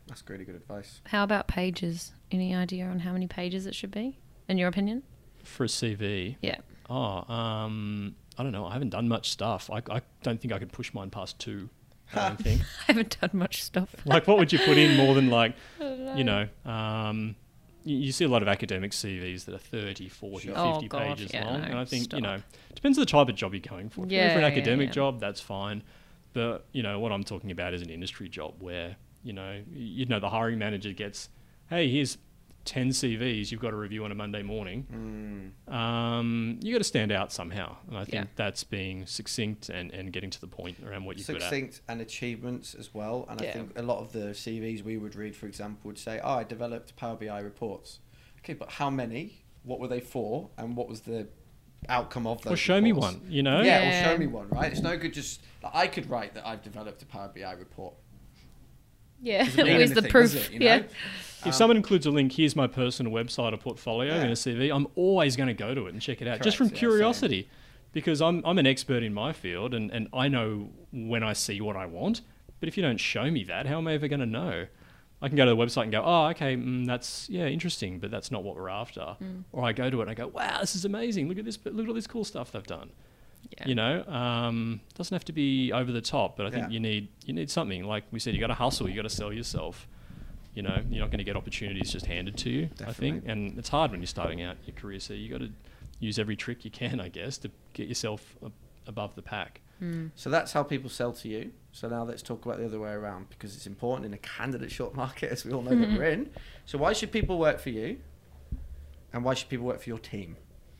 That's 0.06 0.22
really 0.28 0.44
good 0.44 0.54
advice. 0.54 1.00
How 1.06 1.24
about 1.24 1.48
pages? 1.48 2.12
Any 2.30 2.54
idea 2.54 2.86
on 2.86 3.00
how 3.00 3.12
many 3.12 3.26
pages 3.26 3.66
it 3.66 3.74
should 3.74 3.90
be, 3.90 4.18
in 4.48 4.58
your 4.58 4.68
opinion? 4.68 5.02
For 5.44 5.64
a 5.64 5.68
CV? 5.68 6.36
Yeah. 6.40 6.56
Oh, 6.88 7.32
um, 7.32 8.14
I 8.38 8.42
don't 8.42 8.52
know. 8.52 8.66
I 8.66 8.72
haven't 8.72 8.90
done 8.90 9.08
much 9.08 9.30
stuff. 9.30 9.70
I, 9.70 9.82
I 9.90 10.02
don't 10.22 10.40
think 10.40 10.52
I 10.52 10.58
could 10.58 10.72
push 10.72 10.92
mine 10.92 11.10
past 11.10 11.38
two. 11.38 11.68
I 12.16 12.28
don't 12.28 12.42
think. 12.42 12.60
I 12.80 12.92
haven't 12.92 13.16
done 13.20 13.30
much 13.32 13.62
stuff. 13.62 13.94
like, 14.04 14.26
what 14.26 14.38
would 14.38 14.52
you 14.52 14.58
put 14.58 14.78
in 14.78 14.96
more 14.96 15.14
than 15.14 15.30
like, 15.30 15.54
don't 15.78 16.16
you 16.18 16.24
know, 16.24 16.48
um, 16.64 17.36
you, 17.84 17.96
you 17.96 18.12
see 18.12 18.24
a 18.24 18.28
lot 18.28 18.42
of 18.42 18.48
academic 18.48 18.92
CVs 18.92 19.44
that 19.46 19.54
are 19.54 19.58
30, 19.58 20.08
40, 20.08 20.46
Sure. 20.48 20.54
50 20.54 20.60
Oh, 20.60 20.80
God, 20.88 21.02
pages 21.16 21.32
yeah, 21.34 21.44
long. 21.46 21.60
no, 21.60 21.66
and 21.66 21.78
I 21.78 21.84
think, 21.84 22.04
stop. 22.04 22.18
you 22.18 22.22
know, 22.22 22.42
depends 22.74 22.98
on 22.98 23.02
the 23.02 23.10
type 23.10 23.28
of 23.28 23.34
job 23.34 23.54
you're 23.54 23.60
going 23.60 23.88
for. 23.88 24.04
If 24.06 24.12
you're 24.12 24.20
Yeah, 24.22 24.32
for 24.32 24.38
an 24.38 24.44
academic 24.44 24.88
yeah. 24.88 24.92
job, 24.94 25.20
that's 25.20 25.40
fine. 25.40 25.82
But, 26.32 26.66
you 26.72 26.82
know, 26.82 26.98
what 27.00 27.12
I'm 27.12 27.24
talking 27.24 27.50
about 27.50 27.74
is 27.74 27.82
an 27.82 27.90
industry 27.90 28.28
job 28.28 28.54
where, 28.60 28.96
you 29.24 29.32
know, 29.32 29.60
you 29.72 30.06
know, 30.06 30.18
the 30.20 30.30
hiring 30.30 30.58
manager 30.58 30.92
gets, 30.92 31.28
hey, 31.68 31.90
here's 31.90 32.18
10 32.64 32.90
CVs 32.90 33.50
you've 33.50 33.60
got 33.60 33.70
to 33.70 33.76
review 33.76 34.04
on 34.04 34.12
a 34.12 34.14
Monday 34.14 34.42
morning. 34.42 35.52
Um, 35.68 36.58
you 36.62 36.72
got 36.72 36.78
to 36.78 36.84
stand 36.84 37.10
out 37.12 37.32
somehow. 37.32 37.76
And 37.88 37.96
I 37.98 38.04
think 38.04 38.14
Yeah. 38.14 38.24
that's 38.36 38.64
being 38.64 39.06
succinct 39.06 39.68
and, 39.68 39.90
and 39.92 40.12
getting 40.12 40.30
to 40.30 40.40
the 40.40 40.46
point 40.46 40.78
around 40.86 41.04
what 41.04 41.18
you're 41.18 41.26
good 41.26 41.36
at. 41.36 41.42
Succinct 41.42 41.80
and 41.88 42.00
achievements 42.00 42.74
as 42.74 42.94
well. 42.94 43.26
And 43.28 43.40
I 43.40 43.50
think 43.52 43.78
a 43.78 43.82
lot 43.82 43.98
of 43.98 44.12
the 44.12 44.28
CVs 44.34 44.82
we 44.82 44.96
would 44.96 45.14
read, 45.16 45.34
for 45.34 45.46
example, 45.46 45.88
would 45.88 45.98
say, 45.98 46.20
"Oh, 46.22 46.34
I 46.34 46.44
developed 46.44 46.94
Power 46.96 47.16
BI 47.16 47.40
reports." 47.40 47.98
Okay, 48.40 48.54
but 48.54 48.70
how 48.72 48.90
many? 48.90 49.44
What 49.64 49.78
were 49.80 49.88
they 49.88 50.00
for? 50.00 50.50
And 50.58 50.76
what 50.76 50.88
was 50.88 51.02
the 51.02 51.28
outcome 51.88 52.26
of 52.26 52.38
those? 52.42 52.50
Well, 52.50 52.56
show 52.56 52.80
me 52.80 52.92
one, 52.92 53.20
you 53.28 53.42
know? 53.42 53.62
Yeah, 53.62 53.82
Yeah. 53.82 53.88
or 54.00 54.12
show 54.12 54.18
me 54.18 54.26
one. 54.26 54.48
Right? 54.48 54.70
It's 54.72 54.80
no 54.82 54.96
good 54.96 55.12
just. 55.14 55.42
Like, 55.62 55.74
I 55.74 55.86
could 55.86 56.08
write 56.10 56.34
that 56.34 56.46
I've 56.46 56.62
developed 56.62 57.02
a 57.02 57.06
Power 57.06 57.30
BI 57.34 57.52
report. 57.52 57.94
Yeah, 59.22 59.44
Doesn't 59.44 59.64
where's 59.66 59.92
the 59.92 60.02
proof? 60.02 60.34
it, 60.34 60.52
you 60.52 60.58
know? 60.58 60.66
yeah. 60.66 60.76
If 61.40 61.46
Um, 61.46 61.52
someone 61.52 61.76
includes 61.76 62.06
a 62.06 62.10
link, 62.10 62.32
here's 62.32 62.54
my 62.54 62.66
personal 62.66 63.12
website 63.12 63.52
or 63.52 63.56
portfolio 63.56 64.14
in 64.14 64.28
a 64.28 64.32
CV, 64.34 64.74
I'm 64.74 64.86
always 64.94 65.34
going 65.36 65.48
to 65.48 65.54
go 65.54 65.74
to 65.74 65.86
it 65.86 65.92
and 65.92 66.00
check 66.02 66.22
it 66.22 66.28
out 66.28 66.40
just 66.42 66.56
from 66.56 66.68
yeah, 66.68 66.74
curiosity. 66.74 67.48
Because 67.92 68.22
I'm, 68.22 68.42
I'm 68.46 68.58
an 68.58 68.66
expert 68.66 69.02
in 69.02 69.12
my 69.12 69.32
field 69.32 69.74
and, 69.74 69.90
and 69.90 70.08
I 70.14 70.28
know 70.28 70.70
when 70.92 71.22
I 71.22 71.32
see 71.34 71.60
what 71.60 71.76
I 71.76 71.86
want. 71.86 72.20
But 72.60 72.68
if 72.68 72.76
you 72.76 72.82
don't 72.82 72.96
show 72.98 73.30
me 73.30 73.44
that, 73.44 73.66
how 73.66 73.78
am 73.78 73.88
I 73.88 73.94
ever 73.94 74.08
going 74.08 74.20
to 74.20 74.26
know? 74.26 74.66
I 75.20 75.28
can 75.28 75.36
go 75.36 75.44
to 75.44 75.50
the 75.50 75.56
website 75.56 75.82
and 75.84 75.92
go, 75.92 76.02
oh, 76.04 76.26
okay, 76.28 76.56
mm, 76.56 76.86
that's, 76.86 77.28
yeah, 77.28 77.46
interesting, 77.46 77.98
but 77.98 78.10
that's 78.10 78.30
not 78.30 78.42
what 78.44 78.56
we're 78.56 78.68
after. 78.68 79.16
Mm. 79.22 79.44
Or 79.52 79.64
I 79.64 79.72
go 79.72 79.90
to 79.90 79.98
it 79.98 80.02
and 80.02 80.10
I 80.10 80.14
go, 80.14 80.28
wow, 80.28 80.58
this 80.60 80.74
is 80.74 80.84
amazing. 80.84 81.28
Look 81.28 81.38
at 81.38 81.44
this, 81.44 81.58
look 81.64 81.84
at 81.84 81.88
all 81.88 81.94
this 81.94 82.06
cool 82.06 82.24
stuff 82.24 82.50
they've 82.52 82.66
done. 82.66 82.90
Yeah. 83.58 83.68
You 83.68 83.74
know, 83.74 84.04
um, 84.04 84.80
doesn't 84.94 85.14
have 85.14 85.24
to 85.26 85.32
be 85.32 85.72
over 85.72 85.92
the 85.92 86.00
top, 86.00 86.36
but 86.36 86.46
I 86.46 86.50
think 86.50 86.64
Yeah. 86.68 86.70
you 86.70 86.80
need 86.80 87.08
you 87.26 87.34
need 87.34 87.50
something. 87.50 87.84
Like 87.84 88.04
we 88.10 88.18
said, 88.18 88.34
you 88.34 88.40
got 88.40 88.46
to 88.48 88.54
hustle, 88.54 88.88
you 88.88 88.96
got 88.96 89.02
to 89.02 89.08
sell 89.10 89.32
yourself. 89.32 89.86
You 90.54 90.62
know, 90.62 90.82
you're 90.90 91.00
not 91.00 91.10
going 91.10 91.18
to 91.18 91.24
get 91.24 91.36
opportunities 91.36 91.90
just 91.90 92.06
handed 92.06 92.36
to 92.38 92.50
you. 92.50 92.68
I 92.86 92.92
think, 92.92 93.24
and 93.26 93.58
it's 93.58 93.70
hard 93.70 93.90
when 93.90 94.00
you're 94.00 94.06
starting 94.06 94.42
out 94.42 94.56
your 94.66 94.74
career. 94.76 95.00
So 95.00 95.14
you 95.14 95.30
got 95.30 95.40
to 95.40 95.50
use 95.98 96.18
every 96.18 96.36
trick 96.36 96.64
you 96.64 96.70
can, 96.70 97.00
I 97.00 97.08
guess, 97.08 97.38
to 97.38 97.50
get 97.72 97.88
yourself 97.88 98.36
above 98.86 99.14
the 99.14 99.22
pack. 99.22 99.60
So 100.14 100.30
that's 100.30 100.52
how 100.52 100.62
people 100.62 100.88
sell 100.88 101.12
to 101.14 101.28
you. 101.28 101.50
So 101.72 101.88
now 101.88 102.04
let's 102.04 102.22
talk 102.22 102.44
about 102.44 102.58
the 102.58 102.66
other 102.66 102.78
way 102.78 102.92
around 102.92 103.28
because 103.30 103.56
it's 103.56 103.66
important 103.66 104.06
in 104.06 104.14
a 104.14 104.18
candidate 104.18 104.70
short 104.70 104.94
market, 104.94 105.32
as 105.32 105.44
we 105.44 105.52
all 105.52 105.62
know 105.62 105.74
that 105.74 105.88
we're 105.98 106.04
in. 106.04 106.30
So 106.66 106.78
why 106.78 106.92
should 106.92 107.10
people 107.10 107.36
work 107.36 107.58
for 107.58 107.70
you, 107.70 107.98
and 109.12 109.24
why 109.24 109.34
should 109.34 109.48
people 109.48 109.66
work 109.66 109.80
for 109.82 109.88
your 109.88 109.98
team? 109.98 110.36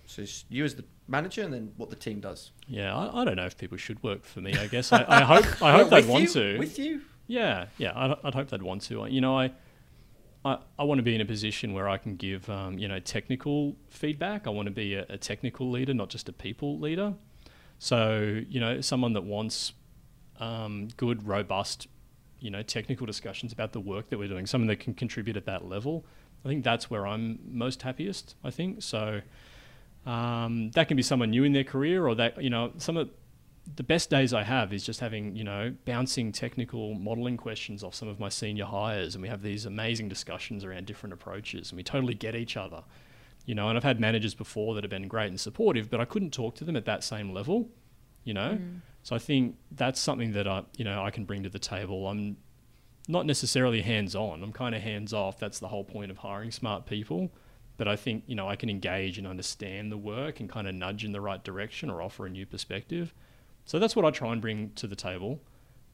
So 0.06 0.24
you 0.48 0.64
as 0.64 0.74
the 0.74 0.84
manager, 1.08 1.42
and 1.42 1.52
then 1.52 1.72
what 1.76 1.90
the 1.90 1.96
team 1.96 2.20
does. 2.20 2.50
Yeah, 2.68 2.94
I, 2.96 3.22
I 3.22 3.24
don't 3.24 3.36
know 3.36 3.46
if 3.46 3.56
people 3.56 3.78
should 3.78 4.02
work 4.02 4.24
for 4.24 4.40
me. 4.40 4.54
I 4.54 4.66
guess 4.66 4.92
I, 4.92 5.04
I 5.08 5.22
hope 5.22 5.62
I 5.62 5.72
hope 5.76 5.90
they'd 5.90 6.06
want 6.06 6.24
you- 6.24 6.28
to. 6.30 6.58
with 6.58 6.78
you. 6.78 7.02
Yeah, 7.26 7.66
yeah. 7.78 7.92
I'd, 7.94 8.16
I'd 8.24 8.34
hope 8.34 8.48
they'd 8.48 8.62
want 8.62 8.82
to. 8.82 9.06
You 9.06 9.20
know, 9.20 9.38
I 9.38 9.52
I, 10.44 10.58
I 10.78 10.84
want 10.84 10.98
to 10.98 11.02
be 11.02 11.14
in 11.14 11.20
a 11.20 11.24
position 11.24 11.72
where 11.72 11.88
I 11.88 11.96
can 11.98 12.16
give 12.16 12.50
um, 12.50 12.78
you 12.78 12.88
know 12.88 12.98
technical 12.98 13.76
feedback. 13.88 14.46
I 14.46 14.50
want 14.50 14.66
to 14.66 14.72
be 14.72 14.94
a, 14.94 15.06
a 15.08 15.16
technical 15.16 15.70
leader, 15.70 15.94
not 15.94 16.08
just 16.10 16.28
a 16.28 16.32
people 16.32 16.78
leader. 16.78 17.14
So 17.78 18.40
you 18.48 18.60
know, 18.60 18.80
someone 18.80 19.12
that 19.14 19.24
wants 19.24 19.72
um, 20.40 20.88
good, 20.96 21.26
robust, 21.26 21.86
you 22.40 22.50
know, 22.50 22.62
technical 22.62 23.06
discussions 23.06 23.52
about 23.52 23.72
the 23.72 23.80
work 23.80 24.10
that 24.10 24.18
we're 24.18 24.28
doing. 24.28 24.46
Someone 24.46 24.68
that 24.68 24.80
can 24.80 24.94
contribute 24.94 25.36
at 25.36 25.46
that 25.46 25.68
level. 25.68 26.04
I 26.44 26.48
think 26.48 26.64
that's 26.64 26.90
where 26.90 27.06
I'm 27.06 27.38
most 27.44 27.82
happiest. 27.82 28.34
I 28.42 28.50
think 28.50 28.82
so. 28.82 29.20
Um, 30.04 30.70
that 30.72 30.88
can 30.88 30.96
be 30.96 31.02
someone 31.02 31.30
new 31.30 31.44
in 31.44 31.52
their 31.52 31.64
career, 31.64 32.06
or 32.06 32.14
that 32.16 32.42
you 32.42 32.50
know, 32.50 32.72
some 32.78 32.96
of 32.96 33.10
the 33.76 33.82
best 33.82 34.10
days 34.10 34.34
I 34.34 34.42
have 34.42 34.72
is 34.72 34.84
just 34.84 35.00
having, 35.00 35.36
you 35.36 35.44
know, 35.44 35.74
bouncing 35.84 36.32
technical 36.32 36.94
modeling 36.94 37.36
questions 37.36 37.84
off 37.84 37.94
some 37.94 38.08
of 38.08 38.18
my 38.18 38.28
senior 38.28 38.64
hires. 38.64 39.14
And 39.14 39.22
we 39.22 39.28
have 39.28 39.42
these 39.42 39.66
amazing 39.66 40.08
discussions 40.08 40.64
around 40.64 40.86
different 40.86 41.12
approaches 41.12 41.70
and 41.70 41.76
we 41.76 41.82
totally 41.82 42.14
get 42.14 42.34
each 42.34 42.56
other. 42.56 42.82
You 43.46 43.54
know, 43.54 43.68
and 43.68 43.76
I've 43.76 43.84
had 43.84 43.98
managers 44.00 44.34
before 44.34 44.74
that 44.74 44.84
have 44.84 44.90
been 44.90 45.08
great 45.08 45.28
and 45.28 45.40
supportive, 45.40 45.90
but 45.90 46.00
I 46.00 46.04
couldn't 46.04 46.32
talk 46.32 46.54
to 46.56 46.64
them 46.64 46.76
at 46.76 46.84
that 46.84 47.02
same 47.02 47.32
level, 47.32 47.68
you 48.24 48.34
know? 48.34 48.52
So 49.02 49.16
I 49.16 49.18
think 49.18 49.56
that's 49.72 50.00
something 50.00 50.32
that 50.32 50.46
I, 50.46 50.62
you 50.76 50.84
know, 50.84 51.02
I 51.02 51.10
can 51.10 51.24
bring 51.24 51.42
to 51.42 51.48
the 51.48 51.58
table. 51.58 52.06
I'm 52.06 52.36
not 53.08 53.26
necessarily 53.26 53.82
hands 53.82 54.14
on, 54.14 54.42
I'm 54.42 54.52
kind 54.52 54.74
of 54.74 54.82
hands 54.82 55.12
off. 55.12 55.38
That's 55.38 55.58
the 55.58 55.68
whole 55.68 55.84
point 55.84 56.10
of 56.10 56.18
hiring 56.18 56.50
smart 56.52 56.86
people. 56.86 57.32
But 57.76 57.88
I 57.88 57.96
think, 57.96 58.24
you 58.26 58.34
know, 58.34 58.48
I 58.48 58.56
can 58.56 58.68
engage 58.68 59.18
and 59.18 59.26
understand 59.26 59.90
the 59.90 59.96
work 59.96 60.40
and 60.40 60.48
kind 60.48 60.68
of 60.68 60.74
nudge 60.74 61.04
in 61.04 61.12
the 61.12 61.20
right 61.20 61.42
direction 61.42 61.90
or 61.90 62.02
offer 62.02 62.26
a 62.26 62.30
new 62.30 62.46
perspective. 62.46 63.14
So 63.64 63.78
that's 63.78 63.96
what 63.96 64.04
I 64.04 64.10
try 64.10 64.32
and 64.32 64.40
bring 64.40 64.70
to 64.76 64.86
the 64.86 64.96
table. 64.96 65.40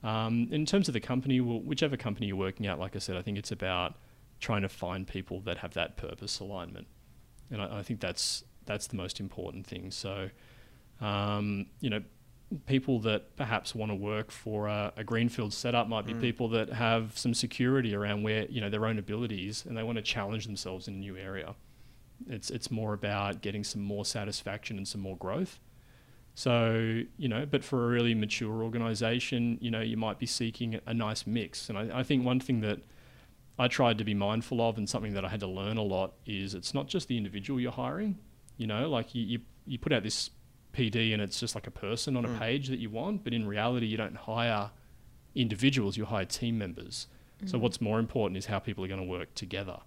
Um, 0.03 0.49
in 0.51 0.67
terms 0.67 0.89
of 0.89 0.95
the 0.95 1.01
company, 1.01 1.41
well, 1.41 1.61
whichever 1.61 1.97
company 1.97 2.27
you're 2.29 2.37
working 2.37 2.67
at, 2.67 2.79
like 2.79 2.95
I 2.95 2.99
said, 2.99 3.17
I 3.17 3.23
think 3.23 3.39
it's 3.39 3.53
about 3.53 3.95
trying 4.41 4.63
to 4.63 4.69
find 4.69 5.07
people 5.07 5.41
that 5.41 5.59
have 5.59 5.75
that 5.75 5.97
purpose 5.97 6.39
alignment, 6.41 6.87
and 7.51 7.61
I, 7.61 7.79
I 7.79 7.83
think 7.83 7.99
that's 8.01 8.45
that's 8.67 8.87
the 8.87 8.97
most 8.97 9.19
important 9.19 9.67
thing. 9.67 9.91
So, 9.91 10.31
um, 11.01 11.67
you 11.81 11.91
know, 11.91 12.03
people 12.67 13.01
that 13.01 13.37
perhaps 13.37 13.75
want 13.75 13.91
to 13.91 13.97
work 13.97 14.31
for 14.31 14.69
a, 14.69 14.93
a 14.97 15.03
greenfield 15.05 15.53
setup 15.53 15.89
might 15.89 16.07
be 16.07 16.13
Mm. 16.15 16.21
people 16.21 16.49
that 16.51 16.71
have 16.73 17.19
some 17.19 17.35
security 17.35 17.95
around 17.95 18.23
where 18.23 18.47
you 18.49 18.61
know 18.61 18.71
their 18.71 18.87
own 18.87 18.99
abilities 18.99 19.65
and 19.67 19.77
they 19.77 19.83
want 19.83 19.97
to 19.97 20.03
challenge 20.03 20.47
themselves 20.47 20.87
in 20.89 20.95
a 20.95 20.99
new 20.99 21.17
area. 21.17 21.55
It's 22.27 22.51
it's 22.51 22.71
more 22.71 22.95
about 22.95 23.41
getting 23.43 23.63
some 23.65 23.83
more 23.83 24.05
satisfaction 24.05 24.77
and 24.77 24.87
some 24.89 25.01
more 25.01 25.17
growth. 25.17 25.61
So, 26.35 27.03
you 27.17 27.29
know, 27.29 27.47
but 27.47 27.65
for 27.65 27.85
a 27.87 27.89
really 27.89 28.15
mature 28.15 28.63
organization, 28.63 29.59
you 29.61 29.71
know, 29.73 29.81
you 29.81 29.97
might 29.97 30.19
be 30.21 30.27
seeking 30.27 30.79
a 30.87 30.95
nice 30.95 31.27
mix. 31.27 31.69
And 31.69 31.77
I, 31.77 32.01
I 32.01 32.03
think 32.05 32.25
one 32.25 32.39
thing 32.39 32.61
that 32.61 32.79
I 33.59 33.67
tried 33.67 33.99
to 33.99 34.05
be 34.05 34.15
mindful 34.15 34.61
of 34.61 34.79
and 34.79 34.89
something 34.89 35.15
that 35.15 35.25
I 35.25 35.29
had 35.31 35.41
to 35.41 35.49
learn 35.49 35.79
a 35.79 35.83
lot 35.83 36.13
is 36.27 36.55
it's 36.55 36.75
not 36.75 36.87
just 36.87 37.09
the 37.09 37.17
individual 37.17 37.59
you're 37.59 37.73
hiring. 37.73 38.19
You 38.57 38.69
know, 38.69 38.89
like 38.89 39.17
you, 39.17 39.23
you, 39.25 39.39
you 39.67 39.79
put 39.79 39.93
out 39.93 40.05
this 40.05 40.31
PD 40.73 41.13
and 41.13 41.21
it's 41.21 41.41
just 41.41 41.57
like 41.57 41.67
a 41.67 41.73
person 41.73 42.17
on 42.17 42.25
a 42.25 42.29
Mm. 42.29 42.39
page 42.39 42.69
that 42.69 42.79
you 42.79 42.91
want, 42.91 43.25
but 43.25 43.35
in 43.35 43.45
reality, 43.49 43.87
you 43.87 43.97
don't 43.97 44.17
hire 44.17 44.71
individuals, 45.35 45.97
you 45.97 46.05
hire 46.05 46.25
team 46.25 46.57
members. 46.59 47.09
So, 47.47 47.59
Mm. 47.59 47.63
what's 47.63 47.81
more 47.81 47.99
important 47.99 48.37
is 48.37 48.47
how 48.47 48.59
people 48.61 48.85
are 48.85 48.89
going 48.89 49.01
to 49.01 49.07
work 49.07 49.35
together. 49.35 49.79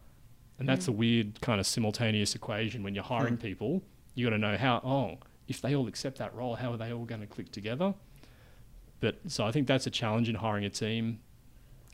And 0.62 0.70
that's 0.70 0.88
a 0.88 0.91
weird 0.91 1.41
kind 1.41 1.59
of 1.59 1.66
simultaneous 1.66 2.36
equation 2.36 2.84
when 2.84 2.93
you're 2.93 3.03
hiring 3.03 3.34
Hmm. 3.34 3.41
people. 3.41 3.84
You 4.14 4.28
got 4.28 4.30
to 4.32 4.38
know 4.38 4.57
how, 4.57 4.78
oh, 4.84 5.18
if 5.47 5.59
they 5.59 5.76
all 5.76 5.88
accept 5.88 6.20
that 6.20 6.36
role, 6.36 6.53
how 6.55 6.72
are 6.72 6.78
they 6.78 6.93
all 6.93 7.03
going 7.03 7.22
to 7.22 7.26
click 7.28 7.51
together? 7.51 7.95
But 8.99 9.18
so 9.28 9.43
I 9.43 9.51
think 9.51 9.66
that's 9.68 9.88
a 9.88 9.89
challenge 9.89 10.30
in 10.30 10.36
hiring 10.36 10.64
a 10.66 10.70
team. 10.70 11.20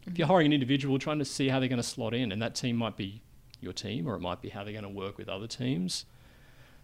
If 0.05 0.17
you're 0.17 0.27
hiring 0.27 0.47
an 0.47 0.53
individual, 0.53 0.99
trying 0.99 1.19
to 1.19 1.25
see 1.25 1.47
how 1.47 1.59
they're 1.61 1.69
going 1.69 1.81
to 1.81 1.87
slot 1.87 2.13
in, 2.13 2.33
and 2.33 2.41
that 2.41 2.55
team 2.55 2.75
might 2.75 2.97
be 2.97 3.21
your 3.61 3.71
team, 3.71 4.05
or 4.05 4.15
it 4.15 4.19
might 4.19 4.41
be 4.41 4.49
how 4.49 4.65
they're 4.65 4.73
going 4.73 4.83
to 4.83 4.89
work 4.89 5.17
with 5.17 5.29
other 5.29 5.47
teams. 5.47 6.05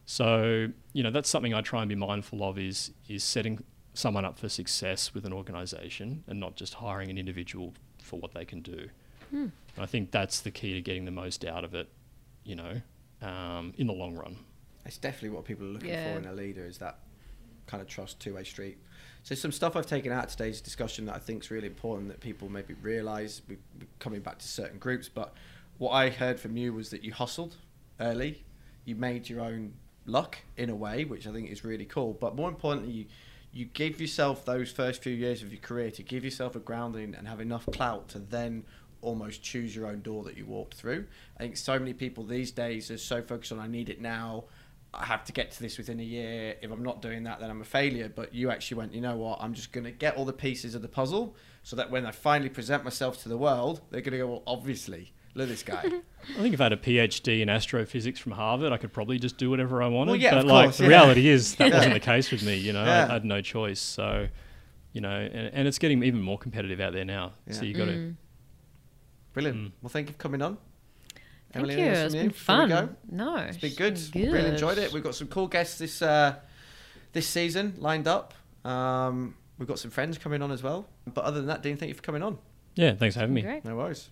So 0.06 0.68
you 0.94 1.04
know 1.04 1.12
that's 1.12 1.30
something 1.30 1.54
I 1.54 1.62
try 1.62 1.82
and 1.82 1.90
be 1.90 1.96
mindful 1.96 2.44
of 2.44 2.58
is 2.58 2.92
is 3.10 3.24
setting 3.24 3.64
someone 3.94 4.24
up 4.26 4.38
for 4.40 4.48
success 4.50 5.14
with 5.14 5.26
an 5.26 5.34
organisation, 5.34 6.24
and 6.28 6.40
not 6.40 6.56
just 6.56 6.76
hiring 6.76 7.10
an 7.10 7.18
individual 7.18 7.74
for 8.02 8.20
what 8.20 8.34
they 8.34 8.46
can 8.46 8.62
do. 8.62 8.88
Hmm. 9.34 9.48
I 9.78 9.88
think 9.88 10.12
that's 10.12 10.42
the 10.42 10.52
key 10.52 10.74
to 10.76 10.82
getting 10.82 11.06
the 11.06 11.12
most 11.12 11.44
out 11.44 11.64
of 11.64 11.74
it, 11.74 11.90
you 12.44 12.56
know, 12.56 12.82
um, 13.22 13.74
in 13.78 13.88
the 13.88 13.94
long 13.94 14.16
run. 14.16 14.38
It's 14.86 14.98
definitely 14.98 15.30
what 15.30 15.46
people 15.46 15.66
are 15.66 15.70
looking 15.70 15.90
Yeah. 15.90 16.14
for 16.14 16.20
in 16.20 16.26
a 16.26 16.34
leader 16.34 16.66
is 16.66 16.78
that 16.80 17.00
kind 17.66 17.82
of 17.82 17.88
trust 17.88 18.20
two 18.20 18.36
way 18.36 18.44
street. 18.44 18.78
So 19.24 19.34
some 19.34 19.52
stuff 19.52 19.76
I've 19.76 19.88
taken 19.88 20.12
out 20.12 20.26
of 20.26 20.30
today's 20.32 20.62
discussion 20.62 21.06
that 21.06 21.16
I 21.16 21.20
think 21.20 21.44
is 21.44 21.50
really 21.52 21.68
important 21.68 22.10
that 22.10 22.20
people 22.20 22.50
maybe 22.50 22.74
realise. 22.76 23.42
We, 23.48 23.58
we're 23.80 23.88
coming 24.00 24.20
back 24.22 24.38
to 24.40 24.48
certain 24.48 24.78
groups, 24.78 25.10
but 25.10 25.34
what 25.78 25.92
I 25.92 26.10
heard 26.10 26.40
from 26.40 26.56
you 26.58 26.74
was 26.74 26.90
that 26.92 27.04
you 27.04 27.14
hustled 27.14 27.56
early, 28.00 28.44
you 28.86 28.96
made 28.96 29.30
your 29.30 29.42
own 29.42 29.74
luck 30.06 30.40
in 30.58 30.70
a 30.70 30.76
way, 30.76 31.06
which 31.06 31.26
I 31.26 31.32
think 31.32 31.50
is 31.50 31.64
really 31.64 31.86
cool. 31.86 32.14
But 32.14 32.36
more 32.36 32.50
importantly, 32.50 32.92
you 32.94 33.06
you 33.56 33.66
give 33.66 34.02
yourself 34.02 34.44
those 34.46 34.72
first 34.72 35.04
few 35.04 35.14
years 35.14 35.44
of 35.44 35.52
your 35.52 35.62
career 35.62 35.92
to 35.92 36.02
give 36.02 36.24
yourself 36.26 36.56
a 36.56 36.60
grounding 36.60 37.14
and 37.14 37.28
have 37.28 37.40
enough 37.40 37.68
clout 37.72 38.10
to 38.10 38.18
then 38.18 38.66
almost 39.04 39.44
choose 39.44 39.76
your 39.76 39.88
own 39.88 40.02
door 40.02 40.24
that 40.24 40.38
you 40.38 40.46
walked 40.46 40.74
through. 40.76 41.06
I 41.38 41.42
think 41.44 41.58
so 41.58 41.78
many 41.78 41.94
people 41.94 42.24
these 42.24 42.52
days 42.52 42.90
are 42.90 42.98
so 42.98 43.22
focused 43.22 43.52
on 43.52 43.60
I 43.60 43.68
need 43.68 43.90
it 43.90 44.02
now. 44.02 44.46
I 44.96 45.06
have 45.06 45.24
to 45.26 45.32
get 45.34 45.50
to 45.52 45.60
this 45.60 45.78
within 45.80 46.00
a 46.00 46.04
year. 46.04 46.56
If 46.62 46.72
I'm 46.72 46.84
not 46.84 47.02
doing 47.02 47.24
that, 47.24 47.40
then 47.40 47.50
I'm 47.50 47.62
a 47.62 47.66
failure. 47.66 48.12
But 48.16 48.34
you 48.34 48.52
actually 48.52 48.78
went, 48.78 48.94
you 48.94 49.02
know 49.02 49.16
what? 49.16 49.40
I'm 49.42 49.54
just 49.56 49.72
going 49.72 49.86
to 49.86 49.92
get 49.92 50.18
all 50.18 50.26
the 50.26 50.34
pieces 50.34 50.76
of 50.76 50.82
the 50.84 50.88
puzzle 50.88 51.36
so 51.64 51.76
that 51.76 51.90
when 51.90 52.06
I 52.06 52.12
finally 52.12 52.50
present 52.50 52.84
myself 52.84 53.22
to 53.24 53.30
the 53.30 53.38
world, 53.38 53.82
they're 53.90 54.02
going 54.02 54.12
to 54.12 54.20
go, 54.20 54.28
well, 54.28 54.44
obviously, 54.46 55.12
look 55.34 55.46
at 55.46 55.50
this 55.50 55.64
guy. 55.64 55.82
I 56.38 56.42
think 56.42 56.54
if 56.54 56.62
I 56.62 56.66
had 56.66 56.74
a 56.74 56.78
PhD 56.78 57.42
in 57.42 57.50
astrophysics 57.50 58.20
from 58.20 58.34
Harvard, 58.34 58.72
I 58.72 58.78
could 58.78 58.94
probably 58.94 59.18
just 59.18 59.38
do 59.38 59.50
whatever 59.50 59.82
I 59.82 59.88
wanted. 59.88 60.12
Well, 60.12 60.20
yeah, 60.20 60.32
but 60.36 60.40
of 60.42 60.46
like 60.46 60.66
course, 60.68 60.78
the 60.78 60.84
yeah. 60.84 60.90
reality 60.90 61.28
is 61.28 61.56
that 61.56 61.70
Yeah. 61.70 61.74
wasn't 61.78 61.94
the 61.96 62.00
case 62.00 62.30
with 62.30 62.44
me. 62.44 62.56
You 62.58 62.74
know, 62.74 62.84
Yeah. 62.86 63.06
I, 63.06 63.10
I 63.10 63.14
had 63.14 63.26
no 63.26 63.42
choice. 63.42 63.80
So, 63.82 64.28
you 64.92 65.02
know, 65.02 65.10
and, 65.10 65.50
and 65.56 65.68
it's 65.68 65.80
getting 65.80 66.04
even 66.04 66.22
more 66.22 66.38
competitive 66.38 66.80
out 66.80 66.94
there 66.94 67.04
now. 67.06 67.32
So 67.50 67.64
Yeah. 67.64 67.68
you 67.68 67.74
got 67.74 67.86
to. 67.86 67.92
Mm. 67.94 68.16
Brilliant. 69.34 69.74
Well, 69.82 69.90
thank 69.90 70.08
you 70.08 70.14
for 70.14 70.20
coming 70.20 70.42
on. 70.42 70.58
Thank 71.52 71.68
Emily, 71.68 71.76
you. 71.76 71.86
anything 71.88 72.04
It's 72.06 72.14
from 72.14 72.20
been 72.22 72.28
before 72.30 72.56
we 72.56 72.70
fun. 72.70 72.70
go? 72.70 72.96
No, 73.12 73.36
It's 73.38 73.58
been 73.58 73.70
it's 73.70 73.78
good. 73.78 74.12
been 74.12 74.32
Really 74.32 74.50
enjoyed 74.50 74.78
it. 74.80 74.92
We've 74.92 75.04
got 75.04 75.16
some 75.16 75.28
cool 75.28 75.48
guests 75.48 75.78
this 75.78 76.02
uh, 76.02 76.36
this 77.12 77.28
season 77.28 77.76
lined 77.78 78.08
up. 78.08 78.34
Um, 78.66 79.36
we've 79.60 79.68
got 79.68 79.78
some 79.80 79.92
friends 79.92 80.18
coming 80.18 80.42
on 80.42 80.52
as 80.52 80.64
well. 80.64 80.88
But 81.12 81.26
other 81.26 81.38
than 81.38 81.48
that, 81.48 81.62
Dean, 81.62 81.78
thank 81.78 81.90
you 81.90 81.94
for 81.96 82.02
coming 82.02 82.24
on. 82.24 82.40
Yeah, 82.76 82.94
thanks 82.96 83.14
for 83.16 83.20
having 83.20 83.36
me. 83.36 83.42
Great. 83.44 83.64
No 83.66 83.76
worries. 83.76 84.10